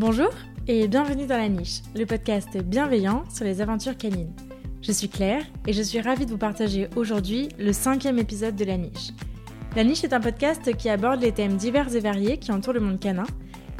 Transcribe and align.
Bonjour 0.00 0.30
et 0.66 0.88
bienvenue 0.88 1.26
dans 1.26 1.36
La 1.36 1.50
Niche, 1.50 1.82
le 1.94 2.06
podcast 2.06 2.56
bienveillant 2.56 3.22
sur 3.28 3.44
les 3.44 3.60
aventures 3.60 3.98
canines. 3.98 4.32
Je 4.80 4.92
suis 4.92 5.10
Claire 5.10 5.42
et 5.66 5.74
je 5.74 5.82
suis 5.82 6.00
ravie 6.00 6.24
de 6.24 6.30
vous 6.30 6.38
partager 6.38 6.88
aujourd'hui 6.96 7.50
le 7.58 7.74
cinquième 7.74 8.18
épisode 8.18 8.56
de 8.56 8.64
La 8.64 8.78
Niche. 8.78 9.10
La 9.76 9.84
Niche 9.84 10.02
est 10.02 10.14
un 10.14 10.20
podcast 10.20 10.74
qui 10.74 10.88
aborde 10.88 11.20
les 11.20 11.32
thèmes 11.32 11.58
divers 11.58 11.94
et 11.94 12.00
variés 12.00 12.38
qui 12.38 12.50
entourent 12.50 12.72
le 12.72 12.80
monde 12.80 12.98
canin 12.98 13.26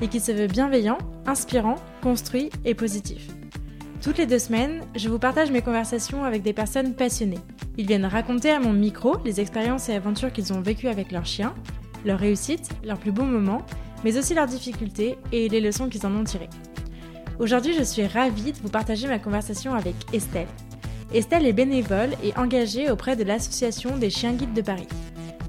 et 0.03 0.09
qui 0.09 0.21
se 0.21 0.31
veut 0.31 0.47
bienveillant, 0.47 0.99
inspirant, 1.25 1.77
construit 2.03 2.51
et 2.67 2.75
positif. 2.75 3.29
Toutes 4.03 4.19
les 4.19 4.27
deux 4.27 4.39
semaines, 4.39 4.83
je 4.97 5.09
vous 5.09 5.19
partage 5.19 5.51
mes 5.51 5.63
conversations 5.63 6.25
avec 6.25 6.43
des 6.43 6.53
personnes 6.53 6.93
passionnées. 6.93 7.41
Ils 7.79 7.87
viennent 7.87 8.05
raconter 8.05 8.51
à 8.51 8.61
mon 8.61 8.75
micro 8.75 9.17
les 9.25 9.41
expériences 9.41 9.89
et 9.89 9.95
aventures 9.95 10.35
qu'ils 10.35 10.53
ont 10.53 10.61
vécues 10.61 10.89
avec 10.89 11.13
leurs 11.13 11.25
chiens, 11.25 11.55
leurs 12.05 12.19
réussites, 12.19 12.69
leurs 12.85 12.99
plus 12.99 13.11
beaux 13.11 13.25
moments, 13.25 13.63
mais 14.05 14.19
aussi 14.19 14.35
leurs 14.35 14.47
difficultés 14.47 15.17
et 15.33 15.49
les 15.49 15.61
leçons 15.61 15.89
qu'ils 15.89 16.07
en 16.07 16.15
ont 16.15 16.25
tirées. 16.25 16.51
Aujourd'hui, 17.39 17.75
je 17.75 17.83
suis 17.83 18.07
ravie 18.07 18.53
de 18.53 18.59
vous 18.59 18.69
partager 18.69 19.09
ma 19.09 19.19
conversation 19.19 19.75
avec 19.75 19.95
Estelle. 20.13 20.47
Estelle 21.13 21.47
est 21.47 21.53
bénévole 21.53 22.11
et 22.23 22.37
engagée 22.37 22.91
auprès 22.91 23.17
de 23.17 23.25
l'association 23.25 23.97
des 23.97 24.11
chiens 24.11 24.35
guides 24.35 24.53
de 24.53 24.63
Paris. 24.63 24.87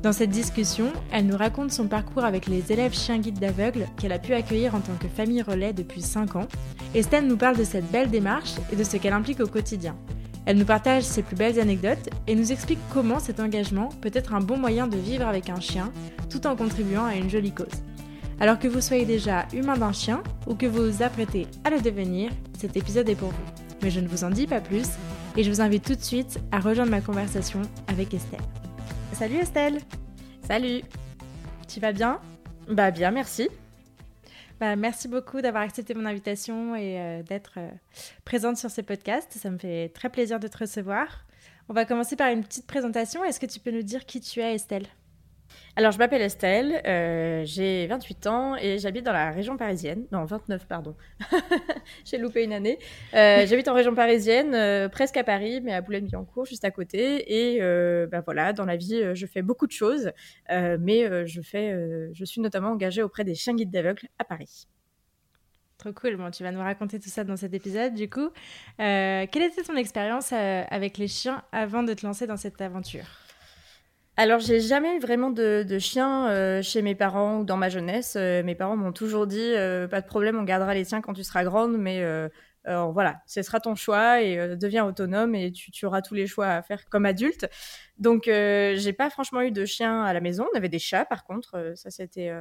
Dans 0.02 0.14
cette 0.14 0.32
discussion, 0.32 0.92
elle 1.12 1.28
nous 1.28 1.38
raconte 1.38 1.72
son 1.72 1.88
parcours 1.88 2.24
avec 2.24 2.48
les 2.48 2.72
élèves 2.72 2.94
chiens 2.94 3.20
guides 3.20 3.40
d'aveugles 3.40 3.86
qu'elle 3.98 4.14
a 4.14 4.18
pu 4.18 4.34
accueillir 4.34 4.74
en 4.74 4.80
tant 4.80 4.96
que 4.96 5.08
famille 5.08 5.44
relais 5.44 5.74
depuis 5.74 6.02
5 6.02 6.36
ans. 6.38 6.48
Estelle 6.96 7.28
nous 7.28 7.38
parle 7.38 7.58
de 7.58 7.64
cette 7.64 7.92
belle 7.92 8.10
démarche 8.10 8.56
et 8.74 8.76
de 8.76 8.84
ce 8.84 8.98
qu'elle 8.98 9.14
implique 9.14 9.42
au 9.42 9.48
quotidien. 9.48 9.96
Elle 10.48 10.58
nous 10.58 10.66
partage 10.66 11.04
ses 11.04 11.22
plus 11.22 11.36
belles 11.36 11.60
anecdotes 11.60 12.10
et 12.26 12.34
nous 12.34 12.52
explique 12.52 12.80
comment 12.92 13.20
cet 13.20 13.40
engagement 13.40 13.90
peut 14.02 14.10
être 14.14 14.34
un 14.34 14.42
bon 14.42 14.58
moyen 14.58 14.88
de 14.88 14.98
vivre 14.98 15.28
avec 15.28 15.52
un 15.52 15.60
chien 15.60 15.92
tout 16.32 16.48
en 16.48 16.56
contribuant 16.56 17.06
à 17.06 17.16
une 17.16 17.30
jolie 17.30 17.52
cause. 17.52 17.68
Alors 18.42 18.58
que 18.58 18.68
vous 18.68 18.82
soyez 18.82 19.06
déjà 19.06 19.48
humain 19.54 19.78
d'un 19.78 19.92
chien 19.92 20.24
ou 20.48 20.56
que 20.56 20.66
vous 20.66 20.92
vous 20.92 21.04
apprêtez 21.04 21.46
à 21.64 21.70
le 21.70 21.80
devenir, 21.80 22.32
cet 22.58 22.76
épisode 22.76 23.08
est 23.08 23.16
pour 23.16 23.30
vous. 23.30 23.46
Mais 23.84 23.92
je 23.92 24.00
ne 24.00 24.08
vous 24.08 24.24
en 24.24 24.32
dis 24.32 24.48
pas 24.48 24.60
plus 24.60 24.88
et 25.38 25.44
je 25.44 25.52
vous 25.52 25.62
invite 25.62 25.86
tout 25.86 25.94
de 25.94 26.02
suite 26.02 26.40
à 26.52 26.60
rejoindre 26.60 26.90
ma 26.90 27.02
conversation 27.02 27.62
avec 27.88 28.16
Estelle. 28.16 28.42
Salut 29.14 29.36
Estelle 29.36 29.78
Salut 30.42 30.82
Tu 31.68 31.80
vas 31.80 31.92
bien? 31.92 32.20
Bah 32.68 32.90
bien, 32.90 33.12
merci. 33.12 33.48
Bah, 34.60 34.76
merci 34.76 35.08
beaucoup 35.08 35.42
d'avoir 35.42 35.62
accepté 35.62 35.94
mon 35.94 36.08
invitation 36.08 36.76
et 36.76 37.00
euh, 37.00 37.22
d'être 37.22 37.54
euh, 37.58 37.70
présente 38.26 38.58
sur 38.58 38.72
ce 38.72 38.82
podcast. 38.82 39.32
Ça 39.40 39.52
me 39.52 39.60
fait 39.60 39.90
très 39.90 40.10
plaisir 40.10 40.40
de 40.40 40.48
te 40.48 40.58
recevoir. 40.58 41.28
On 41.70 41.74
va 41.74 41.86
commencer 41.86 42.16
par 42.16 42.32
une 42.32 42.44
petite 42.44 42.66
présentation. 42.66 43.24
Est-ce 43.24 43.40
que 43.40 43.46
tu 43.46 43.60
peux 43.60 43.72
nous 43.72 43.84
dire 43.84 44.08
qui 44.08 44.20
tu 44.20 44.40
es, 44.40 44.56
Estelle? 44.56 44.88
Alors, 45.78 45.94
je 45.94 45.98
m'appelle 45.98 46.22
Estelle, 46.22 46.82
euh, 46.86 47.44
j'ai 47.46 47.88
28 47.88 48.28
ans 48.28 48.56
et 48.58 48.78
j'habite 48.78 49.06
dans 49.06 49.14
la 49.14 49.32
région 49.32 49.56
parisienne. 49.56 50.06
Non, 50.12 50.26
29, 50.26 50.68
pardon. 50.68 50.96
j'ai 52.06 52.18
loupé 52.18 52.44
une 52.44 52.52
année. 52.52 52.78
Euh, 53.14 53.46
j'habite 53.48 53.70
en 53.70 53.74
région 53.74 53.96
parisienne, 53.96 54.54
euh, 54.54 54.90
presque 54.90 55.16
à 55.16 55.24
Paris, 55.24 55.62
mais 55.62 55.74
à 55.74 55.80
Boulogne-Billancourt, 55.80 56.46
juste 56.46 56.66
à 56.66 56.72
côté. 56.72 57.54
Et 57.54 57.60
ben 57.62 58.22
voilà, 58.26 58.52
dans 58.52 58.66
la 58.66 58.76
vie, 58.76 59.02
je 59.14 59.26
fais 59.26 59.42
beaucoup 59.42 59.66
de 59.66 59.72
choses, 59.72 60.12
mais 60.50 61.26
je, 61.26 61.42
fais, 61.42 61.74
je 62.14 62.26
suis 62.26 62.42
notamment 62.42 62.72
engagée 62.72 63.02
auprès 63.02 63.24
des 63.24 63.36
chiens 63.36 63.56
guides 63.56 63.72
d'aveugles 63.72 64.08
à 64.20 64.26
Paris. 64.26 64.68
Trop 65.78 65.94
cool. 65.94 66.18
Bon, 66.18 66.30
tu 66.32 66.44
vas 66.44 66.52
nous 66.52 66.60
raconter 66.60 67.00
tout 67.00 67.10
ça 67.10 67.24
dans 67.24 67.38
cet 67.38 67.54
épisode, 67.54 67.94
du 67.94 68.10
coup. 68.10 68.30
quelle 68.78 69.44
était 69.44 69.64
ton 69.64 69.78
expérience 69.78 70.34
avec 70.34 70.98
les 70.98 71.08
chiens 71.08 71.44
avant 71.54 71.84
de 71.84 71.94
te 71.94 72.06
lancer 72.06 72.28
dans 72.28 72.38
cette 72.38 72.60
aventure? 72.60 73.06
Alors, 74.18 74.40
j'ai 74.40 74.60
jamais 74.60 75.00
vraiment 75.00 75.30
de, 75.30 75.64
de 75.68 75.80
chien 75.80 76.30
euh, 76.30 76.62
chez 76.62 76.82
mes 76.82 76.96
parents 76.96 77.40
ou 77.40 77.46
dans 77.46 77.56
ma 77.58 77.70
jeunesse. 77.70 78.16
Euh, 78.18 78.44
mes 78.44 78.56
parents 78.56 78.76
m'ont 78.76 78.92
toujours 78.92 79.26
dit 79.26 79.40
euh, 79.40 79.88
pas 79.88 80.02
de 80.02 80.06
problème, 80.06 80.38
on 80.38 80.44
gardera 80.44 80.74
les 80.74 80.86
tiens 80.86 81.02
quand 81.02 81.14
tu 81.14 81.24
seras 81.24 81.44
grande, 81.44 81.78
mais 81.78 82.04
voilà, 82.66 83.22
ce 83.26 83.42
sera 83.42 83.60
ton 83.60 83.74
choix 83.74 84.22
et 84.22 84.56
deviens 84.58 84.86
autonome 84.86 85.34
et 85.34 85.52
tu, 85.52 85.72
tu, 85.72 85.86
auras 85.86 86.02
tous 86.02 86.14
les 86.14 86.28
choix 86.28 86.48
à 86.48 86.62
faire 86.62 86.88
comme 86.90 87.06
adulte. 87.06 87.48
Donc, 87.98 88.24
j'ai 88.26 88.94
pas 88.94 89.10
franchement 89.10 89.42
eu 89.42 89.52
de 89.52 89.66
chien 89.66 90.04
à 90.04 90.14
la 90.14 90.20
maison. 90.22 90.46
On 90.54 90.58
avait 90.58 90.70
des 90.70 90.80
chats, 90.80 91.06
par 91.06 91.24
contre, 91.24 91.72
ça 91.76 91.90
c'était, 91.90 92.32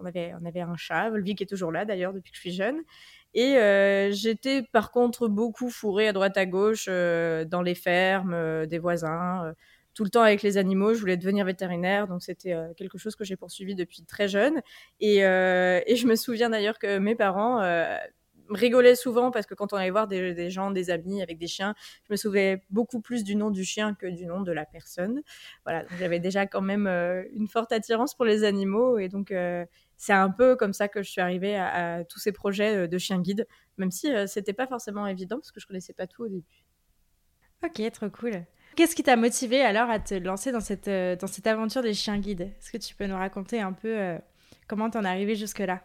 on 0.00 0.06
avait, 0.06 0.32
on 0.40 0.44
avait 0.46 0.62
un 0.62 0.76
chat, 0.76 1.10
Volvi 1.10 1.34
qui 1.36 1.44
est 1.44 1.46
toujours 1.46 1.70
là 1.70 1.84
d'ailleurs 1.84 2.12
depuis 2.12 2.32
que 2.32 2.36
je 2.36 2.40
suis 2.40 2.52
jeune. 2.52 2.78
Et 3.34 3.54
j'étais 4.12 4.62
par 4.72 4.90
contre 4.90 5.28
beaucoup 5.28 5.70
fourrée 5.70 6.08
à 6.08 6.12
droite 6.12 6.36
à 6.36 6.46
gauche 6.46 6.86
dans 6.86 7.62
les 7.62 7.76
fermes 7.76 8.66
des 8.66 8.78
voisins 8.78 9.54
tout 9.98 10.04
le 10.04 10.10
temps 10.10 10.22
avec 10.22 10.42
les 10.42 10.58
animaux. 10.58 10.94
Je 10.94 11.00
voulais 11.00 11.16
devenir 11.16 11.44
vétérinaire, 11.44 12.06
donc 12.06 12.22
c'était 12.22 12.52
euh, 12.52 12.72
quelque 12.74 12.98
chose 12.98 13.16
que 13.16 13.24
j'ai 13.24 13.34
poursuivi 13.34 13.74
depuis 13.74 14.04
très 14.04 14.28
jeune. 14.28 14.62
Et, 15.00 15.24
euh, 15.24 15.80
je 15.92 16.06
me 16.06 16.14
souviens 16.14 16.50
d'ailleurs 16.50 16.78
que 16.78 16.98
mes 16.98 17.16
parents 17.16 17.60
euh, 17.62 17.96
rigolaient 18.48 18.94
souvent 18.94 19.32
parce 19.32 19.44
que 19.44 19.54
quand 19.54 19.72
on 19.72 19.76
allait 19.76 19.90
voir 19.90 20.06
des, 20.06 20.50
gens, 20.50 20.70
des 20.70 20.90
amis 20.90 21.20
avec 21.20 21.36
des 21.36 21.48
chiens, 21.48 21.74
je 22.06 22.12
me 22.12 22.16
souvenais 22.16 22.62
beaucoup 22.70 23.00
plus 23.00 23.24
du 23.24 23.34
nom 23.34 23.50
du 23.50 23.64
chien 23.64 23.94
que 23.94 24.06
du 24.06 24.24
nom 24.24 24.42
de 24.42 24.52
la 24.52 24.64
personne. 24.66 25.20
Voilà, 25.64 25.84
j'avais 25.98 26.20
déjà 26.20 26.46
quand 26.46 26.62
même 26.62 26.86
une 27.32 27.48
forte 27.48 27.72
attirance 27.72 28.14
pour 28.14 28.24
les 28.24 28.44
animaux 28.44 28.98
et 28.98 29.08
donc 29.08 29.34
c'est 29.96 30.12
un 30.12 30.30
peu 30.30 30.54
comme 30.54 30.74
ça 30.74 30.86
que 30.86 31.02
je 31.02 31.10
suis 31.10 31.20
arrivée 31.20 31.56
à, 31.56 32.04
tous 32.08 32.20
ces 32.20 32.30
projets 32.30 32.86
de 32.86 32.98
chien 32.98 33.20
guide, 33.20 33.48
même 33.78 33.90
si 33.90 34.08
c'était 34.28 34.52
pas 34.52 34.68
forcément 34.68 35.08
évident 35.08 35.38
parce 35.38 35.50
que 35.50 35.58
je 35.58 35.66
connaissais 35.66 35.92
pas 35.92 36.06
tout 36.06 36.22
au 36.22 36.28
début. 36.28 36.64
Ok, 37.64 37.82
trop 37.90 38.08
cool. 38.10 38.46
Qu'est-ce 38.78 38.94
qui 38.94 39.02
t'a 39.02 39.16
motivé 39.16 39.60
alors 39.60 39.90
à 39.90 39.98
te 39.98 40.14
lancer 40.14 40.52
dans 40.52 40.60
cette, 40.60 40.86
euh, 40.86 41.16
dans 41.16 41.26
cette 41.26 41.48
aventure 41.48 41.82
des 41.82 41.94
chiens 41.94 42.16
guides? 42.16 42.42
Est-ce 42.42 42.70
que 42.70 42.76
tu 42.78 42.94
peux 42.94 43.06
nous 43.06 43.16
raconter 43.16 43.60
un 43.60 43.72
peu 43.72 43.88
euh, 43.88 44.16
comment 44.68 44.88
t'en 44.88 45.04
es 45.04 45.08
arrivé 45.08 45.34
jusque-là? 45.34 45.80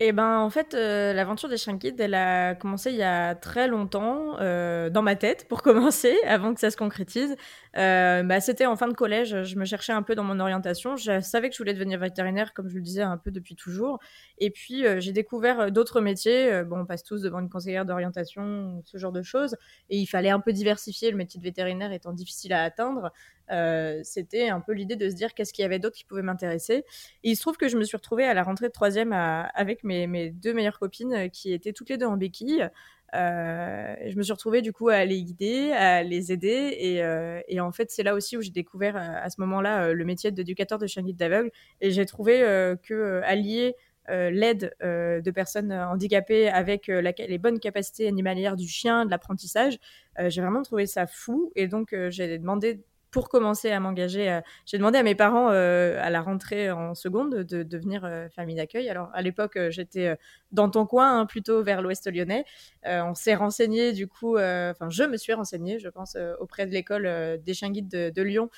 Eh 0.00 0.10
ben, 0.10 0.40
en 0.40 0.50
fait, 0.50 0.74
euh, 0.74 1.12
l'aventure 1.12 1.48
des 1.48 1.56
chiens 1.56 1.74
guides, 1.74 2.00
elle 2.00 2.14
a 2.14 2.56
commencé 2.56 2.90
il 2.90 2.96
y 2.96 3.04
a 3.04 3.36
très 3.36 3.68
longtemps, 3.68 4.38
dans 4.38 5.02
ma 5.02 5.14
tête, 5.14 5.46
pour 5.46 5.62
commencer, 5.62 6.16
avant 6.26 6.52
que 6.52 6.58
ça 6.58 6.72
se 6.72 6.76
concrétise. 6.76 7.36
Euh, 7.78 8.22
bah, 8.22 8.40
c'était 8.40 8.66
en 8.66 8.76
fin 8.76 8.88
de 8.88 8.92
collège, 8.92 9.44
je 9.44 9.56
me 9.56 9.64
cherchais 9.64 9.92
un 9.92 10.02
peu 10.02 10.14
dans 10.14 10.24
mon 10.24 10.40
orientation. 10.40 10.96
Je 10.96 11.20
savais 11.20 11.48
que 11.48 11.54
je 11.54 11.58
voulais 11.58 11.74
devenir 11.74 11.98
vétérinaire, 11.98 12.52
comme 12.52 12.68
je 12.68 12.74
le 12.74 12.82
disais 12.82 13.02
un 13.02 13.16
peu 13.16 13.30
depuis 13.30 13.54
toujours. 13.54 13.98
Et 14.38 14.50
puis, 14.50 14.84
j'ai 14.98 15.12
découvert 15.12 15.70
d'autres 15.70 16.00
métiers. 16.00 16.64
bon, 16.64 16.80
on 16.80 16.86
passe 16.86 17.04
tous 17.04 17.22
devant 17.22 17.40
une 17.40 17.48
conseillère 17.48 17.84
d'orientation, 17.86 18.82
ce 18.84 18.98
genre 18.98 19.12
de 19.12 19.22
choses. 19.22 19.56
Et 19.90 19.98
il 19.98 20.06
fallait 20.06 20.30
un 20.30 20.40
peu 20.40 20.52
diversifier, 20.52 21.10
le 21.10 21.16
métier 21.16 21.38
de 21.38 21.44
vétérinaire 21.44 21.92
étant 21.92 22.12
difficile 22.12 22.52
à 22.52 22.64
atteindre. 22.64 23.12
Euh, 23.50 24.00
c'était 24.02 24.48
un 24.48 24.60
peu 24.60 24.72
l'idée 24.72 24.96
de 24.96 25.08
se 25.08 25.14
dire 25.14 25.34
qu'est-ce 25.34 25.52
qu'il 25.52 25.62
y 25.62 25.66
avait 25.66 25.78
d'autre 25.78 25.96
qui 25.96 26.04
pouvait 26.04 26.22
m'intéresser. 26.22 26.84
Et 27.24 27.30
il 27.30 27.36
se 27.36 27.40
trouve 27.40 27.56
que 27.56 27.68
je 27.68 27.76
me 27.76 27.84
suis 27.84 27.96
retrouvée 27.96 28.24
à 28.24 28.34
la 28.34 28.42
rentrée 28.42 28.66
de 28.66 28.72
troisième 28.72 29.12
avec 29.12 29.84
mes, 29.84 30.06
mes, 30.06 30.30
deux 30.30 30.52
meilleures 30.52 30.78
copines 30.78 31.14
euh, 31.14 31.28
qui 31.28 31.52
étaient 31.52 31.72
toutes 31.72 31.88
les 31.88 31.96
deux 31.96 32.06
en 32.06 32.16
béquille. 32.16 32.68
Euh, 33.14 33.94
je 34.06 34.16
me 34.16 34.22
suis 34.22 34.32
retrouvée 34.32 34.60
du 34.62 34.72
coup 34.72 34.88
à 34.90 35.04
les 35.04 35.22
guider, 35.22 35.72
à 35.72 36.02
les 36.02 36.30
aider, 36.32 36.76
et, 36.78 37.02
euh, 37.02 37.40
en 37.60 37.72
fait 37.72 37.90
c'est 37.90 38.02
là 38.02 38.14
aussi 38.14 38.36
où 38.36 38.42
j'ai 38.42 38.50
découvert 38.50 38.96
à 38.96 39.30
ce 39.30 39.40
moment-là 39.40 39.92
le 39.92 40.04
métier 40.04 40.30
d'éducateur 40.30 40.78
de 40.78 40.86
chien 40.86 41.02
guide 41.02 41.16
d'aveugle, 41.16 41.50
et 41.80 41.90
j'ai 41.90 42.04
trouvé 42.06 42.40
que 42.82 43.20
allier 43.24 43.74
l'aide 44.08 44.74
de 44.80 45.30
personnes 45.30 45.72
handicapées 45.72 46.48
avec 46.48 46.88
les 46.88 47.38
bonnes 47.38 47.60
capacités 47.60 48.08
animalières 48.08 48.56
du 48.56 48.68
chien, 48.68 49.06
de 49.06 49.10
l'apprentissage, 49.10 49.78
j'ai 50.26 50.42
vraiment 50.42 50.62
trouvé 50.62 50.86
ça 50.86 51.06
fou, 51.06 51.50
et 51.56 51.66
donc 51.66 51.94
j'ai 52.10 52.38
demandé 52.38 52.82
pour 53.10 53.28
commencer 53.28 53.70
à 53.70 53.80
m'engager, 53.80 54.30
euh, 54.30 54.40
j'ai 54.66 54.76
demandé 54.76 54.98
à 54.98 55.02
mes 55.02 55.14
parents 55.14 55.50
euh, 55.50 55.98
à 56.00 56.10
la 56.10 56.20
rentrée 56.20 56.70
en 56.70 56.94
seconde 56.94 57.36
de, 57.36 57.62
devenir 57.62 58.04
euh, 58.04 58.28
famille 58.28 58.56
d'accueil. 58.56 58.88
Alors 58.88 59.08
à 59.14 59.22
l'époque, 59.22 59.58
j'étais 59.70 60.16
dans 60.52 60.68
ton 60.68 60.86
coin, 60.86 61.20
hein, 61.20 61.26
plutôt 61.26 61.62
vers 61.62 61.82
l'ouest 61.82 62.10
lyonnais. 62.10 62.44
on 62.84 63.14
s'est 63.14 63.34
renseigné 63.34 63.92
du 63.92 64.06
coup, 64.06 64.36
enfin 64.36 64.90
je 64.90 65.04
me 65.04 65.16
suis 65.16 65.32
renseignée, 65.32 65.78
je 65.78 65.88
pense, 65.88 66.16
auprès 66.40 66.66
de 66.66 66.72
l'école 66.72 67.38
des 67.42 67.54
chiens 67.54 67.70
guides 67.70 67.88
de, 67.88 68.22
Lyon, 68.22 68.50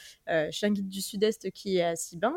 chien 0.51 0.71
guide 0.71 0.89
du 0.89 1.01
Sud-Est 1.01 1.51
qui 1.51 1.79
est 1.79 1.85
à 1.85 1.97
Sibins. 1.97 2.37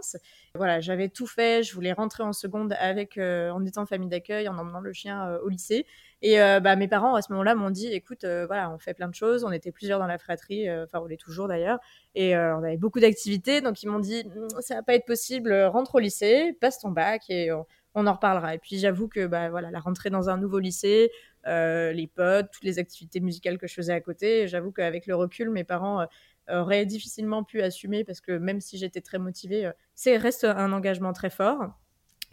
Voilà, 0.56 0.80
j'avais 0.82 1.10
tout 1.10 1.28
fait, 1.28 1.64
je 1.64 1.74
voulais 1.74 1.94
rentrer 1.94 2.24
en 2.24 2.34
seconde 2.34 2.76
avec, 2.80 3.18
en 3.18 3.66
étant 3.66 3.86
famille 3.86 4.10
d'accueil, 4.10 4.48
en 4.48 4.58
emmenant 4.58 4.82
le 4.82 4.94
chien 4.94 5.38
au 5.44 5.50
lycée. 5.50 5.86
Et 6.26 6.38
bah, 6.38 6.76
mes 6.78 6.88
parents 6.88 7.16
à 7.16 7.22
ce 7.22 7.32
moment-là 7.34 7.54
m'ont 7.54 7.70
dit, 7.70 7.88
écoute, 7.88 8.24
voilà, 8.24 8.72
on 8.72 8.80
fait 8.80 8.94
plein 8.94 9.10
de 9.10 9.14
choses, 9.14 9.44
on 9.44 9.52
était 9.52 9.72
plusieurs 9.74 10.00
dans 10.00 10.08
la 10.08 10.18
fratrie, 10.18 10.72
enfin 10.72 11.00
on 11.02 11.06
l'est 11.06 11.18
toujours 11.18 11.50
d'ailleurs. 11.50 11.80
Et 12.16 12.36
euh, 12.36 12.56
on 12.58 12.64
avait 12.64 12.78
beaucoup 12.78 13.00
d'activités, 13.00 13.62
donc 13.62 13.82
ils 13.82 13.88
m'ont 13.90 14.00
dit 14.00 14.24
«Mmh, 14.26 14.62
ça 14.62 14.76
va 14.76 14.84
pas 14.84 14.94
être 14.94 15.06
possible, 15.06 15.54
rentre 15.64 15.96
au 15.96 16.00
lycée, 16.00 16.56
passe 16.62 16.80
ton 16.80 16.92
bac 16.92 17.24
et 17.30 17.52
on, 17.52 17.66
en 18.08 18.14
reparlera. 18.14 18.56
Et 18.56 18.60
puis 18.60 18.78
j'avoue 18.80 19.08
que 19.08 19.26
bah 19.28 19.50
voilà, 19.50 19.72
la 19.72 19.80
rentrée 19.80 20.10
dans 20.10 20.30
un 20.30 20.38
nouveau 20.38 20.60
lycée, 20.60 21.12
euh, 21.48 21.92
les 21.92 22.08
potes, 22.08 22.50
toutes 22.52 22.64
les 22.64 22.80
activités 22.80 23.20
musicales 23.20 23.58
que 23.58 23.68
je 23.68 23.74
faisais 23.74 23.94
à 23.94 24.02
côté, 24.02 24.48
j'avoue 24.48 24.72
qu'avec 24.72 25.08
le 25.08 25.16
recul, 25.16 25.50
mes 25.50 25.64
parents 25.64 26.02
euh, 26.02 26.06
auraient 26.62 26.86
difficilement 26.86 27.44
pu 27.44 27.62
assumer 27.62 28.04
parce 28.04 28.22
que 28.22 28.32
même 28.32 28.62
si 28.62 28.78
j'étais 28.78 29.02
très 29.02 29.20
motivée, 29.20 29.72
c'est 29.96 30.18
reste 30.18 30.44
un 30.44 30.72
engagement 30.72 31.14
très 31.14 31.30
fort. 31.30 31.74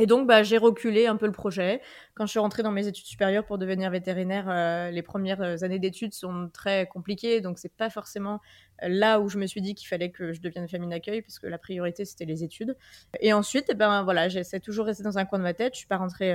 Et 0.00 0.06
donc, 0.06 0.26
bah, 0.26 0.42
j'ai 0.42 0.56
reculé 0.56 1.06
un 1.06 1.16
peu 1.16 1.26
le 1.26 1.32
projet. 1.32 1.82
Quand 2.14 2.24
je 2.24 2.30
suis 2.30 2.38
rentrée 2.38 2.62
dans 2.62 2.72
mes 2.72 2.86
études 2.86 3.04
supérieures 3.04 3.44
pour 3.44 3.58
devenir 3.58 3.90
vétérinaire, 3.90 4.46
euh, 4.48 4.90
les 4.90 5.02
premières 5.02 5.42
euh, 5.42 5.56
années 5.60 5.78
d'études 5.78 6.14
sont 6.14 6.48
très 6.54 6.86
compliquées, 6.86 7.42
donc 7.42 7.58
c'est 7.58 7.74
pas 7.76 7.90
forcément 7.90 8.40
euh, 8.82 8.88
là 8.88 9.20
où 9.20 9.28
je 9.28 9.36
me 9.36 9.46
suis 9.46 9.60
dit 9.60 9.74
qu'il 9.74 9.88
fallait 9.88 10.10
que 10.10 10.32
je 10.32 10.40
devienne 10.40 10.66
famille 10.68 10.88
d'accueil, 10.88 11.20
puisque 11.20 11.42
la 11.42 11.58
priorité 11.58 12.06
c'était 12.06 12.24
les 12.24 12.42
études. 12.42 12.78
Et 13.20 13.34
ensuite, 13.34 13.66
eh 13.68 13.74
ben 13.74 14.02
voilà, 14.02 14.30
j'essaie 14.30 14.58
toujours 14.58 14.86
rester 14.86 15.02
dans 15.02 15.18
un 15.18 15.26
coin 15.26 15.38
de 15.38 15.44
ma 15.44 15.52
tête. 15.52 15.74
Je 15.74 15.80
suis 15.80 15.86
pas 15.86 15.98
rentrée 15.98 16.34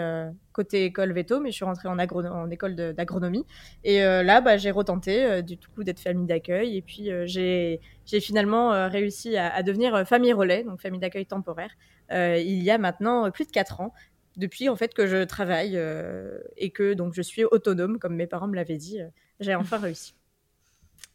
côté 0.53 0.85
école 0.85 1.11
veto, 1.13 1.39
mais 1.39 1.49
je 1.49 1.55
suis 1.55 1.65
rentrée 1.65 1.87
en, 1.87 1.97
en 1.97 2.49
école 2.51 2.75
d'agronomie. 2.75 3.45
Et 3.83 3.99
là, 3.99 4.41
bah, 4.41 4.57
j'ai 4.57 4.69
retenté 4.69 5.41
du 5.41 5.57
coup 5.57 5.83
d'être 5.83 5.99
famille 5.99 6.27
d'accueil, 6.27 6.77
et 6.77 6.83
puis 6.83 7.09
j'ai 7.25 7.79
finalement 8.21 8.87
réussi 8.89 9.37
à, 9.37 9.51
à, 9.51 9.63
devenir 9.63 10.07
famille 10.07 10.33
relais, 10.33 10.63
donc 10.63 10.81
famille 10.81 10.99
d'accueil 10.99 11.25
temporaire. 11.25 11.71
Euh, 12.11 12.37
il 12.37 12.63
y 12.63 12.71
a 12.71 12.77
maintenant 12.77 13.29
plus 13.31 13.45
de 13.45 13.51
4 13.51 13.81
ans 13.81 13.93
depuis 14.37 14.69
en 14.69 14.75
fait 14.75 14.93
que 14.93 15.07
je 15.07 15.23
travaille 15.23 15.77
euh, 15.77 16.39
et 16.57 16.69
que 16.69 16.93
donc 16.93 17.13
je 17.13 17.21
suis 17.21 17.43
autonome 17.45 17.99
comme 17.99 18.15
mes 18.15 18.27
parents 18.27 18.47
me 18.47 18.55
l'avaient 18.55 18.77
dit 18.77 19.01
euh, 19.01 19.07
j'ai 19.39 19.55
enfin 19.55 19.77
réussi 19.79 20.13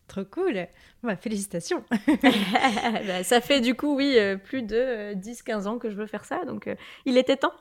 Trop 0.08 0.24
cool. 0.24 0.66
Bah, 1.04 1.14
félicitations. 1.14 1.84
Bah, 3.06 3.22
ça 3.22 3.40
fait 3.40 3.60
du 3.60 3.76
coup, 3.76 3.94
oui, 3.94 4.18
plus 4.42 4.62
de 4.62 5.14
10-15 5.14 5.68
ans 5.68 5.78
que 5.78 5.88
je 5.88 5.94
veux 5.94 6.08
faire 6.08 6.24
ça, 6.24 6.44
donc 6.44 6.68
il 7.04 7.16
était 7.16 7.36
temps. 7.36 7.52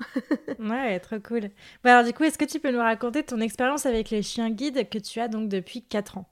ouais, 0.58 1.00
trop 1.00 1.20
cool. 1.20 1.52
Bah, 1.84 1.92
alors 1.94 2.06
du 2.06 2.12
coup, 2.12 2.24
est-ce 2.24 2.40
que 2.40 2.46
tu 2.46 2.60
peux 2.60 2.72
nous 2.72 2.80
raconter 2.80 3.22
ton 3.22 3.40
expérience 3.40 3.86
avec 3.86 4.10
les 4.10 4.24
chiens 4.24 4.50
guides 4.50 4.90
que 4.90 4.98
tu 4.98 5.20
as 5.20 5.28
donc 5.28 5.48
depuis 5.48 5.84
4 5.84 6.18
ans? 6.18 6.26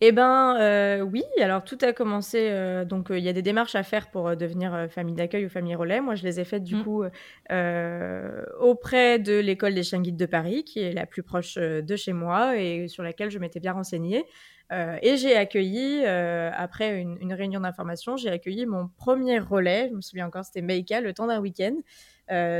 Eh 0.00 0.12
ben 0.12 0.56
euh, 0.60 1.00
oui, 1.00 1.24
alors 1.40 1.64
tout 1.64 1.78
a 1.82 1.92
commencé, 1.92 2.50
euh, 2.50 2.84
donc 2.84 3.10
euh, 3.10 3.18
il 3.18 3.24
y 3.24 3.28
a 3.28 3.32
des 3.32 3.42
démarches 3.42 3.74
à 3.74 3.82
faire 3.82 4.10
pour 4.10 4.36
devenir 4.36 4.86
famille 4.90 5.16
d'accueil 5.16 5.46
ou 5.46 5.48
famille 5.48 5.74
relais. 5.74 6.00
Moi, 6.00 6.14
je 6.14 6.22
les 6.22 6.38
ai 6.38 6.44
faites 6.44 6.62
du 6.62 6.76
mmh. 6.76 6.84
coup 6.84 7.02
auprès 8.60 9.18
de 9.18 9.38
l'école 9.40 9.74
des 9.74 9.82
chiens 9.82 10.00
guides 10.00 10.16
de 10.16 10.26
Paris, 10.26 10.62
qui 10.62 10.78
est 10.80 10.92
la 10.92 11.04
plus 11.06 11.24
proche 11.24 11.56
de 11.56 11.96
chez 11.96 12.12
moi 12.12 12.56
et 12.56 12.86
sur 12.86 13.02
laquelle 13.02 13.30
je 13.30 13.40
m'étais 13.40 13.58
bien 13.58 13.72
renseignée. 13.72 14.24
et 14.70 15.16
j'ai 15.16 15.34
accueilli, 15.34 16.04
après 16.06 17.00
une, 17.00 17.18
une 17.20 17.32
réunion 17.32 17.60
d'information, 17.60 18.16
j'ai 18.16 18.30
accueilli 18.30 18.66
mon 18.66 18.88
premier 18.98 19.40
relais. 19.40 19.88
Je 19.90 19.96
me 19.96 20.00
souviens 20.00 20.28
encore, 20.28 20.44
c'était 20.44 20.62
Meika, 20.62 21.00
le 21.00 21.12
temps 21.12 21.26
d'un 21.26 21.40
week-end. 21.40 21.74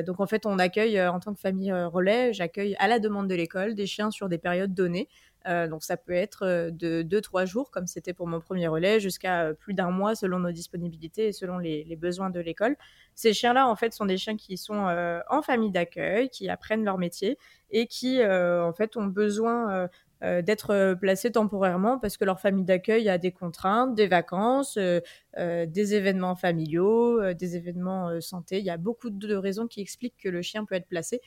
donc 0.03 0.19
en 0.19 0.27
fait, 0.27 0.45
on 0.45 0.59
accueille 0.59 1.01
en 1.01 1.21
tant 1.21 1.35
que 1.35 1.41
famille 1.41 1.73
relais, 1.73 2.33
j'accueille 2.33 2.75
à 2.81 2.89
la 2.89 2.99
demande 2.99 3.29
de 3.29 3.35
l'école 3.37 3.77
des 3.77 3.87
chiens 3.87 4.11
sur 4.11 4.29
des 4.29 4.39
périodes 4.39 4.75
données. 4.75 5.09
Euh, 5.49 5.67
donc 5.67 5.83
ça 5.83 5.97
peut 5.97 6.13
être 6.13 6.45
euh, 6.45 6.71
de 6.71 7.03
2-3 7.03 7.47
jours, 7.47 7.71
comme 7.71 7.87
c'était 7.87 8.13
pour 8.13 8.27
mon 8.27 8.41
premier 8.41 8.69
relais, 8.69 9.01
jusqu'à 9.01 9.45
euh, 9.45 9.55
plus 9.55 9.73
d'un 9.73 9.91
mois 9.91 10.15
selon 10.15 10.41
nos 10.41 10.53
disponibilités 10.53 11.29
et 11.29 11.33
selon 11.33 11.59
les, 11.59 11.97
besoins 11.97 12.31
de 12.31 12.41
l'école. 12.41 12.77
Ces 13.15 13.33
chiens-là, 13.33 13.67
en 13.67 13.75
fait, 13.75 13.93
sont 13.93 14.05
des 14.05 14.19
chiens 14.19 14.37
qui 14.37 14.57
sont 14.57 14.87
en 15.29 15.43
famille 15.43 15.73
d'accueil, 15.73 16.29
qui 16.29 16.49
apprennent 16.49 16.85
leur 16.85 16.97
métier 16.97 17.37
et 17.71 17.89
qui, 17.89 18.25
en 18.25 18.73
fait, 18.73 18.97
ont 18.97 19.07
besoin 19.07 19.89
d'être 20.21 20.95
placés 20.95 21.31
temporairement 21.31 21.99
parce 21.99 22.17
que 22.17 22.25
leur 22.25 22.41
famille 22.41 22.65
d'accueil 22.65 23.09
a 23.09 23.19
des 23.19 23.33
contraintes, 23.33 23.95
des 23.95 24.09
vacances, 24.09 24.77
des 25.37 25.95
événements 25.95 26.35
familiaux, 26.35 27.33
des 27.35 27.57
événements 27.57 28.21
santé. 28.21 28.59
Il 28.59 28.65
y 28.65 28.71
a 28.71 28.77
beaucoup 28.77 29.11
de 29.11 29.35
raisons 29.35 29.67
qui 29.67 29.81
expliquent 29.81 30.17
que 30.19 30.29
le 30.29 30.43
chien 30.43 30.65
peut 30.65 30.75
être 30.75 30.89
placé. 30.89 31.21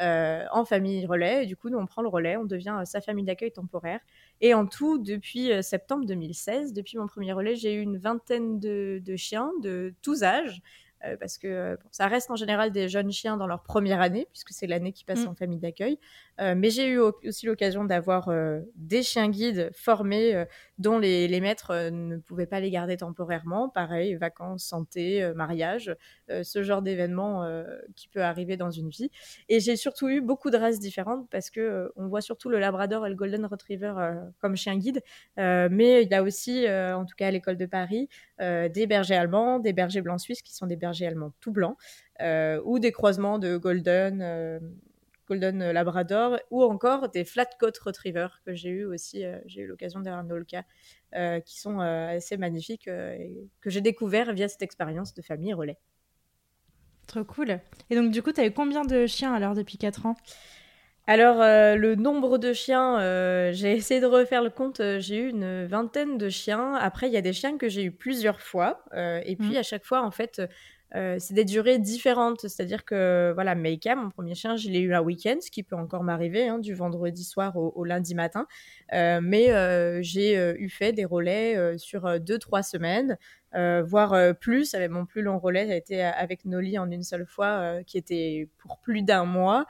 Euh, 0.00 0.44
en 0.52 0.64
famille 0.64 1.04
relais. 1.06 1.42
Et 1.42 1.46
du 1.46 1.56
coup, 1.56 1.70
nous, 1.70 1.78
on 1.78 1.86
prend 1.86 2.02
le 2.02 2.08
relais, 2.08 2.36
on 2.36 2.44
devient 2.44 2.76
euh, 2.80 2.84
sa 2.84 3.00
famille 3.00 3.24
d'accueil 3.24 3.50
temporaire. 3.50 3.98
Et 4.40 4.54
en 4.54 4.64
tout, 4.64 4.98
depuis 4.98 5.50
euh, 5.50 5.60
septembre 5.60 6.06
2016, 6.06 6.72
depuis 6.72 6.98
mon 6.98 7.08
premier 7.08 7.32
relais, 7.32 7.56
j'ai 7.56 7.74
eu 7.74 7.80
une 7.80 7.98
vingtaine 7.98 8.60
de 8.60 9.16
chiens 9.16 9.50
de 9.60 9.92
tous 10.00 10.22
âges. 10.22 10.62
Euh, 11.04 11.16
parce 11.16 11.38
que 11.38 11.46
euh, 11.46 11.76
ça 11.92 12.08
reste 12.08 12.30
en 12.30 12.36
général 12.36 12.72
des 12.72 12.88
jeunes 12.88 13.12
chiens 13.12 13.36
dans 13.36 13.46
leur 13.46 13.62
première 13.62 14.00
année, 14.00 14.26
puisque 14.32 14.50
c'est 14.50 14.66
l'année 14.66 14.92
qui 14.92 15.04
passe 15.04 15.24
mm. 15.24 15.28
en 15.28 15.34
famille 15.34 15.58
d'accueil. 15.60 15.98
Euh, 16.40 16.54
mais 16.56 16.70
j'ai 16.70 16.88
eu 16.88 16.98
aussi 16.98 17.46
l'occasion 17.46 17.84
d'avoir 17.84 18.30
des 18.74 19.02
chiens 19.02 19.28
guides 19.28 19.70
formés 19.74 20.44
dont 20.78 20.98
les, 20.98 21.28
les 21.28 21.40
maîtres 21.40 21.90
ne 21.90 22.16
pouvaient 22.16 22.46
pas 22.46 22.60
les 22.60 22.70
garder 22.70 22.96
temporairement. 22.96 23.68
Pareil, 23.68 24.14
vacances, 24.16 24.64
santé, 24.64 25.32
mariage, 25.34 25.94
ce 26.28 26.62
genre 26.62 26.82
d'événement 26.82 27.48
qui 27.96 28.08
peut 28.08 28.22
arriver 28.22 28.56
dans 28.56 28.70
une 28.70 28.88
vie. 28.88 29.10
Et 29.48 29.60
j'ai 29.60 29.76
surtout 29.76 30.08
eu 30.08 30.20
beaucoup 30.20 30.50
de 30.50 30.56
races 30.56 30.78
différentes 30.78 31.28
parce 31.30 31.50
que 31.50 31.90
on 31.96 32.08
voit 32.08 32.20
surtout 32.20 32.48
le 32.48 32.58
Labrador 32.58 33.06
et 33.06 33.10
le 33.10 33.16
Golden 33.16 33.44
Retriever 33.46 33.94
comme 34.38 34.56
chiens 34.56 34.76
guides, 34.76 35.02
mais 35.36 36.02
il 36.02 36.10
y 36.10 36.14
a 36.14 36.22
aussi, 36.22 36.66
en 36.68 37.04
tout 37.04 37.16
cas 37.16 37.28
à 37.28 37.30
l'école 37.30 37.56
de 37.56 37.66
Paris, 37.66 38.08
des 38.38 38.86
bergers 38.86 39.16
allemands, 39.16 39.58
des 39.58 39.72
bergers 39.72 40.02
blancs 40.02 40.20
suisses 40.20 40.42
qui 40.42 40.54
sont 40.54 40.66
des 40.66 40.76
bergers 40.76 41.06
allemand 41.06 41.32
tout 41.40 41.52
blanc, 41.52 41.76
euh, 42.20 42.60
ou 42.64 42.78
des 42.78 42.92
croisements 42.92 43.38
de 43.38 43.56
Golden, 43.56 44.20
euh, 44.22 44.58
Golden 45.28 45.70
Labrador, 45.70 46.38
ou 46.50 46.62
encore 46.62 47.10
des 47.10 47.24
flat 47.24 47.48
coat 47.60 47.72
Retriever 47.84 48.28
que 48.44 48.54
j'ai 48.54 48.70
eu 48.70 48.84
aussi, 48.84 49.24
euh, 49.24 49.38
j'ai 49.46 49.60
eu 49.62 49.66
l'occasion 49.66 50.00
d'avoir 50.00 50.24
Nolka, 50.24 50.64
qui 51.44 51.58
sont 51.58 51.80
assez 51.80 52.36
magnifiques 52.36 52.86
et 52.86 53.48
que 53.62 53.70
j'ai 53.70 53.80
découvert 53.80 54.34
via 54.34 54.46
cette 54.46 54.60
expérience 54.60 55.14
de 55.14 55.22
famille 55.22 55.54
relais. 55.54 55.78
Trop 57.06 57.24
cool. 57.24 57.60
Et 57.88 57.96
donc, 57.96 58.10
du 58.10 58.22
coup, 58.22 58.30
tu 58.30 58.42
as 58.42 58.46
eu 58.46 58.52
combien 58.52 58.84
de 58.84 59.06
chiens 59.06 59.32
alors 59.32 59.54
depuis 59.54 59.78
4 59.78 60.04
ans? 60.04 60.16
Alors, 61.06 61.38
le 61.38 61.94
nombre 61.94 62.36
de 62.36 62.52
chiens, 62.52 62.98
j'ai 63.52 63.72
essayé 63.72 64.02
de 64.02 64.06
refaire 64.06 64.42
le 64.42 64.50
compte, 64.50 64.82
j'ai 64.98 65.16
eu 65.16 65.30
une 65.30 65.64
vingtaine 65.64 66.18
de 66.18 66.28
chiens. 66.28 66.74
Après, 66.74 67.06
il 67.06 67.14
y 67.14 67.16
a 67.16 67.22
des 67.22 67.32
chiens 67.32 67.56
que 67.56 67.70
j'ai 67.70 67.84
eu 67.84 67.90
plusieurs 67.90 68.42
fois. 68.42 68.84
et 68.94 69.34
puis, 69.36 69.54
mmh. 69.54 69.56
à 69.56 69.62
chaque 69.62 69.86
fois, 69.86 70.02
en 70.02 70.10
fait, 70.10 70.42
euh, 70.94 71.16
c'est 71.18 71.34
des 71.34 71.44
durées 71.44 71.78
différentes. 71.78 72.40
C'est-à-dire 72.42 72.84
que, 72.84 73.32
voilà, 73.34 73.54
Meika, 73.54 73.94
mon 73.94 74.10
premier 74.10 74.34
chien, 74.34 74.56
je 74.56 74.68
l'ai 74.70 74.80
eu 74.80 74.94
un 74.94 75.00
week-end, 75.00 75.36
ce 75.40 75.50
qui 75.50 75.62
peut 75.62 75.76
encore 75.76 76.02
m'arriver, 76.02 76.48
hein, 76.48 76.58
du 76.58 76.74
vendredi 76.74 77.24
soir 77.24 77.56
au, 77.56 77.84
lundi 77.84 78.14
matin. 78.14 78.46
Euh, 78.92 79.20
mais 79.22 79.50
euh, 79.50 80.00
j'ai 80.02 80.34
eu 80.58 80.68
fait 80.68 80.92
des 80.92 81.04
relais 81.04 81.76
sur 81.78 82.20
deux, 82.20 82.38
trois 82.38 82.62
semaines, 82.62 83.18
voire 83.52 84.34
plus. 84.36 84.74
Avec 84.74 84.90
mon 84.90 85.04
plus 85.04 85.22
long 85.22 85.38
relais, 85.38 85.66
ça 85.66 85.72
a 85.72 85.76
été 85.76 86.02
avec 86.02 86.44
Noli 86.44 86.78
en 86.78 86.90
une 86.90 87.02
seule 87.02 87.26
fois, 87.26 87.82
qui 87.86 87.98
était 87.98 88.48
pour 88.58 88.78
plus 88.78 89.02
d'un 89.02 89.24
mois. 89.24 89.66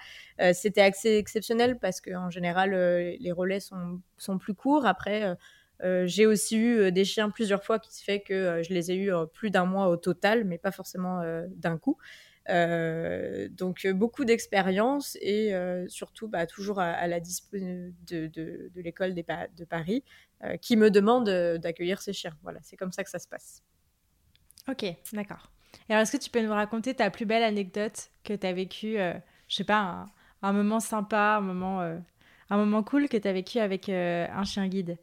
C'était 0.53 0.82
assez 0.82 1.17
exceptionnel 1.17 1.79
parce 1.79 2.00
qu'en 2.00 2.31
général, 2.31 2.71
les 2.71 3.32
relais 3.32 3.61
sont, 3.61 4.00
sont 4.17 4.38
plus 4.38 4.55
courts. 4.55 4.87
Après, 4.87 5.37
euh, 5.83 6.07
j'ai 6.07 6.27
aussi 6.27 6.57
eu 6.57 6.79
euh, 6.79 6.91
des 6.91 7.05
chiens 7.05 7.31
plusieurs 7.31 7.63
fois 7.63 7.79
qui 7.79 8.03
fait 8.03 8.21
que 8.21 8.35
euh, 8.35 8.63
je 8.63 8.73
les 8.73 8.91
ai 8.91 8.97
eu 8.97 9.13
plus 9.33 9.51
d'un 9.51 9.65
mois 9.65 9.89
au 9.89 9.97
total, 9.97 10.45
mais 10.45 10.59
pas 10.59 10.73
forcément 10.73 11.23
d'un 11.51 11.79
coup. 11.79 11.99
donc 12.49 13.87
beaucoup 13.89 14.25
d'expérience 14.25 15.17
et 15.21 15.53
surtout 15.89 16.29
bah, 16.29 16.47
toujours 16.47 16.81
à, 16.81 17.07
la 17.07 17.21
disposition 17.21 17.93
de, 18.07 18.71
l'école 18.75 19.15
de 19.15 19.65
Paris 19.65 20.03
qui 20.61 20.77
me 20.77 20.91
demande 20.91 21.29
d'accueillir 21.59 22.01
ces 22.01 22.13
chiens. 22.13 22.37
Voilà, 22.43 22.61
c'est 22.63 22.77
comme 22.77 22.93
ça 22.93 23.05
que 23.05 23.11
ça 23.11 23.19
se 23.19 23.29
passe. 23.29 23.63
Ok, 24.69 24.85
d'accord. 25.12 25.50
Alors, 25.88 26.02
est-ce 26.02 26.12
que 26.12 26.23
tu 26.23 26.31
peux 26.31 26.43
nous 26.43 26.52
raconter 26.52 26.95
ta 26.95 27.11
plus 27.11 27.26
belle 27.26 27.43
anecdote 27.43 28.11
que 28.25 28.35
tu 28.35 28.47
as 28.47 28.52
vécue, 28.52 28.97
je 28.97 29.55
sais 29.55 29.64
pas, 29.64 29.81
un, 29.81 30.11
un, 30.43 30.52
moment 30.52 30.81
sympa, 30.81 31.37
un 31.37 31.41
moment, 31.41 31.81
un 31.81 32.57
moment 32.57 32.83
cool 32.83 33.09
que 33.09 33.17
tu 33.17 33.29
as 33.29 33.33
vécu 33.33 33.59
avec 33.59 33.88
un 33.91 34.45
chien 34.45 34.67
guide? 34.69 34.99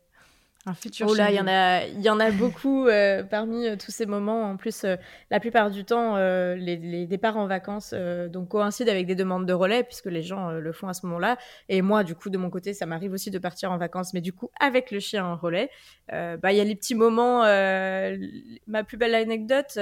Un 0.65 0.73
futur. 0.73 1.07
Oh 1.09 1.13
là, 1.13 1.29
il 1.29 1.35
y 1.35 1.39
en 1.39 1.47
a, 1.47 1.85
il 1.85 2.01
y 2.01 2.09
en 2.09 2.19
a 2.19 2.31
beaucoup 2.31 2.87
euh, 2.87 3.23
parmi 3.23 3.67
euh, 3.67 3.75
tous 3.75 3.91
ces 3.91 4.05
moments. 4.05 4.49
En 4.49 4.57
plus, 4.57 4.83
euh, 4.83 4.95
la 5.29 5.39
plupart 5.39 5.69
du 5.69 5.85
temps, 5.85 6.17
les, 6.55 7.05
départs 7.05 7.37
en 7.37 7.47
vacances 7.47 7.93
donc 7.93 8.49
coïncident 8.49 8.91
avec 8.91 9.05
des 9.05 9.15
demandes 9.15 9.45
de 9.45 9.53
relais 9.53 9.83
puisque 9.83 10.07
les 10.07 10.23
gens 10.23 10.51
le 10.51 10.71
font 10.71 10.87
à 10.87 10.93
ce 10.93 11.05
moment-là. 11.05 11.37
Et 11.69 11.81
moi, 11.81 12.03
du 12.03 12.15
coup, 12.15 12.29
de 12.29 12.37
mon 12.37 12.49
côté, 12.49 12.73
ça 12.73 12.85
m'arrive 12.85 13.13
aussi 13.13 13.31
de 13.31 13.39
partir 13.39 13.71
en 13.71 13.77
vacances, 13.77 14.13
mais 14.13 14.21
du 14.21 14.33
coup 14.33 14.49
avec 14.59 14.91
le 14.91 14.99
chien 14.99 15.25
en 15.25 15.35
relais. 15.35 15.69
bah, 16.09 16.51
il 16.51 16.55
y 16.55 16.59
a 16.59 16.63
les 16.63 16.75
petits 16.75 16.95
moments. 16.95 17.41
ma 17.41 18.83
plus 18.83 18.97
belle 18.97 19.15
anecdote 19.15 19.79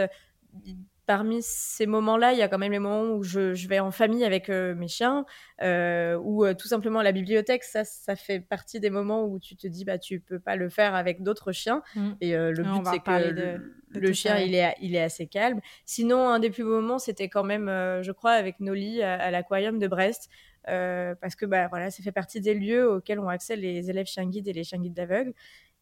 parmi 1.06 1.42
ces 1.42 1.86
moments-là, 1.86 2.34
il 2.34 2.40
y 2.40 2.42
a 2.42 2.48
quand 2.48 2.58
même 2.58 2.72
les 2.72 2.80
moments 2.80 3.16
où 3.16 3.24
je, 3.24 3.68
vais 3.68 3.80
en 3.80 3.92
famille 3.92 4.24
avec 4.24 4.50
euh, 4.50 4.74
mes 4.76 4.88
chiens, 4.88 5.26
euh, 5.62 6.18
ou 6.22 6.46
euh, 6.46 6.54
tout 6.54 6.68
simplement 6.68 7.00
à 7.00 7.04
la 7.04 7.12
bibliothèque. 7.12 7.64
Ça, 7.64 7.84
ça 7.84 8.16
fait 8.16 8.40
partie 8.40 8.80
des 8.80 8.90
moments 8.90 9.26
où 9.26 9.40
tu 9.40 9.56
te 9.56 9.68
dis, 9.68 9.86
bah, 9.86 9.98
tu 9.98 10.20
peux 10.20 10.40
pas 10.40 10.56
le 10.56 10.70
faire 10.70 10.96
avec 10.96 11.22
d'autres 11.22 11.52
chiens. 11.52 11.82
Mm. 11.96 12.12
Et 12.22 12.32
le 12.36 12.64
but, 12.64 12.86
c'est 12.86 13.00
que 13.00 14.00
le, 14.00 14.14
chien, 14.14 14.38
il 14.40 14.56
est, 14.56 14.76
il 14.82 14.96
est 14.96 15.04
assez 15.04 15.28
calme. 15.28 15.60
Sinon, 15.86 16.30
un 16.30 16.40
des 16.40 16.50
plus 16.50 16.64
beaux 16.64 16.82
moments, 16.82 17.00
c'était 17.00 17.30
quand 17.30 17.44
même, 17.44 17.68
je 17.68 18.12
crois, 18.12 18.32
avec 18.32 18.60
Noli 18.60 19.02
à, 19.04 19.16
à 19.16 19.32
l'aquarium 19.32 19.80
de 19.80 19.88
Brest. 19.88 20.30
parce 20.66 21.36
que 21.36 21.46
bah, 21.46 21.68
voilà, 21.68 21.92
ça 21.92 22.02
fait 22.02 22.12
partie 22.12 22.40
des 22.40 22.54
lieux 22.54 22.90
auxquels 22.90 23.20
ont 23.20 23.30
accès 23.30 23.56
les 23.56 23.90
élèves 23.90 24.08
chiens 24.08 24.26
guides 24.26 24.48
et 24.48 24.54
les 24.54 24.64
chiens 24.64 24.80
guides 24.80 24.94
d'aveugles. 24.94 25.34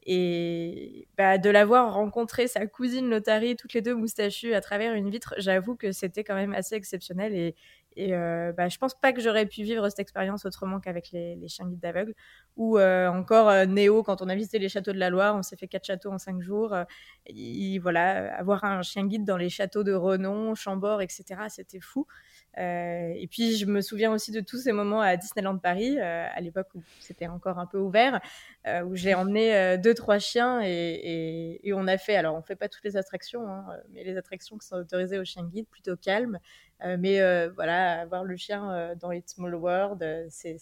Et 0.03 1.07
bah, 1.17 1.37
de 1.37 1.49
l'avoir 1.49 1.93
rencontré, 1.93 2.47
sa 2.47 2.65
cousine 2.65 3.09
Lotari, 3.09 3.55
toutes 3.55 3.73
les 3.73 3.81
deux 3.81 3.93
moustachues 3.93 4.53
à 4.55 4.61
travers 4.61 4.93
une 4.93 5.09
vitre, 5.09 5.35
j'avoue 5.37 5.75
que 5.75 5.91
c'était 5.91 6.23
quand 6.23 6.33
même 6.33 6.53
assez 6.53 6.75
exceptionnel. 6.75 7.35
Et, 7.35 7.55
et 7.97 8.15
euh, 8.15 8.53
bah, 8.53 8.69
je 8.69 8.77
pense 8.77 8.93
pas 8.93 9.11
que 9.11 9.21
j'aurais 9.21 9.45
pu 9.45 9.63
vivre 9.63 9.87
cette 9.89 9.99
expérience 9.99 10.45
autrement 10.45 10.79
qu'avec 10.79 11.11
les, 11.11 11.37
chiens 11.47 11.67
guides 11.67 11.79
d'aveugles. 11.79 12.15
Ou 12.55 12.77
euh, 12.77 13.07
encore 13.09 13.49
euh, 13.49 13.65
Néo, 13.65 14.01
quand 14.03 14.21
on 14.21 14.29
a 14.29 14.35
visité 14.35 14.59
les 14.59 14.69
châteaux 14.69 14.93
de 14.93 14.97
la 14.97 15.09
Loire, 15.09 15.35
on 15.35 15.43
s'est 15.43 15.57
fait 15.57 15.67
quatre 15.67 15.85
châteaux 15.85 16.11
en 16.11 16.17
cinq 16.17 16.41
jours. 16.41 16.75
et, 17.25 17.79
voilà, 17.79 18.33
avoir 18.35 18.63
un 18.63 18.81
chien 18.81 19.05
guide 19.05 19.25
dans 19.25 19.37
les 19.37 19.49
châteaux 19.49 19.83
de 19.83 19.93
Renon, 19.93 20.55
Chambord, 20.55 21.01
etc., 21.01 21.23
c'était 21.49 21.81
fou. 21.81 22.07
Et 22.57 23.27
puis, 23.29 23.57
je 23.57 23.65
me 23.65 23.81
souviens 23.81 24.11
aussi 24.11 24.31
de 24.31 24.41
tous 24.41 24.57
ces 24.57 24.71
moments 24.71 25.01
à 25.01 25.15
Disneyland 25.17 25.57
Paris, 25.57 25.99
à 25.99 26.39
l'époque 26.41 26.67
où 26.75 26.83
c'était 26.99 27.27
encore 27.27 27.59
un 27.59 27.65
peu 27.65 27.77
ouvert, 27.77 28.19
où 28.85 28.95
j'ai 28.95 29.13
emmené 29.13 29.77
deux, 29.77 29.93
trois 29.93 30.19
chiens 30.19 30.61
et, 30.61 31.71
on 31.73 31.87
a 31.87 31.97
fait, 31.97 32.15
alors 32.15 32.35
on 32.35 32.41
fait 32.41 32.55
pas 32.55 32.67
toutes 32.67 32.83
les 32.83 32.97
attractions, 32.97 33.47
hein, 33.47 33.65
mais 33.91 34.03
les 34.03 34.17
attractions 34.17 34.57
qui 34.57 34.67
sont 34.67 34.75
autorisées 34.75 35.17
au 35.17 35.23
chien 35.23 35.43
guide, 35.43 35.67
plutôt 35.67 35.95
calmes. 35.95 36.39
mais 36.83 37.47
voilà, 37.55 38.01
avoir 38.01 38.23
le 38.23 38.35
chien 38.35 38.95
dans 38.99 39.11
It's 39.11 39.33
Small 39.33 39.55
World, 39.55 40.27
c'est 40.29 40.57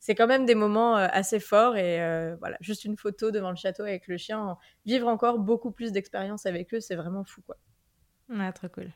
c'est 0.00 0.14
quand 0.14 0.26
même 0.26 0.46
des 0.46 0.54
moments 0.54 0.96
euh, 0.96 1.06
assez 1.12 1.38
forts 1.38 1.76
et 1.76 2.02
euh, 2.02 2.34
voilà, 2.40 2.56
juste 2.60 2.84
une 2.84 2.96
photo 2.96 3.30
devant 3.30 3.50
le 3.50 3.56
château 3.56 3.82
avec 3.82 4.08
le 4.08 4.16
chien, 4.16 4.56
vivre 4.86 5.06
encore 5.06 5.38
beaucoup 5.38 5.70
plus 5.70 5.92
d'expérience 5.92 6.46
avec 6.46 6.74
eux, 6.74 6.80
c'est 6.80 6.96
vraiment 6.96 7.22
fou 7.22 7.42
quoi. 7.42 7.56
Ouais, 8.30 8.50
trop 8.52 8.68
cool. 8.68 8.90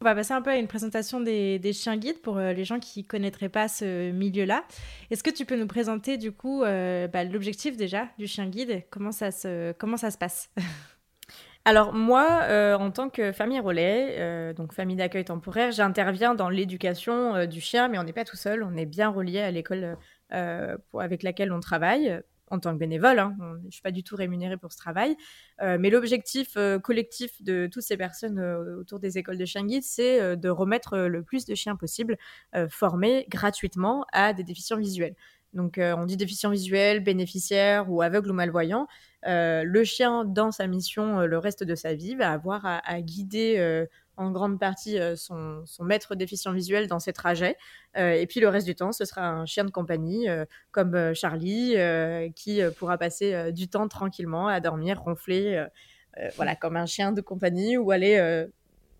On 0.00 0.06
va 0.06 0.14
passer 0.14 0.32
un 0.32 0.40
peu 0.40 0.50
à 0.50 0.56
une 0.56 0.66
présentation 0.66 1.20
des, 1.20 1.72
chiens 1.74 1.96
guides 1.96 2.22
pour 2.22 2.38
euh, 2.38 2.52
les 2.52 2.64
gens 2.64 2.78
qui 2.80 3.04
connaîtraient 3.04 3.50
pas 3.50 3.68
ce 3.68 4.10
milieu-là. 4.12 4.64
Est-ce 5.10 5.22
que 5.22 5.30
tu 5.30 5.44
peux 5.44 5.56
nous 5.56 5.66
présenter 5.66 6.16
du 6.16 6.32
coup 6.32 6.62
bah, 6.62 7.24
l'objectif 7.24 7.76
déjà 7.76 8.08
du 8.18 8.26
chien 8.26 8.46
guide? 8.46 8.82
Comment 8.90 9.12
ça 9.12 9.30
se, 9.30 9.72
comment 9.72 9.96
ça 9.96 10.10
se 10.10 10.18
passe? 10.18 10.50
Alors 11.66 11.92
moi, 11.92 12.46
en 12.78 12.90
tant 12.90 13.10
que 13.10 13.32
famille 13.32 13.60
relais, 13.60 14.54
donc 14.54 14.72
famille 14.72 14.96
d'accueil 14.96 15.26
temporaire, 15.26 15.72
j'interviens 15.72 16.34
dans 16.34 16.48
l'éducation 16.48 17.44
du 17.44 17.60
chien, 17.60 17.88
mais 17.88 17.98
on 17.98 18.04
n'est 18.04 18.14
pas 18.14 18.24
tout 18.24 18.36
seul, 18.36 18.62
on 18.62 18.74
est 18.78 18.86
bien 18.86 19.10
relié 19.10 19.40
à 19.40 19.50
l'école 19.50 19.98
euh, 20.32 20.76
avec 20.96 21.24
laquelle 21.24 21.52
on 21.52 21.58
travaille 21.58 22.20
en 22.50 22.58
tant 22.58 22.72
que 22.72 22.78
bénévole. 22.78 23.18
Hein. 23.18 23.34
Je 23.38 23.66
ne 23.66 23.70
suis 23.70 23.82
pas 23.82 23.92
du 23.92 24.02
tout 24.02 24.16
rémunérée 24.16 24.56
pour 24.56 24.72
ce 24.72 24.76
travail. 24.76 25.16
Euh, 25.62 25.78
mais 25.80 25.90
l'objectif 25.90 26.54
euh, 26.56 26.78
collectif 26.78 27.42
de 27.42 27.68
toutes 27.72 27.82
ces 27.82 27.96
personnes 27.96 28.40
autour 28.40 29.00
des 29.00 29.18
écoles 29.18 29.38
de 29.38 29.44
chiens 29.44 29.64
guides, 29.64 29.84
c'est 29.84 30.36
de 30.36 30.48
remettre 30.48 30.98
le 30.98 31.22
plus 31.22 31.46
de 31.46 31.54
chiens 31.54 31.76
possible 31.76 32.16
formés 32.68 33.26
gratuitement 33.28 34.04
à 34.12 34.32
des 34.32 34.44
déficients 34.44 34.78
visuels. 34.78 35.14
Donc, 35.52 35.78
on 35.80 36.04
dit 36.04 36.16
déficient 36.16 36.50
visuel, 36.50 37.00
bénéficiaire 37.00 37.90
ou 37.90 38.02
aveugle 38.02 38.30
ou 38.30 38.34
malvoyant. 38.34 38.86
le 39.24 39.84
chien, 39.84 40.24
dans 40.24 40.52
sa 40.52 40.66
mission, 40.66 41.20
le 41.26 41.38
reste 41.38 41.64
de 41.64 41.74
sa 41.74 41.94
vie, 41.94 42.14
va 42.14 42.32
avoir 42.32 42.62
à 42.64 43.00
guider 43.00 43.86
en 44.20 44.30
grande 44.30 44.58
partie 44.58 44.98
euh, 44.98 45.16
son, 45.16 45.64
maître 45.80 46.14
déficient 46.14 46.52
visuel 46.52 46.86
dans 46.86 46.98
ses 46.98 47.12
trajets. 47.12 47.56
Euh, 47.96 48.12
et 48.12 48.26
puis 48.26 48.40
le 48.40 48.48
reste 48.48 48.66
du 48.66 48.74
temps, 48.74 48.92
ce 48.92 49.04
sera 49.04 49.26
un 49.26 49.46
chien 49.46 49.64
de 49.64 49.70
compagnie 49.70 50.28
euh, 50.28 50.44
comme 50.72 51.14
Charlie 51.14 51.76
qui 52.36 52.60
pourra 52.78 52.98
passer 52.98 53.52
du 53.52 53.68
temps 53.68 53.88
tranquillement 53.88 54.48
à 54.48 54.60
dormir, 54.60 55.00
ronfler, 55.00 55.66
voilà, 56.36 56.54
comme 56.54 56.76
un 56.76 56.86
chien 56.86 57.12
de 57.12 57.20
compagnie 57.20 57.76
ou 57.76 57.90
aller 57.90 58.46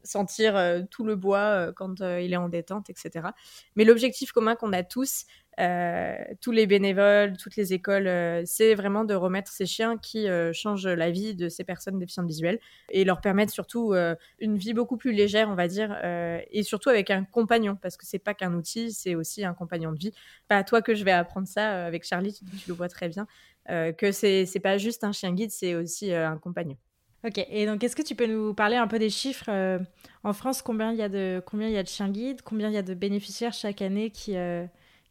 sentir 0.02 0.84
tout 0.90 1.04
le 1.04 1.16
bois 1.16 1.72
quand 1.74 2.00
il 2.00 2.32
est 2.32 2.36
en 2.36 2.48
détente, 2.48 2.88
etc. 2.90 3.28
Mais 3.76 3.84
l'objectif 3.84 4.32
commun 4.32 4.56
qu'on 4.56 4.72
a 4.72 4.82
tous, 4.82 5.26
tous 6.40 6.52
les 6.52 6.66
bénévoles, 6.66 7.36
toutes 7.36 7.56
les 7.56 7.74
écoles, 7.74 8.06
euh, 8.06 8.42
c'est 8.46 8.74
vraiment 8.74 9.04
de 9.04 9.14
remettre 9.14 9.52
ces 9.52 9.66
chiens 9.66 9.98
qui 9.98 10.28
euh, 10.28 10.52
changent 10.52 10.86
la 10.86 11.10
vie 11.10 11.34
de 11.34 11.48
ces 11.48 11.64
personnes 11.64 11.98
déficientes 11.98 12.26
visuelles 12.26 12.58
et 12.90 13.04
leur 13.04 13.20
permettre 13.20 13.52
surtout 13.52 13.94
une 14.38 14.56
vie 14.56 14.72
beaucoup 14.72 14.96
plus 14.96 15.12
légère, 15.12 15.48
on 15.48 15.54
va 15.54 15.68
dire, 15.68 15.96
et 16.50 16.62
surtout 16.62 16.88
avec 16.88 17.10
un 17.10 17.24
compagnon, 17.24 17.76
parce 17.80 17.96
que 17.96 18.06
c'est 18.06 18.18
pas 18.18 18.34
qu'un 18.34 18.54
outil, 18.54 18.92
c'est 18.92 19.14
aussi 19.14 19.44
un 19.44 19.54
compagnon 19.54 19.92
de 19.92 19.98
vie. 19.98 20.12
Pas 20.48 20.64
toi 20.64 20.82
que 20.82 20.94
je 20.94 21.04
vais 21.04 21.12
apprendre 21.12 21.46
ça 21.46 21.86
avec 21.86 22.04
Charlie, 22.04 22.32
tu, 22.32 22.44
le 22.68 22.74
vois 22.74 22.88
très 22.88 23.08
bien, 23.08 23.26
que 23.68 24.12
c'est 24.12 24.60
pas 24.62 24.78
juste 24.78 25.04
un 25.04 25.12
chien 25.12 25.32
guide, 25.32 25.50
c'est 25.50 25.74
aussi 25.74 26.12
un 26.12 26.36
compagnon. 26.38 26.76
Ok, 27.24 27.38
et 27.50 27.66
donc 27.66 27.84
est-ce 27.84 27.96
que 27.96 28.02
tu 28.02 28.14
peux 28.14 28.26
nous 28.26 28.54
parler 28.54 28.76
un 28.76 28.88
peu 28.88 28.98
des 28.98 29.10
chiffres 29.10 29.50
en 30.24 30.32
France 30.32 30.62
Combien 30.62 30.92
il 30.92 30.98
y 30.98 31.02
a 31.02 31.08
de 31.08 31.42
combien 31.46 31.68
il 31.68 31.74
y 31.74 31.78
a 31.78 31.82
de 31.82 31.88
chiens 31.88 32.08
guides 32.08 32.42
Combien 32.42 32.68
il 32.68 32.74
y 32.74 32.78
a 32.78 32.82
de 32.82 32.94
bénéficiaires 32.94 33.52
chaque 33.52 33.82
année 33.82 34.10
qui 34.10 34.36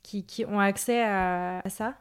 qui, 0.10 0.46
ont 0.48 0.60
accès 0.60 1.04
à, 1.04 1.62
ça? 1.70 1.96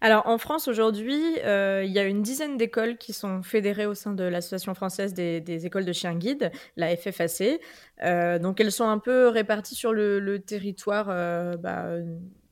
Alors 0.00 0.26
en 0.26 0.38
France 0.38 0.68
aujourd'hui, 0.68 1.22
euh, 1.44 1.84
il 1.84 1.92
y 1.92 1.98
a 1.98 2.04
une 2.04 2.22
dizaine 2.22 2.56
d'écoles 2.56 2.96
qui 2.96 3.12
sont 3.12 3.42
fédérées 3.42 3.84
au 3.84 3.94
sein 3.94 4.12
de 4.12 4.24
l'Association 4.24 4.74
française 4.74 5.12
des, 5.12 5.66
écoles 5.66 5.84
de 5.84 5.92
chiens 5.92 6.14
guides, 6.14 6.50
la 6.76 6.96
FFAC. 6.96 7.60
Euh, 8.02 8.38
donc 8.38 8.60
elles 8.60 8.72
sont 8.72 8.88
un 8.88 8.98
peu 8.98 9.28
réparties 9.28 9.74
sur 9.74 9.92
le, 9.92 10.38
territoire, 10.38 11.08
euh, 11.10 11.56
bah, 11.56 11.86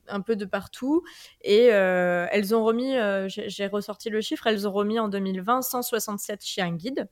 un 0.07 0.21
peu 0.21 0.35
de 0.35 0.45
partout. 0.45 1.03
Et 1.41 1.65
elles 1.65 2.53
ont 2.53 2.63
remis, 2.63 2.93
j'ai 3.27 3.67
ressorti 3.67 4.09
le 4.09 4.21
chiffre, 4.21 4.45
elles 4.45 4.67
ont 4.67 4.71
remis 4.71 4.99
en 4.99 5.07
2020 5.07 5.63
167 5.63 6.45
chiens 6.45 6.71
guides. 6.71 7.07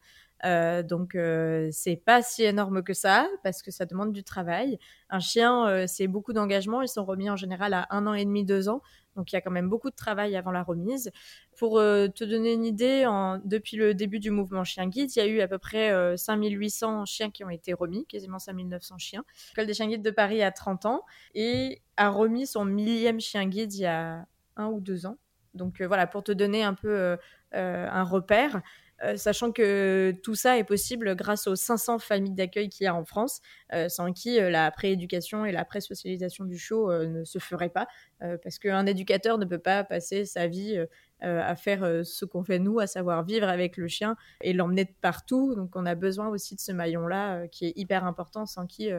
Euh, 0.45 0.83
donc 0.83 1.15
euh, 1.15 1.69
c'est 1.71 1.95
pas 1.95 2.21
si 2.21 2.43
énorme 2.43 2.83
que 2.83 2.93
ça 2.93 3.27
parce 3.43 3.61
que 3.61 3.71
ça 3.71 3.85
demande 3.85 4.13
du 4.13 4.23
travail. 4.23 4.77
Un 5.09 5.19
chien, 5.19 5.67
euh, 5.67 5.85
c'est 5.87 6.07
beaucoup 6.07 6.33
d'engagement. 6.33 6.81
Ils 6.81 6.87
sont 6.87 7.05
remis 7.05 7.29
en 7.29 7.35
général 7.35 7.73
à 7.73 7.87
un 7.89 8.05
an 8.07 8.13
et 8.13 8.25
demi, 8.25 8.45
deux 8.45 8.69
ans. 8.69 8.81
Donc 9.15 9.31
il 9.31 9.35
y 9.35 9.37
a 9.37 9.41
quand 9.41 9.51
même 9.51 9.67
beaucoup 9.67 9.89
de 9.89 9.95
travail 9.95 10.35
avant 10.35 10.51
la 10.51 10.61
remise. 10.61 11.11
Pour 11.57 11.77
te 11.79 12.23
donner 12.23 12.53
une 12.53 12.63
idée, 12.63 13.03
depuis 13.45 13.75
le 13.75 13.95
début 13.95 14.19
du 14.19 14.29
mouvement 14.29 14.63
Chien 14.63 14.85
Guide, 14.85 15.09
il 15.15 15.17
y 15.17 15.21
a 15.23 15.25
eu 15.25 15.41
à 15.41 15.47
peu 15.47 15.57
près 15.57 16.15
5800 16.15 17.05
chiens 17.05 17.31
qui 17.31 17.43
ont 17.43 17.49
été 17.49 17.73
remis, 17.73 18.05
quasiment 18.05 18.37
5900 18.37 18.99
chiens. 18.99 19.23
L'école 19.49 19.65
des 19.65 19.73
chiens 19.73 19.87
guides 19.87 20.03
de 20.03 20.11
Paris 20.11 20.43
a 20.43 20.51
30 20.51 20.85
ans 20.85 21.01
et 21.33 21.81
a 21.95 22.09
remis 22.11 22.45
son 22.45 22.63
millième 22.63 23.19
chien 23.19 23.47
guide 23.47 23.73
il 23.73 23.81
y 23.81 23.85
a 23.87 24.27
un 24.55 24.67
ou 24.67 24.79
deux 24.79 25.07
ans. 25.07 25.17
Donc 25.55 25.81
voilà, 25.81 26.05
pour 26.05 26.23
te 26.23 26.31
donner 26.31 26.61
un 26.63 26.75
peu 26.75 27.17
un 27.53 28.03
repère. 28.03 28.61
Euh, 29.03 29.15
sachant 29.15 29.51
que 29.51 30.11
tout 30.23 30.33
ça 30.33 30.57
est 30.57 30.63
possible 30.63 31.15
grâce 31.15 31.45
aux 31.47 31.55
500 31.55 31.99
familles 31.99 32.33
d'accueil 32.33 32.69
qu'il 32.69 32.85
y 32.85 32.87
a 32.87 32.95
en 32.95 33.05
France, 33.05 33.41
euh, 33.73 33.89
sans 33.89 34.11
qui 34.11 34.39
euh, 34.39 34.49
la 34.49 34.71
prééducation 34.71 35.45
et 35.45 35.51
la 35.51 35.65
pré-socialisation 35.65 36.45
du 36.45 36.57
show 36.57 36.91
ne 36.91 37.23
se 37.23 37.39
feraient 37.39 37.69
pas, 37.69 37.87
parce 38.19 38.57
qu'un 38.57 38.85
éducateur 38.85 39.37
ne 39.37 39.45
peut 39.45 39.59
pas 39.59 39.83
passer 39.83 40.25
sa 40.25 40.47
vie 40.47 40.83
à 41.21 41.55
faire 41.55 42.05
ce 42.05 42.25
qu'on 42.25 42.43
fait 42.43 42.59
nous, 42.59 42.79
à 42.79 42.87
savoir 42.87 43.23
vivre 43.23 43.47
avec 43.47 43.77
le 43.77 43.87
chien 43.87 44.15
et 44.41 44.53
l'emmener 44.53 44.85
de 44.85 44.93
partout. 45.01 45.55
Donc 45.55 45.75
on 45.75 45.85
a 45.85 45.95
besoin 45.95 46.27
aussi 46.29 46.55
de 46.55 46.59
ce 46.59 46.71
maillon-là 46.71 47.47
qui 47.47 47.65
est 47.65 47.73
hyper 47.75 48.05
important, 48.05 48.45
sans 48.45 48.65
qui 48.65 48.89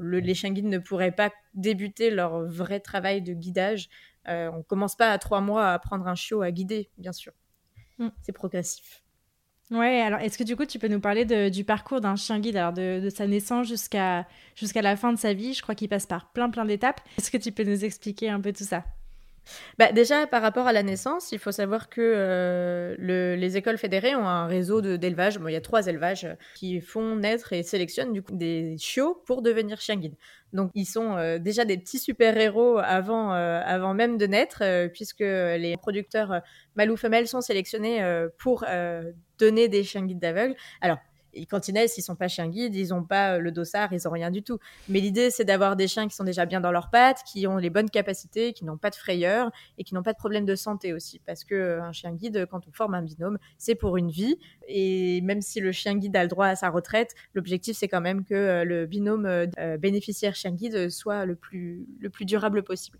les 0.00 0.34
chiens 0.34 0.52
guides 0.52 0.66
ne 0.66 0.78
pourraient 0.78 1.12
pas 1.12 1.30
débuter 1.54 2.10
leur 2.10 2.42
vrai 2.46 2.80
travail 2.80 3.20
de 3.22 3.34
guidage. 3.34 3.88
on 4.26 4.62
commence 4.62 4.96
pas 4.96 5.10
à 5.10 5.18
trois 5.18 5.40
mois 5.40 5.66
à 5.66 5.74
apprendre 5.74 6.06
un 6.06 6.14
chiot 6.14 6.42
à 6.42 6.50
guider, 6.50 6.90
bien 6.96 7.12
sûr. 7.12 7.32
Mm. 7.98 8.08
C'est 8.22 8.32
progressif. 8.32 9.02
Ouais, 9.70 10.02
alors 10.02 10.20
est-ce 10.20 10.36
que 10.36 10.44
du 10.44 10.54
coup 10.54 10.66
tu 10.66 10.78
peux 10.78 10.88
nous 10.88 11.00
parler 11.00 11.24
du 11.50 11.64
parcours 11.64 12.02
d'un 12.02 12.16
chien 12.16 12.40
guide, 12.40 12.56
alors 12.56 12.74
de, 12.74 13.08
sa 13.08 13.26
naissance 13.26 13.66
jusqu'à 13.66 14.26
jusqu'à 14.54 14.82
la 14.82 14.96
fin 14.96 15.12
de 15.12 15.18
sa 15.18 15.32
vie? 15.32 15.54
Je 15.54 15.62
crois 15.62 15.74
qu'il 15.74 15.88
passe 15.88 16.04
par 16.04 16.30
plein 16.32 16.50
plein 16.50 16.66
d'étapes. 16.66 17.00
Est-ce 17.16 17.30
que 17.30 17.38
tu 17.38 17.52
peux 17.52 17.64
nous 17.64 17.84
expliquer 17.84 18.28
un 18.28 18.40
peu 18.40 18.52
tout 18.52 18.64
ça? 18.64 18.84
Bah, 19.78 19.90
déjà, 19.92 20.26
par 20.26 20.42
rapport 20.42 20.66
à 20.66 20.72
la 20.72 20.82
naissance, 20.82 21.32
il 21.32 21.38
faut 21.38 21.52
savoir 21.52 21.88
que 21.88 22.00
euh, 22.00 22.94
les 23.36 23.56
écoles 23.56 23.78
fédérées 23.78 24.14
ont 24.14 24.26
un 24.26 24.46
réseau 24.46 24.80
d'élevage. 24.80 25.38
il 25.44 25.52
y 25.52 25.56
a 25.56 25.60
trois 25.60 25.86
élevages 25.86 26.28
qui 26.54 26.80
font 26.80 27.16
naître 27.16 27.52
et 27.52 27.62
sélectionnent 27.62 28.12
du 28.12 28.22
coup, 28.22 28.34
des 28.34 28.76
chiots 28.78 29.20
pour 29.26 29.42
devenir 29.42 29.80
chien 29.80 29.96
guide. 29.96 30.14
Donc, 30.52 30.70
ils 30.74 30.84
sont 30.84 31.16
euh, 31.16 31.38
déjà 31.38 31.64
des 31.64 31.78
petits 31.78 31.98
super-héros 31.98 32.78
avant, 32.78 33.32
euh, 33.34 33.60
avant 33.64 33.94
même 33.94 34.18
de 34.18 34.26
naître, 34.26 34.62
puisque 34.88 35.20
les 35.20 35.76
producteurs 35.80 36.42
mâles 36.76 36.90
ou 36.90 36.96
femelles 36.96 37.28
sont 37.28 37.40
sélectionnés 37.40 38.02
pour 38.38 38.64
donner 39.38 39.68
des 39.68 39.84
chiens 39.84 40.04
guides 40.04 40.20
d'aveugles. 40.20 40.54
Alors, 40.80 40.98
et 41.34 41.46
quand 41.46 41.68
ils 41.68 41.72
naissent, 41.72 41.96
ils 41.98 42.02
sont 42.02 42.16
pas 42.16 42.28
chiens 42.28 42.48
guides, 42.48 42.74
ils 42.74 42.92
ont 42.92 43.04
pas 43.04 43.34
euh, 43.34 43.38
le 43.38 43.52
dossard, 43.52 43.92
ils 43.92 44.06
ont 44.06 44.10
rien 44.10 44.30
du 44.30 44.42
tout. 44.42 44.58
Mais 44.88 45.00
l'idée, 45.00 45.30
c'est 45.30 45.44
d'avoir 45.44 45.76
des 45.76 45.88
chiens 45.88 46.06
qui 46.08 46.14
sont 46.14 46.24
déjà 46.24 46.46
bien 46.46 46.60
dans 46.60 46.72
leurs 46.72 46.90
pattes, 46.90 47.22
qui 47.24 47.46
ont 47.46 47.56
les 47.56 47.70
bonnes 47.70 47.90
capacités, 47.90 48.52
qui 48.52 48.64
n'ont 48.64 48.76
pas 48.76 48.90
de 48.90 48.96
frayeur 48.96 49.50
et 49.78 49.84
qui 49.84 49.94
n'ont 49.94 50.02
pas 50.02 50.12
de 50.12 50.18
problème 50.18 50.44
de 50.44 50.54
santé 50.54 50.92
aussi. 50.92 51.20
Parce 51.24 51.44
que 51.44 51.54
euh, 51.54 51.82
un 51.82 51.92
chien 51.92 52.12
guide, 52.12 52.46
quand 52.50 52.66
on 52.68 52.72
forme 52.72 52.94
un 52.94 53.02
binôme, 53.02 53.38
c'est 53.58 53.74
pour 53.74 53.96
une 53.96 54.10
vie. 54.10 54.38
Et 54.68 55.20
même 55.22 55.40
si 55.40 55.60
le 55.60 55.72
chien 55.72 55.96
guide 55.96 56.16
a 56.16 56.22
le 56.22 56.28
droit 56.28 56.46
à 56.46 56.56
sa 56.56 56.68
retraite, 56.68 57.14
l'objectif, 57.34 57.76
c'est 57.76 57.88
quand 57.88 58.00
même 58.00 58.24
que 58.24 58.34
euh, 58.34 58.64
le 58.64 58.86
binôme 58.86 59.46
bénéficiaire 59.78 60.34
chien 60.34 60.52
guide 60.52 60.90
soit 60.90 61.24
le 61.24 61.34
plus, 61.34 61.86
le 62.00 62.10
plus 62.10 62.24
durable 62.24 62.62
possible. 62.62 62.98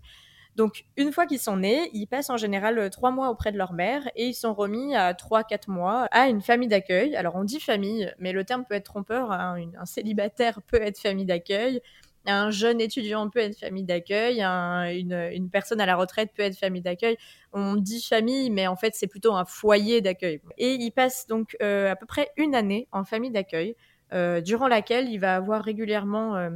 Donc, 0.55 0.85
une 0.97 1.11
fois 1.11 1.25
qu'ils 1.25 1.39
sont 1.39 1.57
nés, 1.57 1.89
ils 1.93 2.05
passent 2.05 2.29
en 2.29 2.37
général 2.37 2.77
euh, 2.77 2.89
trois 2.89 3.11
mois 3.11 3.29
auprès 3.29 3.51
de 3.51 3.57
leur 3.57 3.73
mère 3.73 4.07
et 4.15 4.27
ils 4.27 4.33
sont 4.33 4.53
remis 4.53 4.95
à 4.95 5.13
trois, 5.13 5.43
quatre 5.43 5.69
mois 5.69 6.07
à 6.11 6.27
une 6.27 6.41
famille 6.41 6.67
d'accueil. 6.67 7.15
Alors, 7.15 7.35
on 7.35 7.43
dit 7.43 7.59
famille, 7.59 8.11
mais 8.19 8.31
le 8.31 8.43
terme 8.43 8.63
peut 8.63 8.75
être 8.75 8.85
trompeur. 8.85 9.31
Hein. 9.31 9.57
Un, 9.77 9.85
célibataire 9.85 10.61
peut 10.61 10.81
être 10.81 10.99
famille 10.99 11.25
d'accueil. 11.25 11.81
Un 12.25 12.51
jeune 12.51 12.79
étudiant 12.79 13.29
peut 13.29 13.39
être 13.39 13.59
famille 13.59 13.83
d'accueil, 13.83 14.41
une, 14.41 15.49
personne 15.51 15.81
à 15.81 15.85
la 15.85 15.97
retraite 15.97 16.31
peut 16.33 16.43
être 16.43 16.57
famille 16.57 16.81
d'accueil. 16.81 17.17
On 17.51 17.75
dit 17.75 18.01
famille, 18.01 18.49
mais 18.49 18.65
en 18.67 18.77
fait 18.77 18.95
c'est 18.95 19.07
plutôt 19.07 19.33
un 19.33 19.43
foyer 19.43 19.99
d'accueil. 19.99 20.39
Et 20.57 20.75
il 20.75 20.91
passe 20.91 21.27
donc 21.27 21.57
euh, 21.61 21.91
à 21.91 21.97
peu 21.97 22.05
près 22.05 22.29
une 22.37 22.55
année 22.55 22.87
en 22.93 23.03
famille 23.03 23.31
d'accueil, 23.31 23.75
euh, 24.13 24.39
durant 24.39 24.69
laquelle 24.69 25.09
il 25.09 25.17
va 25.17 25.35
avoir 25.35 25.61
régulièrement 25.63 26.49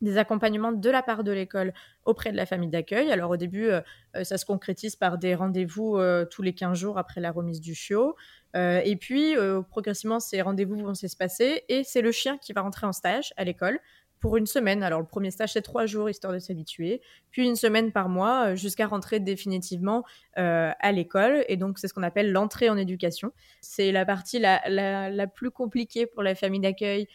des 0.00 0.18
accompagnements 0.18 0.72
de 0.72 0.90
la 0.90 1.02
part 1.02 1.24
de 1.24 1.32
l'école 1.32 1.72
auprès 2.04 2.32
de 2.32 2.36
la 2.36 2.46
famille 2.46 2.70
d'accueil. 2.70 3.12
Alors 3.12 3.30
au 3.30 3.36
début, 3.36 3.66
euh, 3.66 3.80
euh, 4.16 4.24
ça 4.24 4.38
se 4.38 4.46
concrétise 4.46 4.96
par 4.96 5.18
des 5.18 5.34
rendez-vous 5.34 5.96
euh, 5.96 6.24
tous 6.24 6.42
les 6.42 6.54
15 6.54 6.78
jours 6.78 6.98
après 6.98 7.20
la 7.20 7.30
remise 7.30 7.60
du 7.60 7.74
chiot. 7.74 8.16
et 8.54 8.96
puis, 8.96 9.36
progressivement, 9.68 10.18
ces 10.18 10.42
rendez-vous 10.42 10.76
vont 10.76 10.94
s'espacer 10.94 11.62
et 11.68 11.84
c'est 11.84 12.02
le 12.02 12.10
chien 12.10 12.36
qui 12.38 12.52
va 12.52 12.62
rentrer 12.62 12.86
en 12.86 12.92
stage 12.92 13.32
à 13.36 13.44
l'école. 13.44 13.78
pour 14.18 14.36
une 14.36 14.46
semaine. 14.46 14.82
Alors 14.82 15.00
le 15.00 15.06
premier 15.06 15.30
stage 15.30 15.54
c'est 15.54 15.62
trois 15.62 15.86
jours 15.86 16.10
histoire 16.10 16.34
de 16.34 16.38
s'habituer, 16.38 17.00
puis 17.30 17.46
une 17.46 17.56
semaine 17.56 17.90
par 17.90 18.10
mois 18.10 18.54
jusqu'à 18.54 18.86
rentrer 18.86 19.18
définitivement 19.18 20.04
à 20.34 20.92
l'école. 20.92 21.44
Et 21.48 21.56
donc 21.56 21.78
c'est 21.78 21.88
ce 21.88 21.94
qu'on 21.94 22.02
appelle 22.02 22.30
l'entrée 22.30 22.68
en 22.68 22.76
éducation. 22.76 23.32
C'est 23.62 23.92
la 23.92 24.04
partie 24.04 24.38
la, 24.38 24.60
la, 24.68 25.26
plus 25.26 25.50
compliquée 25.50 26.04
pour 26.06 26.22
la 26.22 26.34
famille 26.34 26.60
d'accueil. 26.60 27.08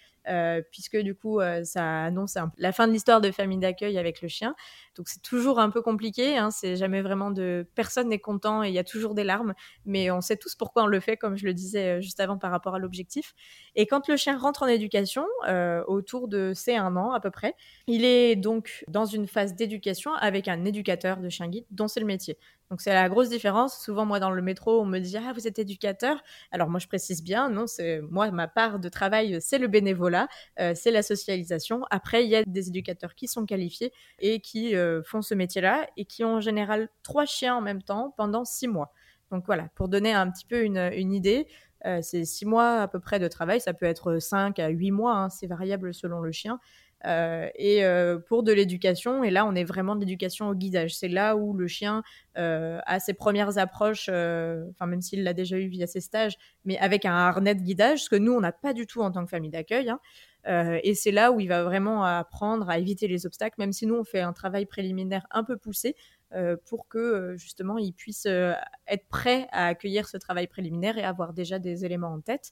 Puisque 0.72 0.98
du 0.98 1.16
coup, 1.16 1.40
ça 1.64 2.04
annonce 2.04 2.38
la 2.58 2.72
fin 2.72 2.88
de 2.88 2.94
l'histoire 2.94 3.22
de 3.22 3.32
famille 3.32 3.60
d'accueil 3.60 3.98
avec 3.98 4.22
le 4.22 4.28
chien. 4.28 4.56
Donc 4.96 5.10
c'est 5.10 5.22
toujours 5.22 5.60
un 5.60 5.70
peu 5.70 5.82
compliqué, 5.82 6.38
hein, 6.38 6.52
c'est 6.52 6.76
jamais 6.76 7.02
vraiment 7.02 7.32
de... 7.32 7.68
Personne 7.76 8.10
n'est 8.10 8.20
content 8.20 8.64
et 8.64 8.70
il 8.70 8.74
y 8.74 8.80
a 8.80 8.84
toujours 8.84 9.14
des 9.14 9.24
larmes, 9.24 9.54
mais 9.86 10.10
on 10.10 10.22
sait 10.22 10.38
tous 10.38 10.56
pourquoi 10.56 10.84
on 10.84 10.88
le 10.88 11.00
fait, 11.00 11.18
comme 11.18 11.38
je 11.38 11.46
le 11.46 11.54
disais 11.54 11.98
euh, 11.98 12.02
juste 12.02 12.20
avant 12.20 12.38
par 12.38 12.52
rapport 12.52 12.76
à 12.76 12.80
l'objectif. 12.80 13.34
Et 13.76 13.88
quand 13.88 14.08
le 14.08 14.16
chien 14.16 14.38
rentre 14.38 14.64
en 14.64 14.68
éducation, 14.68 15.26
euh, 15.48 15.84
autour 15.88 16.28
de 16.28 16.54
ses 16.56 16.76
un 16.76 16.96
an 16.96 17.12
à 17.12 17.20
peu 17.20 17.32
près, 17.32 17.56
il 17.88 18.06
est 18.06 18.36
donc 18.36 18.86
dans 18.88 19.06
une 19.06 19.28
phase 19.28 19.54
d'éducation 19.54 20.14
avec 20.14 20.48
un 20.48 20.64
éducateur 20.66 21.18
de 21.18 21.30
chien 21.30 21.48
guide 21.48 21.66
dont 21.72 21.88
c'est 21.88 22.00
le 22.00 22.06
métier. 22.06 22.38
Donc 22.72 22.82
c'est 22.82 22.94
la 22.94 23.10
grosse 23.10 23.30
différence. 23.30 23.78
Souvent, 23.84 24.06
moi, 24.06 24.20
dans 24.20 24.32
le 24.32 24.42
métro, 24.42 24.82
on 24.82 24.86
me 24.86 25.00
dit 25.00 25.18
Ah, 25.18 25.34
vous 25.34 25.48
êtes 25.48 25.60
éducateur. 25.60 26.24
Alors 26.52 26.70
moi, 26.70 26.80
je 26.80 26.88
précise 26.88 27.24
bien, 27.24 27.50
non, 27.50 27.68
c'est 27.68 28.02
moi, 28.02 28.32
ma 28.32 28.48
part 28.48 28.80
de 28.80 28.90
travail, 28.90 29.40
c'est 29.42 29.60
le 29.60 29.68
bénévolat, 29.68 30.28
euh, 30.60 30.74
c'est 30.76 30.92
la 30.92 31.04
socialisation. 31.04 31.84
Après, 31.92 32.24
il 32.26 32.30
y 32.30 32.36
a 32.36 32.44
des 32.44 32.70
éducateurs 32.70 33.16
qui 33.16 33.28
sont 33.28 33.46
qualifiés 33.46 33.94
et 34.20 34.40
qui 34.40 34.76
euh, 34.76 35.04
font 35.04 35.22
ce 35.22 35.36
métier-là 35.36 35.88
et 35.98 36.06
qui 36.06 36.24
ont 36.24 36.36
en 36.36 36.42
général 36.42 36.90
trois 37.04 37.26
chiens 37.26 37.56
en 37.56 37.62
même 37.62 37.84
temps 37.84 38.14
pendant 38.18 38.46
six 38.46 38.68
mois. 38.68 38.92
Donc 39.32 39.46
voilà, 39.46 39.70
pour 39.76 39.88
donner 39.88 40.14
un 40.14 40.30
petit 40.30 40.46
peu 40.46 40.64
une, 40.64 41.14
idée, 41.14 41.48
euh, 41.86 42.00
c'est 42.02 42.26
six 42.26 42.46
mois 42.46 42.82
à 42.82 42.88
peu 42.88 43.00
près 43.00 43.20
de 43.20 43.28
travail. 43.28 43.60
Ça 43.60 43.74
peut 43.74 43.86
être 43.86 44.20
cinq 44.20 44.60
à 44.60 44.70
huit 44.70 44.92
mois, 44.92 45.16
hein, 45.16 45.30
c'est 45.30 45.48
variable 45.48 45.94
selon 45.94 46.22
le 46.22 46.32
chien. 46.32 46.60
Euh, 47.06 47.50
et 47.56 47.84
pour 48.28 48.44
de 48.44 48.52
l'éducation, 48.52 49.24
et 49.24 49.32
là 49.32 49.46
on 49.46 49.56
est 49.56 49.64
vraiment 49.64 49.96
de 49.96 50.02
l'éducation 50.02 50.50
au 50.50 50.56
guidage. 50.56 50.96
C'est 50.96 51.08
là 51.08 51.36
où 51.36 51.54
le 51.54 51.68
chien 51.68 52.04
a 52.36 53.00
ses 53.00 53.14
premières 53.14 53.58
approches, 53.58 54.10
enfin 54.10 54.86
même 54.88 55.02
s'il 55.02 55.24
l'a 55.24 55.34
déjà 55.34 55.58
eu 55.58 55.68
via 55.68 55.88
ses 55.88 56.02
stages, 56.02 56.36
mais 56.66 56.78
avec 56.80 57.06
un 57.06 57.14
harnais 57.14 57.56
de 57.56 57.62
guidage, 57.62 58.04
ce 58.04 58.10
que 58.10 58.16
nous 58.16 58.34
on 58.34 58.42
n'a 58.42 58.52
pas 58.52 58.74
du 58.74 58.88
tout 58.88 59.02
en 59.02 59.12
tant 59.12 59.24
que 59.24 59.30
famille 59.30 59.52
d'accueil. 59.52 59.90
Hein. 59.90 60.00
Euh, 60.48 60.80
et 60.84 60.94
c'est 60.94 61.12
là 61.12 61.32
où 61.32 61.40
il 61.40 61.48
va 61.48 61.64
vraiment 61.64 62.04
apprendre 62.04 62.70
à 62.70 62.78
éviter 62.78 63.08
les 63.08 63.26
obstacles, 63.26 63.56
même 63.58 63.74
si 63.74 63.86
nous, 63.88 63.96
on 63.96 64.04
fait 64.04 64.22
un 64.22 64.34
travail 64.34 64.66
préliminaire 64.66 65.26
un 65.32 65.44
peu 65.44 65.58
poussé 65.58 65.96
euh, 66.34 66.56
pour 66.66 66.88
que 66.88 66.98
euh, 66.98 67.38
justement 67.38 67.78
il 67.78 67.94
puisse 67.94 68.26
être 68.26 69.08
prêt 69.10 69.48
à 69.52 69.68
accueillir 69.68 70.08
ce 70.08 70.18
travail 70.18 70.48
préliminaire 70.48 70.98
et 70.98 71.04
avoir 71.04 71.34
déjà 71.34 71.60
des 71.60 71.86
éléments 71.86 72.14
en 72.14 72.22
tête. 72.22 72.52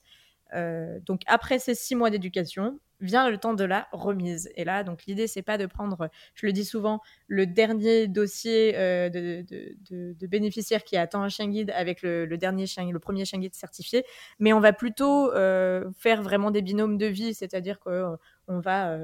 Donc 1.06 1.22
après 1.26 1.58
ces 1.58 1.74
six 1.74 1.94
mois 1.94 2.10
d'éducation, 2.10 2.78
vient 3.00 3.30
le 3.30 3.38
temps 3.38 3.54
de 3.54 3.64
la 3.64 3.86
remise. 3.92 4.50
Et 4.56 4.64
là, 4.64 4.82
donc 4.84 5.04
l'idée, 5.06 5.26
c'est 5.26 5.42
pas 5.42 5.58
de 5.58 5.66
prendre, 5.66 6.08
je 6.34 6.46
le 6.46 6.52
dis 6.52 6.64
souvent, 6.64 7.00
le 7.26 7.46
dernier 7.46 8.08
dossier 8.08 8.74
euh, 8.76 9.08
de, 9.10 10.26
bénéficiaire 10.26 10.84
qui 10.84 10.96
attend 10.96 11.22
un 11.22 11.28
chien 11.28 11.48
guide 11.48 11.70
avec 11.74 12.02
le, 12.02 12.26
dernier 12.36 12.66
chien, 12.66 12.90
le 12.90 12.98
premier 12.98 13.24
chien 13.24 13.38
guide 13.38 13.54
certifié, 13.54 14.04
mais 14.38 14.52
on 14.52 14.60
va 14.60 14.72
plutôt 14.72 15.32
euh, 15.32 15.90
faire 15.96 16.22
vraiment 16.22 16.50
des 16.50 16.62
binômes 16.62 16.98
de 16.98 17.06
vie, 17.06 17.34
c'est-à-dire 17.34 17.78
qu'on 17.78 17.90
euh, 17.90 18.60
va 18.60 18.96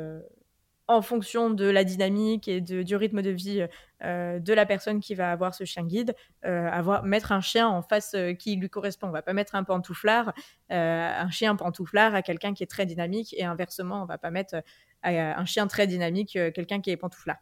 en 0.91 1.03
fonction 1.03 1.51
de 1.51 1.67
la 1.67 1.85
dynamique 1.85 2.49
et 2.49 2.61
du 2.61 2.97
rythme 2.97 3.23
de 3.23 3.31
vie 3.31 3.67
euh, 4.03 4.41
de 4.41 4.53
la 4.53 4.67
personne 4.67 4.99
qui 5.01 5.15
va 5.15 5.31
avoir 5.31 5.55
ce 5.55 5.65
chien 5.65 5.85
guide, 5.85 6.17
euh, 6.45 6.69
avoir, 6.69 7.05
mettre 7.05 7.31
un 7.31 7.41
chien 7.41 7.69
en 7.69 7.81
face 7.81 8.15
euh, 8.15 8.33
qui 8.33 8.57
lui 8.57 8.69
correspond. 8.69 9.07
On 9.07 9.13
va 9.13 9.23
pas 9.23 9.33
mettre 9.33 9.55
un 9.55 9.63
pantouflard, 9.63 10.33
un 10.69 11.31
chien 11.31 11.55
pantouflard 11.55 12.15
à 12.15 12.23
quelqu'un 12.23 12.55
qui 12.55 12.65
est 12.65 12.71
très 12.71 12.87
dynamique 12.87 13.35
et 13.39 13.45
inversement, 13.45 14.03
on 14.03 14.07
va 14.07 14.19
pas 14.19 14.31
mettre 14.31 14.63
un 15.03 15.45
chien 15.45 15.67
très 15.67 15.87
dynamique 15.87 16.33
quelqu'un 16.55 16.81
qui 16.81 16.91
est 16.91 16.97
pantouflard. 16.97 17.39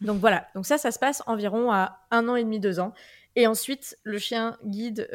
Donc 0.00 0.18
voilà, 0.18 0.46
donc 0.54 0.64
ça, 0.64 0.78
ça 0.78 0.90
se 0.90 0.98
passe 0.98 1.22
environ 1.26 1.70
à 1.70 2.06
un 2.10 2.28
an 2.28 2.36
et 2.36 2.44
demi, 2.44 2.60
deux 2.60 2.80
ans. 2.80 2.92
Et 3.36 3.46
ensuite, 3.46 3.96
le 4.02 4.18
chien 4.18 4.58
guide 4.64 5.08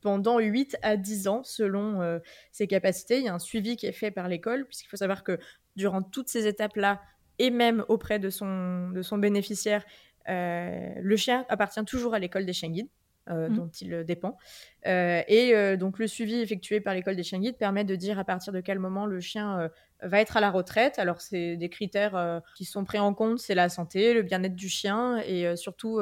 pendant 0.00 0.38
8 0.38 0.76
à 0.82 0.96
10 0.96 1.28
ans 1.28 1.42
selon 1.44 2.20
ses 2.50 2.66
capacités. 2.66 3.18
Il 3.18 3.24
y 3.24 3.28
a 3.28 3.34
un 3.34 3.38
suivi 3.38 3.76
qui 3.76 3.86
est 3.86 3.92
fait 3.92 4.10
par 4.10 4.28
l'école, 4.28 4.66
puisqu'il 4.66 4.88
faut 4.88 4.96
savoir 4.96 5.24
que 5.24 5.38
durant 5.76 6.02
toutes 6.02 6.28
ces 6.28 6.46
étapes-là, 6.46 7.00
et 7.38 7.50
même 7.50 7.84
auprès 7.88 8.18
de 8.18 8.30
son, 8.30 8.90
de 8.90 9.02
son 9.02 9.18
bénéficiaire, 9.18 9.84
euh, 10.28 10.92
le 11.00 11.16
chien 11.16 11.44
appartient 11.48 11.84
toujours 11.84 12.14
à 12.14 12.18
l'école 12.18 12.46
des 12.46 12.52
chiens 12.52 12.70
guides. 12.70 12.88
Euh, 13.30 13.48
mmh. 13.48 13.54
dont 13.54 13.70
il 13.80 14.04
dépend. 14.04 14.36
Euh, 14.88 15.22
et 15.28 15.76
donc 15.76 16.00
le 16.00 16.08
suivi 16.08 16.40
effectué 16.40 16.80
par 16.80 16.92
l'école 16.92 17.14
des 17.14 17.22
chiens 17.22 17.38
guides 17.38 17.56
permet 17.56 17.84
de 17.84 17.94
dire 17.94 18.18
à 18.18 18.24
partir 18.24 18.52
de 18.52 18.60
quel 18.60 18.80
moment 18.80 19.06
le 19.06 19.20
chien 19.20 19.70
va 20.02 20.20
être 20.20 20.36
à 20.36 20.40
la 20.40 20.50
retraite. 20.50 20.98
Alors, 20.98 21.20
c'est 21.20 21.56
des 21.56 21.68
critères 21.68 22.42
qui 22.56 22.64
sont 22.64 22.84
pris 22.84 22.98
en 22.98 23.14
compte, 23.14 23.38
c'est 23.38 23.54
la 23.54 23.68
santé, 23.68 24.12
le 24.12 24.22
bien-être 24.22 24.56
du 24.56 24.68
chien 24.68 25.18
et 25.18 25.54
surtout 25.54 26.00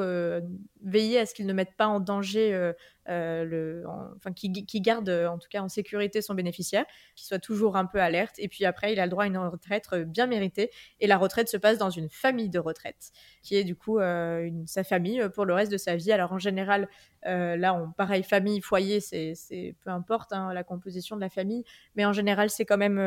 veiller 0.83 1.19
à 1.19 1.27
ce 1.27 1.35
qu'il 1.35 1.45
ne 1.45 1.53
mette 1.53 1.75
pas 1.77 1.85
en 1.85 1.99
danger, 1.99 2.73
le, 3.11 3.83
enfin, 4.15 4.31
qui, 4.33 4.49
garde 4.81 5.09
en 5.09 5.37
tout 5.37 5.47
cas 5.49 5.61
en 5.61 5.69
sécurité 5.69 6.21
son 6.21 6.33
bénéficiaire, 6.33 6.85
qu'il 7.15 7.27
soit 7.27 7.39
toujours 7.39 7.77
un 7.77 7.85
peu 7.85 7.99
alerte. 8.01 8.35
Et 8.37 8.47
puis 8.47 8.65
après, 8.65 8.93
il 8.93 8.99
a 8.99 9.05
le 9.05 9.09
droit 9.09 9.23
à 9.25 9.27
une 9.27 9.37
retraite 9.37 9.87
bien 10.07 10.27
méritée. 10.27 10.71
Et 10.99 11.07
la 11.07 11.17
retraite 11.17 11.49
se 11.49 11.57
passe 11.57 11.77
dans 11.77 11.89
une 11.89 12.09
famille 12.09 12.49
de 12.49 12.59
retraite, 12.59 13.11
qui 13.43 13.55
est 13.55 13.63
du 13.63 13.75
coup 13.75 13.99
une, 13.99 14.65
sa 14.67 14.83
famille 14.83 15.21
pour 15.33 15.45
le 15.45 15.53
reste 15.53 15.71
de 15.71 15.77
sa 15.77 15.95
vie. 15.95 16.11
Alors 16.11 16.33
en 16.33 16.39
général, 16.39 16.87
là, 17.23 17.73
on, 17.73 17.91
pareil, 17.91 18.23
famille, 18.23 18.61
foyer, 18.61 18.99
c'est 18.99 19.75
peu 19.83 19.89
importe 19.89 20.33
hein, 20.33 20.53
la 20.53 20.63
composition 20.63 21.15
de 21.15 21.21
la 21.21 21.29
famille, 21.29 21.63
mais 21.95 22.05
en 22.05 22.13
général, 22.13 22.49
c'est 22.49 22.65
quand 22.65 22.77
même 22.77 22.99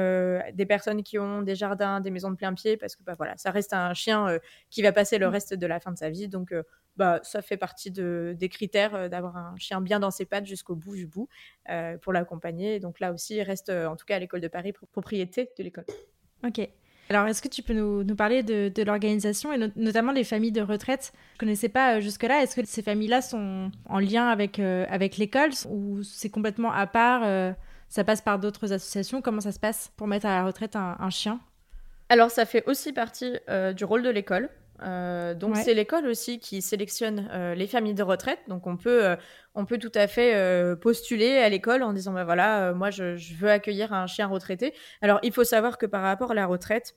des 0.52 0.66
personnes 0.66 1.02
qui 1.02 1.18
ont 1.18 1.42
des 1.42 1.54
jardins, 1.54 2.00
des 2.00 2.10
maisons 2.10 2.30
de 2.30 2.36
plein 2.36 2.54
pied, 2.54 2.76
parce 2.76 2.96
que 2.96 3.02
bah, 3.02 3.14
voilà, 3.16 3.36
ça 3.36 3.50
reste 3.50 3.72
un 3.72 3.94
chien 3.94 4.28
euh, 4.28 4.38
qui 4.70 4.82
va 4.82 4.92
passer 4.92 5.18
le 5.18 5.26
mm. 5.26 5.30
reste 5.30 5.54
de 5.54 5.66
la 5.66 5.80
fin 5.80 5.92
de 5.92 5.98
sa 5.98 6.10
vie. 6.10 6.28
Donc, 6.28 6.52
euh, 6.52 6.62
bah, 6.96 7.20
ça 7.22 7.42
fait 7.42 7.56
partie 7.56 7.90
de, 7.90 8.34
des 8.38 8.48
critères 8.48 8.94
euh, 8.94 9.08
d'avoir 9.08 9.36
un 9.36 9.54
chien 9.56 9.80
bien 9.80 10.00
dans 10.00 10.10
ses 10.10 10.24
pattes 10.24 10.46
jusqu'au 10.46 10.74
bout 10.74 10.96
du 10.96 11.06
bout 11.06 11.28
pour 12.02 12.12
l'accompagner. 12.12 12.80
Donc 12.80 13.00
là 13.00 13.12
aussi, 13.12 13.36
il 13.36 13.42
reste, 13.42 13.70
en 13.70 13.96
tout 13.96 14.04
cas 14.04 14.16
à 14.16 14.18
l'école 14.18 14.40
de 14.40 14.48
Paris, 14.48 14.72
propriété 14.92 15.50
de 15.58 15.62
l'école. 15.62 15.84
Ok. 16.46 16.68
Alors, 17.10 17.26
est-ce 17.26 17.42
que 17.42 17.48
tu 17.48 17.62
peux 17.62 17.74
nous, 17.74 18.02
nous 18.02 18.16
parler 18.16 18.42
de, 18.42 18.70
de 18.74 18.82
l'organisation 18.82 19.52
et 19.52 19.58
notamment 19.76 20.12
les 20.12 20.24
familles 20.24 20.52
de 20.52 20.62
retraite? 20.62 21.12
Je 21.14 21.36
ne 21.36 21.38
connaissais 21.40 21.68
pas 21.68 22.00
jusque-là. 22.00 22.42
Est-ce 22.42 22.56
que 22.56 22.66
ces 22.66 22.82
familles-là 22.82 23.22
sont 23.22 23.70
en 23.86 23.98
lien 23.98 24.28
avec, 24.28 24.58
avec 24.58 25.16
l'école? 25.16 25.50
Ou 25.68 26.02
c'est 26.02 26.30
complètement 26.30 26.72
à 26.72 26.86
part 26.86 27.54
ça 27.94 28.02
passe 28.02 28.20
par 28.20 28.40
d'autres 28.40 28.72
associations? 28.72 29.22
Comment 29.22 29.40
ça 29.40 29.52
se 29.52 29.60
passe 29.60 29.92
pour 29.96 30.08
mettre 30.08 30.26
à 30.26 30.34
la 30.34 30.44
retraite 30.44 30.74
un, 30.74 31.10
chien? 31.10 31.38
Alors, 32.08 32.30
ça 32.30 32.44
fait 32.44 32.64
aussi 32.66 32.92
partie 32.92 33.38
euh, 33.48 33.72
du 33.72 33.84
rôle 33.84 34.02
de 34.02 34.10
l'école. 34.10 34.48
Euh, 34.82 35.34
donc 35.34 35.56
c'est 35.56 35.74
l'école 35.74 36.06
aussi 36.06 36.38
qui 36.40 36.60
sélectionne 36.60 37.28
euh, 37.32 37.54
les 37.54 37.66
familles 37.66 37.94
de 37.94 38.02
retraite. 38.02 38.40
Donc 38.48 38.66
on 38.66 38.76
peut, 38.76 39.16
on 39.54 39.64
peut 39.64 39.78
tout 39.78 39.92
à 39.94 40.06
fait 40.06 40.76
postuler 40.80 41.38
à 41.38 41.48
l'école 41.48 41.82
en 41.82 41.92
disant 41.92 42.12
bah 42.12 42.24
voilà, 42.24 42.72
moi 42.74 42.90
je, 42.90 43.16
je, 43.16 43.34
veux 43.34 43.50
accueillir 43.50 43.92
un 43.92 44.06
chien 44.06 44.26
retraité. 44.26 44.74
Alors 45.00 45.18
il 45.22 45.32
faut 45.32 45.44
savoir 45.44 45.78
que 45.78 45.86
par 45.86 46.02
rapport 46.02 46.32
à 46.32 46.34
la 46.34 46.46
retraite, 46.46 46.96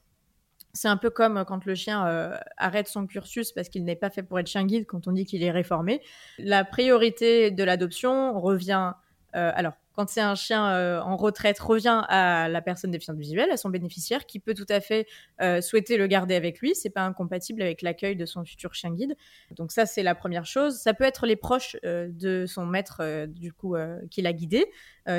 c'est 0.73 0.87
un 0.87 0.97
peu 0.97 1.09
comme 1.09 1.43
quand 1.45 1.65
le 1.65 1.75
chien 1.75 2.31
arrête 2.57 2.87
son 2.87 3.07
cursus 3.07 3.51
parce 3.51 3.69
qu'il 3.69 3.83
n'est 3.83 3.95
pas 3.95 4.09
fait 4.09 4.23
pour 4.23 4.39
être 4.39 4.47
chien 4.47 4.65
guide 4.65 4.85
quand 4.85 5.07
on 5.07 5.11
dit 5.11 5.25
qu'il 5.25 5.43
est 5.43 5.51
réformé. 5.51 6.01
La 6.37 6.65
priorité 6.65 7.51
de 7.51 7.63
l'adoption 7.63 8.39
revient 8.39 8.93
alors 9.33 9.73
quand 9.97 10.07
c'est 10.09 10.21
un 10.21 10.35
chien 10.35 10.69
euh, 10.69 11.01
en 11.01 11.17
retraite, 11.17 11.57
revient 11.57 12.03
à 12.07 12.47
la 12.49 12.61
personne 12.61 12.91
déficiente 12.91 13.17
visuelle, 13.17 13.49
à 13.49 13.57
son 13.57 13.69
bénéficiaire, 13.69 14.27
qui 14.27 14.39
peut 14.39 14.53
tout 14.53 14.67
à 14.69 14.79
fait 14.79 15.07
euh, 15.41 15.59
souhaiter 15.59 15.97
le 15.97 16.05
garder 16.05 16.35
avec 16.35 16.59
lui. 16.59 16.75
C'est 16.75 16.91
pas 16.91 17.01
incompatible 17.01 17.63
avec 17.63 17.81
l'accueil 17.81 18.15
de 18.15 18.27
son 18.27 18.45
futur 18.45 18.75
chien 18.75 18.91
guide. 18.91 19.17
Donc 19.55 19.71
ça, 19.71 19.87
c'est 19.87 20.03
la 20.03 20.13
première 20.13 20.45
chose. 20.45 20.77
Ça 20.77 20.93
peut 20.93 21.03
être 21.03 21.25
les 21.25 21.35
proches 21.35 21.77
euh, 21.83 22.09
de 22.11 22.45
son 22.45 22.67
maître, 22.67 23.25
du 23.25 23.51
coup, 23.51 23.75
qui 24.11 24.21
l'a 24.21 24.33
guidé, 24.33 24.67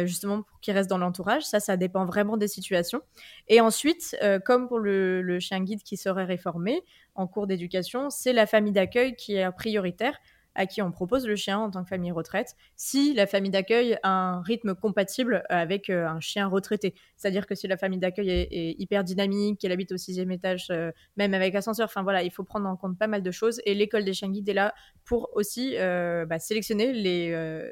justement 0.05 0.43
pour 0.43 0.61
qu'il 0.61 0.75
reste 0.75 0.89
dans 0.89 0.99
l'entourage. 0.99 1.43
Ça, 1.43 1.59
ça 1.59 1.77
dépend 1.77 2.05
vraiment 2.05 2.37
des 2.37 2.49
situations. 2.49 3.01
Et 3.49 3.61
ensuite, 3.61 4.17
comme 4.45 4.69
pour 4.69 4.79
le, 4.79 5.23
le 5.23 5.41
chien 5.41 5.61
guide 5.61 5.83
qui 5.83 5.97
serait 5.97 6.25
réformé 6.25 6.85
en 7.17 7.27
cours 7.27 7.49
d'éducation, 7.49 8.11
c'est 8.11 8.33
la 8.33 8.47
famille 8.47 8.73
d'accueil 8.73 9.17
qui 9.17 9.35
est 9.35 9.51
prioritaire 9.51 10.19
à 10.59 10.67
qui 10.67 10.83
on 10.83 10.91
propose 10.91 11.25
le 11.27 11.37
chien 11.37 11.59
en 11.61 11.71
tant 11.71 11.85
que 11.85 11.89
famille 11.89 12.11
retraite, 12.11 12.57
si 12.75 13.15
la 13.15 13.29
famille 13.29 13.53
d'accueil 13.53 13.97
a 14.03 14.11
un 14.11 14.43
rythme 14.43 14.75
compatible 14.75 15.45
avec 15.49 15.89
euh, 15.89 16.07
un 16.07 16.19
chien 16.19 16.49
retraité. 16.49 16.95
C'est-à-dire 17.17 17.47
que 17.47 17.55
si 17.55 17.69
la 17.69 17.77
famille 17.77 18.01
d'accueil 18.01 18.29
est, 18.29 18.75
hyper 18.77 19.05
dynamique, 19.05 19.61
qu'elle 19.61 19.71
habite 19.71 19.93
au 19.93 19.97
sixième 19.97 20.33
étage, 20.33 20.67
euh, 20.71 20.91
même 21.17 21.33
avec 21.33 21.55
ascenseur, 21.55 21.85
enfin 21.85 22.03
voilà, 22.03 22.25
il 22.25 22.33
faut 22.33 22.43
prendre 22.43 22.69
en 22.69 22.77
compte 22.77 22.99
pas 22.99 23.07
mal 23.07 23.23
de 23.23 23.31
choses. 23.31 23.63
Et 23.67 23.75
l'école 23.75 24.05
des 24.05 24.13
chiens 24.13 24.31
guides 24.31 24.49
est 24.49 24.55
là 24.55 24.75
pour 25.05 25.31
aussi 25.35 25.77
euh, 25.77 26.27
bah, 26.27 26.41
sélectionner 26.41 26.93
les, 26.93 27.71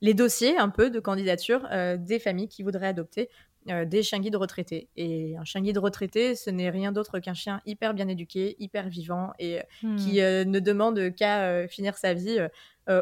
les 0.00 0.14
dossiers 0.14 0.56
un 0.56 0.70
peu 0.70 0.88
de 0.88 1.00
candidature 1.00 1.68
des 1.98 2.18
familles 2.18 2.48
qui 2.48 2.62
voudraient 2.62 2.86
adopter 2.86 3.28
euh, 3.68 3.84
des 3.84 4.02
chiens 4.02 4.20
guides 4.20 4.36
retraités. 4.36 4.88
Et 4.96 5.36
un 5.36 5.44
chien 5.44 5.60
guide 5.60 5.76
retraité, 5.76 6.34
ce 6.34 6.48
n'est 6.48 6.70
rien 6.70 6.92
d'autre 6.92 7.18
qu'un 7.18 7.34
chien 7.34 7.60
hyper 7.66 7.92
bien 7.92 8.08
éduqué, 8.08 8.56
hyper 8.58 8.88
vivant 8.88 9.32
et 9.38 9.58
euh, 9.58 9.96
qui 9.98 10.14
hmm. 10.14 10.22
euh, 10.22 10.44
ne 10.46 10.60
demande 10.60 11.14
qu'à 11.14 11.68
finir 11.68 11.98
sa 11.98 12.14
vie 12.14 12.38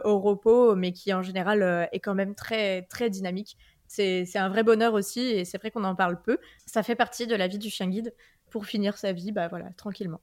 au 0.04 0.18
repos, 0.18 0.74
mais 0.74 0.92
qui 0.92 1.14
en 1.14 1.22
général 1.22 1.88
est 1.92 2.00
quand 2.00 2.14
même 2.14 2.34
très, 2.34 2.82
très 2.82 3.08
dynamique. 3.08 3.56
C'est 3.86 4.36
un 4.36 4.50
vrai 4.50 4.62
bonheur 4.62 4.92
aussi, 4.92 5.20
et 5.20 5.46
c'est 5.46 5.56
vrai 5.56 5.70
qu'on 5.70 5.84
en 5.84 5.94
parle 5.94 6.20
peu. 6.20 6.36
Ça 6.66 6.82
fait 6.82 6.96
partie 6.96 7.26
de 7.26 7.34
la 7.34 7.46
vie 7.46 7.58
du 7.58 7.70
chien 7.70 7.88
guide. 7.88 8.12
pour 8.50 8.66
finir 8.66 8.98
sa 8.98 9.12
vie, 9.12 9.32
bah 9.32 9.48
voilà, 9.48 9.70
tranquillement. 9.76 10.20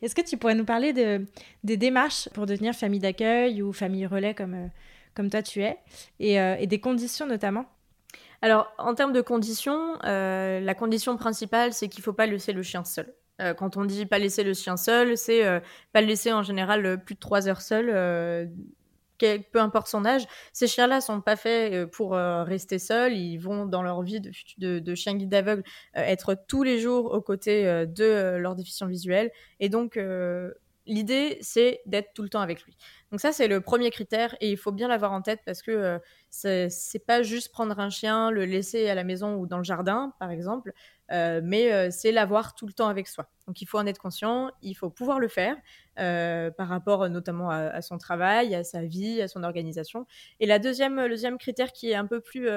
Est-ce 0.00 0.14
que 0.14 0.22
tu 0.22 0.36
pourrais 0.36 0.54
nous 0.54 0.64
parler 0.64 0.92
de, 0.92 1.26
des 1.64 1.76
démarches 1.76 2.28
pour 2.30 2.46
devenir 2.46 2.74
famille 2.74 3.00
d'accueil 3.00 3.62
ou 3.62 3.72
famille 3.72 4.06
relais 4.06 4.34
comme, 4.34 4.70
comme 5.14 5.28
toi 5.30 5.42
tu 5.42 5.62
es, 5.62 5.76
et, 6.18 6.34
et 6.34 6.66
des 6.66 6.80
conditions 6.80 7.26
notamment? 7.26 7.66
Alors, 8.40 8.72
en 8.78 8.94
termes 8.94 9.12
de 9.12 9.20
conditions, 9.20 9.98
euh, 10.04 10.60
la 10.60 10.74
condition 10.74 11.16
principale, 11.16 11.72
c'est 11.72 11.88
qu'il 11.88 12.00
ne 12.00 12.04
faut 12.04 12.12
pas 12.12 12.26
laisser 12.26 12.52
le 12.52 12.62
chien 12.62 12.84
seul. 12.84 13.12
quand 13.56 13.76
on 13.76 13.84
dit 13.84 14.06
pas 14.06 14.18
laisser 14.18 14.42
le 14.44 14.54
chien 14.54 14.76
seul, 14.76 15.16
c'est 15.16 15.44
pas 15.92 16.00
le 16.00 16.06
laisser 16.06 16.32
en 16.32 16.42
général 16.42 17.02
plus 17.04 17.14
de 17.14 17.20
trois 17.20 17.48
heures 17.48 17.62
seul 17.62 17.90
peu 19.18 19.60
importe 19.60 19.88
son 19.88 20.04
âge, 20.04 20.26
ces 20.52 20.66
chiens-là 20.66 21.00
sont 21.00 21.20
pas 21.20 21.36
faits 21.36 21.72
euh, 21.72 21.86
pour 21.86 22.14
euh, 22.14 22.44
rester 22.44 22.78
seuls. 22.78 23.14
Ils 23.14 23.38
vont 23.38 23.66
dans 23.66 23.82
leur 23.82 24.02
vie 24.02 24.20
de, 24.20 24.94
chien 24.94 25.14
guide 25.14 25.34
aveugle 25.34 25.62
euh, 25.96 26.00
être 26.00 26.36
tous 26.46 26.62
les 26.62 26.78
jours 26.78 27.12
aux 27.12 27.20
côtés 27.20 27.64
de 27.64 28.36
leur 28.36 28.54
déficient 28.54 28.86
visuel. 28.86 29.30
Et 29.60 29.68
donc 29.68 29.98
l'idée, 30.88 31.38
c'est 31.40 31.80
d'être 31.86 32.12
tout 32.14 32.22
le 32.22 32.28
temps 32.28 32.40
avec 32.40 32.64
lui. 32.64 32.76
Donc 33.12 33.20
ça, 33.20 33.30
c'est 33.32 33.46
le 33.46 33.60
premier 33.60 33.90
critère 33.90 34.36
et 34.40 34.50
il 34.50 34.56
faut 34.56 34.72
bien 34.72 34.88
l'avoir 34.88 35.12
en 35.12 35.22
tête 35.22 35.40
parce 35.46 35.62
que 35.62 36.00
c'est 36.30 37.06
pas 37.06 37.22
juste 37.22 37.52
prendre 37.52 37.78
un 37.78 37.90
chien, 37.90 38.30
le 38.30 38.44
laisser 38.44 38.88
à 38.88 38.94
la 38.94 39.04
maison 39.04 39.36
ou 39.36 39.46
dans 39.46 39.58
le 39.58 39.64
jardin, 39.64 40.12
par 40.18 40.30
exemple. 40.30 40.72
Euh, 41.10 41.40
mais 41.42 41.72
euh, 41.72 41.88
c'est 41.90 42.12
l'avoir 42.12 42.54
tout 42.54 42.66
le 42.66 42.72
temps 42.72 42.88
avec 42.88 43.08
soi. 43.08 43.30
Donc 43.46 43.62
il 43.62 43.66
faut 43.66 43.78
en 43.78 43.86
être 43.86 43.98
conscient, 43.98 44.50
il 44.60 44.74
faut 44.74 44.90
pouvoir 44.90 45.18
le 45.18 45.28
faire 45.28 45.56
euh, 45.98 46.50
par 46.50 46.68
rapport 46.68 47.08
notamment 47.08 47.50
à, 47.50 47.80
son 47.80 47.96
travail, 47.96 48.54
à 48.54 48.62
sa 48.62 48.82
vie, 48.82 49.22
à 49.22 49.28
son 49.28 49.42
organisation. 49.42 50.06
Et 50.40 50.46
la 50.46 50.58
deuxième, 50.58 50.96
le 50.96 51.08
deuxième 51.08 51.38
critère 51.38 51.72
qui 51.72 51.90
est 51.90 51.94
un 51.94 52.06
peu 52.06 52.20
plus 52.20 52.48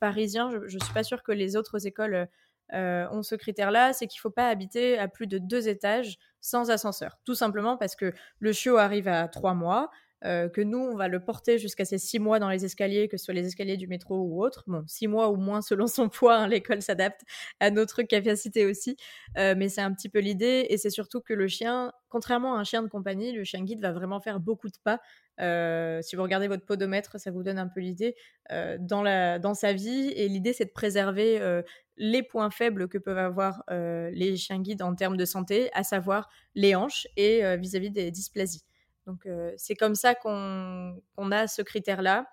parisien, 0.00 0.50
je 0.50 0.74
ne 0.76 0.84
suis 0.84 0.92
pas 0.92 1.02
sûre 1.02 1.22
que 1.22 1.32
les 1.32 1.56
autres 1.56 1.86
écoles 1.86 2.28
ont 2.72 3.22
ce 3.22 3.34
critère-là, 3.36 3.94
c'est 3.94 4.06
qu'il 4.06 4.20
faut 4.20 4.30
pas 4.30 4.48
habiter 4.48 4.98
à 4.98 5.08
plus 5.08 5.26
de 5.26 5.38
deux 5.38 5.68
étages 5.68 6.18
sans 6.44 6.70
ascenseur. 6.70 7.16
Tout 7.24 7.34
simplement 7.34 7.78
parce 7.78 7.96
que 7.96 8.12
le 8.38 8.52
chiot 8.52 8.76
arrive 8.76 9.08
à 9.08 9.28
trois 9.28 9.54
mois, 9.54 9.90
euh, 10.24 10.48
que 10.48 10.60
nous, 10.60 10.78
on 10.78 10.96
va 10.96 11.08
le 11.08 11.20
porter 11.20 11.58
jusqu'à 11.58 11.84
ces 11.84 11.98
six 11.98 12.18
mois 12.18 12.38
dans 12.38 12.48
les 12.48 12.64
escaliers, 12.64 13.08
que 13.08 13.16
ce 13.16 13.26
soit 13.26 13.34
les 13.34 13.46
escaliers 13.46 13.76
du 13.76 13.86
métro 13.86 14.22
ou 14.22 14.42
autre. 14.42 14.64
Bon, 14.66 14.82
six 14.86 15.06
mois 15.06 15.30
ou 15.30 15.36
moins 15.36 15.60
selon 15.60 15.86
son 15.86 16.08
poids, 16.08 16.36
hein, 16.36 16.48
l'école 16.48 16.82
s'adapte 16.82 17.20
à 17.60 17.70
notre 17.70 18.02
capacité 18.02 18.64
aussi. 18.64 18.96
Euh, 19.36 19.54
mais 19.56 19.68
c'est 19.68 19.82
un 19.82 19.92
petit 19.92 20.08
peu 20.08 20.20
l'idée. 20.20 20.66
Et 20.70 20.78
c'est 20.78 20.90
surtout 20.90 21.20
que 21.20 21.34
le 21.34 21.46
chien, 21.46 21.92
contrairement 22.08 22.56
à 22.56 22.58
un 22.58 22.64
chien 22.64 22.82
de 22.82 22.88
compagnie, 22.88 23.32
le 23.32 23.44
chien 23.44 23.62
guide 23.62 23.80
va 23.80 23.92
vraiment 23.92 24.20
faire 24.20 24.40
beaucoup 24.40 24.68
de 24.68 24.78
pas. 24.82 25.00
Euh, 25.40 26.00
si 26.00 26.16
vous 26.16 26.22
regardez 26.22 26.48
votre 26.48 26.64
podomètre, 26.64 27.18
ça 27.20 27.30
vous 27.30 27.42
donne 27.42 27.58
un 27.58 27.68
peu 27.68 27.80
l'idée 27.80 28.14
dans, 28.78 29.02
dans 29.40 29.54
sa 29.54 29.72
vie. 29.72 30.12
Et 30.16 30.28
l'idée, 30.28 30.52
c'est 30.52 30.66
de 30.66 30.70
préserver 30.70 31.62
les 31.96 32.22
points 32.22 32.50
faibles 32.50 32.88
que 32.88 32.98
peuvent 32.98 33.18
avoir 33.18 33.64
les 33.68 34.36
chiens 34.36 34.60
guides 34.60 34.82
en 34.82 34.94
termes 34.94 35.16
de 35.16 35.24
santé, 35.24 35.70
à 35.72 35.82
savoir 35.82 36.30
les 36.54 36.74
hanches 36.74 37.08
et 37.16 37.40
vis 37.56 37.74
à 37.76 37.78
-vis 37.80 37.90
des 37.90 38.10
dysplasies. 38.10 38.64
Donc 39.06 39.28
c'est 39.56 39.74
comme 39.74 39.94
ça 39.94 40.14
qu'on 40.14 40.96
a 41.30 41.46
ce 41.46 41.62
critère-là. 41.62 42.26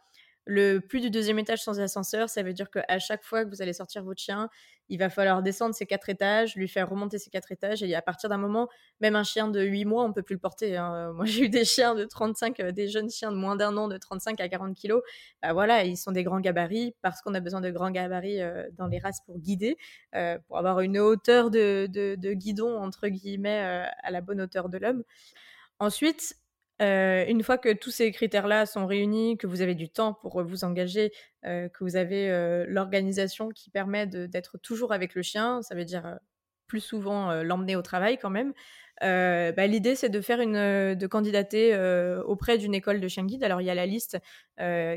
Le 0.45 0.79
plus 0.79 1.01
du 1.01 1.11
deuxième 1.11 1.37
étage 1.37 1.61
sans 1.61 1.79
ascenseur, 1.79 2.27
ça 2.27 2.41
veut 2.41 2.53
dire 2.53 2.71
qu'à 2.71 2.97
chaque 2.97 3.23
fois 3.23 3.45
que 3.45 3.49
vous 3.49 3.61
allez 3.61 3.73
sortir 3.73 4.03
votre 4.03 4.19
chien, 4.19 4.49
il 4.89 4.97
va 4.97 5.09
falloir 5.09 5.43
descendre 5.43 5.75
ces 5.75 5.85
quatre 5.85 6.09
étages, 6.09 6.55
lui 6.55 6.67
faire 6.67 6.89
remonter 6.89 7.19
ces 7.19 7.29
quatre 7.29 7.51
étages. 7.51 7.83
Et 7.83 7.93
à 7.93 8.01
partir 8.01 8.27
d'un 8.27 8.39
moment, 8.39 8.67
même 9.01 9.15
un 9.15 9.23
chien 9.23 9.49
de 9.49 9.61
8 9.61 9.85
mois, 9.85 10.03
on 10.03 10.11
peut 10.11 10.23
plus 10.23 10.33
le 10.33 10.39
porter. 10.39 10.77
Hein. 10.77 11.13
Moi, 11.13 11.25
j'ai 11.25 11.45
eu 11.45 11.49
des 11.49 11.63
chiens 11.63 11.93
de 11.93 12.05
35, 12.05 12.59
euh, 12.59 12.71
des 12.71 12.87
jeunes 12.87 13.11
chiens 13.11 13.31
de 13.31 13.37
moins 13.37 13.55
d'un 13.55 13.77
an, 13.77 13.87
de 13.87 13.97
35 13.97 14.41
à 14.41 14.49
40 14.49 14.75
kilos. 14.75 15.03
Bah, 15.43 15.53
voilà, 15.53 15.83
ils 15.83 15.95
sont 15.95 16.11
des 16.11 16.23
grands 16.23 16.39
gabarits 16.39 16.95
parce 17.03 17.21
qu'on 17.21 17.35
a 17.35 17.39
besoin 17.39 17.61
de 17.61 17.69
grands 17.69 17.91
gabarits 17.91 18.39
dans 18.77 18.87
les 18.87 18.97
races 18.97 19.21
pour 19.21 19.37
guider, 19.37 19.77
pour 20.47 20.57
avoir 20.57 20.79
une 20.81 20.97
hauteur 20.97 21.51
de, 21.51 21.87
de 21.87 22.33
guidon, 22.33 22.77
entre 22.77 23.07
guillemets, 23.07 23.91
à 24.03 24.11
la 24.11 24.21
bonne 24.21 24.41
hauteur 24.41 24.69
de 24.69 24.79
l'homme. 24.79 25.03
Ensuite, 25.79 26.35
euh, 26.81 27.25
une 27.27 27.43
fois 27.43 27.57
que 27.57 27.71
tous 27.73 27.91
ces 27.91 28.11
critères-là 28.11 28.65
sont 28.65 28.85
réunis, 28.85 29.37
que 29.37 29.47
vous 29.47 29.61
avez 29.61 29.75
du 29.75 29.89
temps 29.89 30.13
pour 30.13 30.41
vous 30.43 30.63
engager, 30.63 31.11
euh, 31.45 31.69
que 31.69 31.83
vous 31.83 31.95
avez 31.95 32.29
euh, 32.29 32.65
l'organisation 32.67 33.49
qui 33.49 33.69
permet 33.69 34.07
d'être 34.07 34.57
toujours 34.57 34.91
avec 34.91 35.13
le 35.15 35.21
chien, 35.21 35.61
ça 35.61 35.75
veut 35.75 35.85
dire 35.85 36.17
plus 36.67 36.79
souvent 36.79 37.43
l'emmener 37.43 37.75
au 37.75 37.81
travail 37.81 38.17
quand 38.17 38.29
même. 38.29 38.53
Bah, 39.01 39.67
l'idée 39.67 39.95
c'est 39.95 40.09
de 40.09 40.21
faire 40.21 40.39
une, 40.39 40.95
de 40.95 41.07
candidater 41.07 41.75
auprès 42.25 42.57
d'une 42.57 42.73
école 42.73 43.01
de 43.01 43.07
chien 43.09 43.25
guide. 43.25 43.43
Alors 43.43 43.59
il 43.59 43.65
y 43.65 43.69
a 43.69 43.75
la 43.75 43.85
liste 43.85 44.17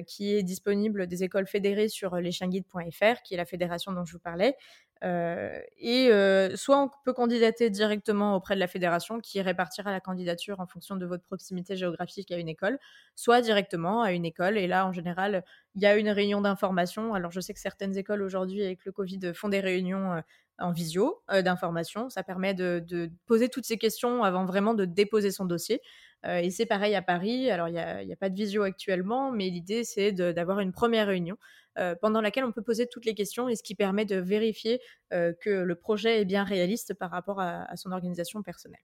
qui 0.06 0.34
est 0.36 0.44
disponible 0.44 1.08
des 1.08 1.24
écoles 1.24 1.48
fédérées 1.48 1.88
sur 1.88 2.14
leschienguides.fr, 2.14 3.22
qui 3.24 3.34
est 3.34 3.36
la 3.36 3.44
fédération 3.44 3.92
dont 3.92 4.04
je 4.04 4.12
vous 4.12 4.20
parlais. 4.20 4.56
Euh, 5.04 5.60
et 5.78 6.08
euh, 6.10 6.56
soit 6.56 6.78
on 6.78 6.90
peut 7.04 7.12
candidater 7.12 7.68
directement 7.68 8.36
auprès 8.36 8.54
de 8.54 8.60
la 8.60 8.66
fédération 8.66 9.20
qui 9.20 9.40
répartira 9.42 9.90
la 9.90 10.00
candidature 10.00 10.60
en 10.60 10.66
fonction 10.66 10.96
de 10.96 11.04
votre 11.04 11.24
proximité 11.24 11.76
géographique 11.76 12.32
à 12.32 12.38
une 12.38 12.48
école, 12.48 12.78
soit 13.14 13.42
directement 13.42 14.02
à 14.02 14.12
une 14.12 14.24
école. 14.24 14.56
Et 14.56 14.66
là, 14.66 14.86
en 14.86 14.92
général, 14.92 15.44
il 15.74 15.82
y 15.82 15.86
a 15.86 15.96
une 15.96 16.08
réunion 16.08 16.40
d'information. 16.40 17.12
Alors, 17.12 17.32
je 17.32 17.40
sais 17.40 17.52
que 17.52 17.60
certaines 17.60 17.96
écoles 17.98 18.22
aujourd'hui, 18.22 18.64
avec 18.64 18.84
le 18.86 18.92
Covid, 18.92 19.34
font 19.34 19.50
des 19.50 19.60
réunions 19.60 20.12
euh, 20.12 20.20
en 20.58 20.70
visio 20.70 21.20
d'information. 21.28 22.08
Ça 22.10 22.22
permet 22.22 22.54
de, 22.54 22.82
de, 22.86 23.10
poser 23.26 23.48
toutes 23.48 23.64
ces 23.64 23.76
questions 23.76 24.22
avant 24.22 24.44
vraiment 24.44 24.74
de 24.74 24.84
déposer 24.84 25.32
son 25.32 25.46
dossier. 25.46 25.82
Et 26.26 26.50
c'est 26.50 26.66
pareil 26.66 26.94
à 26.94 27.02
Paris. 27.02 27.50
Alors, 27.50 27.68
il 27.68 27.74
n'y 27.74 28.12
a, 28.12 28.16
pas 28.16 28.30
de 28.30 28.34
visio 28.34 28.62
actuellement, 28.62 29.30
mais 29.30 29.50
l'idée, 29.50 29.84
c'est 29.84 30.12
d'avoir 30.12 30.60
une 30.60 30.72
première 30.72 31.06
réunion 31.06 31.36
euh, 31.76 31.96
pendant 32.00 32.20
laquelle 32.20 32.44
on 32.44 32.52
peut 32.52 32.62
poser 32.62 32.86
toutes 32.86 33.04
les 33.04 33.14
questions 33.14 33.48
et 33.48 33.56
ce 33.56 33.62
qui 33.64 33.74
permet 33.74 34.04
de 34.04 34.14
vérifier 34.16 34.80
euh, 35.12 35.32
que 35.40 35.50
le 35.50 35.74
projet 35.74 36.20
est 36.20 36.24
bien 36.24 36.44
réaliste 36.44 36.94
par 36.94 37.10
rapport 37.10 37.40
à, 37.40 37.76
son 37.76 37.90
organisation 37.90 38.42
personnelle. 38.42 38.80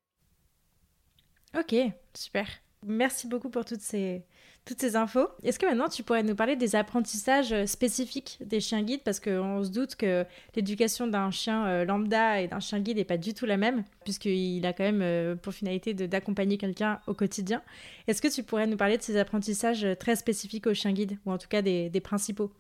Ok, 1.57 1.75
super. 2.15 2.49
Merci 2.85 3.29
beaucoup 3.29 3.51
pour 3.51 3.65
toutes 3.65 3.81
ces, 3.81 4.25
toutes 4.65 4.81
ces 4.81 4.97
infos. 4.97 5.29
Est-ce 5.43 5.59
que 5.59 5.67
maintenant 5.67 5.89
tu 5.89 6.03
pourrais 6.03 6.23
nous 6.23 6.35
parler 6.35 6.57
des 6.57 6.77
apprentissages 6.77 7.53
euh, 7.53 7.67
spécifiques 7.67 8.39
des 8.41 8.61
chiens 8.61 8.83
guides? 8.83 9.03
Parce 9.05 9.21
qu'on 9.21 9.65
se 9.65 9.71
doute 9.71 9.97
que 9.97 10.25
l'éducation 10.55 11.07
d'un 11.07 11.31
chien 11.31 11.85
lambda 11.85 12.41
et 12.41 12.49
d'un 12.49 12.61
chien 12.61 12.81
guide 12.81 12.99
n'est 12.99 13.05
pas 13.05 13.17
du 13.17 13.35
tout 13.35 13.47
la 13.47 13.57
même, 13.57 13.85
puisqu'il 14.05 14.65
a 14.67 14.73
quand 14.73 14.91
même 14.91 15.37
pour 15.39 15.53
finalité 15.53 15.95
d'accompagner 15.95 16.59
quelqu'un 16.59 17.01
au 17.07 17.15
quotidien. 17.15 17.63
Est-ce 18.07 18.23
que 18.23 18.29
tu 18.29 18.43
pourrais 18.43 18.67
nous 18.67 18.77
parler 18.77 18.99
de 18.99 19.03
ces 19.03 19.17
apprentissages 19.17 19.87
très 19.99 20.17
spécifiques 20.17 20.67
aux 20.67 20.75
chiens 20.75 20.93
guides, 20.93 21.19
ou 21.27 21.33
en 21.33 21.39
tout 21.39 21.49
cas 21.49 21.63
des 21.63 22.01
principaux? 22.03 22.53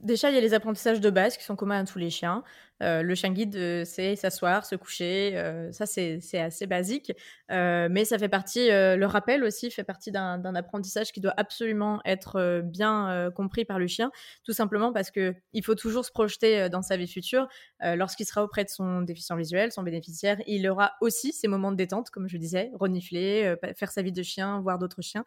Déjà, 0.00 0.30
il 0.30 0.34
y 0.34 0.38
a 0.38 0.40
les 0.40 0.54
apprentissages 0.54 1.00
de 1.00 1.10
base 1.10 1.36
qui 1.36 1.44
sont 1.44 1.56
communs 1.56 1.80
à 1.80 1.84
tous 1.84 1.98
les 1.98 2.10
chiens. 2.10 2.44
Euh, 2.82 3.02
le 3.02 3.14
chien 3.14 3.32
guide, 3.32 3.56
euh, 3.56 3.84
c'est 3.84 4.16
s'asseoir, 4.16 4.66
se 4.66 4.76
coucher. 4.76 5.32
Euh, 5.34 5.72
ça, 5.72 5.86
c'est 5.86 6.20
assez 6.38 6.66
basique. 6.66 7.12
mais 7.48 8.04
ça 8.04 8.18
fait 8.18 8.28
partie, 8.28 8.68
le 8.68 9.04
rappel 9.04 9.44
aussi 9.44 9.70
fait 9.70 9.84
partie 9.84 10.10
d'un 10.10 10.54
apprentissage 10.54 11.12
qui 11.12 11.20
doit 11.20 11.34
absolument 11.36 12.00
être 12.04 12.60
bien 12.64 13.30
compris 13.34 13.64
par 13.64 13.78
le 13.78 13.86
chien. 13.86 14.10
Tout 14.44 14.52
simplement 14.52 14.92
parce 14.92 15.10
que 15.10 15.34
il 15.52 15.64
faut 15.64 15.74
toujours 15.74 16.04
se 16.04 16.10
projeter 16.10 16.68
dans 16.68 16.82
sa 16.82 16.96
vie 16.96 17.06
future. 17.06 17.48
Lorsqu'il 17.82 18.26
sera 18.26 18.42
auprès 18.42 18.64
de 18.64 18.68
son 18.68 19.02
déficient 19.02 19.36
visuel, 19.36 19.72
son 19.72 19.82
bénéficiaire, 19.82 20.38
il 20.46 20.68
aura 20.68 20.92
aussi 21.00 21.32
ses 21.32 21.48
moments 21.48 21.70
de 21.70 21.76
détente, 21.76 22.10
comme 22.10 22.28
je 22.28 22.36
disais, 22.36 22.70
renifler, 22.74 23.54
faire 23.76 23.90
sa 23.90 24.02
vie 24.02 24.12
de 24.12 24.22
chien, 24.22 24.60
voir 24.60 24.78
d'autres 24.78 25.02
chiens. 25.02 25.24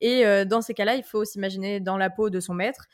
Et 0.00 0.24
dans 0.44 0.60
ces 0.62 0.74
cas-là, 0.74 0.96
il 0.96 1.04
faut 1.04 1.24
s'imaginer 1.24 1.80
dans 1.80 1.96
la 1.96 2.10
peau 2.10 2.28
de 2.30 2.40
son 2.40 2.54
maître, 2.54 2.86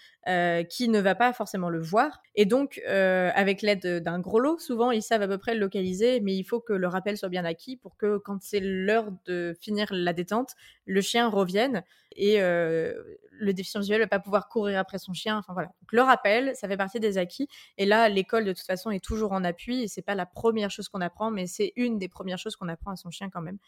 qui 0.68 0.88
ne 0.88 1.00
va 1.00 1.14
pas 1.14 1.32
forcément 1.32 1.68
le 1.68 1.80
voir. 1.80 2.22
Et 2.34 2.46
donc, 2.46 2.80
avec 2.86 3.62
l'aide 3.62 3.97
d'un 4.00 4.18
gros 4.20 4.40
lot. 4.40 4.58
Souvent, 4.58 4.90
ils 4.90 5.02
savent 5.02 5.22
à 5.22 5.28
peu 5.28 5.38
près 5.38 5.54
le 5.54 5.60
localiser, 5.60 6.20
mais 6.20 6.34
il 6.34 6.44
faut 6.44 6.60
que 6.60 6.72
le 6.72 6.86
rappel 6.88 7.16
soit 7.16 7.28
bien 7.28 7.44
acquis 7.44 7.76
pour 7.76 7.96
que 7.96 8.18
quand 8.18 8.42
c'est 8.42 8.60
l'heure 8.60 9.10
de 9.26 9.54
finir 9.60 9.88
la 9.90 10.12
détente, 10.12 10.54
le 10.84 11.00
chien 11.00 11.28
revienne 11.28 11.82
et 12.16 12.40
euh, 12.42 12.94
le 13.30 13.52
déficient 13.52 13.80
visuel 13.80 13.98
ne 13.98 14.04
va 14.04 14.08
pas 14.08 14.18
pouvoir 14.18 14.48
courir 14.48 14.78
après 14.78 14.98
son 14.98 15.12
chien. 15.12 15.38
Enfin 15.38 15.52
voilà. 15.52 15.70
le 15.92 16.02
rappel, 16.02 16.54
ça 16.56 16.68
fait 16.68 16.76
partie 16.76 17.00
des 17.00 17.18
acquis. 17.18 17.48
Et 17.76 17.86
là, 17.86 18.08
l'école 18.08 18.44
de 18.44 18.52
toute 18.52 18.66
façon 18.66 18.90
est 18.90 19.04
toujours 19.04 19.32
en 19.32 19.44
appui 19.44 19.82
et 19.82 19.88
c'est 19.88 20.02
pas 20.02 20.14
la 20.14 20.26
première 20.26 20.70
chose 20.70 20.88
qu'on 20.88 21.00
apprend, 21.00 21.30
mais 21.30 21.46
c'est 21.46 21.72
une 21.76 21.98
des 21.98 22.08
premières 22.08 22.38
choses 22.38 22.56
qu'on 22.56 22.68
apprend 22.68 22.92
à 22.92 22.96
son 22.96 23.10
chien 23.10 23.30
quand 23.30 23.42
même. 23.42 23.58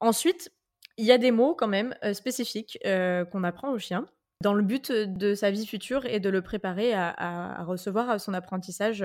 Ensuite, 0.00 0.52
il 0.96 1.06
y 1.06 1.12
a 1.12 1.18
des 1.18 1.30
mots 1.30 1.54
quand 1.54 1.68
même 1.68 1.94
euh, 2.04 2.12
spécifiques 2.12 2.78
euh, 2.84 3.24
qu'on 3.24 3.44
apprend 3.44 3.70
au 3.70 3.78
chien 3.78 4.06
dans 4.42 4.52
le 4.52 4.62
but 4.62 4.92
de 4.92 5.34
sa 5.34 5.50
vie 5.50 5.66
future 5.66 6.04
et 6.04 6.20
de 6.20 6.28
le 6.28 6.42
préparer 6.42 6.92
à, 6.92 7.64
recevoir 7.64 8.20
son 8.20 8.34
apprentissage 8.34 9.04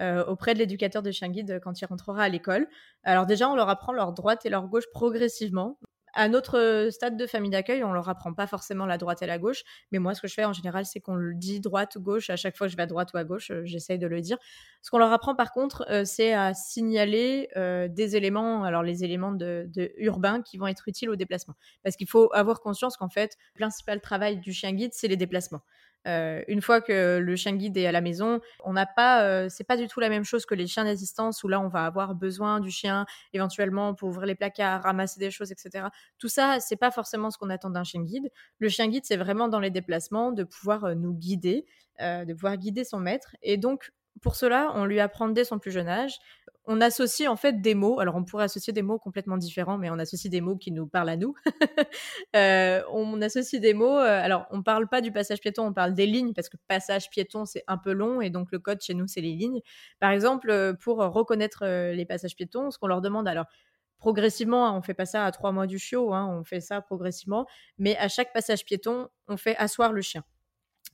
euh, 0.00 0.24
auprès 0.24 0.54
de 0.54 0.58
l'éducateur 0.58 1.02
de 1.02 1.10
chien 1.10 1.28
guide 1.28 1.60
quand 1.62 1.80
il 1.80 1.84
rentrera 1.86 2.22
à 2.22 2.28
l'école. 2.28 2.66
Alors 3.02 3.26
déjà, 3.26 3.50
on 3.50 3.56
leur 3.56 3.68
apprend 3.68 3.92
leur 3.92 4.12
droite 4.12 4.46
et 4.46 4.48
leur 4.48 4.68
gauche 4.68 4.86
progressivement 4.92 5.78
à 6.16 6.28
notre 6.28 6.88
stade 6.90 7.16
de 7.16 7.26
famille 7.26 7.50
d'accueil, 7.50 7.84
on 7.84 7.92
leur 7.92 8.08
apprend 8.08 8.32
pas 8.32 8.46
forcément 8.46 8.86
la 8.86 8.96
droite 8.96 9.20
et 9.20 9.26
la 9.26 9.38
gauche, 9.38 9.62
mais 9.92 9.98
moi, 9.98 10.14
ce 10.14 10.22
que 10.22 10.28
je 10.28 10.34
fais 10.34 10.46
en 10.46 10.54
général, 10.54 10.86
c'est 10.86 10.98
qu'on 10.98 11.14
le 11.14 11.34
dit 11.34 11.60
droite 11.60 11.94
ou 11.96 12.00
gauche. 12.00 12.30
À 12.30 12.36
chaque 12.36 12.56
fois 12.56 12.66
que 12.66 12.72
je 12.72 12.76
vais 12.76 12.84
à 12.84 12.86
droite 12.86 13.12
ou 13.12 13.18
à 13.18 13.24
gauche, 13.24 13.50
euh, 13.50 13.62
j'essaye 13.64 13.98
de 13.98 14.06
le 14.06 14.22
dire. 14.22 14.38
Ce 14.80 14.90
qu'on 14.90 14.98
leur 14.98 15.12
apprend, 15.12 15.34
par 15.34 15.52
contre, 15.52 15.84
euh, 15.90 16.04
c'est 16.06 16.32
à 16.32 16.54
signaler 16.54 17.48
euh, 17.56 17.86
des 17.88 18.16
éléments, 18.16 18.64
alors 18.64 18.82
les 18.82 19.04
éléments 19.04 19.32
de, 19.32 19.68
urbains 19.98 20.40
qui 20.40 20.56
vont 20.56 20.66
être 20.66 20.88
utiles 20.88 21.10
au 21.10 21.16
déplacement. 21.16 21.54
Parce 21.84 21.96
qu'il 21.96 22.08
faut 22.08 22.30
avoir 22.32 22.60
conscience 22.60 22.96
qu'en 22.96 23.10
fait, 23.10 23.36
le 23.54 23.60
principal 23.60 24.00
travail 24.00 24.38
du 24.38 24.54
chien 24.54 24.72
guide, 24.72 24.92
c'est 24.94 25.08
les 25.08 25.16
déplacements. 25.16 25.60
Une 26.06 26.62
fois 26.62 26.80
que 26.80 27.18
le 27.18 27.36
chien 27.36 27.56
guide 27.56 27.76
est 27.76 27.86
à 27.86 27.92
la 27.92 28.00
maison, 28.00 28.40
on 28.64 28.72
n'a 28.72 28.86
pas, 28.86 29.48
c'est 29.50 29.64
pas 29.64 29.76
du 29.76 29.88
tout 29.88 30.00
la 30.00 30.08
même 30.08 30.24
chose 30.24 30.46
que 30.46 30.54
les 30.54 30.66
chiens 30.66 30.84
d'assistance 30.84 31.42
où 31.42 31.48
là 31.48 31.60
on 31.60 31.68
va 31.68 31.84
avoir 31.84 32.14
besoin 32.14 32.60
du 32.60 32.70
chien 32.70 33.06
éventuellement 33.32 33.94
pour 33.94 34.08
ouvrir 34.08 34.26
les 34.26 34.34
placards, 34.34 34.82
ramasser 34.82 35.18
des 35.18 35.30
choses, 35.30 35.50
etc. 35.52 35.86
Tout 36.18 36.28
ça, 36.28 36.60
c'est 36.60 36.76
pas 36.76 36.90
forcément 36.90 37.30
ce 37.30 37.38
qu'on 37.38 37.50
attend 37.50 37.70
d'un 37.70 37.84
chien 37.84 38.02
guide. 38.02 38.30
Le 38.58 38.68
chien 38.68 38.88
guide, 38.88 39.04
c'est 39.04 39.16
vraiment 39.16 39.48
dans 39.48 39.60
les 39.60 39.70
déplacements 39.70 40.32
de 40.32 40.44
pouvoir 40.44 40.94
nous 40.94 41.12
guider, 41.12 41.66
de 42.00 42.32
pouvoir 42.32 42.56
guider 42.56 42.84
son 42.84 43.00
maître. 43.00 43.34
Et 43.42 43.56
donc 43.56 43.92
pour 44.22 44.36
cela, 44.36 44.72
on 44.74 44.86
lui 44.86 45.00
apprend 45.00 45.28
dès 45.28 45.44
son 45.44 45.58
plus 45.58 45.70
jeune 45.72 45.88
âge 45.88 46.18
on 46.66 46.80
associe 46.80 47.28
en 47.28 47.36
fait 47.36 47.60
des 47.60 47.74
mots. 47.74 48.00
Alors, 48.00 48.16
on 48.16 48.24
pourrait 48.24 48.44
associer 48.44 48.72
des 48.72 48.82
mots 48.82 48.98
complètement 48.98 49.36
différents, 49.36 49.78
mais 49.78 49.90
on 49.90 49.98
associe 49.98 50.30
des 50.30 50.40
mots 50.40 50.56
qui 50.56 50.72
nous 50.72 50.86
parlent 50.86 51.10
à 51.10 51.16
nous. 51.16 51.34
Euh, 52.34 52.82
on 52.92 53.20
associe 53.22 53.60
des 53.60 53.72
mots. 53.72 53.98
Euh, 53.98 54.22
alors, 54.22 54.46
on 54.50 54.62
parle 54.62 54.88
pas 54.88 55.00
du 55.00 55.12
passage 55.12 55.40
piéton, 55.40 55.66
on 55.66 55.72
parle 55.72 55.94
des 55.94 56.06
lignes 56.06 56.34
parce 56.34 56.48
que 56.48 56.56
passage 56.68 57.08
piéton 57.08 57.44
c'est 57.46 57.62
un 57.66 57.78
peu 57.78 57.92
long 57.92 58.20
et 58.20 58.30
donc 58.30 58.52
le 58.52 58.58
code 58.58 58.80
chez 58.82 58.94
nous 58.94 59.06
c'est 59.06 59.20
les 59.20 59.32
lignes. 59.32 59.60
Par 60.00 60.10
exemple, 60.10 60.50
euh, 60.50 60.74
pour 60.74 60.98
reconnaître 60.98 61.64
les 61.66 62.04
passages 62.04 62.36
piétons, 62.36 62.70
ce 62.70 62.78
qu'on 62.78 62.88
leur 62.88 63.00
demande 63.00 63.26
alors 63.28 63.46
progressivement, 63.98 64.66
hein, 64.66 64.76
on 64.76 64.82
fait 64.82 64.94
pas 64.94 65.06
ça 65.06 65.24
à 65.24 65.32
trois 65.32 65.52
mois 65.52 65.66
du 65.66 65.78
chiot, 65.78 66.12
hein, 66.12 66.26
on 66.26 66.44
fait 66.44 66.60
ça 66.60 66.80
progressivement, 66.80 67.46
mais 67.78 67.96
à 67.96 68.08
chaque 68.08 68.32
passage 68.32 68.64
piéton, 68.64 69.08
on 69.28 69.36
fait 69.36 69.56
asseoir 69.56 69.92
le 69.92 70.02
chien. 70.02 70.22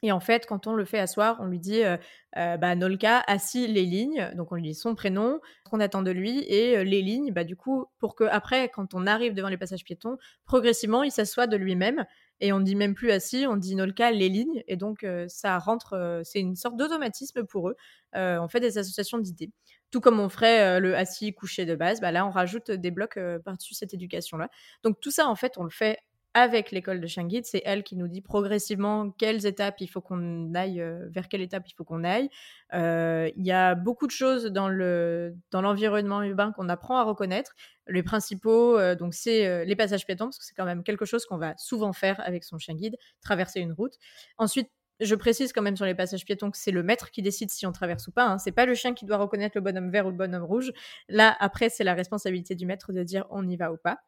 Et 0.03 0.11
en 0.11 0.21
fait, 0.21 0.47
quand 0.47 0.67
on 0.67 0.75
le 0.75 0.85
fait 0.85 0.99
asseoir, 0.99 1.37
on 1.41 1.47
lui 1.47 1.61
dit 1.61 1.85
euh, 1.85 1.97
euh, 2.37 2.57
bah, 2.57 2.75
Nolka, 2.75 3.23
assis 3.29 3.69
les 3.69 3.85
lignes. 3.85 4.31
Donc 4.35 4.51
on 4.51 4.57
lui 4.57 4.63
dit 4.63 4.75
son 4.75 4.97
prénom, 4.97 5.41
ce 5.65 5.71
qu'on 5.71 5.79
attend 5.79 6.03
de 6.03 6.11
lui 6.11 6.45
et 6.49 6.77
euh, 6.77 6.85
les 6.85 7.03
lignes. 7.03 7.33
Bah, 7.33 7.45
du 7.45 7.55
coup, 7.55 7.87
pour 8.01 8.17
que 8.17 8.25
après, 8.25 8.69
quand 8.69 8.95
on 8.95 9.07
arrive 9.07 9.33
devant 9.35 9.49
les 9.49 9.57
passages 9.57 9.85
piétons, 9.85 10.19
progressivement, 10.45 11.05
il 11.05 11.13
s'assoit 11.13 11.47
de 11.47 11.57
lui-même. 11.57 12.05
Et 12.41 12.53
on 12.53 12.59
ne 12.59 12.65
dit 12.65 12.75
même 12.75 12.95
plus 12.95 13.13
assis, 13.13 13.47
on 13.49 13.57
dit 13.57 13.77
Nolka, 13.77 14.11
les 14.11 14.29
lignes. 14.29 14.65
Et 14.67 14.75
donc 14.75 15.07
ça 15.29 15.59
rentre, 15.59 16.23
c'est 16.25 16.41
une 16.41 16.57
sorte 16.57 16.77
d'automatisme 16.77 17.45
pour 17.45 17.69
eux. 17.69 17.77
on 18.15 18.49
fait 18.49 18.59
des 18.59 18.79
associations 18.79 19.19
d'idées. 19.19 19.53
Tout 19.93 20.01
comme 20.01 20.19
on 20.19 20.29
ferait 20.29 20.81
le 20.81 20.97
assis 20.97 21.33
couché 21.35 21.67
de 21.67 21.77
base, 21.77 22.01
bah, 22.01 22.11
là 22.11 22.27
on 22.27 22.31
rajoute 22.31 22.73
des 22.73 22.91
blocs 22.91 23.17
par-dessus 23.45 23.75
cette 23.75 23.95
éducation-là. 23.95 24.49
Donc 24.83 24.99
tout 25.01 25.13
ça, 25.13 25.29
en 25.29 25.37
fait, 25.37 25.53
on 25.57 25.63
le 25.63 25.71
fait 25.71 25.99
avec 26.35 26.71
l'école 26.71 27.01
de 27.01 27.23
guide, 27.23 27.45
c'est 27.45 27.63
elle 27.65 27.83
qui 27.83 27.95
nous 27.97 28.09
dit 28.09 28.23
progressivement 28.23 29.11
quelles 29.11 29.45
étapes 29.45 29.81
il 29.81 29.87
faut 29.87 30.01
qu'on 30.01 30.55
aille, 30.55 30.81
euh, 30.81 31.07
vers 31.11 31.29
quelle 31.29 31.43
étape 31.43 31.65
il 31.69 31.75
faut 31.75 31.85
qu'on 31.85 32.05
aille. 32.05 32.31
Euh, 32.73 33.31
il 33.37 33.45
y 33.45 33.53
a 33.53 33.75
beaucoup 33.75 34.07
de 34.07 34.13
choses 34.13 34.47
dans 34.47 34.69
le 34.69 35.35
dans 35.51 35.61
l'environnement 35.61 36.23
urbain 36.23 36.53
qu'on 36.53 36.69
apprend 36.69 36.97
à 36.97 37.03
reconnaître. 37.03 37.55
Les 37.87 38.03
principaux, 38.03 38.79
euh, 38.79 38.95
donc 38.95 39.13
c'est 39.13 39.65
les 39.67 39.77
passages 39.77 40.07
piétons 40.07 40.27
parce 40.27 40.39
que 40.39 40.45
c'est 40.45 40.55
quand 40.55 40.65
même 40.65 40.83
quelque 40.83 41.05
chose 41.05 41.27
qu'on 41.27 41.37
va 41.37 41.55
souvent 41.59 41.93
faire 41.93 42.21
avec 42.25 42.45
son 42.45 42.59
chien 42.59 42.75
guide, 42.75 42.97
traverser 43.21 43.61
une 43.61 43.73
route. 43.73 43.95
Ensuite, 44.39 44.71
je 45.01 45.15
précise 45.15 45.53
quand 45.53 45.63
même 45.63 45.77
sur 45.77 45.85
les 45.85 45.95
passages 45.95 46.25
piétons 46.25 46.51
que 46.51 46.57
c'est 46.57 46.71
le 46.71 46.83
maître 46.83 47.11
qui 47.11 47.23
décide 47.23 47.51
si 47.51 47.67
on 47.67 47.73
traverse 47.73 48.07
ou 48.07 48.13
pas. 48.13 48.25
Hein. 48.25 48.39
C'est 48.39 48.53
pas 48.53 48.67
le 48.67 48.75
chien 48.75 48.95
qui 48.95 49.05
doit 49.05 49.17
reconnaître 49.17 49.57
le 49.57 49.61
bonhomme 49.61 49.91
vert 49.91 50.07
ou 50.07 50.11
le 50.11 50.17
bonhomme 50.17 50.45
rouge. 50.45 50.73
Là, 51.09 51.37
après, 51.41 51.69
c'est 51.69 51.85
la 51.85 51.95
responsabilité 51.95 52.55
du 52.55 52.67
maître 52.67 52.93
de 52.93 53.03
dire 53.03 53.27
on 53.31 53.47
y 53.49 53.57
va 53.57 53.73
ou 53.73 53.77
pas. 53.77 53.99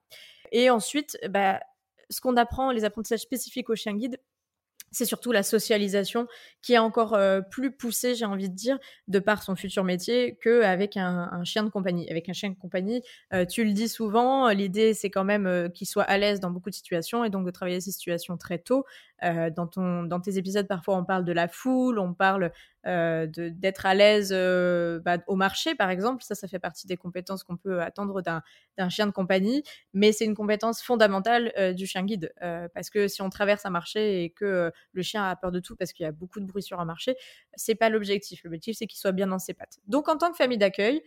Et 0.53 0.71
ensuite, 0.71 1.19
bah, 1.29 1.61
ce 2.11 2.21
qu'on 2.21 2.37
apprend, 2.37 2.71
les 2.71 2.85
apprentissages 2.85 3.21
spécifiques 3.21 3.71
au 3.71 3.75
chien 3.75 3.95
guide, 3.95 4.19
c'est 4.95 5.05
surtout 5.05 5.33
la 5.33 5.43
socialisation 5.43 6.27
qui 6.63 6.75
est 6.75 6.79
encore 6.79 7.15
euh, 7.15 7.41
plus 7.41 7.73
poussée, 7.73 8.15
j'ai 8.15 8.25
envie 8.25 8.49
de 8.49 8.55
dire, 8.55 8.79
de 9.09 9.19
par 9.19 9.43
son 9.43 9.57
futur 9.57 9.85
métier 9.85 10.39
qu'avec 10.41 10.97
un, 10.97 11.43
chien 11.45 11.65
de 11.65 11.69
compagnie. 11.69 12.09
Avec 12.11 12.29
un 12.29 12.33
chien 12.33 12.51
de 12.51 12.55
compagnie, 12.55 13.03
euh, 13.33 13.45
tu 13.45 13.65
le 13.65 13.73
dis 13.73 13.89
souvent, 13.89 14.49
l'idée 14.51 14.95
c'est 14.95 15.11
quand 15.11 15.25
même 15.25 15.47
euh, 15.47 15.69
qu'il 15.69 15.87
soit 15.87 16.05
à 16.05 16.17
l'aise 16.17 16.41
dans 16.41 16.51
beaucoup 16.51 16.71
de 16.71 16.75
situations 16.75 17.25
et 17.25 17.31
donc 17.31 17.45
de 17.45 17.51
travailler 17.51 17.81
ces 17.81 17.91
situations 17.91 18.37
très 18.37 18.59
tôt. 18.59 18.85
Dans, 19.51 19.67
ton, 19.67 20.03
dans 20.03 20.21
tes 20.21 20.37
épisodes, 20.37 20.67
parfois 20.69 20.97
on 20.97 21.05
parle 21.05 21.25
de 21.25 21.33
la 21.33 21.49
foule, 21.49 21.99
on 21.99 22.15
parle 22.15 22.53
euh, 22.87 23.27
d'être 23.27 23.87
à 23.87 23.95
l'aise 23.95 24.31
euh, 24.33 25.01
bah, 25.01 25.17
au 25.27 25.37
marché, 25.37 25.75
par 25.75 25.89
exemple. 25.89 26.23
Ça, 26.23 26.35
ça 26.35 26.49
fait 26.49 26.59
partie 26.59 26.87
des 26.87 26.99
compétences 26.99 27.43
qu'on 27.43 27.57
peut 27.57 27.81
attendre 27.81 28.21
d'un 28.23 28.89
chien 28.91 29.07
de 29.07 29.13
compagnie, 29.13 29.63
mais 29.95 30.13
c'est 30.13 30.27
une 30.27 30.35
compétence 30.35 30.83
fondamentale 30.83 31.53
euh, 31.59 31.73
du 31.73 31.87
chien 31.87 32.05
guide. 32.05 32.33
parce 32.75 32.91
que 32.91 33.09
si 33.09 33.23
on 33.23 33.31
traverse 33.31 33.65
un 33.65 33.71
marché 33.71 34.25
et 34.25 34.31
que 34.31 34.71
le 34.93 35.03
chien 35.03 35.25
a 35.25 35.35
peur 35.37 35.51
de 35.51 35.61
tout 35.61 35.77
parce 35.77 35.93
qu'il 35.93 36.05
y 36.05 36.07
a 36.07 36.13
beaucoup 36.13 36.41
de 36.41 36.47
bruit 36.47 36.63
sur 36.63 36.81
un 36.81 36.85
marché, 36.85 37.17
c'est 37.55 37.75
pas 37.75 37.89
l'objectif. 37.89 38.45
L'objectif, 38.45 38.77
c'est 38.79 38.87
qu'il 38.87 38.99
soit 38.99 39.13
bien 39.13 39.29
dans 39.29 39.39
ses 39.39 39.55
pattes. 39.55 39.79
Donc, 39.87 40.09
en 40.09 40.19
tant 40.19 40.31
que 40.31 40.37
famille 40.37 40.59
d'accueil, 40.59 41.03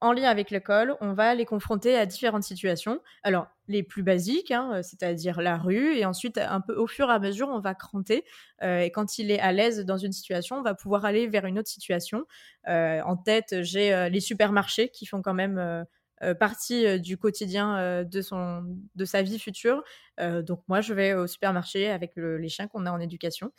en 0.00 0.12
lien 0.12 0.28
avec 0.28 0.50
l'école, 0.50 0.96
on 1.00 1.14
va 1.14 1.34
les 1.34 1.46
confronter 1.46 1.96
à 1.96 2.04
différentes 2.06 2.42
situations. 2.42 3.00
Alors, 3.22 3.46
les 3.68 3.82
plus 3.82 4.02
basiques, 4.02 4.50
hein, 4.50 4.70
euh, 4.74 4.82
c'est-à-dire 4.82 5.40
la 5.40 5.56
rue, 5.56 5.96
et 5.96 6.04
ensuite, 6.04 6.38
un 6.38 6.60
peu 6.60 6.74
au 6.74 6.86
fur 6.86 7.08
et 7.10 7.12
à 7.12 7.18
mesure, 7.18 7.48
on 7.48 7.60
va 7.60 7.74
cranter. 7.74 8.24
Euh, 8.62 8.80
et 8.80 8.90
quand 8.90 9.18
il 9.18 9.30
est 9.30 9.40
à 9.40 9.52
l'aise 9.52 9.84
dans 9.84 9.96
une 9.96 10.12
situation, 10.12 10.56
on 10.56 10.62
va 10.62 10.74
pouvoir 10.74 11.04
aller 11.04 11.26
vers 11.26 11.46
une 11.46 11.58
autre 11.58 11.68
situation. 11.68 12.26
Euh, 12.68 13.00
en 13.02 13.16
tête, 13.16 13.62
j'ai 13.62 14.08
les 14.10 14.20
supermarchés 14.20 14.90
qui 14.90 15.06
font 15.06 15.22
quand 15.22 15.34
même 15.34 15.86
partie 16.34 16.86
euh, 16.86 16.98
du 16.98 17.18
quotidien 17.18 17.76
euh, 17.78 18.04
de, 18.04 18.22
son, 18.22 18.64
de 18.94 19.04
sa 19.04 19.22
vie 19.22 19.38
future. 19.38 19.82
donc 20.18 20.62
moi, 20.66 20.80
je 20.80 20.94
vais 20.94 21.12
au 21.12 21.26
supermarché 21.26 21.90
avec 21.90 22.12
les 22.16 22.48
chiens 22.48 22.68
qu'on 22.68 22.86
a 22.86 22.90
en 22.90 23.00
éducation. 23.00 23.52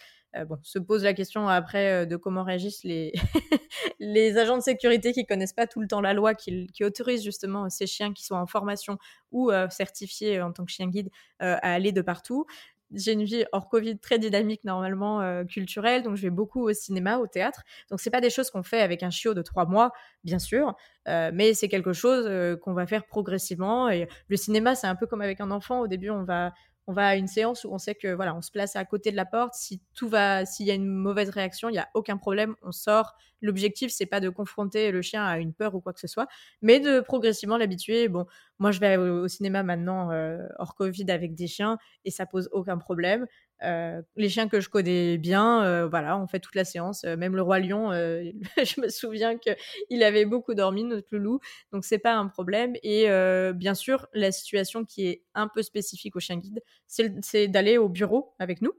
bon, 0.47 0.57
se 0.63 0.79
pose 0.79 1.03
la 1.03 1.13
question 1.13 1.47
après 1.47 2.07
de 2.07 2.15
comment 2.15 2.43
réagissent 2.43 2.83
les, 2.83 3.13
les 3.99 4.37
agents 4.37 4.57
de 4.57 4.63
sécurité 4.63 5.13
qui 5.13 5.25
connaissent 5.27 5.53
pas 5.53 5.67
tout 5.67 5.81
le 5.81 5.87
temps 5.87 6.01
la 6.01 6.13
loi, 6.13 6.33
qui, 6.33 6.65
qui 6.73 6.83
autorise 6.83 7.23
justement 7.23 7.69
ces 7.69 7.85
chiens 7.85 8.11
qui 8.11 8.25
sont 8.25 8.33
en 8.33 8.47
formation 8.47 8.97
ou 9.31 9.51
certifiés 9.69 10.41
en 10.41 10.51
tant 10.51 10.65
que 10.65 10.71
chien 10.71 10.87
guide 10.87 11.11
à 11.39 11.73
aller 11.73 11.91
de 11.91 12.01
partout 12.01 12.47
j'ai 12.93 13.13
une 13.13 13.23
vie 13.23 13.45
hors 13.51 13.67
Covid 13.69 13.99
très 13.99 14.19
dynamique 14.19 14.63
normalement 14.63 15.21
euh, 15.21 15.43
culturelle, 15.43 16.03
donc 16.03 16.15
je 16.15 16.23
vais 16.23 16.29
beaucoup 16.29 16.67
au 16.67 16.73
cinéma, 16.73 17.17
au 17.17 17.27
théâtre. 17.27 17.63
Donc 17.89 17.99
c'est 17.99 18.09
pas 18.09 18.21
des 18.21 18.29
choses 18.29 18.49
qu'on 18.49 18.63
fait 18.63 18.81
avec 18.81 19.03
un 19.03 19.09
chiot 19.09 19.33
de 19.33 19.41
trois 19.41 19.65
mois, 19.65 19.91
bien 20.23 20.39
sûr, 20.39 20.73
euh, 21.07 21.31
mais 21.33 21.53
c'est 21.53 21.69
quelque 21.69 21.93
chose 21.93 22.25
euh, 22.27 22.55
qu'on 22.55 22.73
va 22.73 22.87
faire 22.87 23.05
progressivement. 23.05 23.89
Et 23.89 24.07
le 24.27 24.37
cinéma, 24.37 24.75
c'est 24.75 24.87
un 24.87 24.95
peu 24.95 25.07
comme 25.07 25.21
avec 25.21 25.41
un 25.41 25.51
enfant. 25.51 25.81
Au 25.81 25.87
début, 25.87 26.09
on 26.09 26.23
va 26.23 26.53
on 26.89 26.93
va 26.93 27.09
à 27.09 27.15
une 27.15 27.27
séance 27.27 27.65
où 27.65 27.73
on 27.73 27.77
sait 27.77 27.95
que 27.95 28.13
voilà, 28.13 28.33
on 28.33 28.41
se 28.41 28.49
place 28.49 28.77
à 28.77 28.85
côté 28.85 29.11
de 29.11 29.17
la 29.17 29.25
porte. 29.25 29.53
Si 29.53 29.81
tout 29.93 30.07
va, 30.07 30.45
s'il 30.45 30.65
y 30.65 30.71
a 30.71 30.73
une 30.73 30.87
mauvaise 30.87 31.29
réaction, 31.29 31.67
il 31.67 31.75
y 31.75 31.79
a 31.79 31.89
aucun 31.93 32.15
problème, 32.15 32.55
on 32.61 32.71
sort. 32.71 33.15
L'objectif 33.41 33.91
c'est 33.91 34.05
pas 34.05 34.19
de 34.19 34.29
confronter 34.29 34.91
le 34.91 35.01
chien 35.01 35.23
à 35.25 35.37
une 35.37 35.53
peur 35.53 35.75
ou 35.75 35.81
quoi 35.81 35.93
que 35.93 35.99
ce 35.99 36.07
soit, 36.07 36.27
mais 36.61 36.79
de 36.79 36.99
progressivement 36.99 37.57
l'habituer. 37.57 38.07
Bon, 38.07 38.25
moi 38.59 38.71
je 38.71 38.79
vais 38.79 38.97
au, 38.97 39.27
cinéma 39.27 39.63
maintenant 39.63 40.11
euh, 40.11 40.45
hors 40.57 40.75
Covid 40.75 41.09
avec 41.09 41.35
des 41.35 41.47
chiens 41.47 41.77
et 42.05 42.11
ça 42.11 42.25
pose 42.25 42.49
aucun 42.51 42.77
problème. 42.77 43.27
Euh, 43.63 44.01
les 44.15 44.29
chiens 44.29 44.47
que 44.47 44.59
je 44.59 44.69
connais 44.69 45.17
bien, 45.17 45.63
euh, 45.63 45.87
voilà, 45.87 46.17
on 46.17 46.27
fait 46.27 46.39
toute 46.39 46.55
la 46.55 46.65
séance. 46.65 47.03
Même 47.03 47.35
le 47.35 47.41
roi 47.41 47.59
lion, 47.59 47.91
je 47.91 48.81
me 48.81 48.89
souviens 48.89 49.37
que 49.37 49.51
il 49.89 50.03
avait 50.03 50.25
beaucoup 50.25 50.53
dormi 50.53 50.83
notre 50.83 51.07
loulou, 51.11 51.39
donc 51.71 51.85
c'est 51.85 51.99
pas 51.99 52.13
un 52.15 52.27
problème. 52.27 52.75
Et 52.83 53.07
bien 53.53 53.75
sûr, 53.75 54.07
la 54.13 54.31
situation 54.31 54.85
qui 54.85 55.07
est 55.07 55.23
un 55.33 55.47
peu 55.47 55.61
spécifique 55.61 56.15
au 56.15 56.19
chien 56.19 56.37
guide, 56.37 56.61
c'est 56.87 57.47
d'aller 57.47 57.77
au 57.77 57.89
bureau 57.89 58.35
avec 58.39 58.61
nous. 58.61 58.73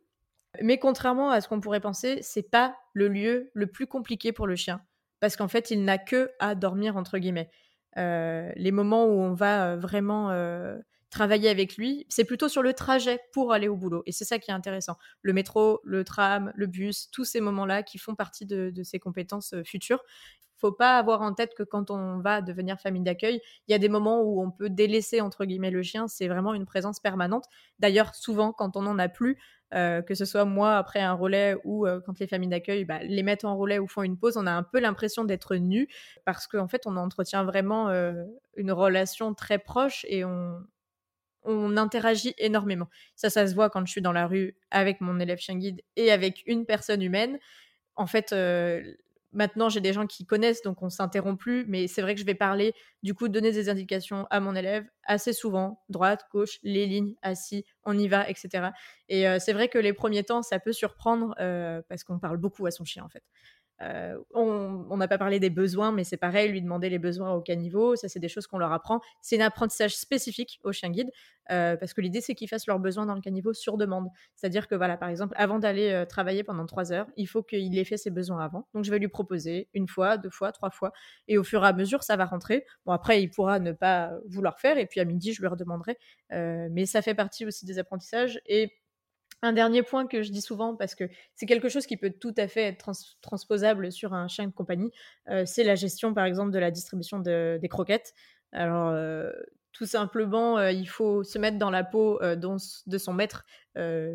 Mais 0.62 0.78
contrairement 0.78 1.30
à 1.30 1.40
ce 1.40 1.48
qu'on 1.48 1.60
pourrait 1.60 1.80
penser, 1.80 2.18
c'est 2.22 2.50
pas 2.50 2.76
le 2.94 3.08
lieu 3.08 3.50
le 3.54 3.66
plus 3.66 3.86
compliqué 3.86 4.32
pour 4.32 4.46
le 4.46 4.56
chien, 4.56 4.80
parce 5.20 5.36
qu'en 5.36 5.48
fait, 5.48 5.70
il 5.70 5.84
n'a 5.84 5.98
que 5.98 6.30
à 6.38 6.54
dormir 6.54 6.96
entre 6.96 7.18
guillemets. 7.18 7.50
les 7.96 8.70
moments 8.72 9.06
où 9.06 9.20
on 9.20 9.34
va 9.34 9.76
vraiment 9.76 10.30
travailler 11.10 11.48
avec 11.48 11.76
lui, 11.76 12.06
c'est 12.08 12.24
plutôt 12.24 12.48
sur 12.48 12.62
le 12.62 12.72
trajet 12.74 13.20
pour 13.32 13.52
aller 13.52 13.68
au 13.68 13.76
boulot. 13.76 14.02
Et 14.06 14.12
c'est 14.12 14.24
ça 14.24 14.38
qui 14.38 14.50
est 14.50 14.54
intéressant. 14.54 14.96
Le 15.22 15.32
métro, 15.32 15.80
le 15.84 16.04
tram, 16.04 16.52
le 16.54 16.66
bus, 16.66 17.10
tous 17.10 17.24
ces 17.24 17.40
moments-là 17.40 17.82
qui 17.82 17.98
font 17.98 18.14
partie 18.14 18.46
de, 18.46 18.72
ses 18.82 18.98
compétences 18.98 19.54
euh, 19.54 19.62
futures. 19.64 20.02
Faut 20.58 20.72
pas 20.72 20.98
avoir 20.98 21.22
en 21.22 21.32
tête 21.34 21.54
que 21.54 21.62
quand 21.62 21.90
on 21.90 22.18
va 22.18 22.42
devenir 22.42 22.80
famille 22.80 23.02
d'accueil, 23.02 23.40
il 23.66 23.72
y 23.72 23.74
a 23.74 23.78
des 23.78 23.88
moments 23.88 24.22
où 24.22 24.42
on 24.42 24.50
peut 24.50 24.68
délaisser 24.70 25.20
entre 25.20 25.44
guillemets 25.44 25.70
le 25.70 25.82
chien. 25.82 26.08
C'est 26.08 26.28
vraiment 26.28 26.52
une 26.54 26.66
présence 26.66 27.00
permanente. 27.00 27.46
D'ailleurs, 27.78 28.14
souvent 28.14 28.52
quand 28.52 28.76
on 28.76 28.82
n'en 28.82 28.98
a 28.98 29.08
plus, 29.08 29.38
euh, 29.74 30.02
que 30.02 30.14
ce 30.14 30.24
soit 30.24 30.44
moi 30.44 30.76
après 30.76 31.00
un 31.00 31.12
relais 31.14 31.56
ou 31.64 31.86
euh, 31.86 32.00
quand 32.04 32.18
les 32.20 32.26
familles 32.26 32.48
d'accueil 32.48 32.84
bah, 32.84 33.00
les 33.02 33.22
mettent 33.22 33.44
en 33.44 33.56
relais 33.56 33.78
ou 33.78 33.86
font 33.86 34.02
une 34.02 34.18
pause, 34.18 34.36
on 34.36 34.46
a 34.46 34.52
un 34.52 34.62
peu 34.62 34.80
l'impression 34.80 35.24
d'être 35.24 35.56
nu 35.56 35.88
parce 36.24 36.46
qu'en 36.46 36.68
fait 36.68 36.82
on 36.86 36.96
entretient 36.96 37.44
vraiment 37.44 37.90
une 38.56 38.72
relation 38.72 39.34
très 39.34 39.58
proche 39.58 40.04
et 40.08 40.24
on, 40.24 40.60
on 41.42 41.76
interagit 41.76 42.34
énormément. 42.38 42.88
Ça, 43.16 43.30
ça 43.30 43.46
se 43.46 43.54
voit 43.54 43.70
quand 43.70 43.84
je 43.86 43.92
suis 43.92 44.02
dans 44.02 44.12
la 44.12 44.26
rue 44.26 44.56
avec 44.70 45.00
mon 45.00 45.18
élève 45.20 45.38
chien 45.38 45.56
guide 45.56 45.82
et 45.96 46.10
avec 46.12 46.42
une 46.46 46.66
personne 46.66 47.02
humaine. 47.02 47.38
En 47.96 48.06
fait, 48.06 48.32
euh, 48.32 48.82
maintenant, 49.32 49.68
j'ai 49.68 49.80
des 49.80 49.92
gens 49.92 50.06
qui 50.06 50.24
connaissent, 50.26 50.62
donc 50.62 50.82
on 50.82 50.90
s'interrompt 50.90 51.38
plus, 51.38 51.64
mais 51.66 51.86
c'est 51.86 52.02
vrai 52.02 52.14
que 52.14 52.20
je 52.20 52.26
vais 52.26 52.34
parler, 52.34 52.74
du 53.02 53.14
coup, 53.14 53.28
donner 53.28 53.52
des 53.52 53.68
indications 53.68 54.26
à 54.30 54.40
mon 54.40 54.54
élève 54.54 54.84
assez 55.04 55.32
souvent, 55.32 55.82
droite, 55.88 56.26
gauche, 56.32 56.58
les 56.62 56.86
lignes, 56.86 57.14
assis, 57.22 57.64
on 57.84 57.96
y 57.98 58.08
va, 58.08 58.28
etc. 58.28 58.68
Et 59.08 59.28
euh, 59.28 59.38
c'est 59.38 59.52
vrai 59.52 59.68
que 59.68 59.78
les 59.78 59.92
premiers 59.92 60.24
temps, 60.24 60.42
ça 60.42 60.58
peut 60.58 60.72
surprendre 60.72 61.34
euh, 61.40 61.82
parce 61.88 62.04
qu'on 62.04 62.18
parle 62.18 62.36
beaucoup 62.36 62.66
à 62.66 62.70
son 62.70 62.84
chien, 62.84 63.04
en 63.04 63.08
fait. 63.08 63.22
Euh, 63.82 64.18
on 64.34 64.96
n'a 64.96 65.08
pas 65.08 65.18
parlé 65.18 65.38
des 65.38 65.50
besoins, 65.50 65.92
mais 65.92 66.04
c'est 66.04 66.16
pareil, 66.16 66.50
lui 66.50 66.60
demander 66.60 66.88
les 66.88 66.98
besoins 66.98 67.32
au 67.32 67.40
caniveau, 67.40 67.96
ça 67.96 68.08
c'est 68.08 68.18
des 68.18 68.28
choses 68.28 68.46
qu'on 68.46 68.58
leur 68.58 68.72
apprend. 68.72 69.00
C'est 69.20 69.40
un 69.40 69.46
apprentissage 69.46 69.96
spécifique 69.96 70.58
au 70.64 70.72
chien 70.72 70.90
guide, 70.90 71.10
euh, 71.50 71.76
parce 71.76 71.94
que 71.94 72.00
l'idée 72.00 72.20
c'est 72.20 72.34
qu'ils 72.34 72.48
fassent 72.48 72.66
leurs 72.66 72.80
besoins 72.80 73.06
dans 73.06 73.14
le 73.14 73.20
caniveau 73.20 73.52
sur 73.52 73.76
demande. 73.76 74.08
C'est-à-dire 74.34 74.66
que 74.66 74.74
voilà, 74.74 74.96
par 74.96 75.08
exemple, 75.08 75.34
avant 75.36 75.58
d'aller 75.58 75.90
euh, 75.90 76.04
travailler 76.04 76.42
pendant 76.42 76.66
trois 76.66 76.92
heures, 76.92 77.06
il 77.16 77.26
faut 77.26 77.42
qu'il 77.42 77.78
ait 77.78 77.84
fait 77.84 77.96
ses 77.96 78.10
besoins 78.10 78.40
avant. 78.40 78.68
Donc 78.74 78.84
je 78.84 78.90
vais 78.90 78.98
lui 78.98 79.08
proposer 79.08 79.68
une 79.74 79.88
fois, 79.88 80.18
deux 80.18 80.30
fois, 80.30 80.52
trois 80.52 80.70
fois, 80.70 80.92
et 81.28 81.38
au 81.38 81.44
fur 81.44 81.64
et 81.64 81.68
à 81.68 81.72
mesure 81.72 82.02
ça 82.02 82.16
va 82.16 82.24
rentrer. 82.26 82.64
Bon 82.84 82.92
après 82.92 83.22
il 83.22 83.30
pourra 83.30 83.60
ne 83.60 83.72
pas 83.72 84.12
vouloir 84.28 84.58
faire, 84.58 84.78
et 84.78 84.86
puis 84.86 85.00
à 85.00 85.04
midi 85.04 85.32
je 85.32 85.40
lui 85.40 85.48
redemanderai. 85.48 85.96
mais 86.30 86.86
ça 86.86 87.02
fait 87.02 87.14
partie 87.14 87.46
aussi 87.46 87.64
des 87.64 87.78
apprentissages 87.78 88.40
et 88.46 88.72
un 89.42 89.52
dernier 89.52 89.82
point 89.82 90.06
que 90.06 90.22
je 90.22 90.30
dis 90.30 90.40
souvent, 90.40 90.74
parce 90.74 90.94
que 90.94 91.04
c'est 91.34 91.46
quelque 91.46 91.68
chose 91.68 91.86
qui 91.86 91.96
peut 91.96 92.10
tout 92.10 92.34
à 92.36 92.48
fait 92.48 92.62
être 92.62 92.90
transposable 93.20 93.92
sur 93.92 94.12
un 94.12 94.28
chien 94.28 94.46
de 94.46 94.52
compagnie, 94.52 94.90
euh, 95.28 95.44
c'est 95.46 95.64
la 95.64 95.74
gestion, 95.74 96.14
par 96.14 96.24
exemple, 96.24 96.50
de 96.50 96.58
la 96.58 96.70
distribution 96.70 97.20
des 97.20 97.68
croquettes. 97.68 98.14
Alors, 98.52 98.88
euh, 98.88 99.30
tout 99.72 99.86
simplement, 99.86 100.58
euh, 100.58 100.72
il 100.72 100.88
faut 100.88 101.22
se 101.22 101.38
mettre 101.38 101.58
dans 101.58 101.70
la 101.70 101.84
peau 101.84 102.18
de 102.20 102.98
son 102.98 103.12
maître 103.12 103.44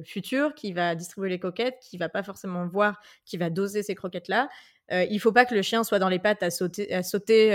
futur 0.04 0.56
qui 0.56 0.74
va 0.74 0.94
distribuer 0.94 1.30
les 1.30 1.40
croquettes, 1.40 1.80
qui 1.82 1.98
va 1.98 2.10
pas 2.10 2.22
forcément 2.22 2.68
voir, 2.68 3.00
qui 3.24 3.38
va 3.38 3.50
doser 3.50 3.82
ces 3.82 3.96
croquettes-là. 3.96 4.50
il 4.92 5.18
faut 5.20 5.32
pas 5.32 5.46
que 5.46 5.56
le 5.56 5.62
chien 5.62 5.86
soit 5.86 6.00
dans 6.00 6.10
les 6.10 6.20
pattes 6.20 6.44
à 6.44 6.52
sauter, 6.52 6.94
à 6.94 7.02
sauter 7.02 7.52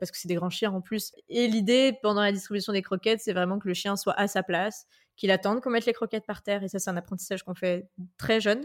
parce 0.00 0.10
que 0.10 0.18
c'est 0.18 0.26
des 0.26 0.34
grands 0.34 0.50
chiens 0.50 0.72
en 0.72 0.80
plus. 0.80 1.12
Et 1.28 1.46
l'idée 1.46 1.96
pendant 2.02 2.20
la 2.20 2.32
distribution 2.32 2.72
des 2.72 2.82
croquettes, 2.82 3.20
c'est 3.20 3.32
vraiment 3.32 3.60
que 3.60 3.68
le 3.68 3.74
chien 3.74 3.94
soit 3.94 4.18
à 4.18 4.26
sa 4.26 4.42
place, 4.42 4.88
qu'il 5.16 5.30
attende 5.30 5.60
qu'on 5.60 5.70
mette 5.70 5.86
les 5.86 5.92
croquettes 5.92 6.26
par 6.26 6.42
terre. 6.42 6.62
Et 6.62 6.68
ça, 6.68 6.78
c'est 6.78 6.90
un 6.90 6.96
apprentissage 6.96 7.42
qu'on 7.42 7.54
fait 7.54 7.88
très 8.16 8.40
jeune. 8.40 8.64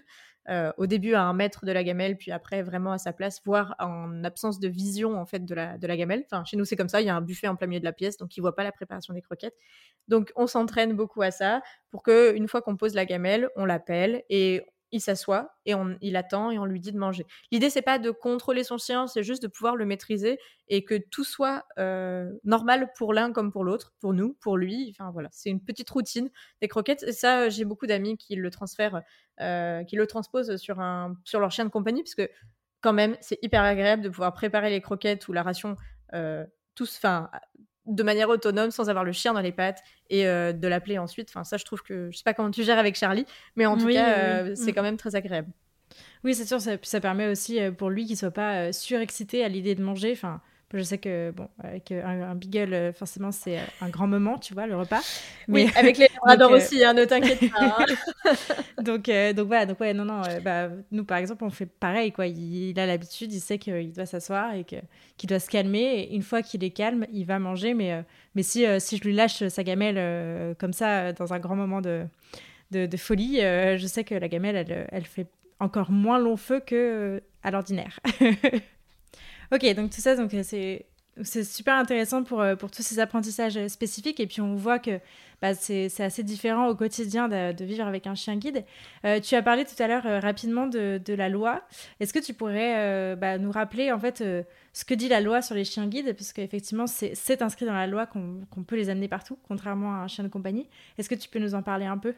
Euh, 0.49 0.71
au 0.77 0.88
début 0.88 1.13
à 1.13 1.23
un 1.23 1.33
mètre 1.33 1.65
de 1.65 1.73
la 1.73 1.83
gamelle, 1.83 2.15
puis 2.15 2.31
après 2.31 2.63
vraiment 2.63 2.93
à 2.93 2.97
sa 2.97 3.12
place, 3.12 3.41
voire 3.43 3.75
en 3.79 4.23
absence 4.23 4.62
de 4.62 4.69
vision 4.69 5.19
en 5.19 5.25
fait 5.25 5.43
de 5.43 5.53
la, 5.53 5.77
de 5.77 5.86
la 5.86 5.97
gamelle. 5.97 6.23
Enfin, 6.31 6.45
chez 6.45 6.55
nous 6.55 6.63
c'est 6.63 6.77
comme 6.77 6.88
ça, 6.88 7.01
il 7.01 7.07
y 7.07 7.10
a 7.10 7.15
un 7.17 7.21
buffet 7.21 7.49
en 7.49 7.57
plein 7.57 7.67
milieu 7.67 7.81
de 7.81 7.86
la 7.86 7.91
pièce, 7.91 8.15
donc 8.15 8.38
il 8.38 8.39
voit 8.39 8.55
pas 8.55 8.63
la 8.63 8.71
préparation 8.71 9.13
des 9.13 9.21
croquettes. 9.21 9.57
Donc 10.07 10.31
on 10.38 10.47
s'entraîne 10.47 10.93
beaucoup 10.93 11.21
à 11.21 11.31
ça 11.31 11.62
pour 11.89 12.01
que 12.01 12.33
une 12.33 12.47
fois 12.47 12.62
qu'on 12.62 12.77
pose 12.77 12.93
la 12.93 13.05
gamelle, 13.05 13.49
on 13.57 13.65
l'appelle 13.65 14.23
et 14.29 14.63
il 14.91 15.02
s'assoit 15.02 15.56
et 15.65 15.76
on, 15.76 15.97
il 16.02 16.15
attend 16.15 16.52
et 16.52 16.60
on 16.60 16.65
lui 16.65 16.80
dit 16.80 16.91
de 16.91 16.97
manger. 16.97 17.26
L'idée, 17.52 17.69
c'est 17.69 17.82
pas 17.82 18.00
de 18.00 18.12
contrôler 18.12 18.63
son 18.63 18.78
chien, 18.78 19.08
c'est 19.08 19.23
juste 19.23 19.43
de 19.43 19.47
pouvoir 19.47 19.76
le 19.76 19.86
maîtriser 19.86 20.39
et 20.67 20.84
que 20.84 20.95
tout 20.95 21.23
soit 21.23 21.65
euh, 21.78 22.32
normal 22.43 22.91
pour 22.97 23.13
l'un 23.13 23.32
comme 23.32 23.52
pour 23.52 23.63
l'autre, 23.63 23.93
pour 24.00 24.13
nous, 24.13 24.36
pour 24.41 24.58
lui. 24.58 24.95
Voilà, 25.13 25.30
c'est 25.32 25.50
une 25.50 25.63
petite 25.63 25.89
routine 25.89 26.30
des 26.62 26.67
croquettes. 26.67 27.04
Et 27.04 27.12
ça, 27.12 27.50
j'ai 27.50 27.65
beaucoup 27.65 27.88
d'amis 27.88 28.17
qui 28.17 28.36
le 28.36 28.50
transfèrent, 28.50 29.02
euh, 29.41 29.84
qui 29.84 29.95
le 29.95 30.08
transposent 30.08 30.56
sur, 30.58 30.78
leur 30.78 31.52
chien 31.52 31.65
de 31.65 31.69
compagnie, 31.69 32.04
parce 32.04 32.15
que 32.15 32.30
quand 32.82 32.93
même, 32.93 33.17
c'est 33.21 33.39
hyper 33.41 33.63
agréable 33.63 34.04
de 34.04 34.10
pouvoir 34.10 34.34
préparer 34.34 34.69
les 34.69 34.82
croquettes 34.82 35.28
ou 35.28 35.34
la 35.34 35.43
ration 35.43 35.76
euh, 36.13 36.45
tous, 36.76 36.97
enfin, 36.97 37.30
de 37.88 38.04
manière 38.04 38.30
autonome 38.30 38.71
sans 38.71 38.89
avoir 38.89 39.04
le 39.04 39.12
chien 39.12 39.34
dans 39.34 39.41
les 39.41 39.52
pattes 39.52 39.82
et 40.10 40.28
euh, 40.28 40.54
de 40.54 40.67
l'appeler 40.67 40.97
ensuite. 40.97 41.30
Enfin, 41.30 41.43
ça, 41.43 41.58
je 41.58 41.65
trouve 41.65 41.82
que 41.82 42.10
je 42.12 42.17
sais 42.17 42.23
pas 42.23 42.34
comment 42.34 42.52
tu 42.52 42.63
gères 42.63 42.80
avec 42.80 42.95
Charlie, 42.95 43.26
mais 43.56 43.65
en 43.65 43.78
tout 43.78 43.88
cas, 43.88 44.19
euh, 44.19 44.56
c'est 44.56 44.71
mm. 44.71 44.76
quand 44.76 44.84
même 44.84 44.97
très 44.97 45.15
agréable. 45.15 45.50
Oui, 46.23 46.36
c'est 46.36 46.45
sûr, 46.45 46.60
ça, 46.60 46.71
ça, 46.82 47.00
permet 47.00 47.28
aussi 47.28 47.60
euh, 47.62 47.71
pour 47.71 47.89
lui 47.89 48.06
qu'il 48.06 48.17
soit 48.17 48.32
pas 48.32 48.73
surexcité 48.73 49.43
à 49.43 49.47
l'idée 49.47 49.76
de 49.76 49.84
manger. 49.84 50.12
Enfin, 50.12 50.41
je 50.73 50.82
sais 50.82 50.97
que, 50.97 51.32
bon, 51.32 51.47
avec 51.63 51.91
un, 51.91 52.23
un 52.23 52.36
beagle, 52.36 52.91
forcément, 52.93 53.32
c'est 53.32 53.58
un 53.80 53.89
grand 53.89 54.08
moment, 54.08 54.38
tu 54.38 54.53
vois, 54.53 54.67
le 54.67 54.75
repas. 54.75 54.99
Mais... 55.47 55.65
Oui, 55.65 55.71
avec 55.75 55.97
les 55.97 56.08
labradors 56.15 56.51
aussi, 56.51 56.84
hein, 56.84 56.93
ne 56.93 57.06
t'inquiète 57.06 57.49
pas. 57.51 57.77
Hein. 57.80 58.34
donc, 58.84 59.10
donc 59.36 59.47
voilà, 59.47 59.65
donc 59.65 59.80
ouais, 59.80 59.93
non, 59.93 60.03
non, 60.03 60.21
bah, 60.43 60.69
nous, 60.91 61.06
par 61.06 61.19
exemple, 61.19 61.45
on 61.45 61.49
fait 61.49 61.65
pareil, 61.65 62.12
quoi. 62.12 62.27
Il, 62.27 62.77
a 62.80 62.86
l'habitude, 62.86 63.32
il 63.32 63.39
sait 63.39 63.58
qu'il 63.58 63.93
doit 63.93 64.06
s'asseoir 64.06 64.56
et 64.56 64.65
qu'il 64.65 65.30
doit 65.30 65.39
se 65.39 65.49
calmer. 65.49 66.01
Et 66.01 66.15
une 66.15 66.23
fois 66.23 66.41
qu'il 66.41 66.63
est 66.63 66.71
calme, 66.71 67.06
il 67.13 67.25
va 67.25 67.39
manger. 67.39 67.73
Mais, 67.73 68.03
mais 68.36 68.43
si, 68.43 68.65
si 68.80 68.97
je 68.97 69.03
lui 69.03 69.13
lâche 69.13 69.47
sa 69.47 69.63
gamelle 69.63 70.56
comme 70.58 70.73
ça, 70.73 71.13
dans 71.13 71.34
un 71.34 71.39
grand 71.39 71.56
moment 71.56 71.80
de, 71.80 72.03
de, 72.71 72.86
de 72.86 72.97
folie, 72.97 73.38
je 73.38 73.86
sais 73.88 74.03
que 74.03 74.15
la 74.15 74.27
gamelle, 74.27 74.58
elle, 74.58 74.88
elle 74.91 75.06
fait 75.06 75.27
encore 75.60 75.91
moins 75.91 76.19
long 76.19 76.38
feu 76.38 76.60
que 76.60 77.21
à 77.43 77.51
l'ordinaire. 77.51 77.99
Ok, 79.51 79.65
donc 79.75 79.91
tout 79.91 80.01
ça, 80.01 80.15
donc 80.15 80.33
euh, 80.33 80.41
c'est 80.43 80.86
c'est 81.23 81.43
super 81.43 81.73
intéressant 81.73 82.23
pour, 82.23 82.41
euh, 82.41 82.55
pour 82.55 82.69
tous 82.69 82.83
ces 82.83 82.99
apprentissages 82.99 83.57
euh, 83.57 83.67
spécifiques. 83.69 84.19
Et 84.19 84.27
puis, 84.27 84.39
on 84.39 84.55
voit 84.55 84.77
que 84.77 84.99
bah, 85.41 85.55
c'est 85.55 85.89
assez 85.99 86.21
différent 86.21 86.67
au 86.67 86.75
quotidien 86.75 87.27
de, 87.27 87.63
vivre 87.63 87.88
avec 87.88 88.05
un 88.05 88.13
chien 88.13 88.36
guide. 88.36 88.63
tu 89.23 89.36
as 89.36 89.41
parlé 89.41 89.65
tout 89.65 89.81
à 89.81 89.88
l'heure 89.88 90.21
rapidement 90.21 90.67
de, 90.67 91.01
de, 91.03 91.13
la 91.15 91.29
loi. 91.29 91.63
Est-ce 91.99 92.13
que 92.13 92.19
tu 92.19 92.36
pourrais 92.36 93.15
bah, 93.15 93.39
nous 93.39 93.51
rappeler 93.51 93.91
en 93.91 93.99
fait 93.99 94.23
ce 94.73 94.86
que 94.86 94.93
dit 94.93 95.07
la 95.07 95.21
loi 95.21 95.41
sur 95.41 95.55
les 95.55 95.63
chiens 95.63 95.88
guides? 95.88 96.13
Puisque 96.15 96.39
effectivement, 96.39 96.86
c'est 96.88 97.41
inscrit 97.41 97.65
dans 97.65 97.73
la 97.73 97.88
loi 97.88 98.05
qu'on 98.05 98.63
peut 98.63 98.75
les 98.75 98.89
amener 98.89 99.07
partout, 99.07 99.39
contrairement 99.47 99.93
à 99.95 99.97
un 99.97 100.07
chien 100.07 100.23
de 100.23 100.29
compagnie. 100.29 100.67
Est-ce 100.97 101.10
que 101.10 101.15
tu 101.15 101.29
peux 101.29 101.39
nous 101.39 101.55
en 101.55 101.63
parler 101.63 101.86
un 101.86 101.97
peu? 101.97 102.13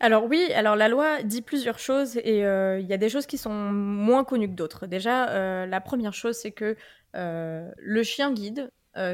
Alors 0.00 0.24
oui, 0.24 0.52
alors 0.54 0.76
la 0.76 0.88
loi 0.88 1.22
dit 1.22 1.42
plusieurs 1.42 1.78
choses 1.78 2.16
et 2.16 2.44
euh, 2.44 2.78
il 2.80 2.86
y 2.86 2.92
a 2.92 2.96
des 2.96 3.08
choses 3.08 3.26
qui 3.26 3.38
sont 3.38 3.52
moins 3.52 4.24
connues 4.24 4.48
que 4.48 4.54
d'autres. 4.54 4.86
Déjà, 4.86 5.30
euh, 5.30 5.66
la 5.66 5.80
première 5.80 6.14
chose, 6.14 6.36
c'est 6.36 6.52
que 6.52 6.76
euh, 7.14 7.70
le 7.76 8.02
chien 8.02 8.32
guide, 8.32 8.70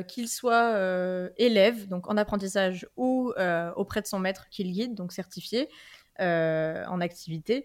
qu'il 0.09 0.29
soit 0.29 0.77
élève, 1.37 1.87
donc 1.87 2.11
en 2.11 2.17
apprentissage, 2.17 2.89
ou 2.97 3.33
auprès 3.77 4.03
de 4.03 4.09
son 4.09 4.19
maître 4.19 4.49
qu'il 4.51 4.73
guide, 4.73 4.97
donc 4.97 5.13
certifié 5.13 5.69
en 6.19 7.01
activité, 7.01 7.65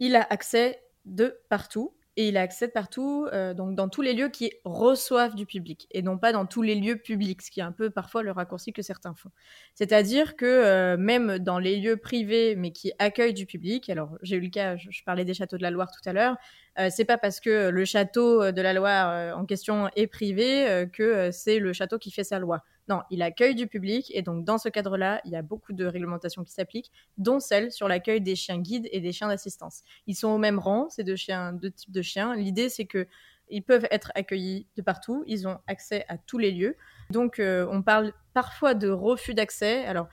il 0.00 0.16
a 0.16 0.26
accès 0.30 0.82
de 1.04 1.38
partout 1.48 1.94
et 2.16 2.28
il 2.28 2.36
a 2.36 2.42
accès 2.42 2.68
partout, 2.68 3.26
euh, 3.32 3.54
donc 3.54 3.74
dans 3.74 3.88
tous 3.88 4.02
les 4.02 4.12
lieux 4.12 4.28
qui 4.28 4.52
reçoivent 4.64 5.34
du 5.34 5.46
public 5.46 5.88
et 5.90 6.02
non 6.02 6.16
pas 6.16 6.32
dans 6.32 6.46
tous 6.46 6.62
les 6.62 6.76
lieux 6.76 6.96
publics, 6.96 7.42
ce 7.42 7.50
qui 7.50 7.60
est 7.60 7.64
un 7.64 7.72
peu 7.72 7.90
parfois 7.90 8.22
le 8.22 8.30
raccourci 8.30 8.72
que 8.72 8.82
certains 8.82 9.14
font. 9.14 9.30
C'est-à-dire 9.74 10.36
que 10.36 10.44
euh, 10.44 10.96
même 10.96 11.38
dans 11.38 11.58
les 11.58 11.76
lieux 11.76 11.96
privés 11.96 12.54
mais 12.56 12.70
qui 12.70 12.92
accueillent 12.98 13.34
du 13.34 13.46
public, 13.46 13.90
alors 13.90 14.16
j'ai 14.22 14.36
eu 14.36 14.40
le 14.40 14.50
cas, 14.50 14.76
je, 14.76 15.02
parlais 15.04 15.24
des 15.24 15.34
châteaux 15.34 15.56
de 15.56 15.62
la 15.62 15.70
Loire 15.70 15.90
tout 15.90 16.08
à 16.08 16.12
l'heure, 16.12 16.36
euh, 16.78 16.88
c'est 16.90 17.04
pas 17.04 17.18
parce 17.18 17.40
que 17.40 17.68
le 17.68 17.84
château 17.84 18.52
de 18.52 18.62
la 18.62 18.72
Loire 18.72 19.36
en 19.36 19.44
question 19.44 19.90
est 19.96 20.06
privé 20.06 20.86
que 20.92 21.30
c'est 21.32 21.58
le 21.58 21.72
château 21.72 21.98
qui 21.98 22.12
fait 22.12 22.24
sa 22.24 22.38
loi. 22.38 22.62
Non, 22.88 23.02
il 23.10 23.22
accueille 23.22 23.54
du 23.54 23.66
public 23.66 24.10
et 24.14 24.22
donc 24.22 24.44
dans 24.44 24.58
ce 24.58 24.68
cadre-là, 24.68 25.20
il 25.24 25.32
y 25.32 25.36
a 25.36 25.42
beaucoup 25.42 25.72
de 25.72 25.86
réglementations 25.86 26.44
qui 26.44 26.52
s'appliquent, 26.52 26.92
dont 27.16 27.40
celle 27.40 27.72
sur 27.72 27.88
l'accueil 27.88 28.20
des 28.20 28.36
chiens 28.36 28.58
guides 28.58 28.88
et 28.92 29.00
des 29.00 29.12
chiens 29.12 29.28
d'assistance. 29.28 29.82
Ils 30.06 30.14
sont 30.14 30.28
au 30.28 30.38
même 30.38 30.58
rang, 30.58 30.90
ces 30.90 31.02
deux 31.02 31.16
chiens, 31.16 31.52
deux 31.52 31.70
types 31.70 31.92
de 31.92 32.02
chiens. 32.02 32.34
L'idée, 32.34 32.68
c'est 32.68 32.84
que 32.84 33.06
ils 33.48 33.62
peuvent 33.62 33.86
être 33.90 34.10
accueillis 34.14 34.66
de 34.76 34.82
partout, 34.82 35.22
ils 35.26 35.46
ont 35.46 35.58
accès 35.66 36.04
à 36.08 36.18
tous 36.18 36.38
les 36.38 36.50
lieux. 36.50 36.76
Donc, 37.10 37.38
euh, 37.38 37.66
on 37.70 37.82
parle 37.82 38.12
parfois 38.32 38.74
de 38.74 38.88
refus 38.88 39.34
d'accès. 39.34 39.84
Alors, 39.84 40.08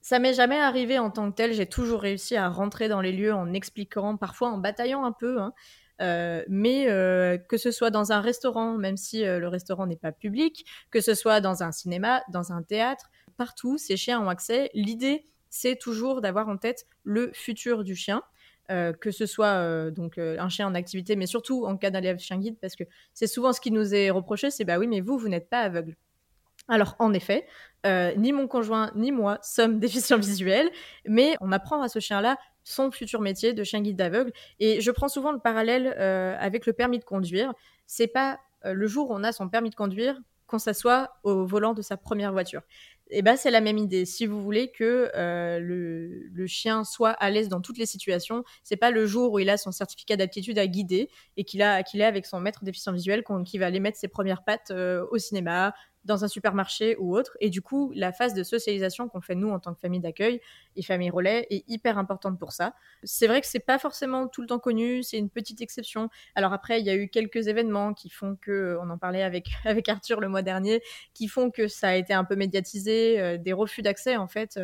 ça 0.00 0.18
m'est 0.18 0.34
jamais 0.34 0.58
arrivé 0.58 0.98
en 0.98 1.10
tant 1.10 1.30
que 1.30 1.36
tel. 1.36 1.52
J'ai 1.52 1.66
toujours 1.66 2.00
réussi 2.00 2.36
à 2.36 2.48
rentrer 2.48 2.88
dans 2.88 3.00
les 3.00 3.12
lieux 3.12 3.32
en 3.32 3.52
expliquant, 3.52 4.16
parfois 4.16 4.50
en 4.50 4.58
bataillant 4.58 5.04
un 5.04 5.12
peu. 5.12 5.40
Hein. 5.40 5.54
Euh, 6.00 6.42
mais 6.48 6.88
euh, 6.88 7.38
que 7.38 7.56
ce 7.56 7.70
soit 7.70 7.90
dans 7.90 8.12
un 8.12 8.20
restaurant, 8.20 8.76
même 8.76 8.96
si 8.96 9.24
euh, 9.24 9.38
le 9.38 9.48
restaurant 9.48 9.86
n'est 9.86 9.96
pas 9.96 10.12
public, 10.12 10.66
que 10.90 11.00
ce 11.00 11.14
soit 11.14 11.40
dans 11.40 11.62
un 11.62 11.72
cinéma, 11.72 12.22
dans 12.30 12.52
un 12.52 12.62
théâtre, 12.62 13.10
partout, 13.36 13.78
ces 13.78 13.96
chiens 13.96 14.20
ont 14.20 14.28
accès. 14.28 14.70
L'idée, 14.74 15.24
c'est 15.50 15.76
toujours 15.76 16.20
d'avoir 16.20 16.48
en 16.48 16.56
tête 16.56 16.86
le 17.04 17.30
futur 17.32 17.84
du 17.84 17.94
chien. 17.94 18.22
que 18.68 19.10
ce 19.10 19.26
soit 19.26 19.90
donc 19.90 20.16
un 20.18 20.48
chien 20.48 20.66
en 20.66 20.74
activité, 20.74 21.16
mais 21.16 21.26
surtout 21.26 21.66
en 21.66 21.76
cas 21.76 21.90
d'élève 21.90 22.18
chien 22.18 22.38
guide, 22.38 22.56
parce 22.60 22.76
que 22.76 22.84
c'est 23.12 23.26
souvent 23.26 23.52
ce 23.52 23.60
qui 23.60 23.70
nous 23.70 23.94
est 23.94 24.10
reproché, 24.10 24.50
c'est 24.50 24.64
bah 24.64 24.78
oui, 24.78 24.88
mais 24.88 25.00
vous, 25.00 25.18
vous 25.18 25.28
n'êtes 25.28 25.50
pas 25.50 25.60
aveugle. 25.60 25.96
Alors 26.66 26.96
en 26.98 27.12
effet, 27.12 27.46
ni 28.16 28.32
mon 28.32 28.48
conjoint 28.48 28.90
ni 28.96 29.12
moi 29.12 29.38
sommes 29.42 29.78
déficients 29.86 30.18
visuels, 30.18 30.70
mais 31.06 31.36
on 31.40 31.52
apprend 31.52 31.82
à 31.82 31.88
ce 31.88 32.00
chien-là 32.00 32.36
son 32.64 32.90
futur 32.90 33.20
métier 33.20 33.52
de 33.52 33.62
chien 33.62 33.80
guide 33.80 33.96
d'aveugle. 33.96 34.32
Et 34.58 34.80
je 34.80 34.90
prends 34.90 35.08
souvent 35.08 35.32
le 35.32 35.38
parallèle 35.38 35.94
euh, 35.98 36.34
avec 36.38 36.66
le 36.66 36.72
permis 36.72 36.98
de 36.98 37.04
conduire. 37.04 37.52
C'est 37.86 38.08
pas 38.08 38.40
euh, 38.64 38.72
le 38.72 38.86
jour 38.86 39.10
où 39.10 39.14
on 39.14 39.22
a 39.22 39.32
son 39.32 39.48
permis 39.48 39.70
de 39.70 39.74
conduire 39.74 40.18
qu'on 40.46 40.58
s'assoit 40.58 41.16
au 41.22 41.46
volant 41.46 41.74
de 41.74 41.82
sa 41.82 41.96
première 41.96 42.32
voiture. 42.32 42.62
Et 43.10 43.18
eh 43.18 43.22
ben 43.22 43.36
c'est 43.36 43.50
la 43.50 43.60
même 43.60 43.76
idée. 43.76 44.06
Si 44.06 44.24
vous 44.24 44.42
voulez 44.42 44.72
que 44.72 45.10
euh, 45.14 45.60
le, 45.60 46.46
chien 46.46 46.84
soit 46.84 47.10
à 47.10 47.28
l'aise 47.28 47.48
dans 47.48 47.60
toutes 47.60 47.76
les 47.76 47.84
situations, 47.84 48.44
c'est 48.62 48.76
pas 48.76 48.90
le 48.90 49.06
jour 49.06 49.32
où 49.32 49.38
il 49.38 49.50
a 49.50 49.58
son 49.58 49.72
certificat 49.72 50.16
d'aptitude 50.16 50.58
à 50.58 50.66
guider 50.66 51.10
et 51.36 51.44
qu'il 51.44 51.60
a 51.60 51.82
qu'il 51.82 52.00
est 52.00 52.04
avec 52.04 52.24
son 52.24 52.40
maître 52.40 52.64
déficient 52.64 52.92
visuel 52.92 53.22
qui 53.44 53.58
va 53.58 53.66
aller 53.66 53.80
mettre 53.80 53.98
ses 53.98 54.08
premières 54.08 54.42
pattes 54.42 54.70
au 54.70 55.18
cinéma, 55.18 55.74
dans 56.04 56.24
un 56.24 56.28
supermarché 56.28 56.96
ou 56.98 57.16
autre. 57.16 57.36
Et 57.40 57.50
du 57.50 57.62
coup, 57.62 57.92
la 57.94 58.12
phase 58.12 58.34
de 58.34 58.42
socialisation 58.42 59.08
qu'on 59.08 59.20
fait 59.20 59.34
nous 59.34 59.50
en 59.50 59.58
tant 59.58 59.74
que 59.74 59.80
famille 59.80 60.00
d'accueil 60.00 60.40
et 60.76 60.82
famille 60.82 61.10
relais 61.10 61.46
est 61.50 61.64
hyper 61.68 61.98
importante 61.98 62.38
pour 62.38 62.52
ça. 62.52 62.74
C'est 63.02 63.26
vrai 63.26 63.40
que 63.40 63.46
c'est 63.46 63.58
pas 63.60 63.78
forcément 63.78 64.28
tout 64.28 64.40
le 64.40 64.46
temps 64.46 64.58
connu, 64.58 65.02
c'est 65.02 65.18
une 65.18 65.30
petite 65.30 65.60
exception. 65.60 66.08
Alors 66.34 66.52
après, 66.52 66.80
il 66.80 66.86
y 66.86 66.90
a 66.90 66.94
eu 66.94 67.08
quelques 67.08 67.48
événements 67.48 67.94
qui 67.94 68.10
font 68.10 68.36
que, 68.40 68.78
on 68.80 68.90
en 68.90 68.98
parlait 68.98 69.22
avec, 69.22 69.48
avec 69.64 69.88
Arthur 69.88 70.20
le 70.20 70.28
mois 70.28 70.42
dernier, 70.42 70.82
qui 71.14 71.28
font 71.28 71.50
que 71.50 71.68
ça 71.68 71.88
a 71.88 71.94
été 71.94 72.12
un 72.12 72.24
peu 72.24 72.36
médiatisé, 72.36 73.20
euh, 73.20 73.38
des 73.38 73.52
refus 73.52 73.82
d'accès 73.82 74.16
en 74.16 74.28
fait. 74.28 74.58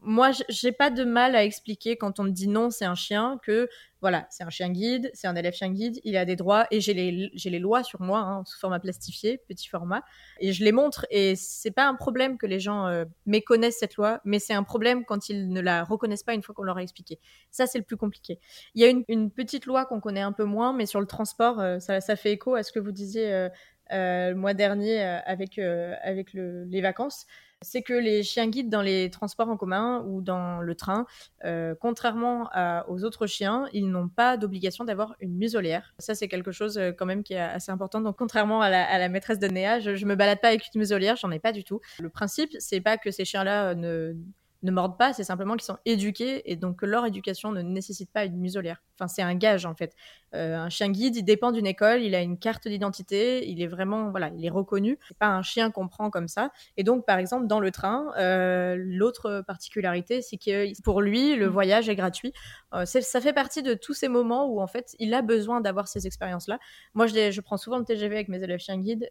Moi, 0.00 0.30
j'ai 0.48 0.72
pas 0.72 0.90
de 0.90 1.04
mal 1.04 1.34
à 1.34 1.44
expliquer 1.44 1.96
quand 1.96 2.20
on 2.20 2.24
me 2.24 2.30
dit 2.30 2.46
non, 2.46 2.70
c'est 2.70 2.84
un 2.84 2.94
chien, 2.94 3.38
que 3.42 3.68
voilà, 4.00 4.28
c'est 4.30 4.44
un 4.44 4.50
chien 4.50 4.70
guide, 4.70 5.10
c'est 5.12 5.26
un 5.26 5.34
élève 5.34 5.54
chien 5.54 5.72
guide, 5.72 5.98
il 6.04 6.16
a 6.16 6.24
des 6.24 6.36
droits 6.36 6.68
et 6.70 6.80
j'ai 6.80 6.94
les, 6.94 7.30
les 7.34 7.58
lois 7.58 7.82
sur 7.82 8.00
moi, 8.00 8.20
hein, 8.20 8.44
sous 8.46 8.58
format 8.60 8.78
plastifié, 8.78 9.38
petit 9.48 9.68
format, 9.68 10.04
et 10.38 10.52
je 10.52 10.64
les 10.64 10.70
montre. 10.70 11.04
Et 11.10 11.34
c'est 11.34 11.72
pas 11.72 11.88
un 11.88 11.94
problème 11.94 12.38
que 12.38 12.46
les 12.46 12.60
gens 12.60 12.86
euh, 12.86 13.04
méconnaissent 13.26 13.78
cette 13.78 13.96
loi, 13.96 14.20
mais 14.24 14.38
c'est 14.38 14.54
un 14.54 14.62
problème 14.62 15.04
quand 15.04 15.28
ils 15.28 15.48
ne 15.48 15.60
la 15.60 15.82
reconnaissent 15.82 16.22
pas 16.22 16.34
une 16.34 16.42
fois 16.42 16.54
qu'on 16.54 16.62
leur 16.62 16.78
a 16.78 16.82
expliqué. 16.82 17.18
Ça, 17.50 17.66
c'est 17.66 17.78
le 17.78 17.84
plus 17.84 17.96
compliqué. 17.96 18.38
Il 18.74 18.82
y 18.82 18.84
a 18.84 18.88
une, 19.08 19.30
petite 19.32 19.66
loi 19.66 19.84
qu'on 19.84 20.00
connaît 20.00 20.22
un 20.22 20.32
peu 20.32 20.44
moins, 20.44 20.72
mais 20.72 20.86
sur 20.86 21.00
le 21.00 21.06
transport, 21.06 21.60
euh, 21.60 21.80
ça, 21.80 22.00
ça, 22.00 22.14
fait 22.14 22.32
écho 22.32 22.54
à 22.54 22.62
ce 22.62 22.70
que 22.70 22.78
vous 22.78 22.92
disiez 22.92 23.32
euh, 23.32 23.48
le 23.90 24.34
mois 24.34 24.54
dernier 24.54 25.00
avec, 25.02 25.58
avec 25.58 26.34
les 26.34 26.80
vacances 26.80 27.26
c'est 27.62 27.82
que 27.82 27.92
les 27.92 28.22
chiens 28.22 28.48
guides 28.48 28.70
dans 28.70 28.82
les 28.82 29.10
transports 29.10 29.48
en 29.48 29.56
commun 29.56 30.04
ou 30.06 30.20
dans 30.22 30.60
le 30.60 30.74
train, 30.74 31.06
euh, 31.44 31.74
contrairement 31.80 32.48
aux 32.88 33.04
autres 33.04 33.26
chiens, 33.26 33.68
ils 33.72 33.88
n'ont 33.88 34.08
pas 34.08 34.36
d'obligation 34.36 34.84
d'avoir 34.84 35.16
une 35.20 35.34
muselière. 35.34 35.94
Ça, 35.98 36.14
c'est 36.14 36.28
quelque 36.28 36.52
chose 36.52 36.78
euh, 36.78 36.92
quand 36.92 37.06
même 37.06 37.22
qui 37.22 37.34
est 37.34 37.40
assez 37.40 37.72
important. 37.72 38.00
Donc, 38.00 38.16
contrairement 38.16 38.60
à 38.60 38.70
la, 38.70 39.08
maîtresse 39.08 39.38
de 39.38 39.48
Néa, 39.48 39.80
je, 39.80 39.94
je 39.94 40.06
me 40.06 40.14
balade 40.14 40.40
pas 40.40 40.48
avec 40.48 40.62
une 40.74 40.78
muselière, 40.80 41.16
j'en 41.16 41.30
ai 41.30 41.38
pas 41.38 41.52
du 41.52 41.64
tout. 41.64 41.80
Le 42.00 42.10
principe, 42.10 42.50
c'est 42.58 42.80
pas 42.80 42.98
que 42.98 43.10
ces 43.10 43.24
chiens-là 43.24 43.74
ne 43.74 44.14
ne 44.62 44.72
mordent 44.72 44.98
pas, 44.98 45.12
c'est 45.12 45.24
simplement 45.24 45.54
qu'ils 45.54 45.66
sont 45.66 45.78
éduqués 45.84 46.50
et 46.50 46.56
donc 46.56 46.80
que 46.80 46.86
leur 46.86 47.06
éducation 47.06 47.52
ne 47.52 47.62
nécessite 47.62 48.10
pas 48.10 48.24
une 48.24 48.38
muselière. 48.38 48.82
Enfin, 48.98 49.06
c'est 49.06 49.22
un 49.22 49.34
gage 49.34 49.66
en 49.66 49.74
fait. 49.74 49.94
Euh, 50.34 50.56
un 50.56 50.68
chien 50.68 50.90
guide, 50.90 51.14
il 51.16 51.22
dépend 51.22 51.52
d'une 51.52 51.66
école, 51.66 52.02
il 52.02 52.14
a 52.14 52.20
une 52.20 52.38
carte 52.38 52.66
d'identité, 52.66 53.48
il 53.48 53.62
est 53.62 53.68
vraiment, 53.68 54.10
voilà, 54.10 54.30
il 54.36 54.44
est 54.44 54.50
reconnu. 54.50 54.98
C'est 55.06 55.16
pas 55.16 55.28
un 55.28 55.42
chien 55.42 55.70
qu'on 55.70 55.86
prend 55.86 56.10
comme 56.10 56.26
ça. 56.26 56.50
Et 56.76 56.82
donc, 56.82 57.06
par 57.06 57.18
exemple, 57.18 57.46
dans 57.46 57.60
le 57.60 57.70
train, 57.70 58.12
euh, 58.18 58.74
l'autre 58.76 59.44
particularité, 59.46 60.22
c'est 60.22 60.36
que 60.36 60.80
pour 60.82 61.00
lui, 61.00 61.36
le 61.36 61.46
mmh. 61.46 61.52
voyage 61.52 61.88
est 61.88 61.96
gratuit. 61.96 62.32
Euh, 62.74 62.84
ça 62.84 63.20
fait 63.20 63.32
partie 63.32 63.62
de 63.62 63.74
tous 63.74 63.94
ces 63.94 64.08
moments 64.08 64.46
où 64.46 64.60
en 64.60 64.66
fait, 64.66 64.96
il 64.98 65.14
a 65.14 65.22
besoin 65.22 65.60
d'avoir 65.60 65.86
ces 65.86 66.06
expériences-là. 66.06 66.58
Moi, 66.94 67.06
je, 67.06 67.30
je, 67.30 67.40
prends 67.40 67.56
souvent 67.56 67.78
le 67.78 67.84
TGV 67.84 68.16
avec 68.16 68.28
mes 68.28 68.42
élèves 68.42 68.58
chiens 68.58 68.78
guides 68.78 69.08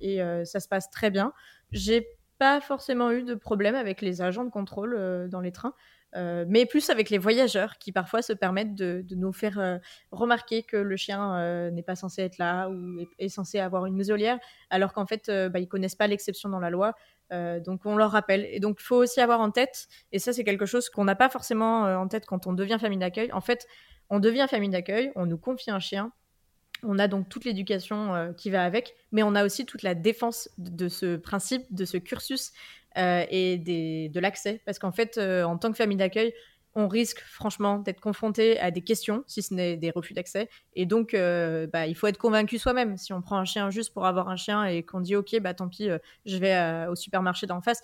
et 0.00 0.20
ça 0.44 0.60
se 0.60 0.68
passe 0.68 0.90
très 0.90 1.10
bien. 1.10 1.32
J'ai 1.70 2.17
pas 2.38 2.60
forcément 2.60 3.10
eu 3.10 3.22
de 3.22 3.34
problème 3.34 3.74
avec 3.74 4.00
les 4.00 4.22
agents 4.22 4.44
de 4.44 4.50
contrôle 4.50 4.94
euh, 4.96 5.28
dans 5.28 5.40
les 5.40 5.52
trains, 5.52 5.74
euh, 6.16 6.44
mais 6.48 6.64
plus 6.66 6.88
avec 6.88 7.10
les 7.10 7.18
voyageurs 7.18 7.78
qui 7.78 7.92
parfois 7.92 8.22
se 8.22 8.32
permettent 8.32 8.74
de, 8.74 9.04
nous 9.10 9.32
faire 9.32 9.58
euh, 9.58 9.78
remarquer 10.12 10.62
que 10.62 10.76
le 10.76 10.96
chien 10.96 11.70
n'est 11.70 11.82
pas 11.82 11.96
censé 11.96 12.22
être 12.22 12.38
là 12.38 12.68
ou 12.70 13.00
est, 13.18 13.28
censé 13.28 13.58
avoir 13.58 13.86
une 13.86 13.94
muselière, 13.94 14.38
alors 14.70 14.92
qu'en 14.92 15.06
fait, 15.06 15.30
bah, 15.50 15.58
ils 15.58 15.68
connaissent 15.68 15.96
pas 15.96 16.06
l'exception 16.06 16.48
dans 16.48 16.60
la 16.60 16.70
loi. 16.70 16.94
donc 17.30 17.84
on 17.84 17.96
leur 17.96 18.10
rappelle. 18.10 18.46
Et 18.50 18.60
donc 18.60 18.78
il 18.80 18.84
faut 18.84 18.96
aussi 18.96 19.20
avoir 19.20 19.40
en 19.40 19.50
tête, 19.50 19.88
et 20.12 20.18
ça 20.18 20.32
c'est 20.32 20.44
quelque 20.44 20.66
chose 20.66 20.88
qu'on 20.88 21.04
n'a 21.04 21.16
pas 21.16 21.28
forcément 21.28 21.82
en 21.82 22.08
tête 22.08 22.24
quand 22.26 22.46
on 22.46 22.52
devient 22.52 22.78
famille 22.80 22.98
d'accueil. 22.98 23.32
En 23.32 23.40
fait, 23.40 23.66
on 24.10 24.20
devient 24.20 24.46
famille 24.48 24.70
d'accueil, 24.70 25.12
on 25.16 25.26
nous 25.26 25.38
confie 25.38 25.70
un 25.70 25.80
chien, 25.80 26.12
on 26.82 26.98
a 26.98 27.08
donc 27.08 27.28
toute 27.28 27.44
l'éducation 27.44 28.14
euh, 28.14 28.32
qui 28.32 28.50
va 28.50 28.64
avec, 28.64 28.94
mais 29.12 29.22
on 29.22 29.34
a 29.34 29.44
aussi 29.44 29.66
toute 29.66 29.82
la 29.82 29.94
défense 29.94 30.48
de, 30.58 30.88
ce 30.88 31.16
principe, 31.16 31.62
de 31.70 31.84
ce 31.84 31.96
cursus 31.96 32.52
euh, 32.96 33.24
et 33.30 33.58
de 33.58 34.20
l'accès. 34.20 34.62
Parce 34.64 34.78
qu'en 34.78 34.92
fait, 34.92 35.18
euh, 35.18 35.44
en 35.44 35.58
tant 35.58 35.70
que 35.70 35.76
famille 35.76 35.96
d'accueil, 35.96 36.32
on 36.74 36.86
risque 36.86 37.20
franchement 37.20 37.78
d'être 37.78 38.00
confronté 38.00 38.58
à 38.60 38.70
des 38.70 38.82
questions, 38.82 39.24
si 39.26 39.42
ce 39.42 39.52
n'est 39.54 39.76
des 39.76 39.90
refus 39.90 40.14
d'accès. 40.14 40.48
Et 40.74 40.86
donc, 40.86 41.12
bah, 41.12 41.86
il 41.88 41.94
faut 41.96 42.06
être 42.06 42.18
convaincu 42.18 42.56
soi-même. 42.58 42.96
Si 42.96 43.12
on 43.12 43.20
prend 43.20 43.38
un 43.38 43.44
chien 43.44 43.70
juste 43.70 43.92
pour 43.92 44.06
avoir 44.06 44.28
un 44.28 44.36
chien 44.36 44.64
et 44.64 44.84
qu'on 44.84 45.00
dit, 45.00 45.16
OK, 45.16 45.40
bah, 45.40 45.54
tant 45.54 45.68
pis, 45.68 45.88
je 46.24 46.36
vais 46.36 46.86
au 46.88 46.94
supermarché 46.94 47.48
d'en 47.48 47.60
face. 47.62 47.80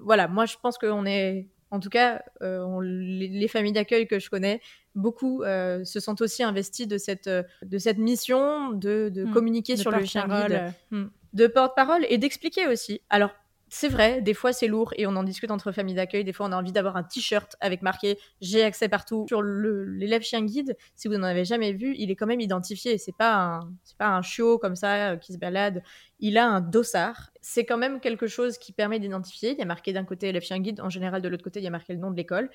voilà, 0.00 0.26
moi, 0.26 0.44
je 0.44 0.56
pense 0.60 0.76
qu'on 0.76 1.06
est 1.06 1.46
en 1.70 1.80
tout 1.80 1.88
cas, 1.88 2.22
euh, 2.42 2.80
les, 2.82 3.48
familles 3.48 3.72
d'accueil 3.72 4.06
que 4.06 4.18
je 4.18 4.30
connais, 4.30 4.60
beaucoup 4.94 5.42
euh, 5.42 5.84
se 5.84 6.00
sentent 6.00 6.20
aussi 6.20 6.42
investis 6.42 6.86
de 6.86 6.98
cette, 6.98 7.26
euh, 7.26 7.42
de 7.64 7.78
cette 7.78 7.98
mission 7.98 8.70
de, 8.70 9.10
de 9.12 9.24
mmh. 9.24 9.32
communiquer 9.32 9.76
sur 9.76 9.90
le 9.90 10.04
chien 10.04 10.26
guide, 10.28 10.72
mmh. 10.90 11.04
de 11.32 11.46
porte-parole 11.46 12.06
et 12.08 12.18
d'expliquer 12.18 12.66
aussi. 12.68 13.00
Alors, 13.10 13.30
c'est 13.68 13.88
vrai, 13.88 14.22
des 14.22 14.34
fois 14.34 14.52
c'est 14.52 14.68
lourd 14.68 14.94
et 14.96 15.06
on 15.08 15.16
en 15.16 15.24
discute 15.24 15.50
entre 15.50 15.72
familles 15.72 15.96
d'accueil. 15.96 16.22
Des 16.22 16.32
fois, 16.32 16.46
on 16.46 16.52
a 16.52 16.56
envie 16.56 16.72
d'avoir 16.72 16.96
un 16.96 17.02
t-shirt 17.02 17.56
avec 17.60 17.82
marqué 17.82 18.16
J'ai 18.40 18.62
accès 18.62 18.88
partout. 18.88 19.26
Sur 19.28 19.42
l'élève 19.42 20.22
chien 20.22 20.44
guide, 20.44 20.76
si 20.94 21.08
vous 21.08 21.14
n'en 21.14 21.24
avez 21.24 21.44
jamais 21.44 21.72
vu, 21.72 21.94
il 21.98 22.10
est 22.10 22.16
quand 22.16 22.26
même 22.26 22.40
identifié. 22.40 22.96
C'est 22.98 23.16
pas 23.16 23.34
un, 23.34 23.60
c'est 23.82 23.96
pas 23.98 24.08
un 24.08 24.22
chiot 24.22 24.58
comme 24.58 24.76
ça 24.76 25.10
euh, 25.10 25.16
qui 25.16 25.32
se 25.32 25.38
balade. 25.38 25.82
Il 26.20 26.38
a 26.38 26.46
un 26.46 26.60
dossard. 26.60 27.30
C'est 27.40 27.64
quand 27.64 27.76
même 27.76 27.98
quelque 27.98 28.28
chose 28.28 28.56
qui 28.56 28.72
permet 28.72 29.00
d'identifier. 29.00 29.52
Il 29.52 29.58
y 29.58 29.62
a 29.62 29.66
marqué 29.66 29.92
d'un 29.92 30.04
côté 30.04 30.28
élève 30.28 30.42
chien 30.42 30.60
guide, 30.60 30.80
en 30.80 30.90
général 30.90 31.20
de 31.20 31.28
l'autre 31.28 31.44
côté, 31.44 31.58
il 31.58 31.64
y 31.64 31.68
a 31.68 31.70
marqué 31.70 31.92
le 31.92 31.98
nom 31.98 32.12
de 32.12 32.16
l'école. 32.16 32.50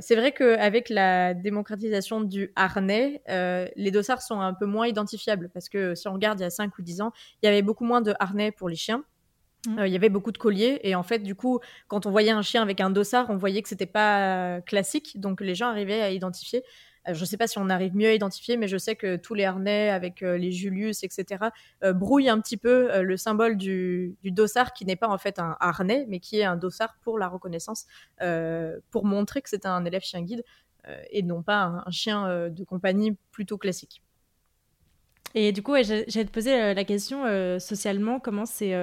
C'est 0.00 0.16
vrai 0.16 0.32
qu'avec 0.32 0.88
la 0.88 1.32
démocratisation 1.32 2.20
du 2.20 2.52
harnais, 2.56 3.22
euh, 3.28 3.66
les 3.76 3.92
dossards 3.92 4.20
sont 4.20 4.40
un 4.40 4.52
peu 4.52 4.66
moins 4.66 4.86
identifiables 4.88 5.48
parce 5.54 5.68
que 5.68 5.94
si 5.94 6.08
on 6.08 6.12
regarde 6.12 6.40
il 6.40 6.42
y 6.42 6.46
a 6.46 6.50
5 6.50 6.76
ou 6.76 6.82
10 6.82 7.00
ans, 7.00 7.12
il 7.42 7.46
y 7.46 7.48
avait 7.48 7.62
beaucoup 7.62 7.84
moins 7.84 8.02
de 8.02 8.14
harnais 8.18 8.50
pour 8.50 8.68
les 8.68 8.76
chiens. 8.76 9.04
Mmh. 9.66 9.78
Euh, 9.78 9.86
il 9.86 9.92
y 9.92 9.96
avait 9.96 10.08
beaucoup 10.08 10.32
de 10.32 10.38
colliers 10.38 10.80
et 10.82 10.94
en 10.94 11.02
fait, 11.02 11.18
du 11.18 11.34
coup, 11.34 11.60
quand 11.88 12.06
on 12.06 12.10
voyait 12.10 12.30
un 12.30 12.42
chien 12.42 12.62
avec 12.62 12.80
un 12.80 12.90
dossard, 12.90 13.26
on 13.30 13.36
voyait 13.36 13.62
que 13.62 13.68
c'était 13.68 13.86
pas 13.86 14.60
classique, 14.62 15.20
donc 15.20 15.40
les 15.40 15.54
gens 15.54 15.68
arrivaient 15.68 16.02
à 16.02 16.10
identifier. 16.10 16.62
Euh, 17.08 17.14
je 17.14 17.20
ne 17.20 17.26
sais 17.26 17.36
pas 17.36 17.46
si 17.46 17.58
on 17.58 17.68
arrive 17.68 17.94
mieux 17.96 18.08
à 18.08 18.12
identifier, 18.12 18.56
mais 18.56 18.68
je 18.68 18.76
sais 18.76 18.96
que 18.96 19.16
tous 19.16 19.34
les 19.34 19.44
harnais 19.44 19.90
avec 19.90 20.22
euh, 20.22 20.36
les 20.36 20.52
Julius, 20.52 21.02
etc., 21.02 21.46
brouillent 21.94 22.28
un 22.28 22.40
petit 22.40 22.56
peu 22.56 23.02
le 23.02 23.16
symbole 23.16 23.56
du, 23.56 24.16
dossard 24.24 24.72
qui 24.72 24.84
n'est 24.84 24.96
pas 24.96 25.08
en 25.08 25.18
fait 25.18 25.38
un 25.38 25.56
harnais, 25.60 26.04
mais 26.08 26.20
qui 26.20 26.38
est 26.38 26.44
un 26.44 26.56
dossard 26.56 26.96
pour 27.02 27.18
la 27.18 27.28
reconnaissance, 27.28 27.86
pour 28.90 29.04
montrer 29.04 29.42
que 29.42 29.48
c'est 29.48 29.66
un 29.66 29.84
élève 29.84 30.02
chien 30.02 30.22
guide 30.22 30.44
et 31.10 31.22
non 31.22 31.42
pas 31.42 31.82
un, 31.86 31.90
chien 31.90 32.48
de 32.48 32.64
compagnie 32.64 33.16
plutôt 33.30 33.58
classique. 33.58 34.02
Et 35.34 35.52
du 35.52 35.62
coup, 35.62 35.74
j'allais 35.82 36.04
te 36.04 36.30
poser 36.30 36.74
la 36.74 36.84
question 36.84 37.24
socialement, 37.58 38.20
comment 38.20 38.46
c'est 38.46 38.74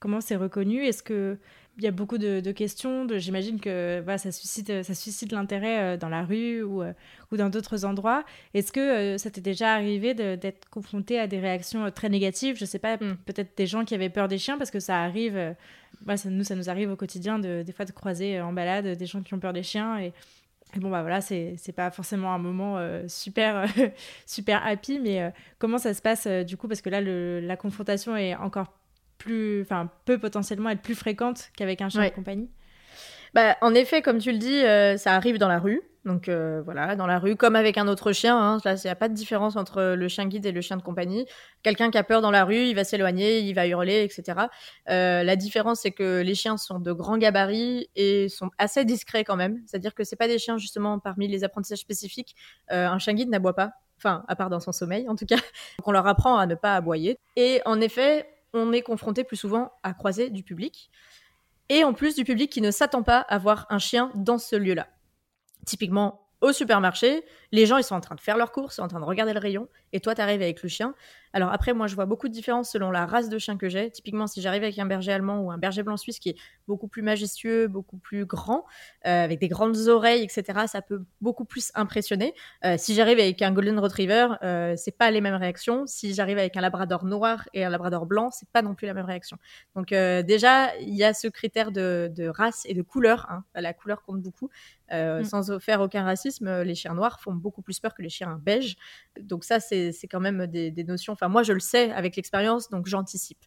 Comment 0.00 0.20
c'est 0.20 0.36
reconnu? 0.36 0.84
Est-ce 0.84 1.02
que 1.02 1.38
il 1.80 1.84
y 1.84 1.86
a 1.86 1.92
beaucoup 1.92 2.18
de, 2.18 2.52
questions 2.52 3.06
J'imagine 3.16 3.58
que 3.58 4.04
ça 4.18 4.32
suscite, 4.32 4.82
ça 4.82 4.94
suscite 4.94 5.32
l'intérêt 5.32 5.94
euh, 5.94 5.96
dans 5.96 6.10
la 6.10 6.24
rue 6.24 6.62
ou, 6.62 6.82
euh, 6.82 6.92
ou 7.32 7.36
dans 7.38 7.48
d'autres 7.48 7.86
endroits. 7.86 8.24
Est-ce 8.52 8.70
que 8.70 8.80
euh, 8.80 9.18
ça 9.18 9.30
t'est 9.30 9.40
déjà 9.40 9.74
arrivé 9.74 10.12
d'être 10.12 10.68
confronté 10.68 11.18
à 11.18 11.26
des 11.26 11.38
réactions 11.38 11.90
très 11.90 12.10
négatives? 12.10 12.56
Je 12.56 12.64
ne 12.64 12.66
sais 12.66 12.78
pas, 12.78 12.96
hmm. 12.96 13.16
peut-être 13.24 13.56
des 13.56 13.66
gens 13.66 13.84
qui 13.84 13.94
avaient 13.94 14.10
peur 14.10 14.28
des 14.28 14.36
chiens 14.36 14.58
parce 14.58 14.70
que 14.70 14.80
ça 14.80 15.02
arrive. 15.02 15.54
ça, 16.16 16.28
nous, 16.28 16.44
ça 16.44 16.54
nous 16.54 16.68
arrive 16.68 16.90
au 16.90 16.96
quotidien 16.96 17.38
de, 17.38 17.62
des 17.62 17.72
fois 17.72 17.86
de 17.86 17.92
croiser 17.92 18.40
en 18.40 18.52
balade 18.52 18.96
des 18.96 19.06
gens 19.06 19.22
qui 19.22 19.32
ont 19.32 19.40
peur 19.40 19.54
des 19.54 19.62
chiens 19.62 19.98
et 19.98 20.12
bon, 20.76 20.90
bah 20.90 21.00
voilà, 21.00 21.20
c'est 21.20 21.74
pas 21.74 21.90
forcément 21.90 22.32
un 22.34 22.38
moment 22.38 22.78
super, 23.08 23.64
super 24.26 24.64
happy, 24.66 24.98
mais 24.98 25.32
comment 25.58 25.78
ça 25.78 25.94
se 25.94 26.02
passe 26.02 26.26
du 26.26 26.56
coup? 26.56 26.68
Parce 26.68 26.82
que 26.82 26.90
là, 26.90 27.00
le, 27.00 27.40
la 27.40 27.56
confrontation 27.56 28.16
est 28.16 28.36
encore 28.36 28.79
plus, 29.20 29.62
enfin, 29.62 29.90
peut 30.04 30.18
potentiellement 30.18 30.70
être 30.70 30.82
plus 30.82 30.96
fréquente 30.96 31.50
qu'avec 31.56 31.80
un 31.80 31.88
chien 31.88 32.04
de 32.04 32.14
compagnie 32.14 32.50
bah, 33.34 33.56
en 33.60 33.74
effet, 33.74 34.02
comme 34.02 34.18
tu 34.18 34.32
le 34.32 34.38
dis, 34.38 34.64
euh, 34.64 34.96
ça 34.96 35.14
arrive 35.14 35.38
dans 35.38 35.48
la 35.48 35.58
rue. 35.58 35.82
Donc 36.06 36.30
euh, 36.30 36.62
voilà, 36.64 36.96
dans 36.96 37.06
la 37.06 37.18
rue, 37.18 37.36
comme 37.36 37.54
avec 37.54 37.76
un 37.76 37.86
autre 37.86 38.12
chien. 38.12 38.36
Hein, 38.36 38.58
là, 38.64 38.74
il 38.74 38.86
n'y 38.86 38.90
a 38.90 38.94
pas 38.94 39.08
de 39.08 39.14
différence 39.14 39.56
entre 39.56 39.94
le 39.94 40.08
chien 40.08 40.26
guide 40.26 40.46
et 40.46 40.52
le 40.52 40.62
chien 40.62 40.78
de 40.78 40.82
compagnie. 40.82 41.26
Quelqu'un 41.62 41.90
qui 41.90 41.98
a 41.98 42.02
peur 42.02 42.22
dans 42.22 42.30
la 42.30 42.44
rue, 42.44 42.68
il 42.68 42.74
va 42.74 42.84
s'éloigner, 42.84 43.40
il 43.40 43.52
va 43.52 43.66
hurler, 43.66 44.02
etc. 44.02 44.46
Euh, 44.88 45.22
la 45.22 45.36
différence, 45.36 45.80
c'est 45.80 45.90
que 45.90 46.22
les 46.22 46.34
chiens 46.34 46.56
sont 46.56 46.80
de 46.80 46.92
grands 46.92 47.18
gabarits 47.18 47.90
et 47.96 48.30
sont 48.30 48.50
assez 48.56 48.86
discrets 48.86 49.24
quand 49.24 49.36
même. 49.36 49.60
C'est-à-dire 49.66 49.94
que 49.94 50.02
c'est 50.02 50.16
pas 50.16 50.26
des 50.26 50.38
chiens 50.38 50.56
justement 50.56 50.98
parmi 50.98 51.28
les 51.28 51.44
apprentissages 51.44 51.80
spécifiques. 51.80 52.34
un 52.70 52.98
chien 52.98 53.12
guide 53.12 53.28
n'aboie 53.28 53.54
pas, 53.54 53.72
enfin 53.98 54.24
à 54.26 54.36
part 54.36 54.48
dans 54.48 54.60
son 54.60 54.72
sommeil 54.72 55.06
en 55.06 55.16
tout 55.16 55.26
cas. 55.26 55.36
Donc 55.78 55.86
on 55.86 55.92
leur 55.92 56.06
apprend 56.06 56.38
à 56.38 56.46
ne 56.46 56.54
pas 56.54 56.76
aboyer. 56.76 57.18
Et 57.36 57.60
en 57.66 57.78
effet, 57.78 58.26
on 58.52 58.72
est 58.72 58.82
confronté 58.82 59.24
plus 59.24 59.36
souvent 59.36 59.72
à 59.82 59.94
croiser 59.94 60.30
du 60.30 60.42
public. 60.42 60.90
Et 61.68 61.84
en 61.84 61.92
plus 61.92 62.16
du 62.16 62.24
public 62.24 62.50
qui 62.50 62.60
ne 62.60 62.70
s'attend 62.70 63.02
pas 63.02 63.20
à 63.20 63.38
voir 63.38 63.66
un 63.70 63.78
chien 63.78 64.10
dans 64.14 64.38
ce 64.38 64.56
lieu-là. 64.56 64.88
Typiquement, 65.66 66.26
au 66.40 66.52
supermarché, 66.52 67.24
les 67.52 67.66
gens 67.66 67.76
ils 67.76 67.84
sont 67.84 67.94
en 67.94 68.00
train 68.00 68.14
de 68.14 68.20
faire 68.20 68.36
leurs 68.36 68.52
courses, 68.52 68.78
en 68.78 68.88
train 68.88 69.00
de 69.00 69.04
regarder 69.04 69.32
le 69.32 69.40
rayon, 69.40 69.68
et 69.92 70.00
toi 70.00 70.14
tu 70.14 70.20
arrives 70.20 70.42
avec 70.42 70.62
le 70.62 70.68
chien. 70.68 70.94
Alors 71.32 71.52
après, 71.52 71.72
moi 71.74 71.86
je 71.86 71.94
vois 71.94 72.06
beaucoup 72.06 72.28
de 72.28 72.32
différences 72.32 72.70
selon 72.70 72.90
la 72.90 73.06
race 73.06 73.28
de 73.28 73.38
chien 73.38 73.56
que 73.56 73.68
j'ai. 73.68 73.90
Typiquement, 73.90 74.26
si 74.26 74.42
j'arrive 74.42 74.62
avec 74.62 74.78
un 74.78 74.86
berger 74.86 75.12
allemand 75.12 75.40
ou 75.40 75.50
un 75.50 75.58
berger 75.58 75.82
blanc 75.82 75.96
suisse 75.96 76.18
qui 76.18 76.30
est 76.30 76.36
beaucoup 76.66 76.88
plus 76.88 77.02
majestueux, 77.02 77.68
beaucoup 77.68 77.98
plus 77.98 78.24
grand, 78.24 78.64
euh, 79.06 79.24
avec 79.24 79.38
des 79.38 79.48
grandes 79.48 79.76
oreilles, 79.88 80.22
etc., 80.22 80.66
ça 80.66 80.82
peut 80.82 81.04
beaucoup 81.20 81.44
plus 81.44 81.70
impressionner. 81.74 82.34
Euh, 82.64 82.76
si 82.78 82.94
j'arrive 82.94 83.18
avec 83.18 83.42
un 83.42 83.52
golden 83.52 83.78
retriever, 83.78 84.28
euh, 84.42 84.74
c'est 84.76 84.96
pas 84.96 85.10
les 85.10 85.20
mêmes 85.20 85.34
réactions. 85.34 85.86
Si 85.86 86.14
j'arrive 86.14 86.38
avec 86.38 86.56
un 86.56 86.60
labrador 86.60 87.04
noir 87.04 87.48
et 87.54 87.64
un 87.64 87.70
labrador 87.70 88.06
blanc, 88.06 88.30
c'est 88.32 88.48
pas 88.48 88.62
non 88.62 88.74
plus 88.74 88.86
la 88.86 88.94
même 88.94 89.06
réaction. 89.06 89.38
Donc 89.76 89.90
déjà, 89.90 90.76
il 90.78 90.94
y 90.94 91.04
a 91.04 91.14
ce 91.14 91.28
critère 91.28 91.70
de, 91.70 92.28
race 92.28 92.62
et 92.66 92.74
de 92.74 92.82
couleur. 92.82 93.26
Hein. 93.30 93.44
La 93.54 93.72
couleur 93.72 94.02
compte 94.02 94.20
beaucoup. 94.20 94.50
Mm. 94.90 95.24
Sans 95.24 95.60
faire 95.60 95.80
aucun 95.80 96.02
racisme, 96.02 96.62
les 96.62 96.74
chiens 96.74 96.94
noirs 96.94 97.20
font 97.20 97.32
beaucoup 97.40 97.62
plus 97.62 97.80
peur 97.80 97.94
que 97.94 98.02
les 98.02 98.08
chiens 98.08 98.40
beiges. 98.42 98.76
Donc 99.20 99.44
ça, 99.44 99.60
c'est 99.60 99.92
quand 100.10 100.20
même 100.20 100.46
des, 100.46 100.84
notions. 100.84 101.12
Enfin, 101.12 101.28
moi, 101.28 101.42
je 101.42 101.52
le 101.52 101.60
sais 101.60 101.90
avec 101.92 102.16
l'expérience, 102.16 102.70
donc 102.70 102.86
j'anticipe. 102.86 103.44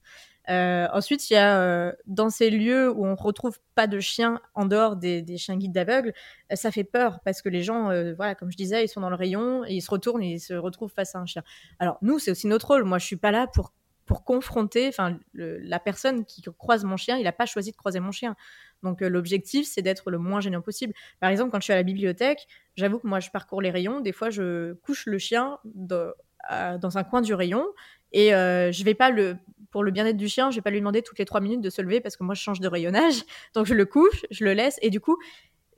Euh, 0.50 0.88
ensuite, 0.92 1.30
il 1.30 1.34
y 1.34 1.38
a 1.38 1.62
euh, 1.62 1.94
dans 2.06 2.30
ces 2.30 2.50
lieux 2.50 2.92
où 2.92 3.06
on 3.06 3.16
retrouve 3.16 3.60
pas 3.76 3.88
de 3.88 4.00
chiens 4.02 4.42
en 4.56 4.66
dehors 4.66 4.98
des, 4.98 5.22
des 5.22 5.38
chiens 5.38 5.56
guides 5.56 5.72
d'aveugles, 5.72 6.14
euh, 6.52 6.56
ça 6.56 6.70
fait 6.70 6.84
peur 6.84 7.20
parce 7.24 7.42
que 7.42 7.48
les 7.48 7.64
gens, 7.64 7.86
voilà, 8.16 8.36
comme 8.36 8.52
je 8.52 8.58
disais, 8.58 8.84
ils 8.84 8.90
sont 8.90 9.02
dans 9.02 9.10
le 9.10 9.16
rayon 9.16 9.64
et 9.66 9.74
ils 9.74 9.82
se 9.82 9.90
retournent 9.90 10.24
et 10.24 10.34
ils 10.34 10.40
se 10.40 10.54
retrouvent 10.54 10.92
face 10.92 11.16
à 11.16 11.20
un 11.20 11.26
chien. 11.26 11.44
Alors 11.80 11.98
nous, 12.02 12.20
c'est 12.20 12.32
aussi 12.32 12.48
notre 12.48 12.68
rôle. 12.68 12.84
Moi, 12.84 12.98
je 12.98 13.06
suis 13.06 13.16
pas 13.16 13.32
là 13.32 13.48
pour 13.48 13.74
pour 14.06 14.24
confronter, 14.24 14.88
enfin, 14.88 15.18
la 15.34 15.80
personne 15.80 16.26
qui 16.26 16.42
croise 16.58 16.84
mon 16.84 16.98
chien, 16.98 17.18
il 17.18 17.24
n'a 17.24 17.32
pas 17.32 17.46
choisi 17.46 17.72
de 17.72 17.78
croiser 17.78 18.00
mon 18.00 18.12
chien. 18.12 18.36
Donc 18.84 19.02
l'objectif, 19.02 19.66
c'est 19.68 19.82
d'être 19.82 20.12
le 20.12 20.18
moins 20.18 20.42
gênant 20.42 20.62
possible. 20.62 20.94
Par 21.20 21.30
exemple, 21.30 21.52
quand 21.52 21.60
je 21.60 21.64
suis 21.64 21.74
à 21.74 21.78
la 21.78 21.84
bibliothèque, 21.84 22.48
j'avoue 22.76 23.00
que 23.00 23.08
moi, 23.08 23.20
je 23.20 23.30
parcours 23.30 23.62
les 23.62 23.72
rayons. 23.72 24.02
Des 24.02 24.12
fois, 24.12 24.30
je 24.30 24.74
couche 24.74 25.06
le 25.06 25.18
chien 25.18 25.58
dans 25.64 26.98
un 26.98 27.04
coin 27.04 27.22
du 27.22 27.34
rayon 27.34 27.66
et 28.12 28.34
euh, 28.34 28.72
je 28.72 28.84
vais 28.84 28.94
pas 28.94 29.10
le 29.10 29.38
pour 29.72 29.84
le 29.84 29.90
bien-être 29.90 30.18
du 30.18 30.30
chien, 30.30 30.52
je 30.52 30.56
vais 30.58 30.62
pas 30.62 30.70
lui 30.70 30.80
demander 30.80 31.02
toutes 31.02 31.18
les 31.18 31.26
trois 31.26 31.42
minutes 31.42 31.62
de 31.62 31.72
se 31.72 31.82
lever 31.82 32.00
parce 32.00 32.16
que 32.16 32.24
moi 32.24 32.36
je 32.36 32.42
change 32.42 32.60
de 32.60 32.68
rayonnage. 32.68 33.24
Donc 33.56 33.66
je 33.66 33.74
le 33.74 33.86
couche, 33.86 34.24
je 34.30 34.46
le 34.46 34.54
laisse 34.54 34.78
et 34.84 34.92
du 34.92 35.00
coup 35.00 35.18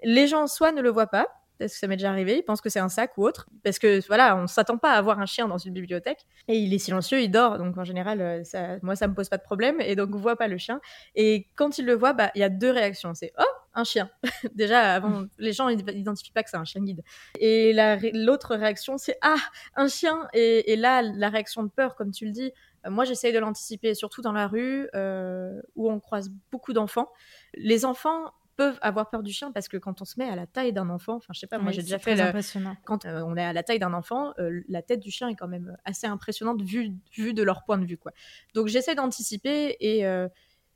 les 0.03 0.27
gens 0.27 0.45
soit 0.47 0.73
ne 0.73 0.81
le 0.81 0.89
voient 0.89 1.07
pas 1.07 1.29
parce 1.59 1.73
que 1.73 1.79
ça 1.79 1.87
m'est 1.87 1.97
déjà 1.97 2.09
arrivé, 2.09 2.37
ils 2.37 2.43
pensent 2.43 2.61
que 2.61 2.69
c'est 2.69 2.79
un 2.79 2.89
sac 2.89 3.17
ou 3.17 3.23
autre 3.23 3.47
parce 3.63 3.79
que 3.79 4.05
voilà, 4.07 4.35
on 4.37 4.47
s'attend 4.47 4.77
pas 4.77 4.93
à 4.93 4.97
avoir 4.97 5.19
un 5.19 5.25
chien 5.25 5.47
dans 5.47 5.57
une 5.57 5.73
bibliothèque 5.73 6.25
et 6.47 6.57
il 6.57 6.73
est 6.73 6.79
silencieux, 6.79 7.21
il 7.21 7.29
dort 7.29 7.57
donc 7.57 7.77
en 7.77 7.83
général 7.83 8.21
euh, 8.21 8.43
ça, 8.43 8.77
moi 8.81 8.95
ça 8.95 9.07
me 9.07 9.13
pose 9.13 9.29
pas 9.29 9.37
de 9.37 9.43
problème 9.43 9.79
et 9.81 9.95
donc 9.95 10.09
on 10.13 10.19
voit 10.19 10.35
pas 10.35 10.47
le 10.47 10.57
chien 10.57 10.81
et 11.15 11.47
quand 11.55 11.77
il 11.77 11.85
le 11.85 11.93
voit 11.93 12.13
bah 12.13 12.31
il 12.35 12.41
y 12.41 12.43
a 12.43 12.49
deux 12.49 12.71
réactions, 12.71 13.13
c'est 13.13 13.33
oh 13.39 13.43
un 13.75 13.83
chien. 13.83 14.09
Déjà, 14.55 14.95
avant, 14.95 15.25
les 15.37 15.53
gens 15.53 15.69
n'identifient 15.69 16.31
pas 16.31 16.43
que 16.43 16.49
c'est 16.49 16.57
un 16.57 16.65
chien 16.65 16.81
guide. 16.81 17.03
Et 17.39 17.73
l'autre 18.13 18.55
réaction, 18.55 18.97
c'est 18.97 19.17
ah, 19.21 19.35
un 19.75 19.87
chien. 19.87 20.27
Et, 20.33 20.75
là, 20.75 21.01
la 21.01 21.29
réaction 21.29 21.63
de 21.63 21.69
peur, 21.69 21.95
comme 21.95 22.11
tu 22.11 22.25
le 22.25 22.31
dis, 22.31 22.51
euh, 22.85 22.89
moi, 22.89 23.03
j'essaye 23.05 23.33
de 23.33 23.39
l'anticiper, 23.39 23.93
surtout 23.93 24.21
dans 24.21 24.31
la 24.31 24.47
rue 24.47 24.89
euh, 24.95 25.61
où 25.75 25.91
on 25.91 25.99
croise 25.99 26.31
beaucoup 26.51 26.73
d'enfants. 26.73 27.11
Les 27.53 27.85
enfants 27.85 28.31
peuvent 28.55 28.79
avoir 28.81 29.09
peur 29.09 29.23
du 29.23 29.31
chien 29.31 29.51
parce 29.51 29.67
que 29.67 29.77
quand 29.77 30.01
on 30.01 30.05
se 30.05 30.19
met 30.19 30.29
à 30.29 30.35
la 30.35 30.47
taille 30.47 30.73
d'un 30.73 30.89
enfant, 30.89 31.15
enfin 31.15 31.33
je 31.33 31.39
sais 31.39 31.47
pas, 31.47 31.57
moi 31.57 31.71
j'ai 31.71 31.81
déjà 31.81 31.99
fait 31.99 32.19
impressionnant. 32.19 32.75
quand 32.85 33.05
euh, 33.05 33.21
on 33.25 33.35
est 33.35 33.43
à 33.43 33.53
la 33.53 33.63
taille 33.63 33.79
d'un 33.79 33.93
enfant, 33.93 34.33
la 34.37 34.81
tête 34.81 34.99
du 34.99 35.11
chien 35.11 35.27
est 35.29 35.35
quand 35.35 35.47
même 35.47 35.75
assez 35.85 36.07
impressionnante 36.07 36.61
vu, 36.61 36.91
de 37.33 37.43
leur 37.43 37.63
point 37.63 37.77
de 37.77 37.85
vue 37.85 37.97
quoi. 37.97 38.11
Donc 38.53 38.67
j'essaie 38.67 38.95
d'anticiper 38.95 39.75
et 39.79 40.05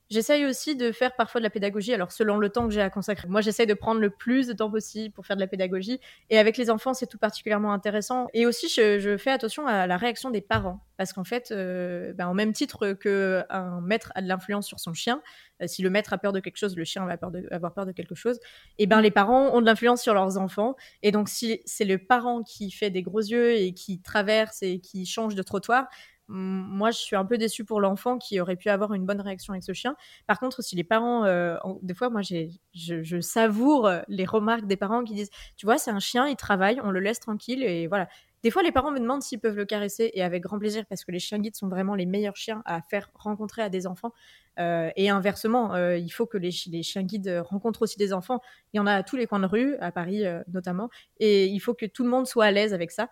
J'essaye 0.10 0.48
aussi 0.48 0.76
de 0.76 0.92
faire 0.92 1.16
parfois 1.16 1.40
de 1.40 1.44
la 1.44 1.52
pédagogie, 1.52 1.94
alors 1.94 2.12
selon 2.12 2.38
le 2.38 2.50
temps 2.50 2.68
que 2.68 2.74
j'ai 2.74 2.82
à 2.82 2.90
consacrer. 2.90 3.28
Moi, 3.28 3.42
j'essaye 3.42 3.68
de 3.68 3.76
prendre 3.76 4.02
le 4.02 4.10
plus 4.10 4.48
de 4.48 4.54
temps 4.54 4.72
possible 4.72 5.14
pour 5.14 5.28
faire 5.28 5.36
de 5.36 5.42
la 5.42 5.46
pédagogie. 5.46 6.00
Et 6.32 6.40
avec 6.40 6.58
les 6.58 6.72
enfants, 6.72 6.96
c'est 6.96 7.06
tout 7.06 7.20
particulièrement 7.20 7.74
intéressant. 7.74 8.28
Et 8.34 8.48
aussi, 8.48 8.70
je, 8.70 9.18
fais 9.18 9.30
attention 9.30 9.68
à 9.68 9.86
la 9.86 9.98
réaction 9.98 10.32
des 10.32 10.42
parents. 10.42 10.80
Parce 10.98 11.14
qu'en 11.14 11.24
fait, 11.24 11.52
euh, 11.52 12.12
ben, 12.14 12.28
au 12.28 12.34
même 12.34 12.54
titre 12.54 12.94
qu'un 12.94 13.82
maître 13.82 14.12
a 14.16 14.24
de 14.24 14.28
l'influence 14.28 14.66
sur 14.66 14.80
son 14.80 14.96
chien, 14.96 15.22
euh, 15.62 15.68
si 15.68 15.82
le 15.82 15.90
maître 15.90 16.14
a 16.14 16.18
peur 16.18 16.34
de 16.34 16.40
quelque 16.40 16.58
chose, 16.58 16.76
le 16.76 16.84
chien 16.84 17.06
va 17.06 17.18
avoir 17.52 17.74
peur 17.74 17.86
de 17.86 17.92
quelque 17.92 18.16
chose. 18.16 18.40
Et 18.78 18.88
ben 18.88 19.02
les 19.02 19.12
parents 19.12 19.56
ont 19.56 19.62
de 19.62 19.66
l'influence 19.66 20.02
sur 20.02 20.14
leurs 20.14 20.38
enfants. 20.38 20.76
Et 21.04 21.12
donc, 21.12 21.30
si 21.30 21.62
c'est 21.66 21.86
le 21.86 21.98
parent 21.98 22.44
qui 22.44 22.72
fait 22.72 22.90
des 22.90 23.02
gros 23.02 23.20
yeux 23.20 23.56
et 23.56 23.74
qui 23.74 24.02
traverse 24.02 24.62
et 24.62 24.80
qui 24.80 25.06
change 25.06 25.36
de 25.36 25.44
trottoir, 25.44 25.88
moi, 26.32 26.92
je 26.92 26.98
suis 27.00 27.16
un 27.16 27.26
peu 27.26 27.40
déçue 27.40 27.66
pour 27.66 27.82
l'enfant 27.82 28.20
qui 28.20 28.40
aurait 28.40 28.56
pu 28.56 28.70
avoir 28.70 28.94
une 28.94 29.04
bonne 29.04 29.20
réaction 29.20 29.52
avec 29.54 29.64
ce 29.64 29.74
chien. 29.74 29.96
Par 30.28 30.40
contre, 30.40 30.62
si 30.64 30.76
les 30.76 30.84
parents, 30.84 31.26
euh, 31.26 31.58
des 31.82 31.96
fois, 31.96 32.12
moi, 32.12 32.22
je, 32.22 32.46
je, 32.74 33.20
savoure 33.20 33.90
les 34.08 34.26
remarques 34.26 34.68
des 34.68 34.78
parents 34.78 35.04
qui 35.04 35.16
disent, 35.16 35.32
tu 35.58 35.66
vois, 35.66 35.80
c'est 35.80 35.90
un 35.90 36.00
chien, 36.00 36.28
il 36.28 36.36
travaille, 36.36 36.80
on 36.84 36.92
le 36.92 37.00
laisse 37.00 37.20
tranquille 37.20 37.64
et 37.64 37.88
voilà. 37.88 38.08
Des 38.44 38.52
fois, 38.52 38.64
les 38.64 38.72
parents 38.72 38.92
me 38.92 39.00
demandent 39.00 39.22
s'ils 39.22 39.40
peuvent 39.40 39.56
le 39.56 39.66
caresser 39.66 40.12
et 40.14 40.24
avec 40.24 40.44
grand 40.44 40.60
plaisir 40.60 40.86
parce 40.88 41.04
que 41.04 41.12
les 41.12 41.20
chiens 41.20 41.40
guides 41.40 41.56
sont 41.56 41.68
vraiment 41.68 41.96
les 41.96 42.06
meilleurs 42.06 42.36
chiens 42.36 42.62
à 42.66 42.82
faire 42.82 43.12
rencontrer 43.16 43.62
à 43.62 43.70
des 43.70 43.88
enfants. 43.88 44.14
Euh, 44.60 44.92
et 44.96 45.10
inversement, 45.10 45.76
il 45.76 46.10
faut 46.10 46.26
que 46.26 46.38
les, 46.38 46.52
chiens 46.52 47.04
guides 47.04 47.42
rencontrent 47.46 47.82
aussi 47.84 47.98
des 47.98 48.14
enfants. 48.14 48.42
Il 48.74 48.78
y 48.78 48.80
en 48.80 48.88
a 48.88 48.94
à 48.94 49.04
tous 49.04 49.16
les 49.16 49.28
coins 49.28 49.40
de 49.40 49.46
rue, 49.46 49.76
à 49.78 49.92
Paris 49.92 50.24
notamment, 50.48 50.90
et 51.20 51.46
il 51.48 51.60
faut 51.60 51.74
que 51.74 51.86
tout 51.86 52.04
le 52.04 52.10
monde 52.10 52.28
soit 52.28 52.46
à 52.46 52.52
l'aise 52.52 52.74
avec 52.74 52.92
ça. 52.92 53.10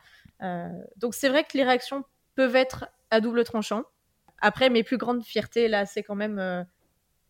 donc 0.97 1.13
c'est 1.13 1.29
vrai 1.29 1.43
que 1.43 1.57
les 1.57 1.63
réactions 1.63 2.03
peuvent 2.35 2.55
être 2.55 2.87
à 3.09 3.21
double 3.21 3.43
tranchant. 3.43 3.83
Après, 4.39 4.69
mes 4.69 4.83
plus 4.83 4.97
grandes 4.97 5.23
fiertés, 5.23 5.67
là, 5.67 5.85
c'est 5.85 6.03
quand 6.03 6.15
même 6.15 6.39
euh, 6.39 6.63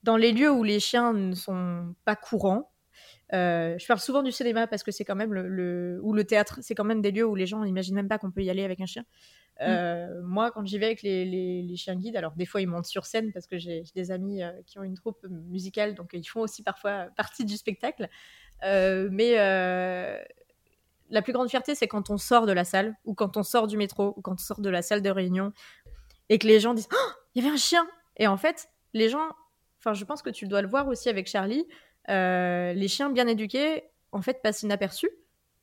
dans 0.04 0.18
les 0.18 0.32
lieux 0.32 0.52
où 0.52 0.64
les 0.64 0.80
chiens 0.80 1.14
ne 1.14 1.34
sont 1.34 1.95
pas 2.06 2.16
courants. 2.16 2.70
Euh, 3.34 3.78
je 3.78 3.86
parle 3.86 4.00
souvent 4.00 4.24
du 4.24 4.32
cinéma 4.32 4.68
parce 4.68 4.84
que 4.84 4.92
c'est 4.92 5.04
quand 5.04 5.16
même 5.16 5.34
le, 5.34 6.00
ou 6.02 6.14
le 6.14 6.24
théâtre, 6.24 6.60
c'est 6.62 6.76
quand 6.76 6.86
même 6.86 7.02
des 7.02 7.12
lieux 7.12 7.26
où 7.26 7.36
les 7.36 7.46
gens 7.46 7.64
n'imaginent 7.64 7.96
même 7.96 8.08
pas 8.08 8.18
qu'on 8.18 8.32
peut 8.32 8.44
y 8.44 8.50
aller 8.50 8.64
avec 8.64 8.80
un 8.80 8.86
chien. 8.86 9.04
Euh, 9.62 10.22
mm. 10.22 10.26
Moi, 10.26 10.52
quand 10.52 10.66
j'y 10.66 10.78
vais 10.78 10.86
avec 10.86 11.02
les, 11.02 11.76
chiens 11.76 11.96
guides, 11.96 12.16
alors 12.16 12.34
des 12.34 12.46
fois 12.46 12.62
ils 12.62 12.68
montent 12.68 12.86
sur 12.86 13.06
scène 13.06 13.32
parce 13.34 13.48
que 13.48 13.58
j'ai 13.58 13.84
des 13.96 14.12
amis 14.12 14.42
qui 14.66 14.80
ont 14.80 14.84
une 14.84 14.96
troupe 14.96 15.26
musicale, 15.28 15.94
donc 15.94 16.12
ils 16.14 16.28
font 16.28 16.42
aussi 16.42 16.64
parfois 16.64 17.08
partie 17.18 17.44
du 17.44 17.58
spectacle. 17.58 18.08
mais 18.62 19.36
la 21.10 21.22
plus 21.22 21.34
grande 21.34 21.50
fierté, 21.50 21.76
c'est 21.76 21.88
quand 21.88 22.10
on 22.10 22.18
sort 22.18 22.46
de 22.46 22.52
la 22.52 22.66
salle, 22.66 22.96
ou 23.06 23.14
quand 23.14 23.38
on 23.38 23.44
sort 23.44 23.68
du 23.68 23.78
métro, 23.78 24.14
ou 24.18 24.22
quand 24.22 24.34
on 24.34 24.38
sort 24.38 24.60
de 24.60 24.70
la 24.70 24.82
salle 24.82 25.02
de 25.02 25.10
réunion, 25.10 25.54
et 26.30 26.38
que 26.38 26.48
les 26.48 26.60
gens 26.60 26.74
disent 26.74 26.90
oh, 26.92 27.12
il 27.34 27.44
y 27.44 27.46
avait 27.46 27.54
un 27.54 27.58
chien 27.58 27.88
Et 28.18 28.28
en 28.28 28.38
fait, 28.38 28.70
les 28.94 29.10
gens, 29.10 29.30
enfin, 29.80 29.94
je 29.94 30.04
pense 30.04 30.22
que 30.22 30.30
tu 30.30 30.48
dois 30.48 30.62
le 30.62 30.68
voir 30.68 30.88
aussi 30.88 31.10
avec 31.10 31.28
Charlie, 31.28 31.66
euh, 32.10 32.74
les 32.74 32.88
chiens 32.88 33.10
bien 33.10 33.28
éduqués, 33.28 33.84
en 34.12 34.22
fait, 34.22 34.41
passent 34.41 34.64
inaperçus. 34.64 35.12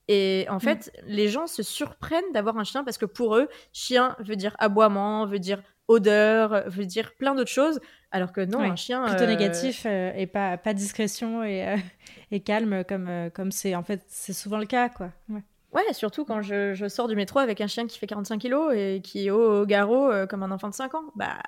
Et 0.08 0.46
en 0.50 0.56
mm. 0.56 0.60
fait, 0.60 0.92
les 1.06 1.28
gens 1.28 1.46
se 1.46 1.62
surprennent 1.62 2.32
d'avoir 2.32 2.58
un 2.58 2.64
chien 2.64 2.84
parce 2.84 2.98
que 2.98 3.06
pour 3.06 3.36
eux, 3.36 3.48
chien 3.72 4.16
veut 4.18 4.36
dire 4.36 4.54
aboiement, 4.58 5.26
veut 5.26 5.38
dire 5.38 5.62
odeur, 5.88 6.68
veut 6.68 6.86
dire 6.86 7.14
plein 7.14 7.34
d'autres 7.34 7.50
choses. 7.50 7.80
Alors 8.10 8.32
que 8.32 8.40
non, 8.42 8.60
un 8.60 8.76
chien. 8.76 9.04
Plutôt 9.06 9.24
euh, 9.24 9.26
négatif 9.26 9.84
euh, 9.86 10.12
et 10.14 10.26
pas, 10.26 10.56
pas 10.56 10.74
discrétion 10.74 11.42
et, 11.42 11.66
euh, 11.66 11.76
et 12.30 12.40
calme 12.40 12.84
comme 12.84 13.30
comme 13.34 13.50
c'est 13.50 13.74
en 13.74 13.82
fait 13.82 14.02
c'est 14.08 14.32
souvent 14.32 14.58
le 14.58 14.66
cas 14.66 14.88
quoi. 14.88 15.10
Ouais. 15.28 15.42
Ouais, 15.74 15.92
surtout 15.92 16.24
quand 16.24 16.40
je, 16.40 16.86
sors 16.88 17.08
du 17.08 17.16
métro 17.16 17.40
avec 17.40 17.60
un 17.60 17.66
chien 17.66 17.88
qui 17.88 17.98
fait 17.98 18.06
45 18.06 18.38
kilos 18.38 18.72
et 18.74 19.00
qui 19.02 19.26
est 19.26 19.30
au 19.30 19.66
garrot 19.66 20.10
comme 20.28 20.44
un 20.44 20.52
enfant 20.52 20.68
de 20.68 20.74
5 20.74 20.94
ans. 20.94 21.12
Bah 21.16 21.40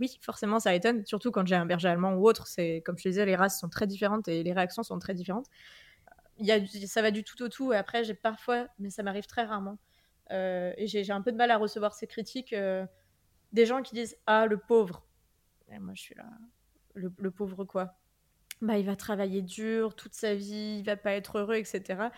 oui, 0.00 0.18
forcément 0.20 0.58
ça 0.58 0.74
étonne. 0.74 1.06
Surtout 1.06 1.30
quand 1.30 1.46
j'ai 1.46 1.54
un 1.54 1.66
berger 1.66 1.88
allemand 1.88 2.14
ou 2.14 2.26
autre. 2.28 2.48
C'est 2.48 2.82
comme 2.84 2.98
je 2.98 3.04
te 3.04 3.08
disais, 3.08 3.24
les 3.24 3.36
races 3.36 3.60
sont 3.60 3.68
très 3.68 3.86
différentes 3.86 4.26
et 4.26 4.42
les 4.42 4.52
réactions 4.52 4.82
sont 4.82 4.98
très 4.98 5.14
différentes. 5.14 5.46
Il 6.38 6.46
y 6.46 6.52
a, 6.52 6.58
ça 6.86 7.00
va 7.00 7.12
du 7.12 7.22
tout 7.22 7.40
au 7.42 7.48
tout. 7.48 7.72
Et 7.72 7.76
après, 7.76 8.02
j'ai 8.02 8.14
parfois, 8.14 8.66
mais 8.80 8.90
ça 8.90 9.04
m'arrive 9.04 9.26
très 9.26 9.44
rarement. 9.44 9.78
et 10.30 10.86
j'ai 10.86 11.12
un 11.12 11.22
peu 11.22 11.30
de 11.30 11.36
mal 11.36 11.52
à 11.52 11.56
recevoir 11.56 11.94
ces 11.94 12.08
critiques 12.08 12.54
des 13.52 13.66
gens 13.66 13.82
qui 13.82 13.94
disent 13.94 14.16
Ah, 14.26 14.46
le 14.46 14.58
pauvre. 14.58 15.06
Moi, 15.78 15.92
je 15.94 16.02
suis 16.02 16.14
là. 16.16 16.24
Le, 16.94 17.30
pauvre 17.30 17.64
quoi? 17.64 17.94
Bah, 18.60 18.78
il 18.78 18.84
va 18.84 18.96
travailler 18.96 19.42
dur 19.42 19.94
toute 19.94 20.14
sa 20.14 20.34
vie, 20.34 20.78
il 20.80 20.82
va 20.82 20.96
pas 20.96 21.12
être 21.12 21.38
heureux, 21.38 21.54
etc. 21.54 22.08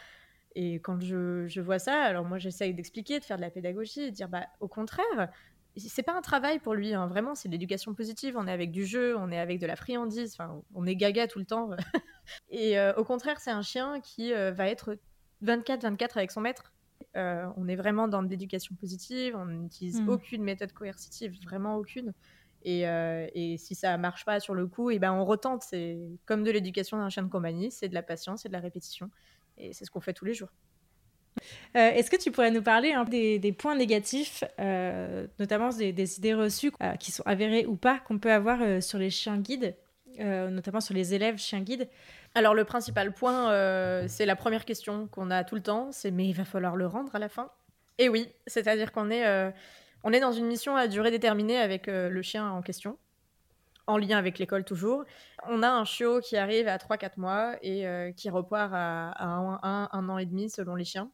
Et 0.55 0.74
quand 0.76 1.00
je, 1.00 1.46
je 1.46 1.61
vois 1.61 1.78
ça, 1.78 2.03
alors 2.03 2.24
moi, 2.24 2.38
j'essaye 2.38 2.74
d'expliquer, 2.74 3.18
de 3.20 3.24
faire 3.24 3.36
de 3.36 3.42
la 3.42 3.50
pédagogie, 3.50 4.11
de 4.11 4.14
dire 4.14 4.28
Bah, 4.28 4.46
au 4.61 4.68
contraire, 4.68 5.28
c'est 5.76 6.03
pas 6.03 6.14
un 6.14 6.20
travail 6.20 6.59
pour 6.59 6.74
lui, 6.74 6.92
hein. 6.92 7.07
vraiment, 7.07 7.34
c'est 7.34 7.48
de 7.48 7.53
l'éducation 7.53 7.94
positive. 7.94 8.36
On 8.36 8.46
est 8.46 8.53
avec 8.53 8.70
du 8.70 8.84
jeu, 8.84 9.16
on 9.16 9.30
est 9.30 9.38
avec 9.38 9.59
de 9.59 9.66
la 9.66 9.76
friandise, 9.76 10.36
on 10.74 10.86
est 10.86 10.96
gaga 10.96 11.26
tout 11.26 11.38
le 11.38 11.46
temps. 11.46 11.70
et 12.50 12.78
euh, 12.78 12.92
au 12.94 13.05
contraire, 13.05 13.40
c'est 13.40 13.50
un 13.50 13.62
chien 13.62 14.00
qui 14.00 14.34
euh, 14.34 14.53
va 14.53 14.68
être 14.68 14.98
24-24 15.44 16.11
avec 16.16 16.30
son 16.30 16.42
maître. 16.42 16.72
Euh, 17.16 17.46
on 17.57 17.68
est 17.68 17.76
vraiment 17.76 18.09
dans 18.09 18.22
de 18.22 18.28
l'éducation 18.28 18.74
positive, 18.74 19.36
on 19.36 19.46
n'utilise 19.46 20.00
hmm. 20.00 20.09
aucune 20.09 20.42
méthode 20.42 20.72
coercitive, 20.72 21.36
vraiment 21.44 21.76
aucune. 21.76 22.12
Euh, 22.66 23.26
et, 23.34 23.59
si 23.59 23.74
ça 23.74 23.96
marche 23.98 24.24
pas 24.24 24.40
sur 24.40 24.55
le 24.55 24.66
coup, 24.66 24.90
et 24.90 24.98
ben 24.98 25.12
on 25.12 25.24
retente. 25.24 25.62
C'est 25.62 25.98
comme 26.26 26.44
de 26.44 26.50
l'éducation 26.50 26.96
d'un 26.96 27.09
chien 27.09 27.22
de 27.22 27.28
compagnie, 27.28 27.70
c'est 27.70 27.88
de 27.88 27.94
la 27.94 28.03
patience, 28.03 28.42
c'est 28.42 28.48
de 28.48 28.53
la 28.53 28.61
répétition. 28.61 29.11
Et 29.59 29.72
c'est 29.72 29.84
ce 29.84 29.90
qu'on 29.90 30.00
fait 30.00 30.12
tous 30.12 30.24
les 30.24 30.34
jours. 30.34 30.50
Euh, 31.76 31.90
est-ce 31.90 32.11
que 32.11 32.16
tu 32.16 32.30
pourrais 32.30 32.50
nous 32.50 32.62
parler 32.62 32.94
des, 33.38 33.53
points 33.53 33.74
négatifs, 33.74 34.44
notamment 35.38 35.70
des, 35.70 36.18
idées 36.18 36.34
reçues 36.34 36.72
qui 37.00 37.11
sont 37.11 37.22
avérées 37.24 37.66
ou 37.66 37.76
pas, 37.76 37.98
qu'on 38.00 38.18
peut 38.18 38.32
avoir 38.32 38.82
sur 38.82 38.98
les 38.98 39.11
chiens 39.11 39.38
guides, 39.38 39.74
notamment 40.18 40.80
sur 40.80 40.94
les 40.94 41.14
élèves 41.14 41.38
chiens 41.38 41.61
guides? 41.61 41.88
Alors 42.34 42.55
le 42.55 42.64
principal 42.64 43.12
point, 43.12 43.50
euh, 43.50 44.07
c'est 44.09 44.24
la 44.24 44.36
première 44.36 44.64
question 44.64 45.07
qu'on 45.09 45.30
a 45.30 45.44
tout 45.44 45.55
le 45.55 45.62
temps, 45.62 45.92
c'est 45.92 46.11
mais 46.11 46.26
il 46.26 46.32
va 46.32 46.44
falloir 46.44 46.76
le 46.76 46.86
rendre 46.86 47.14
à 47.14 47.18
la 47.18 47.28
fin? 47.28 47.50
Et 47.98 48.09
oui, 48.09 48.28
c'est-à-dire 48.46 48.90
qu'on 48.90 49.11
est, 49.11 49.26
euh, 49.26 49.50
on 50.03 50.12
est 50.12 50.20
dans 50.20 50.32
une 50.32 50.46
mission 50.46 50.74
à 50.74 50.88
durée 50.88 51.11
déterminée 51.11 51.59
avec 51.59 51.88
euh, 51.88 52.09
le 52.09 52.22
chien 52.22 52.50
en 52.50 52.62
question, 52.62 52.96
en 53.86 53.98
lien 53.98 54.18
avec 54.18 54.38
l'école 54.38 54.64
toujours. 54.64 55.04
On 55.48 55.62
a 55.62 55.68
un 55.68 55.84
chiot 55.84 56.20
qui 56.20 56.36
arrive 56.36 56.68
à 56.68 56.76
3-4 56.76 57.12
mois 57.16 57.56
et 57.62 57.84
qui 58.16 58.30
repart 58.30 58.72
à, 58.74 59.12
1 59.92 60.08
an 60.08 60.18
et 60.18 60.26
demi 60.26 60.50
selon 60.50 60.74
les 60.74 60.84
chiens. 60.84 61.10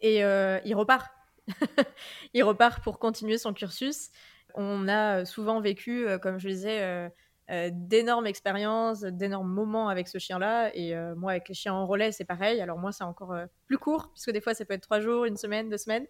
Et 0.00 0.18
il 0.20 0.74
repart. 0.74 1.10
il 2.34 2.42
repart 2.42 2.82
pour 2.82 2.98
continuer 2.98 3.38
son 3.38 3.52
cursus. 3.52 4.10
On 4.54 4.88
a 4.88 5.24
souvent 5.24 5.60
vécu, 5.60 6.06
comme 6.22 6.38
je 6.38 6.48
disais, 6.48 7.10
d'énormes 7.70 8.26
expériences, 8.26 9.00
d'énormes 9.00 9.52
moments 9.52 9.88
avec 9.88 10.08
ce 10.08 10.18
chien-là. 10.18 10.70
Et 10.74 10.94
moi, 11.16 11.32
avec 11.32 11.48
les 11.48 11.54
chiens 11.54 11.74
en 11.74 11.86
relais, 11.86 12.12
c'est 12.12 12.24
pareil. 12.24 12.60
Alors 12.60 12.78
moi, 12.78 12.92
c'est 12.92 13.04
encore 13.04 13.34
plus 13.66 13.78
court, 13.78 14.10
puisque 14.12 14.30
des 14.30 14.40
fois, 14.40 14.54
ça 14.54 14.64
peut 14.64 14.74
être 14.74 14.82
trois 14.82 15.00
jours, 15.00 15.24
une 15.24 15.36
semaine, 15.36 15.68
deux 15.68 15.78
semaines. 15.78 16.06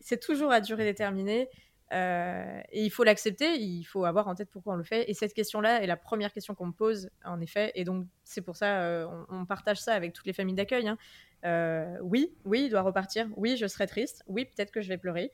C'est 0.00 0.20
toujours 0.20 0.52
à 0.52 0.60
durée 0.60 0.84
déterminée. 0.84 1.48
Euh, 1.92 2.60
et 2.70 2.84
il 2.84 2.90
faut 2.90 3.04
l'accepter, 3.04 3.60
il 3.60 3.84
faut 3.84 4.04
avoir 4.04 4.28
en 4.28 4.34
tête 4.34 4.48
pourquoi 4.50 4.74
on 4.74 4.76
le 4.76 4.84
fait. 4.84 5.10
Et 5.10 5.14
cette 5.14 5.34
question-là 5.34 5.82
est 5.82 5.86
la 5.86 5.96
première 5.96 6.32
question 6.32 6.54
qu'on 6.54 6.66
me 6.66 6.72
pose, 6.72 7.10
en 7.24 7.40
effet. 7.40 7.72
Et 7.74 7.84
donc, 7.84 8.06
c'est 8.24 8.40
pour 8.40 8.56
ça, 8.56 8.82
euh, 8.82 9.06
on, 9.28 9.44
partage 9.44 9.80
ça 9.80 9.94
avec 9.94 10.12
toutes 10.12 10.26
les 10.26 10.32
familles 10.32 10.54
d'accueil. 10.54 10.88
Hein. 10.88 10.96
Euh, 11.44 11.98
oui, 12.02 12.32
oui, 12.44 12.64
il 12.64 12.70
doit 12.70 12.82
repartir. 12.82 13.28
Oui, 13.36 13.56
je 13.56 13.66
serai 13.66 13.86
triste. 13.86 14.22
Oui, 14.26 14.46
peut-être 14.46 14.70
que 14.70 14.80
je 14.80 14.88
vais 14.88 14.98
pleurer. 14.98 15.32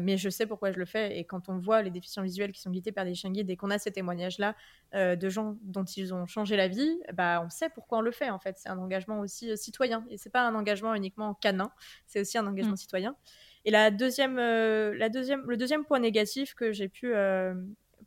mais 0.00 0.18
je 0.18 0.28
sais 0.28 0.46
pourquoi 0.46 0.72
je 0.72 0.78
le 0.78 0.84
fais. 0.84 1.18
Et 1.18 1.24
quand 1.24 1.48
on 1.48 1.58
voit 1.58 1.82
les 1.82 1.90
déficients 1.90 2.22
visuels 2.22 2.52
qui 2.52 2.60
sont 2.60 2.70
guidés 2.70 2.92
par 2.92 3.04
des 3.04 3.14
chiens 3.14 3.30
guides 3.30 3.48
et 3.50 3.56
qu'on 3.56 3.70
a 3.70 3.78
ces 3.78 3.90
témoignages-là 3.90 4.54
de 4.92 5.28
gens 5.28 5.56
dont 5.62 5.84
ils 5.84 6.12
ont 6.12 6.26
changé 6.26 6.56
la 6.56 6.68
vie, 6.68 7.00
bah, 7.14 7.42
on 7.44 7.50
sait 7.50 7.70
pourquoi 7.70 7.98
on 7.98 8.02
le 8.02 8.10
fait, 8.10 8.30
en 8.30 8.38
fait. 8.38 8.58
C'est 8.58 8.68
un 8.68 8.78
engagement 8.78 9.20
aussi 9.20 9.56
citoyen. 9.56 10.04
Et 10.10 10.18
c'est 10.18 10.30
pas 10.30 10.46
un 10.46 10.54
engagement 10.54 10.94
uniquement 10.94 11.34
canin, 11.34 11.70
c'est 12.06 12.20
aussi 12.20 12.36
un 12.36 12.46
engagement 12.46 12.74
mmh. 12.74 12.76
citoyen. 12.76 13.16
Et 13.64 13.70
la 13.70 13.90
deuxième, 13.90 14.38
euh, 14.38 14.94
la 14.96 15.08
deuxième, 15.08 15.44
le 15.48 15.56
deuxième 15.56 15.84
point 15.84 15.98
négatif 15.98 16.54
que 16.54 16.72
j'ai 16.72 16.88
pu 16.88 17.14
euh, 17.14 17.54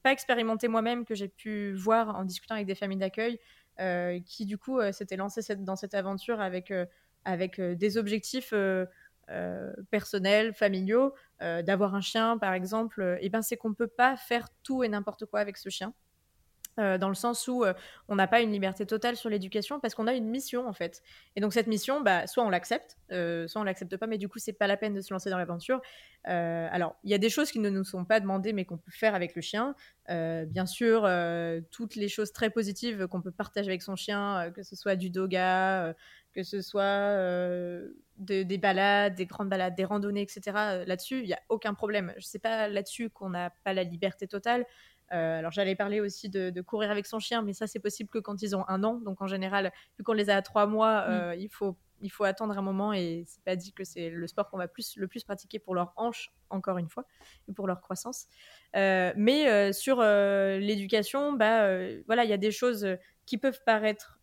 pas 0.01 0.11
expérimenter 0.11 0.67
moi-même, 0.67 1.05
que 1.05 1.15
j'ai 1.15 1.27
pu 1.29 1.73
voir 1.73 2.15
en 2.15 2.23
discutant 2.25 2.55
avec 2.55 2.67
des 2.67 2.75
familles 2.75 2.97
d'accueil, 2.97 3.39
euh, 3.79 4.19
qui 4.25 4.45
du 4.45 4.57
coup 4.57 4.79
s'étaient 4.91 5.15
lancées 5.17 5.41
dans 5.57 5.75
cette 5.75 5.93
aventure 5.93 6.41
avec, 6.41 6.73
avec 7.25 7.61
des 7.61 7.97
objectifs 7.97 8.53
personnels, 9.91 10.53
familiaux, 10.53 11.13
d'avoir 11.39 11.95
un 11.95 12.01
chien 12.01 12.37
par 12.37 12.53
exemple, 12.53 13.17
et 13.21 13.29
ben 13.29 13.41
c'est 13.41 13.57
qu'on 13.57 13.73
peut 13.73 13.87
pas 13.87 14.15
faire 14.17 14.47
tout 14.63 14.83
et 14.83 14.89
n'importe 14.89 15.25
quoi 15.25 15.39
avec 15.39 15.57
ce 15.57 15.69
chien. 15.69 15.93
Euh, 16.79 16.97
dans 16.97 17.09
le 17.09 17.13
sens 17.13 17.47
où 17.47 17.63
euh, 17.63 17.73
on 18.07 18.15
n'a 18.15 18.25
pas 18.25 18.41
une 18.41 18.51
liberté 18.51 18.87
totale 18.87 19.15
sur 19.15 19.29
l'éducation 19.29 19.79
parce 19.79 19.93
qu'on 19.93 20.07
a 20.07 20.13
une 20.13 20.27
mission 20.27 20.67
en 20.67 20.73
fait. 20.73 21.03
Et 21.35 21.41
donc 21.41 21.53
cette 21.53 21.67
mission, 21.67 22.01
bah, 22.01 22.25
soit 22.25 22.43
on 22.43 22.49
l'accepte, 22.49 22.97
euh, 23.11 23.47
soit 23.47 23.61
on 23.61 23.63
l'accepte 23.63 23.95
pas, 23.95 24.07
mais 24.07 24.17
du 24.17 24.27
coup 24.27 24.39
c'est 24.39 24.53
pas 24.53 24.65
la 24.65 24.75
peine 24.75 24.95
de 24.95 25.01
se 25.01 25.13
lancer 25.13 25.29
dans 25.29 25.37
l'aventure. 25.37 25.81
alors 26.25 26.95
il 27.03 27.11
y 27.11 27.13
a 27.13 27.19
des 27.19 27.29
choses 27.29 27.51
qui 27.51 27.59
ne 27.59 27.69
nous 27.69 27.83
sont 27.83 28.05
pas 28.05 28.19
demandées 28.19 28.53
mais 28.53 28.65
qu'on 28.65 28.77
peut 28.77 28.91
faire 28.91 29.13
avec 29.13 29.35
le 29.35 29.41
chien. 29.41 29.75
bien 30.07 30.65
sûr, 30.65 31.07
toutes 31.69 31.95
les 31.95 32.07
choses 32.07 32.31
très 32.33 32.49
positives 32.49 33.07
qu'on 33.07 33.21
peut 33.21 33.31
partager 33.31 33.69
avec 33.69 33.83
son 33.83 33.95
chien, 33.95 34.51
que 34.55 34.63
ce 34.63 34.75
soit 34.75 34.95
du 34.95 35.09
doga, 35.09 35.93
que 36.33 36.43
ce 36.43 36.61
soit 36.61 37.17
des 38.17 38.57
balades, 38.57 39.15
des 39.15 39.25
grandes 39.25 39.49
balades, 39.49 39.75
des 39.75 39.85
randonnées, 39.85 40.21
etc. 40.21 40.41
Là-dessus, 40.87 41.19
il 41.19 41.27
n'y 41.27 41.33
a 41.33 41.41
aucun 41.49 41.73
problème. 41.73 42.13
Je 42.17 42.25
sais 42.25 42.39
pas 42.39 42.67
là-dessus 42.67 43.09
qu'on 43.09 43.29
n'a 43.29 43.51
pas 43.63 43.73
la 43.73 43.83
liberté 43.83 44.27
totale. 44.27 44.65
Euh, 45.13 45.39
alors 45.39 45.51
j'allais 45.51 45.75
parler 45.75 45.99
aussi 45.99 46.29
de, 46.29 46.61
courir 46.61 46.91
avec 46.91 47.05
son 47.05 47.19
chien, 47.19 47.41
mais 47.41 47.53
ça 47.53 47.67
c'est 47.67 47.79
possible 47.79 48.09
que 48.09 48.19
quand 48.19 48.41
ils 48.41 48.55
ont 48.55 48.67
un 48.67 48.83
an. 48.83 48.99
Donc 48.99 49.21
en 49.21 49.27
général, 49.27 49.71
vu 49.97 50.03
qu'on 50.03 50.13
les 50.13 50.29
a 50.29 50.37
à 50.37 50.41
trois 50.41 50.65
mois, 50.65 51.01
mm. 51.01 51.11
euh, 51.11 51.35
il 51.35 51.49
faut 51.49 51.77
il 52.01 52.09
faut 52.11 52.25
attendre 52.25 52.57
un 52.57 52.61
moment 52.61 52.91
et 52.91 53.23
c'est 53.25 53.41
pas 53.45 53.55
dit 53.55 53.71
que 53.71 53.85
c'est 53.85 54.09
le 54.09 54.27
sport 54.27 54.49
qu'on 54.49 54.57
va 54.57 54.67
plus, 54.67 54.97
le 54.97 55.07
plus 55.07 55.23
pratiquer 55.23 55.57
pour 55.57 55.73
leur 55.73 55.93
hanche, 55.95 56.33
encore 56.49 56.77
une 56.77 56.89
fois, 56.89 57.05
et 57.47 57.53
pour 57.53 57.65
leur 57.65 57.79
croissance. 57.79 58.27
Euh, 58.75 59.13
mais 59.15 59.71
sur 59.71 60.01
l'éducation, 60.01 61.31
bah, 61.31 61.65
voilà, 62.05 62.25
il 62.25 62.29
y 62.29 62.33
a 62.33 62.37
des 62.37 62.51
choses 62.51 62.85
qui 63.25 63.37
peuvent 63.37 63.61
paraître 63.65 64.19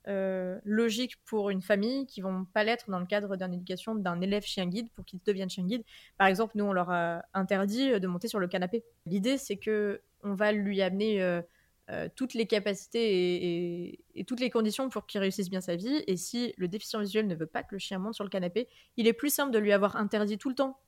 logiques 0.63 1.17
pour 1.25 1.49
une 1.49 1.63
famille, 1.63 2.05
qui 2.05 2.21
vont 2.21 2.45
pas 2.45 2.65
l'être 2.65 2.91
dans 2.91 2.99
le 2.99 3.07
cadre 3.07 3.35
d'une 3.37 3.55
éducation 3.55 3.95
d'un 3.95 4.21
élève 4.21 4.43
chien 4.43 4.67
guide 4.67 4.91
pour 4.93 5.07
qu'il 5.07 5.19
devienne 5.25 5.49
chien 5.49 5.65
guide. 5.65 5.83
Par 6.19 6.27
exemple, 6.27 6.59
nous, 6.59 6.65
on 6.65 6.75
leur 6.75 6.91
a 6.91 7.23
interdit 7.33 7.99
de 7.99 8.07
monter 8.07 8.29
sur 8.29 8.41
le 8.41 8.47
canapé. 8.47 8.85
L'idée, 9.07 9.39
c'est 9.39 9.57
que 9.57 10.03
on 10.23 10.35
va 10.35 10.53
lui 10.53 10.83
amener 10.83 11.23
euh, 11.23 11.43
euh, 11.91 12.09
toutes 12.15 12.35
les 12.35 12.47
capacités 12.47 13.99
et, 14.15 14.25
toutes 14.25 14.41
les 14.41 14.51
conditions 14.51 14.89
pour 14.89 15.07
qu'il 15.07 15.21
réussisse 15.21 15.51
bien 15.51 15.61
sa 15.61 15.77
vie. 15.77 16.05
Et 16.07 16.17
si 16.17 16.55
le 16.57 16.69
déficient 16.69 17.01
visuel 17.01 17.27
ne 17.27 17.35
veut 17.35 17.47
pas 17.47 17.63
que 17.63 17.75
le 17.75 17.79
chien 17.79 17.99
monte 17.99 18.15
sur 18.15 18.25
le 18.25 18.31
canapé, 18.31 18.69
il 18.97 19.07
est 19.07 19.13
plus 19.13 19.31
simple 19.31 19.53
de 19.53 19.59
lui 19.59 19.73
avoir 19.73 19.97
interdit 19.97 20.39
tout 20.39 20.49
le 20.49 20.55
temps, 20.55 20.79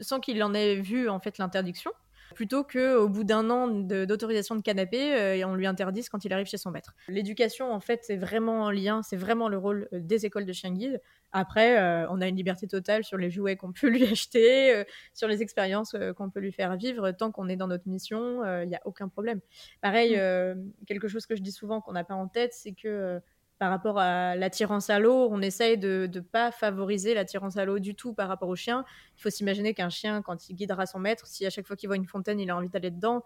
sans 0.00 0.20
qu'il 0.20 0.42
en 0.42 0.54
ait 0.54 0.76
vu 0.76 1.08
en 1.08 1.20
fait 1.20 1.38
l'interdiction, 1.38 1.90
plutôt 2.34 2.64
qu'au 2.64 3.08
bout 3.08 3.24
d'un 3.24 3.50
an 3.50 3.68
d'autorisation 3.68 4.54
de, 4.54 4.62
canapé, 4.62 5.14
euh, 5.14 5.46
on 5.46 5.54
lui 5.56 5.66
interdise 5.66 6.08
quand 6.08 6.24
il 6.24 6.32
arrive 6.32 6.46
chez 6.46 6.58
son 6.58 6.70
maître. 6.70 6.94
L'éducation, 7.08 7.72
en 7.72 7.80
fait, 7.80 8.00
c'est 8.04 8.16
vraiment 8.16 8.62
en 8.62 8.70
lien, 8.70 9.02
c'est 9.02 9.16
vraiment 9.16 9.48
le 9.48 9.58
rôle 9.58 9.88
des 9.92 10.26
écoles 10.26 10.46
de 10.46 10.52
chien 10.52 10.72
guide. 10.72 11.00
Après, 11.32 11.78
euh, 11.78 12.08
on 12.10 12.20
a 12.20 12.28
une 12.28 12.36
liberté 12.36 12.66
totale 12.66 13.04
sur 13.04 13.16
les 13.16 13.30
jouets 13.30 13.56
qu'on 13.56 13.72
peut 13.72 13.88
lui 13.88 14.04
acheter, 14.06 14.84
sur 15.14 15.28
les 15.28 15.42
expériences 15.42 15.94
qu'on 16.16 16.30
peut 16.30 16.40
lui 16.40 16.52
faire 16.52 16.76
vivre. 16.76 17.10
Tant 17.12 17.30
qu'on 17.30 17.48
est 17.48 17.56
dans 17.56 17.68
notre 17.68 17.88
mission, 17.88 18.44
il 18.62 18.68
n'y 18.68 18.76
a 18.76 18.80
aucun 18.84 19.08
problème. 19.08 19.40
Pareil, 19.80 20.16
mmh. 20.16 20.84
quelque 20.86 21.08
chose 21.08 21.26
que 21.26 21.36
je 21.36 21.42
dis 21.42 21.52
souvent 21.52 21.80
qu'on 21.80 21.92
n'a 21.92 22.04
pas 22.04 22.14
en 22.14 22.28
tête, 22.28 22.52
c'est 22.54 22.72
que 22.72 23.20
par 23.60 23.68
rapport 23.68 23.98
à 23.98 24.36
l'attirance 24.36 24.88
à 24.88 24.98
l'eau, 24.98 25.28
on 25.30 25.42
essaye 25.42 25.76
de 25.76 26.08
ne 26.12 26.20
pas 26.20 26.50
favoriser 26.50 27.12
l'attirance 27.12 27.58
à 27.58 27.66
l'eau 27.66 27.78
du 27.78 27.94
tout 27.94 28.14
par 28.14 28.26
rapport 28.26 28.48
au 28.48 28.56
chien. 28.56 28.86
Il 29.18 29.20
faut 29.20 29.28
s'imaginer 29.28 29.74
qu'un 29.74 29.90
chien, 29.90 30.22
quand 30.22 30.48
il 30.48 30.56
guidera 30.56 30.86
son 30.86 30.98
maître, 30.98 31.26
si 31.26 31.44
à 31.44 31.50
chaque 31.50 31.66
fois 31.66 31.76
qu'il 31.76 31.86
voit 31.90 31.96
une 31.96 32.06
fontaine, 32.06 32.40
il 32.40 32.50
a 32.50 32.56
envie 32.56 32.70
d'aller 32.70 32.90
dedans, 32.90 33.22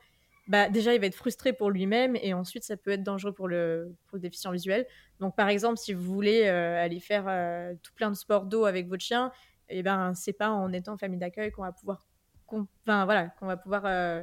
bah 0.47 0.68
déjà 0.68 0.95
il 0.95 1.01
va 1.01 1.07
être 1.07 1.14
frustré 1.14 1.53
pour 1.53 1.70
lui-même 1.70 2.16
et 2.16 2.34
ensuite 2.34 2.64
ça 2.64 2.76
peut 2.76 2.90
être 2.90 3.03
dangereux 3.03 3.32
pour 3.32 3.49
le, 3.49 3.95
déficient 4.14 4.53
visuel. 4.53 4.86
Donc 5.20 5.34
par 5.36 5.49
exemple, 5.49 5.78
si 5.78 5.92
vous 5.92 6.03
voulez 6.03 6.45
euh, 6.45 6.82
aller 6.82 7.01
faire 7.01 7.24
euh, 7.28 7.74
tout 7.82 7.92
plein 7.95 8.11
de 8.11 8.16
sports 8.16 8.45
d'eau 8.45 8.64
avec 8.64 8.88
votre 8.88 9.03
chien, 9.03 9.32
et 9.70 9.78
eh 9.78 9.82
ben 9.82 10.12
c'est 10.14 10.34
pas 10.34 10.51
en 10.51 10.72
étant 10.72 10.99
famille 10.99 11.18
d'accueil 11.18 11.51
qu'on 11.51 11.62
va 11.62 11.72
pouvoir, 11.72 12.05
enfin 12.47 13.05
voilà, 13.07 13.28
qu'on 13.40 13.47
va 13.47 13.57
pouvoir 13.57 13.82
euh, 13.86 14.22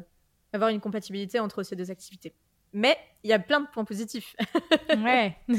avoir 0.53 0.69
une 0.69 0.79
compatibilité 0.79 1.39
entre 1.39 1.63
ces 1.63 1.75
deux 1.75 1.89
activités. 1.89 2.35
Mais 2.73 2.95
il 3.23 3.29
y 3.29 3.33
a 3.33 3.39
plein 3.39 3.59
de 3.59 3.67
points 3.67 3.83
positifs. 3.83 4.35
ouais, 5.03 5.35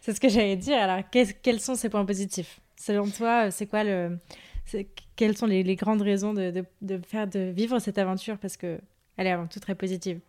c'est 0.00 0.12
ce 0.12 0.20
que 0.20 0.28
j'allais 0.28 0.56
dire. 0.56 0.76
Alors, 0.76 1.02
quels 1.10 1.60
sont 1.60 1.76
ces 1.76 1.88
points 1.88 2.04
positifs? 2.04 2.60
Selon 2.76 3.08
toi, 3.08 3.50
c'est 3.50 3.66
quoi 3.66 3.84
le. 3.84 4.18
Quelles 5.16 5.36
sont 5.36 5.46
les, 5.46 5.76
grandes 5.76 6.02
raisons 6.02 6.34
de, 6.34 6.64
de, 6.80 7.00
faire 7.04 7.26
de 7.26 7.50
vivre 7.50 7.78
cette 7.78 7.98
aventure? 7.98 8.38
Parce 8.38 8.56
que 8.56 8.80
elle 9.22 9.28
est 9.28 9.32
avant 9.32 9.46
tout 9.46 9.60
très 9.60 9.74
positive. 9.74 10.20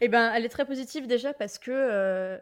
Eh 0.00 0.08
ben, 0.08 0.32
elle 0.34 0.44
est 0.44 0.50
très 0.50 0.64
positive 0.64 1.06
déjà 1.06 1.32
parce 1.32 1.58
que 1.58 1.70
euh, 1.70 2.38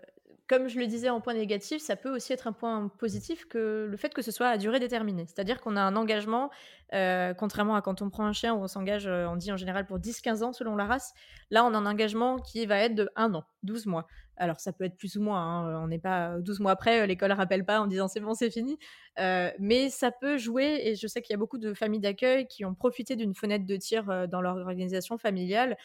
comme 0.49 0.68
je 0.68 0.78
le 0.78 0.87
disais 0.87 1.09
en 1.09 1.20
point 1.20 1.35
négatif, 1.35 1.80
ça 1.80 1.97
peut 1.97 2.14
aussi 2.14 2.33
être 2.33 2.47
un 2.47 2.53
point 2.53 2.89
positif 2.99 3.47
que 3.47 3.87
le 3.91 3.97
fait 3.97 4.12
que 4.12 4.22
ce 4.22 4.30
soit 4.30 4.49
à 4.49 4.59
durée 4.59 4.80
déterminée. 4.80 5.24
C'est-à-dire 5.26 5.61
qu'on 5.61 5.76
a 5.76 5.80
un 5.80 5.97
engagement, 5.97 6.51
euh, 6.93 7.35
contrairement 7.35 7.74
à 7.74 7.83
quand 7.83 8.03
on 8.03 8.11
prend 8.11 8.24
un 8.24 8.33
chien 8.33 8.55
où 8.55 8.59
on 8.59 8.68
s'engage, 8.68 9.07
euh, 9.07 9.26
on 9.26 9.37
dit 9.37 9.53
en 9.53 9.57
général 9.57 9.87
pour 9.87 9.99
10-15 9.99 10.43
ans 10.43 10.53
selon 10.53 10.76
la 10.76 10.87
race. 10.87 11.14
Là, 11.51 11.64
on 11.64 11.74
a 11.74 11.78
un 11.78 11.87
engagement 11.87 12.39
qui 12.39 12.66
va 12.66 12.78
être 12.78 12.95
de 12.95 13.11
1 13.16 13.35
an, 13.35 13.45
12 13.62 13.87
mois. 13.87 14.07
Alors, 14.43 14.59
ça 14.59 14.72
peut 14.72 14.82
être 14.84 14.97
plus 14.97 15.16
ou 15.16 15.22
moins, 15.22 15.40
hein, 15.40 15.82
on 15.84 15.86
n'est 15.86 16.01
pas 16.01 16.38
12 16.40 16.59
mois 16.59 16.72
après, 16.72 17.07
l'école 17.07 17.30
ne 17.30 17.36
rappelle 17.36 17.64
pas 17.64 17.80
en 17.80 17.86
disant 17.86 18.09
c'est 18.09 18.18
bon, 18.18 18.34
c'est 18.34 18.51
fini. 18.51 18.76
Euh, 19.20 19.51
mais 19.61 19.88
ça 19.88 20.11
peut 20.11 20.36
jouer, 20.36 20.80
et 20.84 20.97
je 20.97 21.07
sais 21.07 21.22
qu'il 21.22 21.32
y 21.32 21.36
a 21.36 21.38
beaucoup 21.38 21.59
de 21.59 21.74
familles 21.74 22.01
d'accueil 22.01 22.49
qui 22.49 22.64
ont 22.64 22.74
profité 22.74 23.14
d'une 23.14 23.34
fenêtre 23.34 23.66
de 23.66 23.76
tir 23.76 24.26
dans 24.28 24.40
leur 24.40 24.57
organisation 24.57 25.16
familiale 25.16 25.76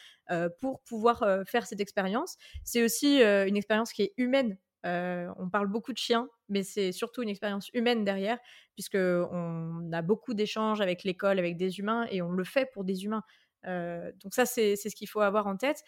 pour 0.60 0.80
pouvoir 0.82 1.24
faire 1.46 1.66
cette 1.66 1.80
expérience. 1.80 2.36
C'est 2.64 2.82
aussi 2.82 3.20
une 3.22 3.56
expérience 3.56 3.92
qui 3.92 4.02
est 4.02 4.14
humaine 4.16 4.56
on 4.84 5.48
parle 5.50 5.66
beaucoup 5.68 5.92
de 5.92 5.98
chiens, 5.98 6.28
mais 6.48 6.62
c'est 6.62 6.92
surtout 6.92 7.22
une 7.22 7.28
expérience 7.28 7.68
humaine 7.74 8.04
derrière, 8.04 8.38
puisque 8.74 8.96
on 8.96 9.90
a 9.92 10.02
beaucoup 10.02 10.34
d'échanges 10.34 10.80
avec 10.80 11.04
l'école, 11.04 11.38
avec 11.38 11.56
des 11.56 11.78
humains, 11.78 12.06
et 12.10 12.22
on 12.22 12.30
le 12.30 12.44
fait 12.44 12.70
pour 12.72 12.84
des 12.84 13.04
humains. 13.04 13.22
donc 13.64 14.34
ça, 14.34 14.46
c'est 14.46 14.76
ce 14.76 14.94
qu'il 14.94 15.08
faut 15.08 15.20
avoir 15.20 15.46
en 15.46 15.56
tête. 15.56 15.82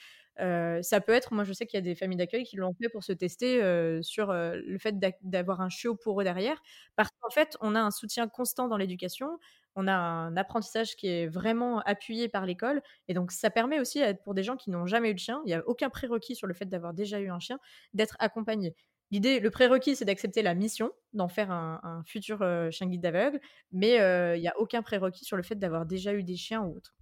Ça 0.83 1.01
peut 1.01 1.13
être, 1.13 1.33
moi 1.33 1.45
je 1.45 1.53
sais 1.53 1.67
qu'il 1.67 1.77
y 1.77 1.83
a 1.83 1.83
des 1.83 1.95
familles 1.95 2.19
d'accueil 2.19 2.45
qui 2.45 2.57
l'ont 2.57 2.75
fait 2.81 2.89
pour 2.89 3.05
se 3.05 3.13
tester 3.13 3.61
sur 4.03 4.33
le 4.33 4.79
fait 4.79 4.97
d'avoir 5.23 5.61
un 5.61 5.69
chiot 5.69 5.95
pour 5.97 6.21
eux 6.21 6.25
derrière, 6.25 6.61
parce 6.97 7.11
qu'en 7.21 7.31
fait, 7.31 7.57
on 7.61 7.75
a 7.75 7.81
un 7.81 7.91
soutien 7.91 8.29
constant 8.29 8.69
dans 8.69 8.77
l'éducation, 8.77 9.39
on 9.77 9.87
a 9.87 9.93
un 9.93 10.37
apprentissage 10.37 10.97
qui 10.97 11.09
est 11.09 11.27
vraiment 11.27 11.81
appuyé 11.81 12.29
par 12.29 12.47
l'école, 12.47 12.83
et 13.09 13.15
donc 13.15 13.33
ça 13.33 13.51
permet 13.51 13.81
aussi 13.81 14.01
pour 14.25 14.35
des 14.35 14.43
gens 14.43 14.57
qui 14.57 14.71
n'ont 14.71 14.87
jamais 14.87 15.11
eu 15.11 15.15
de 15.15 15.19
chien, 15.19 15.41
il 15.45 15.49
n'y 15.49 15.55
a 15.55 15.67
aucun 15.67 15.91
prérequis 15.91 16.35
sur 16.35 16.47
le 16.47 16.55
fait 16.55 16.67
d'avoir 16.67 16.95
déjà 16.95 17.21
eu 17.21 17.31
un 17.31 17.39
chien, 17.39 17.59
d'être 17.95 18.17
accompagné. 18.19 18.75
L'idée, 19.11 19.41
le 19.41 19.51
prérequis, 19.51 19.97
c'est 19.97 20.05
d'accepter 20.05 20.43
la 20.43 20.55
mission, 20.55 20.93
d'en 21.15 21.29
faire 21.29 21.51
un, 21.51 22.03
futur 22.07 22.39
chien 22.71 22.87
guide 22.87 23.01
d'aveugle, 23.01 23.41
mais 23.73 23.97
il 24.37 24.41
n'y 24.41 24.49
a 24.49 24.59
aucun 24.59 24.83
prérequis 24.83 25.25
sur 25.25 25.37
le 25.37 25.43
fait 25.43 25.57
d'avoir 25.57 25.87
déjà 25.87 26.15
eu 26.15 26.23
des 26.23 26.37
chiens 26.37 26.63
ou 26.63 26.77
autre. 26.77 26.95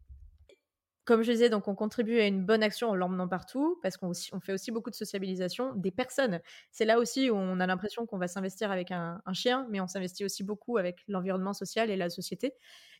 Comme 1.09 1.23
je 1.23 1.33
disais, 1.33 1.49
donc 1.49 1.69
on 1.69 1.75
contribue 1.75 2.21
à 2.21 2.27
une 2.27 2.45
bonne 2.45 2.63
action 2.63 2.91
en 2.91 2.95
l'emmenant 2.95 3.29
partout, 3.29 3.79
parce 3.83 3.97
qu'on 3.97 4.13
fait 4.13 4.53
aussi 4.53 4.71
beaucoup 4.71 4.91
de 4.91 4.95
sociabilisation 4.95 5.73
des 5.75 5.91
personnes. 5.91 6.39
C'est 6.71 6.85
là 6.85 6.99
aussi 6.99 7.31
où 7.31 7.35
on 7.35 7.61
a 7.61 7.67
l'impression 7.67 8.05
qu'on 8.05 8.19
va 8.19 8.29
s'investir 8.29 8.71
avec 8.71 8.91
un, 8.91 9.23
chien, 9.33 9.67
mais 9.71 9.81
on 9.81 9.87
s'investit 9.87 10.27
aussi 10.27 10.45
beaucoup 10.45 10.77
avec 10.77 10.99
l'environnement 11.09 11.55
social 11.55 11.89
et 11.89 11.97
la 11.97 12.11
société. 12.11 12.53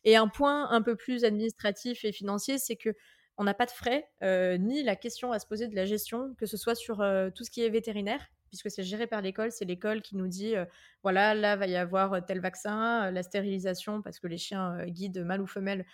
Et 0.05 0.15
un 0.15 0.27
point 0.27 0.71
un 0.71 0.81
peu 0.81 0.95
plus 0.95 1.23
administratif 1.23 2.03
et 2.03 2.11
financier, 2.11 2.57
c'est 2.57 2.77
que 2.77 2.95
on 3.37 3.43
n'a 3.43 3.53
pas 3.53 3.67
de 3.67 3.71
frais, 3.71 4.09
euh, 4.23 4.57
ni 4.57 4.81
la 4.81 4.95
question 4.95 5.31
à 5.31 5.37
se 5.37 5.45
poser 5.45 5.67
de 5.67 5.75
la 5.75 5.85
gestion, 5.85 6.33
que 6.39 6.47
ce 6.47 6.57
soit 6.57 6.73
sur 6.73 7.01
euh, 7.01 7.29
tout 7.29 7.43
ce 7.43 7.51
qui 7.51 7.63
est 7.63 7.69
vétérinaire, 7.69 8.31
puisque 8.49 8.69
c'est 8.69 8.83
géré 8.83 9.07
par 9.07 9.21
l'école. 9.21 9.51
C'est 9.51 9.65
l'école 9.65 10.01
qui 10.01 10.15
nous 10.17 10.27
dit, 10.27 10.55
voilà, 11.03 11.33
là 11.33 11.55
va 11.55 11.67
y 11.67 11.75
avoir 11.75 12.25
tel 12.25 12.41
vaccin, 12.41 13.11
la 13.11 13.23
stérilisation, 13.23 14.01
parce 14.01 14.19
que 14.19 14.27
les 14.27 14.37
chiens 14.37 14.85
guides 14.87 15.23
mâles 15.23 15.41
ou 15.41 15.47
femelles 15.47 15.85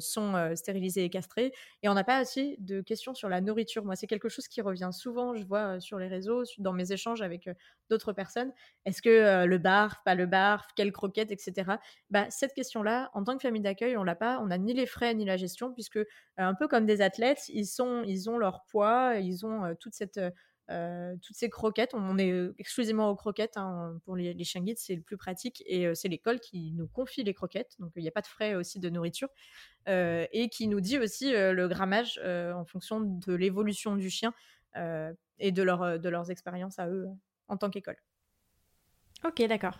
sont 0.00 0.52
stérilisés 0.56 1.04
et 1.04 1.10
castrés. 1.10 1.52
Et 1.82 1.88
on 1.88 1.94
n'a 1.94 2.04
pas 2.04 2.16
assez 2.16 2.56
de 2.58 2.80
questions 2.80 3.14
sur 3.14 3.28
la 3.28 3.40
nourriture. 3.40 3.84
Moi, 3.84 3.96
c'est 3.96 4.06
quelque 4.06 4.28
chose 4.28 4.48
qui 4.48 4.60
revient 4.60 4.90
souvent, 4.92 5.34
je 5.34 5.44
vois 5.44 5.80
sur 5.80 5.98
les 5.98 6.08
réseaux, 6.08 6.42
dans 6.58 6.72
mes 6.72 6.92
échanges 6.92 7.22
avec 7.22 7.48
d'autres 7.88 8.12
personnes. 8.12 8.52
Est-ce 8.84 9.02
que 9.02 9.44
le 9.44 9.58
barf, 9.58 10.02
pas 10.04 10.14
le 10.14 10.26
barf, 10.26 10.66
quelle 10.76 10.92
croquette, 10.92 11.30
etc. 11.30 11.78
Bah, 12.10 12.26
cette 12.30 12.54
question-là, 12.54 13.10
en 13.14 13.22
tant 13.24 13.36
que 13.36 13.42
famille 13.42 13.62
d'accueil, 13.62 13.96
on 13.96 14.04
l'a 14.04 14.16
pas. 14.16 14.40
On 14.40 14.46
n'a 14.46 14.58
ni 14.58 14.72
les 14.74 14.86
frais 14.86 15.14
ni 15.14 15.24
la 15.24 15.36
gestion, 15.36 15.72
puisque 15.72 16.00
un 16.36 16.54
peu 16.54 16.66
comme 16.68 16.86
des 16.86 17.00
athlètes, 17.00 17.48
ils, 17.48 17.66
sont, 17.66 18.02
ils 18.06 18.28
ont 18.30 18.38
leur 18.38 18.64
poids, 18.64 19.16
ils 19.16 19.46
ont 19.46 19.74
toute 19.78 19.94
cette 19.94 20.20
euh, 20.72 21.16
toutes 21.22 21.36
ces 21.36 21.50
croquettes, 21.50 21.92
on 21.94 22.18
est 22.18 22.30
euh, 22.30 22.54
exclusivement 22.58 23.10
aux 23.10 23.16
croquettes. 23.16 23.56
Hein, 23.56 23.98
pour 24.04 24.16
les, 24.16 24.44
chiens 24.44 24.62
guides, 24.62 24.78
c'est 24.78 24.94
le 24.94 25.02
plus 25.02 25.16
pratique. 25.16 25.62
Et 25.66 25.86
euh, 25.86 25.94
c'est 25.94 26.08
l'école 26.08 26.40
qui 26.40 26.72
nous 26.72 26.88
confie 26.88 27.22
les 27.22 27.34
croquettes. 27.34 27.76
Donc, 27.78 27.92
il 27.96 28.02
n'y 28.02 28.08
a 28.08 28.12
pas 28.12 28.22
de 28.22 28.26
frais 28.26 28.54
aussi 28.54 28.80
de 28.80 28.88
nourriture. 28.88 29.28
et 29.86 30.48
qui 30.50 30.68
nous 30.68 30.80
dit 30.80 30.98
aussi 30.98 31.32
le 31.32 31.68
grammage 31.68 32.18
en 32.18 32.64
fonction 32.64 33.00
de 33.00 33.34
l'évolution 33.34 33.96
du 33.96 34.10
chien 34.10 34.32
et 34.76 35.52
de, 35.52 35.96
de 35.98 36.08
leurs 36.08 36.30
expériences 36.30 36.78
à 36.78 36.88
eux 36.88 37.08
en 37.48 37.56
tant 37.56 37.70
qu'école. 37.70 37.96
Ok, 39.24 39.42
d'accord. 39.46 39.78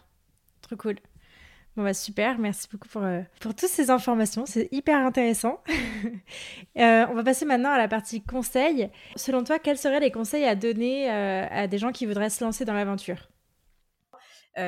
Trop 0.60 0.76
cool. 0.76 0.96
Bon 1.74 1.84
bah 1.84 1.94
super, 1.94 2.38
merci 2.38 2.68
beaucoup 2.70 2.86
pour, 2.88 3.02
euh, 3.02 3.22
pour 3.40 3.54
toutes 3.54 3.70
ces 3.70 3.88
informations, 3.88 4.44
c'est 4.44 4.68
hyper 4.72 4.98
intéressant. 4.98 5.62
euh, 6.76 7.06
on 7.08 7.14
va 7.14 7.24
passer 7.24 7.46
maintenant 7.46 7.70
à 7.70 7.78
la 7.78 7.88
partie 7.88 8.22
conseils. 8.22 8.90
Selon 9.16 9.42
toi, 9.42 9.58
quels 9.58 9.78
seraient 9.78 10.00
les 10.00 10.10
conseils 10.10 10.44
à 10.44 10.54
donner 10.54 11.10
euh, 11.10 11.46
à 11.50 11.68
des 11.68 11.78
gens 11.78 11.90
qui 11.90 12.04
voudraient 12.04 12.28
se 12.28 12.44
lancer 12.44 12.66
dans 12.66 12.74
l'aventure? 12.74 13.28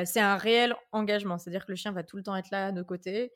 C'est 0.06 0.20
un 0.20 0.38
réel 0.38 0.74
engagement, 0.92 1.36
c'est-à-dire 1.36 1.66
que 1.66 1.72
le 1.72 1.76
chien 1.76 1.92
va 1.92 2.02
tout 2.02 2.16
le 2.16 2.22
temps 2.22 2.34
être 2.34 2.50
là 2.50 2.68
à 2.68 2.72
nos 2.72 2.84
côtés. 2.84 3.30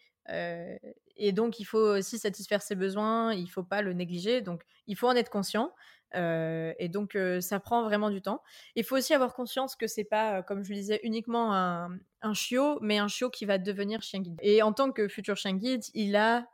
Et 1.18 1.32
donc, 1.32 1.60
il 1.60 1.64
faut 1.64 1.96
aussi 1.96 2.18
satisfaire 2.18 2.62
ses 2.62 2.74
besoins, 2.74 3.32
il 3.34 3.44
ne 3.44 3.48
faut 3.48 3.62
pas 3.62 3.82
le 3.82 3.92
négliger, 3.92 4.40
donc 4.40 4.62
il 4.86 4.96
faut 4.96 5.08
en 5.08 5.16
être 5.16 5.30
conscient. 5.30 5.72
Euh, 6.14 6.72
et 6.78 6.88
donc, 6.88 7.16
euh, 7.16 7.40
ça 7.40 7.60
prend 7.60 7.82
vraiment 7.82 8.10
du 8.10 8.22
temps. 8.22 8.42
Il 8.76 8.84
faut 8.84 8.96
aussi 8.96 9.14
avoir 9.14 9.34
conscience 9.34 9.76
que 9.76 9.86
c'est 9.86 10.04
pas, 10.04 10.38
euh, 10.38 10.42
comme 10.42 10.64
je 10.64 10.70
le 10.70 10.76
disais, 10.76 11.00
uniquement 11.02 11.54
un, 11.54 12.34
chiot, 12.34 12.78
mais 12.80 12.98
un 12.98 13.08
chiot 13.08 13.30
qui 13.30 13.44
va 13.44 13.58
devenir 13.58 14.02
chien 14.02 14.20
guide. 14.20 14.38
Et 14.42 14.62
en 14.62 14.72
tant 14.72 14.90
que 14.92 15.08
futur 15.08 15.36
chien 15.36 15.54
guide, 15.54 15.82
il 15.94 16.16
a 16.16 16.46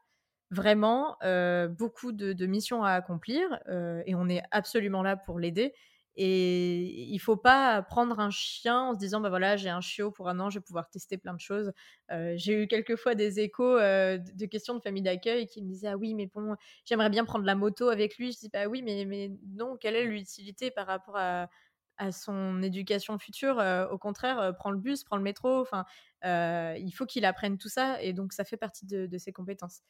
vraiment 0.51 1.17
beaucoup 1.71 2.13
de, 2.13 2.47
missions 2.47 2.85
à 2.85 2.93
accomplir 2.93 3.59
et 4.07 4.15
on 4.15 4.29
est 4.29 4.43
absolument 4.51 5.03
là 5.03 5.17
pour 5.17 5.41
l'aider. 5.41 5.75
Et 6.17 7.05
il 7.13 7.19
faut 7.19 7.37
pas 7.37 7.83
prendre 7.83 8.21
un 8.21 8.31
chien 8.31 8.81
en 8.81 8.93
se 8.95 8.99
disant 8.99 9.21
bah 9.21 9.31
voilà 9.31 9.57
j'ai 9.57 9.69
un 9.69 9.81
chiot 9.81 10.13
pour 10.13 10.29
un 10.29 10.39
an 10.41 10.49
je 10.51 10.59
vais 10.59 10.63
pouvoir 10.63 10.89
tester 10.91 11.19
plein 11.19 11.35
de 11.35 11.41
choses. 11.41 11.73
Euh, 12.13 12.35
j'ai 12.37 12.63
eu 12.63 12.67
quelques 12.69 12.97
fois 12.97 13.15
des 13.15 13.41
échos 13.41 13.77
euh, 13.79 14.19
de 14.19 14.47
questions 14.47 14.75
de 14.75 14.81
famille 14.81 15.03
d'accueil 15.03 15.47
qui 15.47 15.63
me 15.63 15.69
disaient 15.69 15.89
ah 15.89 15.97
oui 15.97 16.15
mais 16.15 16.27
bon 16.33 16.55
j'aimerais 16.85 17.11
bien 17.11 17.25
prendre 17.25 17.45
la 17.45 17.55
moto 17.57 17.89
avec 17.89 18.17
lui. 18.19 18.33
Je 18.33 18.39
dis 18.39 18.49
bah 18.53 18.67
oui 18.67 18.83
mais 18.83 19.05
mais 19.07 19.31
non 19.55 19.77
quelle 19.77 19.97
est 19.97 20.05
l'utilité 20.05 20.71
par 20.71 20.87
rapport 20.87 21.17
à, 21.17 21.49
à 21.97 22.13
son 22.13 22.63
éducation 22.63 23.19
future? 23.19 23.59
Euh, 23.59 23.87
Au 23.89 23.99
contraire 23.99 24.55
prends 24.57 24.71
le 24.71 24.79
bus 24.79 25.05
prends 25.05 25.17
le 25.17 25.23
métro. 25.23 25.61
Enfin 25.61 25.85
il 26.25 26.91
faut 26.93 27.07
qu'il 27.07 27.25
apprenne 27.25 27.59
tout 27.59 27.69
ça 27.69 28.01
et 28.03 28.13
donc 28.13 28.33
ça 28.33 28.45
fait 28.45 28.57
partie 28.57 28.87
de, 28.87 29.07
de 29.07 29.19
ses 29.19 29.33
compétences 29.33 29.81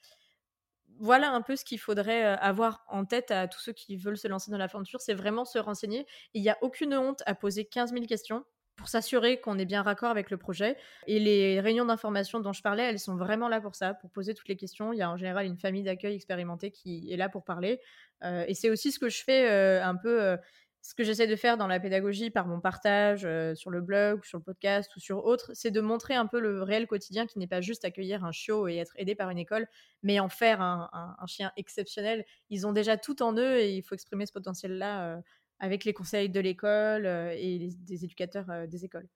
voilà 0.98 1.32
un 1.32 1.42
peu 1.42 1.56
ce 1.56 1.64
qu'il 1.64 1.78
faudrait 1.78 2.22
avoir 2.22 2.84
en 2.88 3.04
tête 3.04 3.30
à 3.30 3.48
tous 3.48 3.60
ceux 3.60 3.72
qui 3.72 3.96
veulent 3.96 4.18
se 4.18 4.28
lancer 4.28 4.50
dans 4.50 4.58
l'aventure, 4.58 5.00
c'est 5.00 5.14
vraiment 5.14 5.44
se 5.44 5.58
renseigner. 5.58 6.06
Il 6.32 6.42
n'y 6.42 6.50
a 6.50 6.58
aucune 6.62 6.94
honte 6.94 7.22
à 7.26 7.34
poser 7.34 7.64
15 7.64 7.92
000 7.92 8.06
questions 8.06 8.44
pour 8.76 8.88
s'assurer 8.88 9.40
qu'on 9.40 9.56
est 9.58 9.66
bien 9.66 9.82
raccord 9.82 10.10
avec 10.10 10.30
le 10.30 10.36
projet. 10.36 10.76
Et 11.06 11.20
les 11.20 11.60
réunions 11.60 11.84
d'information 11.84 12.40
dont 12.40 12.52
je 12.52 12.60
parlais, 12.60 12.82
elles 12.82 12.98
sont 12.98 13.16
vraiment 13.16 13.48
là 13.48 13.60
pour 13.60 13.76
ça, 13.76 13.94
pour 13.94 14.10
poser 14.10 14.34
toutes 14.34 14.48
les 14.48 14.56
questions. 14.56 14.92
Il 14.92 14.98
y 14.98 15.02
a 15.02 15.10
en 15.10 15.16
général 15.16 15.46
une 15.46 15.58
famille 15.58 15.84
d'accueil 15.84 16.16
expérimentée 16.16 16.72
qui 16.72 17.12
est 17.12 17.16
là 17.16 17.28
pour 17.28 17.44
parler. 17.44 17.80
Et 18.24 18.54
c'est 18.54 18.70
aussi 18.70 18.90
ce 18.90 18.98
que 18.98 19.08
je 19.08 19.22
fais 19.22 19.48
un 19.80 19.94
peu 19.94 20.36
ce 20.84 20.94
que 20.94 21.02
j'essaie 21.02 21.26
de 21.26 21.34
faire 21.34 21.56
dans 21.56 21.66
la 21.66 21.80
pédagogie 21.80 22.28
par 22.28 22.46
mon 22.46 22.60
partage 22.60 23.24
euh, 23.24 23.54
sur 23.54 23.70
le 23.70 23.80
blog, 23.80 24.22
sur 24.22 24.36
le 24.36 24.44
podcast 24.44 24.94
ou 24.94 25.00
sur 25.00 25.24
autre, 25.24 25.50
c'est 25.54 25.70
de 25.70 25.80
montrer 25.80 26.12
un 26.14 26.26
peu 26.26 26.38
le 26.38 26.62
réel 26.62 26.86
quotidien 26.86 27.26
qui 27.26 27.38
n'est 27.38 27.46
pas 27.46 27.62
juste 27.62 27.86
accueillir 27.86 28.22
un 28.22 28.32
chiot 28.32 28.68
et 28.68 28.76
être 28.76 28.92
aidé 28.96 29.14
par 29.14 29.30
une 29.30 29.38
école, 29.38 29.66
mais 30.02 30.20
en 30.20 30.28
faire 30.28 30.60
un, 30.60 31.16
chien 31.26 31.52
exceptionnel. 31.56 32.26
Ils 32.50 32.66
ont 32.66 32.72
déjà 32.72 32.98
tout 32.98 33.22
en 33.22 33.32
eux 33.32 33.56
et 33.56 33.74
il 33.74 33.82
faut 33.82 33.94
exprimer 33.94 34.26
ce 34.26 34.32
potentiel-là 34.32 35.06
euh, 35.06 35.20
avec 35.58 35.86
les 35.86 35.94
conseils 35.94 36.28
de 36.28 36.40
l'école 36.40 37.06
euh, 37.06 37.34
et 37.34 37.70
des 37.72 38.04
éducateurs 38.04 38.68
des 38.68 38.84
écoles. 38.84 39.08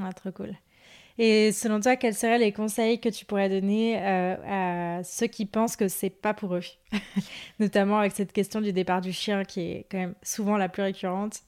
Ah, 0.00 0.14
trop 0.14 0.32
cool. 0.32 0.56
Et 1.18 1.50
selon 1.50 1.80
toi, 1.80 1.96
quels 1.96 2.14
seraient 2.14 2.38
les 2.38 2.52
conseils 2.52 3.00
que 3.00 3.08
tu 3.08 3.24
pourrais 3.24 3.48
donner 3.48 4.00
euh, 4.00 4.98
à 4.98 5.02
ceux 5.02 5.26
qui 5.26 5.46
pensent 5.46 5.74
que 5.74 5.88
c'est 5.88 6.10
pas 6.10 6.32
pour 6.32 6.54
eux? 6.54 6.62
Notamment 7.58 7.98
avec 7.98 8.12
cette 8.12 8.32
question 8.32 8.60
du 8.60 8.72
départ 8.72 9.00
du 9.00 9.12
chien 9.12 9.44
qui 9.44 9.60
est 9.62 9.86
quand 9.90 9.98
même 9.98 10.14
souvent 10.22 10.56
la 10.56 10.68
plus 10.68 10.82
récurrente. 10.82 11.40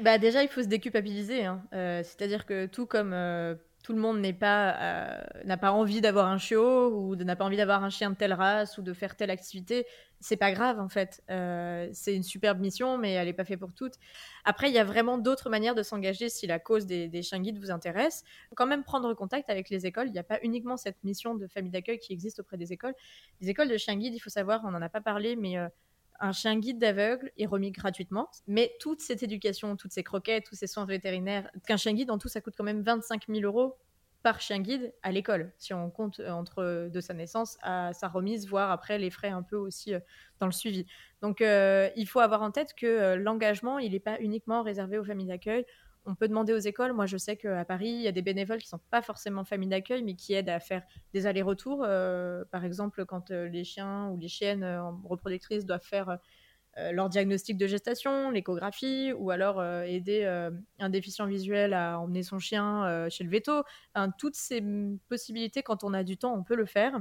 Bah 0.00 0.16
déjà, 0.16 0.42
il 0.42 0.48
faut 0.48 0.62
se 0.62 0.68
déculpabiliser. 0.68 1.44
Hein. 1.44 1.62
Euh, 1.74 2.02
c'est-à-dire 2.02 2.46
que 2.46 2.66
tout 2.66 2.86
comme 2.86 3.12
euh, 3.12 3.54
tout 3.88 3.94
le 3.94 4.00
monde 4.00 4.20
n'est 4.20 4.34
pas 4.34 5.24
n'a 5.46 5.56
pas 5.56 5.72
envie 5.72 6.02
d'avoir 6.02 6.26
un 6.26 6.36
chiot 6.36 6.94
ou 6.94 7.16
n'a 7.16 7.36
pas 7.36 7.46
envie 7.46 7.56
d'avoir 7.56 7.82
un 7.82 7.88
chien 7.88 8.10
de 8.10 8.16
telle 8.16 8.34
race 8.34 8.76
ou 8.76 8.82
de 8.82 8.92
faire 8.92 9.16
telle 9.16 9.30
activité, 9.30 9.86
c'est 10.20 10.36
pas 10.36 10.52
grave 10.52 10.78
en 10.78 10.90
fait. 10.90 11.22
Euh, 11.30 11.88
c'est 11.94 12.14
une 12.14 12.22
superbe 12.22 12.60
mission, 12.60 12.98
mais 12.98 13.12
elle 13.12 13.28
n'est 13.28 13.32
pas 13.32 13.46
faite 13.46 13.60
pour 13.60 13.72
toutes. 13.72 13.94
Après, 14.44 14.68
il 14.68 14.74
y 14.74 14.78
a 14.78 14.84
vraiment 14.84 15.16
d'autres 15.16 15.48
manières 15.48 15.74
de 15.74 15.82
s'engager 15.82 16.28
si 16.28 16.46
la 16.46 16.58
cause 16.58 16.84
des, 16.84 17.22
chiens 17.22 17.40
guides 17.40 17.58
vous 17.58 17.70
intéresse. 17.70 18.24
Quand 18.54 18.66
même 18.66 18.84
prendre 18.84 19.14
contact 19.14 19.48
avec 19.48 19.70
les 19.70 19.86
écoles. 19.86 20.08
Il 20.08 20.12
n'y 20.12 20.18
a 20.18 20.24
pas 20.24 20.38
uniquement 20.42 20.76
cette 20.76 21.02
mission 21.02 21.34
de 21.34 21.46
famille 21.46 21.70
d'accueil 21.70 21.98
qui 21.98 22.12
existe 22.12 22.40
auprès 22.40 22.58
des 22.58 22.74
écoles. 22.74 22.94
Les 23.40 23.48
écoles 23.48 23.68
de 23.68 23.76
chiens 23.78 23.96
guides, 23.96 24.14
il 24.14 24.20
faut 24.20 24.28
savoir, 24.28 24.60
on 24.66 24.70
n'en 24.70 24.82
a 24.82 24.90
pas 24.90 25.00
parlé, 25.00 25.34
mais 25.34 25.56
euh, 25.56 25.66
un 26.20 26.32
chien 26.32 26.58
guide 26.58 26.78
d'aveugle 26.78 27.32
est 27.36 27.46
remis 27.46 27.70
gratuitement. 27.70 28.28
Mais 28.46 28.74
toute 28.80 29.00
cette 29.00 29.22
éducation, 29.22 29.76
toutes 29.76 29.92
ces 29.92 30.02
croquettes, 30.02 30.44
tous 30.44 30.54
ces 30.56 30.66
soins 30.66 30.84
vétérinaires, 30.84 31.50
qu'un 31.66 31.76
chien 31.76 31.92
guide, 31.92 32.10
en 32.10 32.18
tout, 32.18 32.28
ça 32.28 32.40
coûte 32.40 32.54
quand 32.56 32.64
même 32.64 32.82
25 32.82 33.24
000 33.28 33.40
euros 33.42 33.76
par 34.22 34.40
chien 34.40 34.60
guide 34.60 34.92
à 35.02 35.12
l'école, 35.12 35.52
si 35.58 35.72
on 35.72 35.90
compte 35.90 36.20
euh, 36.20 36.30
entre 36.30 36.62
euh, 36.62 36.88
de 36.88 37.00
sa 37.00 37.14
naissance 37.14 37.56
à 37.62 37.92
sa 37.92 38.08
remise, 38.08 38.48
voire 38.48 38.70
après 38.70 38.98
les 38.98 39.10
frais 39.10 39.28
un 39.28 39.42
peu 39.42 39.56
aussi 39.56 39.94
euh, 39.94 40.00
dans 40.40 40.46
le 40.46 40.52
suivi. 40.52 40.86
Donc 41.22 41.40
il 41.40 42.06
faut 42.06 42.20
avoir 42.20 42.42
en 42.42 42.50
tête 42.50 42.74
que 42.74 43.14
l'engagement, 43.14 43.78
il 43.78 43.92
n'est 43.92 44.00
pas 44.00 44.20
uniquement 44.20 44.62
réservé 44.62 44.98
aux 44.98 45.04
familles 45.04 45.26
d'accueil. 45.26 45.64
On 46.06 46.14
peut 46.14 46.28
demander 46.28 46.52
aux 46.52 46.58
écoles. 46.58 46.92
Moi, 46.92 47.06
je 47.06 47.16
sais 47.16 47.36
qu'à 47.36 47.64
Paris, 47.64 47.90
il 47.90 48.00
y 48.02 48.08
a 48.08 48.12
des 48.12 48.22
bénévoles 48.22 48.58
qui 48.58 48.66
ne 48.66 48.78
sont 48.78 48.84
pas 48.90 49.02
forcément 49.02 49.44
familles 49.44 49.68
d'accueil, 49.68 50.02
mais 50.02 50.14
qui 50.14 50.34
aident 50.34 50.48
à 50.48 50.60
faire 50.60 50.82
des 51.12 51.26
allers-retours. 51.26 51.80
par 52.50 52.64
exemple, 52.64 53.04
quand 53.04 53.30
les 53.30 53.64
chiens 53.64 54.08
ou 54.08 54.18
les 54.18 54.28
chiennes 54.28 54.64
reproductrices 55.04 55.66
doivent 55.66 55.84
faire 55.84 56.18
euh, 56.78 56.92
leur 56.92 57.08
diagnostic 57.08 57.56
de 57.56 57.66
gestation, 57.66 58.30
l'échographie, 58.30 59.12
ou 59.12 59.30
alors 59.30 59.58
euh, 59.58 59.82
aider 59.82 60.22
euh, 60.24 60.50
un 60.78 60.90
déficient 60.90 61.26
visuel 61.26 61.74
à 61.74 61.98
emmener 61.98 62.22
son 62.22 62.38
chien 62.38 63.08
chez 63.10 63.24
le 63.24 63.30
veto. 63.30 63.62
toutes 64.18 64.36
ces 64.36 64.62
possibilités, 65.08 65.62
quand 65.62 65.82
on 65.82 65.92
a 65.92 66.04
du 66.04 66.16
temps, 66.16 66.34
on 66.34 66.44
peut 66.44 66.56
le 66.56 66.66
faire. 66.66 67.00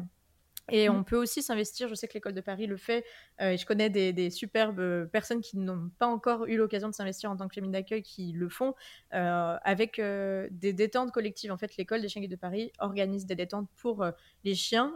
Et 0.70 0.90
on 0.90 1.00
mmh. 1.00 1.06
peut 1.06 1.16
aussi 1.16 1.42
s'investir, 1.42 1.88
je 1.88 1.96
sais 1.96 2.08
que 2.08 2.14
l'école 2.14 2.34
de 2.34 2.42
Paris 2.42 2.68
le 2.68 2.78
fait, 2.78 3.06
et 3.40 3.58
je 3.58 3.66
connais 3.66 3.90
des, 3.90 4.30
superbes 4.30 5.08
personnes 5.08 5.42
qui 5.42 5.58
n'ont 5.58 5.90
pas 5.98 6.08
encore 6.08 6.46
eu 6.46 6.58
l'occasion 6.58 6.90
de 6.90 6.94
s'investir 6.94 7.32
en 7.32 7.38
tant 7.38 7.48
que 7.48 7.56
famille 7.56 7.72
d'accueil 7.72 8.04
qui 8.04 8.34
le 8.34 8.50
font, 8.50 8.74
avec 9.12 10.02
des 10.02 10.74
détentes 10.74 11.12
collectives. 11.12 11.52
En 11.52 11.58
fait, 11.58 11.78
l'école 11.78 12.02
des 12.02 12.10
chiens 12.10 12.22
guides 12.22 12.32
de 12.32 12.36
Paris 12.36 12.72
organise 12.80 13.26
des 13.26 13.36
détentes 13.36 13.70
pour 13.78 14.06
les 14.44 14.56
chiens 14.56 14.94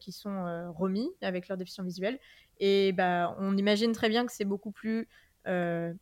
qui 0.00 0.12
sont 0.12 0.72
remis 0.72 1.10
avec 1.20 1.48
leur 1.48 1.58
déficient 1.58 1.84
visuel. 1.84 2.18
Et 2.60 2.92
bah, 2.92 3.34
on 3.38 3.56
imagine 3.56 3.92
très 3.92 4.08
bien 4.08 4.26
que 4.26 4.32
c'est 4.32 4.44
beaucoup 4.44 4.70
plus, 4.70 5.08
euh, 5.46 5.92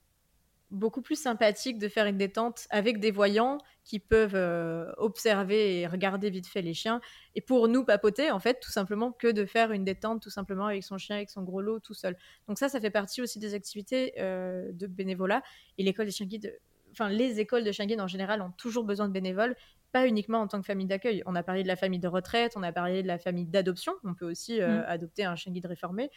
beaucoup 0.71 1.01
plus 1.01 1.21
sympathique 1.21 1.79
de 1.79 1.89
faire 1.89 2.07
une 2.07 2.19
détente 2.19 2.67
avec 2.71 3.01
des 3.01 3.11
voyants 3.11 3.59
qui 3.85 3.99
peuvent 3.99 4.35
euh, 4.35 4.93
observer 4.99 5.81
et 5.81 5.87
regarder 5.87 6.29
vite 6.29 6.47
fait 6.47 6.61
les 6.61 6.75
chiens. 6.75 7.01
Et 7.35 7.41
pour 7.41 7.69
nous 7.69 7.85
papoter, 7.85 8.31
en 8.31 8.39
fait, 8.39 8.61
tout 8.61 8.71
simplement 8.71 9.13
que 9.13 9.29
de 9.29 9.47
faire 9.47 9.73
une 9.73 9.85
détente 9.85 10.21
tout 10.23 10.31
simplement 10.31 10.67
avec 10.67 10.85
son 10.85 10.99
chien, 10.99 11.17
avec 11.17 11.31
son 11.31 11.43
gros 11.43 11.63
lot, 11.63 11.81
tout 11.81 11.95
seul. 11.95 12.17
Donc 12.49 12.59
ça, 12.59 12.69
ça 12.69 12.81
fait 12.81 12.91
partie 12.91 13.23
aussi 13.23 13.39
des 13.39 13.55
activités 13.55 14.13
euh, 14.19 14.71
de 14.73 14.87
bénévolat. 14.87 15.43
Et 15.79 15.83
l'école 15.83 16.07
des 16.07 16.13
chiens 16.13 16.27
guides, 16.27 16.59
enfin 16.93 17.09
les 17.09 17.41
écoles 17.41 17.65
de 17.65 17.73
chiens 17.73 17.87
guides 17.87 18.01
en 18.01 18.07
général 18.07 18.43
ont 18.43 18.53
toujours 18.53 18.85
besoin 18.85 19.09
de 19.09 19.13
bénévoles 19.13 19.57
pas 19.91 20.07
uniquement 20.07 20.41
en 20.41 20.49
tant 20.49 20.61
que 20.61 20.67
famille 20.67 20.87
d'accueil. 20.87 21.23
On 21.25 21.35
a 21.35 21.43
parlé 21.43 21.63
de 21.63 21.69
la 21.69 21.77
famille 21.77 21.99
de 21.99 22.09
retraite, 22.09 22.53
on 22.57 22.63
a 22.63 22.73
parlé 22.73 23.03
de 23.03 23.09
la 23.09 23.19
famille 23.19 23.47
d'adoption. 23.47 23.95
On 24.05 24.13
peut 24.13 24.31
aussi 24.31 24.61
mmh. 24.61 24.85
adopter 24.87 25.25
un 25.25 25.35
chien 25.35 25.51
guide 25.51 25.65
réformé 25.65 26.11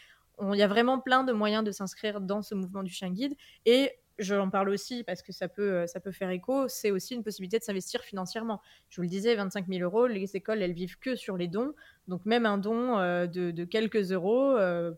il 0.53 0.57
y 0.57 0.63
a 0.63 0.67
vraiment 0.67 0.99
plein 0.99 1.23
de 1.23 1.33
moyens 1.33 1.63
de 1.63 1.71
s'inscrire 1.71 2.21
dans 2.21 2.41
ce 2.41 2.55
mouvement 2.55 2.83
du 2.83 2.91
chien 2.91 3.09
guide. 3.11 3.35
Et 3.65 3.91
j'en 4.19 4.49
parle 4.49 4.69
aussi 4.69 5.03
parce 5.03 5.21
que 5.21 5.31
ça 5.31 5.47
peut, 5.47 5.73
euh, 5.73 5.87
ça 5.87 5.99
peut 5.99 6.11
faire 6.11 6.29
écho, 6.29 6.67
c'est 6.67 6.91
aussi 6.91 7.15
une 7.15 7.23
possibilité 7.23 7.59
de 7.59 7.63
s'investir 7.63 8.01
financièrement. 8.01 8.61
Je 8.89 8.97
vous 8.97 9.03
le 9.03 9.07
disais, 9.07 9.35
25 9.35 9.67
000 9.67 9.81
euros, 9.81 10.07
les 10.07 10.35
écoles, 10.35 10.61
elles 10.61 10.73
vivent 10.73 10.99
que 10.99 11.15
sur 11.15 11.37
les 11.37 11.47
dons. 11.47 11.73
Donc 12.07 12.25
même 12.25 12.45
un 12.45 12.57
don 12.57 12.97
euh, 12.99 13.27
de, 13.27 13.63
quelques 13.65 14.11
euros, 14.11 14.55
euh, 14.57 14.91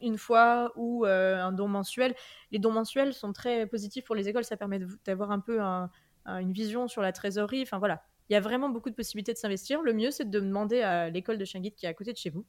une 0.00 0.18
fois 0.18 0.72
ou 0.76 1.04
un 1.04 1.52
don 1.52 1.68
mensuel. 1.68 2.14
Les 2.50 2.58
dons 2.58 2.72
mensuels 2.72 3.14
sont 3.14 3.32
très 3.32 3.66
positifs 3.66 4.04
pour 4.04 4.16
les 4.16 4.28
écoles, 4.28 4.44
ça 4.44 4.56
permet 4.56 4.80
d'avoir 5.04 5.30
un 5.30 5.38
peu 5.38 5.60
une 5.60 6.52
vision 6.52 6.88
sur 6.88 7.02
la 7.02 7.12
trésorerie. 7.12 7.62
Enfin 7.62 7.78
voilà, 7.78 8.02
il 8.28 8.32
y 8.32 8.36
a 8.36 8.40
vraiment 8.40 8.68
beaucoup 8.68 8.90
de 8.90 8.96
possibilités 8.96 9.32
de 9.32 9.38
s'investir. 9.38 9.80
Le 9.80 9.92
mieux, 9.92 10.10
c'est 10.10 10.28
de 10.28 10.40
demander 10.40 10.82
à 10.82 11.08
l'école 11.08 11.38
de 11.38 11.44
chien 11.44 11.60
guide 11.60 11.76
qui 11.76 11.86
est 11.86 11.88
à 11.88 11.94
côté 11.94 12.12
de 12.12 12.18
chez 12.18 12.30
vous 12.30 12.44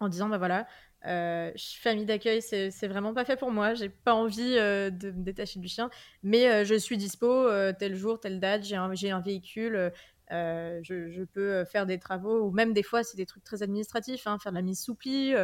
en 0.00 0.08
disant 0.08 0.28
bah 0.28 0.38
voilà, 0.38 0.66
euh, 1.06 1.52
famille 1.80 2.06
d'accueil, 2.06 2.42
c'est 2.42 2.88
vraiment 2.88 3.14
pas 3.14 3.24
fait 3.24 3.36
pour 3.36 3.50
moi. 3.50 3.74
J'ai 3.74 3.88
pas 3.88 4.14
envie 4.14 4.56
euh, 4.58 4.90
de 4.90 5.10
me 5.10 5.22
détacher 5.22 5.60
du 5.60 5.68
chien, 5.68 5.90
mais 6.22 6.48
euh, 6.48 6.64
je 6.64 6.74
suis 6.74 6.96
dispo 6.96 7.48
tel 7.78 7.94
jour, 7.94 8.18
telle 8.20 8.40
date. 8.40 8.64
J'ai 8.64 8.76
un, 8.76 8.90
un, 8.90 9.20
véhicule. 9.20 9.92
Je, 10.30 11.24
peux 11.24 11.64
faire 11.64 11.86
des 11.86 11.98
travaux 11.98 12.40
ou 12.42 12.50
même 12.50 12.72
des 12.72 12.82
fois 12.82 13.02
c'est 13.02 13.16
des 13.16 13.26
trucs 13.26 13.44
très 13.44 13.62
administratifs, 13.62 14.26
hein, 14.26 14.38
faire 14.38 14.52
de 14.52 14.56
la 14.56 14.62
mise 14.62 14.80
sous 14.80 14.94
pli, 14.94 15.34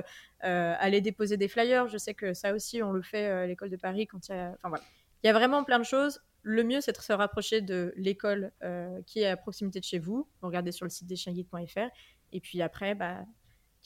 aller 0.40 1.00
déposer 1.00 1.36
des 1.36 1.48
flyers. 1.48 1.88
Je 1.88 1.98
sais 1.98 2.14
que 2.14 2.34
ça 2.34 2.52
aussi 2.52 2.82
on 2.82 2.92
le 2.92 3.02
fait 3.02 3.26
à 3.26 3.46
l'école 3.46 3.70
de 3.70 3.76
Paris 3.76 4.06
quand 4.06 4.28
il 4.28 4.32
y 4.32 4.38
a. 4.38 4.50
Enfin 4.58 4.68
voilà, 4.68 4.84
il 5.22 5.26
y 5.28 5.30
a 5.30 5.32
vraiment 5.32 5.64
plein 5.64 5.78
de 5.78 5.84
choses. 5.84 6.20
Le 6.42 6.62
mieux 6.64 6.80
c'est 6.80 6.92
de 6.92 7.00
se 7.00 7.12
rapprocher 7.12 7.60
de 7.60 7.94
l'école 7.96 8.52
qui 9.06 9.20
est 9.20 9.28
à 9.28 9.36
proximité 9.36 9.78
de 9.78 9.84
chez 9.84 10.00
vous. 10.00 10.28
Regardez 10.42 10.72
sur 10.72 10.84
le 10.84 10.90
site 10.90 11.06
des 11.06 11.16
chienguides.fr 11.16 11.88
et 12.32 12.40
puis 12.40 12.60
après 12.60 12.96
bah 12.96 13.24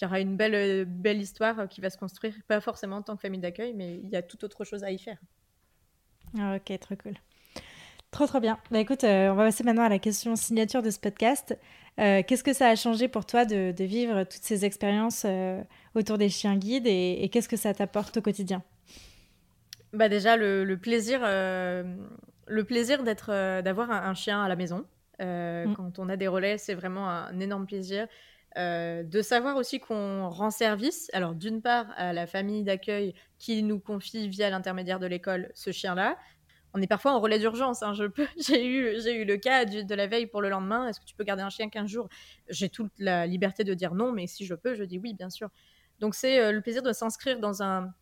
il 0.01 0.05
y 0.05 0.07
aura 0.07 0.20
une 0.20 0.36
belle, 0.36 0.55
euh, 0.55 0.84
belle 0.86 1.20
histoire 1.20 1.59
euh, 1.59 1.66
qui 1.66 1.80
va 1.80 1.90
se 1.90 1.99
construire, 1.99 2.34
pas 2.46 2.61
forcément 2.61 2.96
en 2.96 3.03
tant 3.03 3.16
que 3.16 3.22
famille 3.22 3.40
d'accueil, 3.40 3.74
mais 3.74 3.96
il 3.96 4.09
y 4.09 4.16
a 4.16 4.22
toute 4.22 4.44
autre 4.44 4.64
chose 4.64 4.84
à 4.84 4.92
y 4.92 4.99
faire. 4.99 5.18
Ah, 6.38 6.57
ok, 6.57 6.78
trop 6.78 6.94
cool. 6.96 7.14
Trop, 8.11 8.26
trop 8.26 8.40
bien. 8.40 8.59
Bah, 8.70 8.78
écoute, 8.78 9.03
euh, 9.05 9.30
on 9.30 9.34
va 9.34 9.44
passer 9.44 9.64
maintenant 9.64 9.82
à 9.82 9.88
la 9.88 9.99
question 9.99 10.36
signature 10.36 10.82
de 10.82 10.90
ce 10.90 11.01
podcast. 11.01 11.59
qu'est-ce 11.96 12.44
que 12.44 12.53
ça 12.53 12.68
a 12.68 12.76
changé 12.76 13.09
pour 13.09 13.26
toi 13.26 13.44
de, 13.44 13.74
vivre 13.82 14.22
toutes 14.22 14.42
ces 14.42 14.64
expériences 14.64 15.26
autour 15.96 16.16
des 16.16 16.28
chiens 16.28 16.57
guides 16.57 16.86
et, 16.86 17.28
qu'est-ce 17.32 17.49
que 17.49 17.57
ça 17.57 17.74
t'apporte 17.74 18.18
au 18.18 18.22
quotidien? 18.22 18.62
Bah 19.92 20.09
Déjà, 20.09 20.36
le, 20.36 20.76
plaisir, 20.76 21.20
le 21.22 22.62
plaisir 22.62 23.03
d'être, 23.03 23.61
d'avoir 23.62 23.90
un, 23.90 24.14
chien 24.14 24.42
à 24.42 24.49
la 24.49 24.55
maison. 24.55 24.86
Mm. 25.18 25.74
Quand 25.74 25.99
on 25.99 26.09
a 26.09 26.16
des 26.16 26.28
relais, 26.28 26.57
c'est 26.57 26.74
vraiment 26.74 27.11
un 27.11 27.40
énorme 27.40 27.66
plaisir. 27.66 28.07
Euh, 28.57 29.03
de 29.03 29.20
savoir 29.20 29.57
aussi 29.57 29.78
qu'on 29.78 30.28
rend 30.30 30.51
service, 30.51 31.11
alors 31.12 31.34
d'une 31.34 31.61
part 31.61 31.86
à 31.96 32.12
la 32.12 32.26
famille 32.26 32.64
d'accueil 32.64 33.14
qui 33.38 33.62
nous 33.62 33.78
confie 33.78 34.28
via 34.28 34.49
l'intermédiaire 34.51 34.99
de 34.99 35.07
l'école 35.07 35.51
ce 35.55 35.70
chien-là. 35.70 36.16
On 36.74 36.82
est 36.82 36.86
parfois 36.86 37.12
en 37.12 37.20
relais 37.20 37.38
d'urgence. 37.38 37.82
Hein, 37.82 37.92
j'ai 38.38 38.66
eu, 38.66 38.99
eu 38.99 39.24
le 39.24 39.36
cas 39.36 39.64
de 39.64 39.94
la 39.94 40.07
veille 40.07 40.26
pour 40.26 40.40
le 40.42 40.49
lendemain. 40.49 40.88
Est-ce 40.88 41.01
que 41.01 41.05
tu 41.05 41.14
peux 41.14 41.24
garder 41.24 41.42
un 41.42 41.51
chien 41.51 41.68
15 41.68 41.88
jours? 41.88 42.09
J'ai 42.49 42.68
toute 42.68 42.92
la 42.99 43.26
liberté 43.26 43.64
de 43.64 43.74
dire 43.74 43.94
non, 43.94 44.12
mais 44.12 44.26
si 44.26 44.44
je 44.46 44.55
peux, 44.55 44.74
je 44.74 44.84
dis 44.84 44.99
oui, 44.99 45.14
bien 45.14 45.30
sûr. 45.30 45.51
Donc 46.01 46.14
c'est 46.14 46.40
euh, 46.40 46.53
le 46.53 46.61
plaisir 46.62 46.82
de 46.82 46.92
s'inscrire 46.92 47.40
dans 47.40 47.62
un, 47.62 47.84
un 47.84 47.94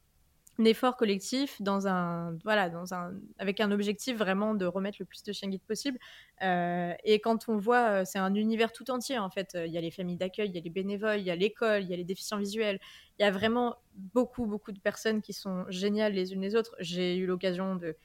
effort 0.64 0.96
collectif 0.96 1.60
dans 1.60 1.86
un 1.86 2.36
voilà 2.44 2.70
dans 2.70 2.94
un 2.94 3.12
avec 3.38 3.60
un 3.60 3.70
objectif 3.70 4.16
vraiment 4.16 4.54
de 4.54 4.64
remettre 4.64 4.96
le 5.00 5.04
plus 5.04 5.22
de 5.22 5.32
chiens 5.32 5.48
guides 5.48 5.62
possible. 5.62 5.98
Euh, 6.42 6.94
et 7.04 7.20
quand 7.20 7.48
on 7.48 7.56
voit 7.56 7.88
euh, 7.88 8.02
c'est 8.04 8.18
un 8.18 8.34
univers 8.34 8.72
tout 8.72 8.90
entier 8.90 9.18
en 9.18 9.30
fait. 9.30 9.56
Il 9.66 9.72
y 9.72 9.78
a 9.78 9.80
les 9.80 9.90
familles 9.90 10.16
d'accueil 10.16 10.48
il 10.48 10.54
y 10.54 10.58
a 10.58 10.60
les 10.60 10.70
bénévoles 10.70 11.20
il 11.20 11.26
y 11.26 11.30
a 11.30 11.36
l'école 11.36 11.82
il 11.82 11.88
y 11.88 11.94
a 11.94 11.96
les 11.96 12.04
déficients 12.04 12.38
visuels. 12.38 12.80
Il 13.18 13.22
y 13.22 13.26
a 13.26 13.30
vraiment 13.30 13.76
beaucoup 13.94 14.46
beaucoup 14.46 14.72
de 14.72 14.80
personnes 14.80 15.20
qui 15.20 15.32
sont 15.32 15.64
géniales 15.68 16.12
les 16.12 16.32
unes 16.32 16.40
les 16.40 16.56
autres. 16.56 16.74
J'ai 16.80 17.16
eu 17.16 17.26
l'occasion 17.26 17.76
de 17.76 17.96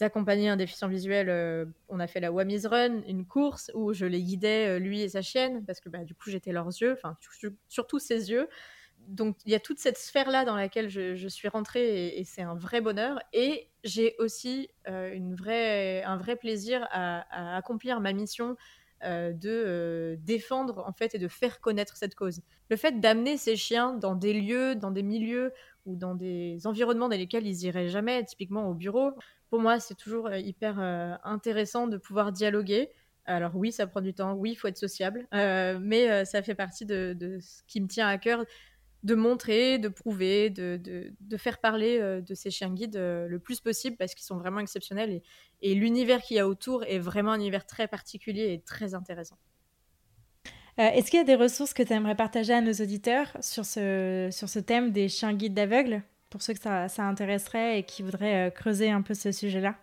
d'accompagner 0.00 0.48
un 0.48 0.56
déficient 0.56 0.88
visuel 0.88 1.28
euh, 1.30 1.66
on 1.88 2.00
a 2.00 2.08
fait 2.08 2.20
la 2.20 2.32
Wamiz 2.32 2.66
Run 2.66 3.02
une 3.06 3.24
course 3.24 3.70
où 3.74 3.92
je 3.92 4.06
les 4.06 4.22
guidais 4.22 4.80
lui 4.80 5.00
et 5.02 5.08
sa 5.08 5.22
chienne 5.22 5.64
parce 5.64 5.80
que 5.80 5.88
bah, 5.88 6.04
du 6.04 6.14
coup 6.14 6.30
j'étais 6.30 6.52
leurs 6.52 6.66
yeux 6.66 6.92
enfin 6.92 7.16
surtout 7.68 7.98
ses 8.00 8.30
yeux 8.30 8.48
donc 9.08 9.36
il 9.44 9.52
y 9.52 9.54
a 9.54 9.60
toute 9.60 9.78
cette 9.78 9.98
sphère-là 9.98 10.44
dans 10.44 10.56
laquelle 10.56 10.88
je, 10.88 11.28
suis 11.28 11.48
rentrée 11.48 12.08
et, 12.18 12.24
c'est 12.24 12.42
un 12.42 12.54
vrai 12.54 12.80
bonheur. 12.80 13.18
Et 13.32 13.68
j'ai 13.82 14.14
aussi 14.18 14.68
euh, 14.88 15.12
une 15.12 15.34
un 15.34 16.16
vrai 16.16 16.36
plaisir 16.36 16.86
à, 16.90 17.56
accomplir 17.56 18.00
ma 18.00 18.12
mission 18.12 18.56
euh, 19.04 19.32
de 19.32 19.50
euh, 19.50 20.16
défendre 20.20 20.84
en 20.86 20.92
fait 20.92 21.14
et 21.14 21.18
de 21.18 21.28
faire 21.28 21.60
connaître 21.60 21.96
cette 21.96 22.14
cause. 22.14 22.40
Le 22.70 22.76
fait 22.76 23.00
d'amener 23.00 23.36
ces 23.36 23.56
chiens 23.56 23.94
dans 23.94 24.14
des 24.14 24.32
lieux, 24.32 24.74
dans 24.74 24.90
des 24.90 25.02
milieux 25.02 25.52
ou 25.86 25.96
dans 25.96 26.14
des 26.14 26.66
environnements 26.66 27.08
dans 27.08 27.16
lesquels 27.16 27.46
ils 27.46 27.64
iraient 27.64 27.88
jamais, 27.88 28.24
typiquement 28.24 28.68
au 28.68 28.74
bureau, 28.74 29.12
pour 29.50 29.60
moi 29.60 29.80
c'est 29.80 29.96
toujours 29.96 30.32
hyper 30.34 30.78
intéressant 31.24 31.86
de 31.86 31.98
pouvoir 31.98 32.32
dialoguer. 32.32 32.90
Alors 33.26 33.56
oui, 33.56 33.72
ça 33.72 33.86
prend 33.86 34.00
du 34.00 34.14
temps, 34.14 34.34
oui, 34.34 34.52
il 34.52 34.54
faut 34.54 34.68
être 34.68 34.78
sociable, 34.78 35.26
mais 35.32 36.24
ça 36.24 36.42
fait 36.42 36.54
partie 36.54 36.86
de, 36.86 37.38
ce 37.40 37.62
qui 37.66 37.82
me 37.82 37.86
tient 37.86 38.08
à 38.08 38.16
cœur 38.16 38.44
de 39.04 39.14
montrer, 39.14 39.78
de 39.78 39.88
prouver, 39.88 40.48
de, 40.48 40.80
de, 41.20 41.36
faire 41.36 41.58
parler 41.58 41.98
euh, 42.00 42.22
de 42.22 42.34
ces 42.34 42.50
chiens 42.50 42.70
guides 42.70 42.96
euh, 42.96 43.28
le 43.28 43.38
plus 43.38 43.60
possible 43.60 43.96
parce 43.98 44.14
qu'ils 44.14 44.24
sont 44.24 44.38
vraiment 44.38 44.60
exceptionnels 44.60 45.10
et, 45.10 45.22
et 45.60 45.74
l'univers 45.74 46.22
qu'il 46.22 46.38
y 46.38 46.40
a 46.40 46.48
autour 46.48 46.84
est 46.84 46.98
vraiment 46.98 47.32
un 47.32 47.36
univers 47.36 47.66
très 47.66 47.86
particulier 47.86 48.54
et 48.54 48.60
très 48.62 48.94
intéressant. 48.94 49.36
Euh, 50.78 50.88
est-ce 50.88 51.10
qu'il 51.10 51.18
y 51.18 51.22
a 51.22 51.24
des 51.24 51.36
ressources 51.36 51.74
que 51.74 51.82
tu 51.82 51.92
aimerais 51.92 52.16
partager 52.16 52.54
à 52.54 52.62
nos 52.62 52.72
auditeurs 52.72 53.36
sur 53.40 53.66
ce, 53.66 54.30
sur 54.32 54.48
ce 54.48 54.58
thème 54.58 54.90
des 54.90 55.08
chiens 55.08 55.34
guides 55.34 55.54
d'aveugles, 55.54 56.02
pour 56.30 56.42
ceux 56.42 56.54
que 56.54 56.60
ça, 56.60 56.88
ça 56.88 57.04
intéresserait 57.04 57.78
et 57.78 57.82
qui 57.84 58.02
voudraient 58.02 58.52
creuser 58.56 58.90
un 58.90 59.02
peu 59.02 59.14
ce 59.14 59.30
sujet-là? 59.30 59.76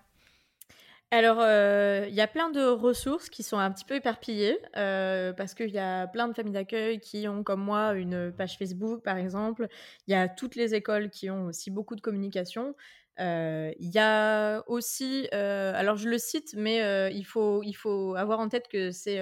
Alors, 1.14 1.40
euh, 1.42 2.06
il 2.08 2.16
y 2.16 2.22
a 2.22 2.28
plein 2.28 2.50
de 2.50 2.62
ressources 2.64 3.30
qui 3.30 3.44
sont 3.44 3.58
un 3.58 3.70
petit 3.70 3.84
peu 3.84 3.96
éparpillées 3.96 4.58
euh, 4.78 5.34
parce 5.34 5.54
qu'il 5.54 5.70
y 5.70 5.78
a 5.78 6.08
plein 6.08 6.30
de 6.30 6.34
familles 6.34 6.54
d'accueil 6.54 7.02
qui 7.02 7.28
ont, 7.28 7.44
comme 7.44 7.62
moi, 7.62 7.94
une 7.96 8.32
page 8.32 8.58
Facebook, 8.58 9.04
par 9.04 9.18
exemple. 9.18 9.68
Il 10.08 10.12
y 10.12 10.16
a 10.16 10.30
toutes 10.30 10.56
les 10.56 10.74
écoles 10.74 11.10
qui 11.10 11.30
ont 11.30 11.48
aussi 11.48 11.70
beaucoup 11.70 11.96
de 11.98 12.02
communication. 12.02 12.76
Euh, 13.20 13.74
il 13.78 13.90
y 13.90 14.00
a 14.00 14.64
aussi, 14.68 15.28
alors 15.34 15.98
je 15.98 16.08
le 16.08 16.18
cite, 16.18 16.54
mais 16.56 17.12
il, 17.14 17.24
faut, 17.26 17.62
il 17.64 17.74
faut 17.74 18.16
avoir 18.16 18.40
en 18.40 18.48
tête 18.48 18.70
que 18.70 18.92
c'est 18.92 19.20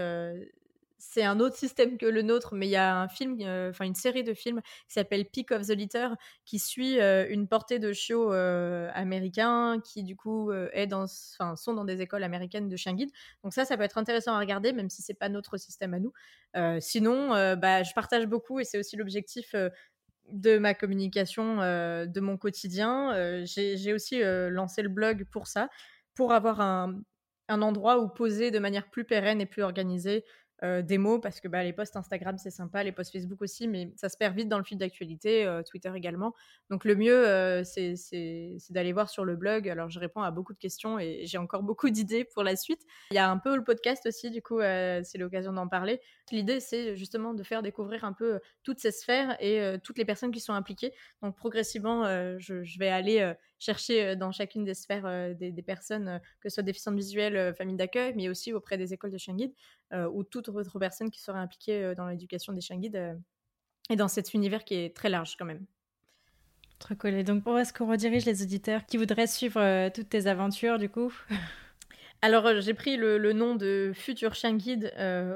c'est 0.99 1.23
un 1.23 1.39
autre 1.39 1.55
système 1.55 1.97
que 1.97 2.05
le 2.05 2.21
nôtre, 2.21 2.53
mais 2.53 2.67
il 2.67 2.71
y 2.71 2.75
a 2.75 2.97
un 2.97 3.07
film, 3.07 3.37
euh, 3.41 3.69
enfin 3.69 3.85
une 3.85 3.95
série 3.95 4.23
de 4.23 4.33
films 4.33 4.61
qui 4.61 4.93
s'appelle 4.93 5.25
Peak 5.25 5.51
of 5.51 5.65
the 5.65 5.71
Litter, 5.71 6.09
qui 6.45 6.59
suit 6.59 6.99
euh, 6.99 7.25
une 7.29 7.47
portée 7.47 7.79
de 7.79 7.93
chiots 7.93 8.33
euh, 8.33 8.89
américains 8.93 9.79
qui 9.83 10.03
du 10.03 10.15
coup 10.15 10.51
est 10.51 10.87
dans, 10.87 11.07
sont 11.07 11.73
dans 11.73 11.85
des 11.85 12.01
écoles 12.01 12.23
américaines 12.23 12.67
de 12.67 12.75
chiens 12.75 12.93
guides. 12.93 13.11
Donc 13.43 13.53
ça, 13.53 13.65
ça 13.65 13.77
peut 13.77 13.83
être 13.83 13.97
intéressant 13.97 14.33
à 14.33 14.39
regarder, 14.39 14.73
même 14.73 14.89
si 14.89 15.01
c'est 15.01 15.13
pas 15.13 15.29
notre 15.29 15.57
système 15.57 15.93
à 15.93 15.99
nous. 15.99 16.11
sinon, 16.81 17.29
bah, 17.55 17.83
je 17.83 17.93
partage 17.93 18.27
beaucoup 18.27 18.59
et 18.59 18.65
c'est 18.65 18.77
aussi 18.77 18.97
l'objectif 18.97 19.55
de 20.31 20.57
ma 20.57 20.73
communication, 20.73 21.57
de 21.57 22.19
mon 22.19 22.37
quotidien. 22.37 23.45
J'ai 23.45 23.93
aussi 23.93 24.21
lancé 24.21 24.81
le 24.81 24.89
blog 24.89 25.25
pour 25.31 25.47
ça, 25.47 25.69
pour 26.13 26.33
avoir 26.33 26.59
un, 26.59 27.01
un 27.47 27.61
endroit 27.61 27.99
où 27.99 28.09
poser 28.09 28.51
de 28.51 28.59
manière 28.59 28.89
plus 28.89 29.05
pérenne 29.05 29.41
et 29.41 29.45
plus 29.45 29.63
organisée 29.63 30.25
euh, 30.63 30.81
des 30.81 30.97
mots 30.97 31.19
parce 31.19 31.39
que 31.39 31.47
bah, 31.47 31.63
les 31.63 31.71
posts 31.71 31.95
Instagram 31.95 32.37
c'est 32.37 32.49
sympa, 32.49 32.83
les 32.83 32.91
posts 32.91 33.13
Facebook 33.13 33.41
aussi, 33.41 33.67
mais 33.67 33.93
ça 33.95 34.09
se 34.09 34.17
perd 34.17 34.35
vite 34.35 34.49
dans 34.49 34.57
le 34.57 34.65
fil 34.65 34.77
d'actualité, 34.77 35.45
euh, 35.45 35.63
Twitter 35.63 35.91
également. 35.95 36.33
Donc 36.69 36.83
le 36.83 36.95
mieux 36.95 37.27
euh, 37.27 37.63
c'est 37.63 37.95
d'aller 38.69 38.91
voir 38.91 39.09
sur 39.09 39.23
le 39.23 39.37
blog. 39.37 39.69
Alors 39.69 39.89
je 39.89 39.99
réponds 39.99 40.21
à 40.21 40.31
beaucoup 40.31 40.53
de 40.53 40.59
questions 40.59 40.99
et 40.99 41.21
j'ai 41.23 41.37
encore 41.37 41.63
beaucoup 41.63 41.89
d'idées 41.89 42.25
pour 42.25 42.43
la 42.43 42.57
suite. 42.57 42.81
Il 43.11 43.15
y 43.15 43.19
a 43.19 43.29
un 43.29 43.37
peu 43.37 43.55
le 43.55 43.63
podcast 43.63 44.05
aussi, 44.05 44.31
du 44.31 44.41
coup 44.41 44.59
c'est 44.59 45.17
l'occasion 45.17 45.53
d'en 45.53 45.67
parler. 45.67 46.01
L'idée 46.31 46.59
c'est 46.59 46.95
justement 46.95 47.33
de 47.33 47.43
faire 47.43 47.61
découvrir 47.61 48.03
un 48.03 48.13
peu 48.13 48.39
toutes 48.63 48.79
ces 48.79 48.91
sphères 48.91 49.37
et 49.39 49.77
toutes 49.83 49.97
les 49.97 50.05
personnes 50.05 50.31
qui 50.31 50.41
sont 50.41 50.53
impliquées. 50.53 50.93
Donc 51.21 51.37
progressivement 51.37 52.05
je, 52.37 52.63
je, 52.63 52.79
vais 52.79 52.89
aller 52.89 53.33
chercher 53.59 54.15
dans 54.15 54.31
chacune 54.31 54.63
des 54.63 54.73
sphères 54.73 55.35
des, 55.35 55.51
des, 55.51 55.61
personnes, 55.61 56.19
que 56.39 56.49
ce 56.49 56.55
soit 56.55 56.63
déficientes 56.63 56.95
visuelles, 56.95 57.53
famille 57.55 57.75
d'accueil, 57.75 58.13
mais 58.15 58.29
aussi 58.29 58.53
auprès 58.53 58.77
des 58.77 58.93
écoles 58.93 59.11
de 59.11 59.33
guide 59.33 59.53
ou 60.11 60.23
toute 60.23 60.49
autre 60.49 60.79
personne 60.79 61.11
qui 61.11 61.21
serait 61.21 61.39
impliquée 61.39 61.93
dans 61.95 62.07
l'éducation 62.07 62.53
des 62.53 62.61
chiens 62.61 62.77
guides 62.77 63.19
et 63.89 63.95
dans 63.95 64.07
cet 64.07 64.33
univers 64.33 64.63
qui 64.63 64.75
est 64.75 64.95
très 64.95 65.09
large 65.09 65.35
quand 65.37 65.45
même. 65.45 65.65
Très 66.79 66.95
cool. 66.95 67.13
Et 67.13 67.23
donc, 67.23 67.45
où 67.45 67.57
est-ce 67.57 67.73
qu'on 67.73 67.89
redirige 67.89 68.25
les 68.25 68.41
auditeurs 68.41 68.85
qui 68.85 68.97
voudraient 68.97 69.27
suivre 69.27 69.89
toutes 69.89 70.09
tes 70.09 70.27
aventures, 70.27 70.79
du 70.79 70.89
coup? 70.89 71.13
Alors, 72.21 72.59
j'ai 72.59 72.73
pris 72.73 72.97
le, 72.97 73.31
nom 73.33 73.55
de 73.55 73.91
Futur 73.93 74.33
Chien 74.33 74.55
Guide 74.55 74.93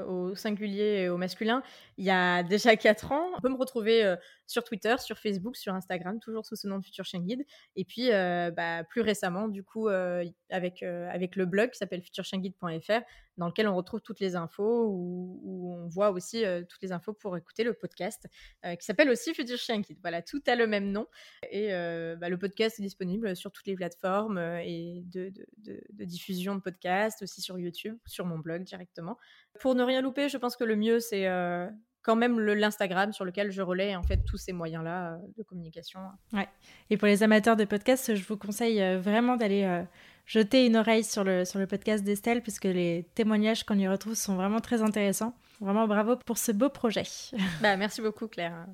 au 0.08 0.34
singulier 0.34 1.02
et 1.02 1.08
au 1.08 1.16
masculin 1.16 1.62
il 1.96 2.04
y 2.04 2.10
a 2.10 2.42
déjà 2.42 2.76
4 2.76 3.12
ans. 3.12 3.30
On 3.36 3.40
peut 3.40 3.48
me 3.48 3.56
retrouver 3.56 4.16
sur 4.46 4.64
Twitter, 4.64 4.94
sur 4.98 5.18
Facebook, 5.18 5.56
sur 5.56 5.74
Instagram, 5.74 6.20
toujours 6.20 6.44
sous 6.44 6.56
ce 6.56 6.66
nom 6.66 6.78
de 6.78 6.84
Futur 6.84 7.04
Chien 7.04 7.20
Guide. 7.20 7.44
Et 7.76 7.84
puis, 7.84 8.10
bah, 8.10 8.84
plus 8.84 9.00
récemment, 9.00 9.48
du 9.48 9.62
coup, 9.62 9.88
avec, 9.88 10.82
avec 10.82 11.36
le 11.36 11.46
blog 11.46 11.70
qui 11.70 11.78
s'appelle 11.78 12.02
futurchienguide.fr, 12.02 13.00
dans 13.36 13.48
lequel 13.48 13.66
on 13.66 13.74
retrouve 13.74 14.00
toutes 14.00 14.20
les 14.20 14.36
infos, 14.36 14.86
où, 14.88 15.74
on 15.74 15.88
voit 15.88 16.10
aussi 16.10 16.44
toutes 16.68 16.82
les 16.82 16.92
infos 16.92 17.12
pour 17.12 17.36
écouter 17.36 17.64
le 17.64 17.74
podcast, 17.74 18.26
qui 18.62 18.84
s'appelle 18.84 19.10
aussi 19.10 19.34
Futur 19.34 19.58
Chien 19.58 19.80
Guide. 19.80 19.98
Voilà, 20.02 20.22
tout 20.22 20.42
a 20.46 20.56
le 20.56 20.66
même 20.66 20.90
nom. 20.90 21.06
Et 21.50 21.68
bah, 21.68 22.28
le 22.28 22.38
podcast 22.38 22.78
est 22.78 22.82
disponible 22.82 23.36
sur 23.36 23.52
toutes 23.52 23.66
les 23.66 23.74
plateformes 23.74 24.38
et 24.38 25.02
de, 25.06 25.32
de, 25.58 25.80
de 25.90 26.04
diffusion 26.04 26.54
de 26.54 26.60
podcasts, 26.60 27.22
aussi 27.22 27.40
sur 27.40 27.58
YouTube, 27.58 27.96
sur 28.06 28.26
mon 28.26 28.38
blog 28.38 28.64
directement. 28.64 29.16
Pour 29.60 29.74
ne 29.74 29.82
rien 29.82 30.02
louper, 30.02 30.28
je 30.28 30.36
pense 30.36 30.56
que 30.56 30.64
le 30.64 30.76
mieux, 30.76 31.00
c'est 31.00 31.28
quand 32.04 32.16
même 32.16 32.38
l'Instagram 32.38 33.12
sur 33.12 33.24
lequel 33.24 33.50
je 33.50 33.62
relais 33.62 33.96
en 33.96 34.02
fait 34.02 34.18
tous 34.24 34.36
ces 34.36 34.52
moyens-là 34.52 35.18
de 35.36 35.42
communication. 35.42 36.00
Ouais. 36.32 36.48
Et 36.90 36.96
pour 36.96 37.08
les 37.08 37.22
amateurs 37.22 37.56
de 37.56 37.64
podcasts, 37.64 38.14
je 38.14 38.24
vous 38.24 38.36
conseille 38.36 38.80
vraiment 38.98 39.36
d'aller 39.36 39.84
jeter 40.26 40.66
une 40.66 40.76
oreille 40.76 41.04
sur 41.04 41.24
le, 41.24 41.44
sur 41.44 41.58
le 41.58 41.66
podcast 41.66 42.04
d'Estelle, 42.04 42.42
puisque 42.42 42.64
les 42.64 43.06
témoignages 43.14 43.64
qu'on 43.64 43.78
y 43.78 43.88
retrouve 43.88 44.14
sont 44.14 44.36
vraiment 44.36 44.60
très 44.60 44.82
intéressants. 44.82 45.34
Vraiment 45.60 45.86
bravo 45.86 46.16
pour 46.16 46.38
ce 46.38 46.52
beau 46.52 46.68
projet. 46.68 47.04
Bah, 47.62 47.76
merci 47.76 48.00
beaucoup 48.00 48.28
Claire. 48.28 48.66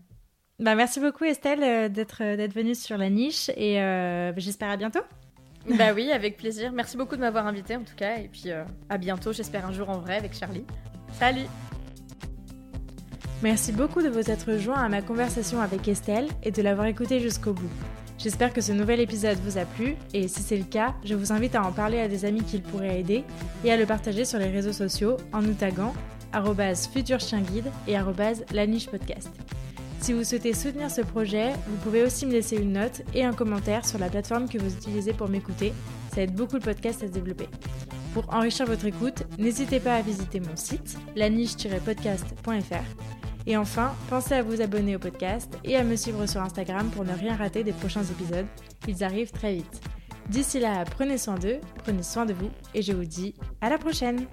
Bah, 0.58 0.74
merci 0.74 1.00
beaucoup 1.00 1.24
Estelle 1.24 1.62
euh, 1.62 1.88
d'être 1.88 2.22
euh, 2.22 2.48
venue 2.48 2.74
sur 2.74 2.98
la 2.98 3.08
niche 3.08 3.50
et 3.56 3.80
euh, 3.80 4.32
j'espère 4.36 4.70
à 4.70 4.76
bientôt. 4.76 5.00
Bah 5.66 5.92
oui, 5.94 6.10
avec 6.10 6.38
plaisir. 6.38 6.72
Merci 6.72 6.96
beaucoup 6.96 7.16
de 7.16 7.20
m'avoir 7.20 7.46
invité 7.46 7.76
en 7.76 7.84
tout 7.84 7.94
cas 7.94 8.16
et 8.16 8.28
puis 8.28 8.50
à 8.88 8.98
bientôt, 8.98 9.32
j'espère 9.32 9.66
un 9.66 9.72
jour 9.72 9.90
en 9.90 9.98
vrai 9.98 10.16
avec 10.16 10.34
Charlie. 10.34 10.64
Salut 11.12 11.46
Merci 13.42 13.72
beaucoup 13.72 14.02
de 14.02 14.08
vous 14.08 14.30
être 14.30 14.58
joint 14.58 14.82
à 14.82 14.88
ma 14.90 15.00
conversation 15.00 15.60
avec 15.60 15.88
Estelle 15.88 16.28
et 16.42 16.50
de 16.50 16.60
l'avoir 16.60 16.86
écouté 16.86 17.20
jusqu'au 17.20 17.54
bout. 17.54 17.70
J'espère 18.18 18.52
que 18.52 18.60
ce 18.60 18.72
nouvel 18.72 19.00
épisode 19.00 19.38
vous 19.38 19.56
a 19.56 19.64
plu 19.64 19.96
et 20.12 20.28
si 20.28 20.42
c'est 20.42 20.58
le 20.58 20.64
cas, 20.64 20.94
je 21.04 21.14
vous 21.14 21.32
invite 21.32 21.54
à 21.54 21.64
en 21.64 21.72
parler 21.72 22.00
à 22.00 22.08
des 22.08 22.26
amis 22.26 22.42
qui 22.42 22.58
le 22.58 22.62
pourraient 22.62 23.00
aider 23.00 23.24
et 23.64 23.72
à 23.72 23.78
le 23.78 23.86
partager 23.86 24.26
sur 24.26 24.38
les 24.38 24.50
réseaux 24.50 24.74
sociaux 24.74 25.16
en 25.32 25.40
nous 25.40 25.54
taguant 25.54 25.94
futurchienguide 26.92 27.70
et 27.88 27.96
podcast. 28.90 29.30
Si 30.00 30.12
vous 30.12 30.24
souhaitez 30.24 30.52
soutenir 30.52 30.90
ce 30.90 31.00
projet, 31.00 31.52
vous 31.66 31.76
pouvez 31.82 32.02
aussi 32.02 32.26
me 32.26 32.32
laisser 32.32 32.56
une 32.56 32.72
note 32.72 33.02
et 33.14 33.24
un 33.24 33.32
commentaire 33.32 33.86
sur 33.86 33.98
la 33.98 34.10
plateforme 34.10 34.48
que 34.48 34.58
vous 34.58 34.74
utilisez 34.74 35.14
pour 35.14 35.28
m'écouter. 35.28 35.72
Ça 36.14 36.22
aide 36.22 36.34
beaucoup 36.34 36.56
le 36.56 36.60
podcast 36.60 37.02
à 37.02 37.06
se 37.06 37.12
développer. 37.12 37.48
Pour 38.12 38.32
enrichir 38.34 38.66
votre 38.66 38.86
écoute, 38.86 39.22
n'hésitez 39.38 39.80
pas 39.80 39.94
à 39.94 40.02
visiter 40.02 40.40
mon 40.40 40.56
site, 40.56 40.98
laniche-podcast.fr. 41.16 43.19
Et 43.46 43.56
enfin, 43.56 43.94
pensez 44.08 44.34
à 44.34 44.42
vous 44.42 44.60
abonner 44.60 44.96
au 44.96 44.98
podcast 44.98 45.58
et 45.64 45.76
à 45.76 45.84
me 45.84 45.96
suivre 45.96 46.26
sur 46.26 46.42
Instagram 46.42 46.90
pour 46.90 47.04
ne 47.04 47.12
rien 47.12 47.36
rater 47.36 47.64
des 47.64 47.72
prochains 47.72 48.04
épisodes. 48.04 48.46
Ils 48.86 49.02
arrivent 49.02 49.32
très 49.32 49.54
vite. 49.54 49.80
D'ici 50.28 50.60
là, 50.60 50.84
prenez 50.84 51.18
soin 51.18 51.36
d'eux, 51.36 51.58
prenez 51.78 52.02
soin 52.02 52.26
de 52.26 52.32
vous 52.32 52.50
et 52.74 52.82
je 52.82 52.92
vous 52.92 53.04
dis 53.04 53.34
à 53.60 53.68
la 53.68 53.78
prochaine 53.78 54.26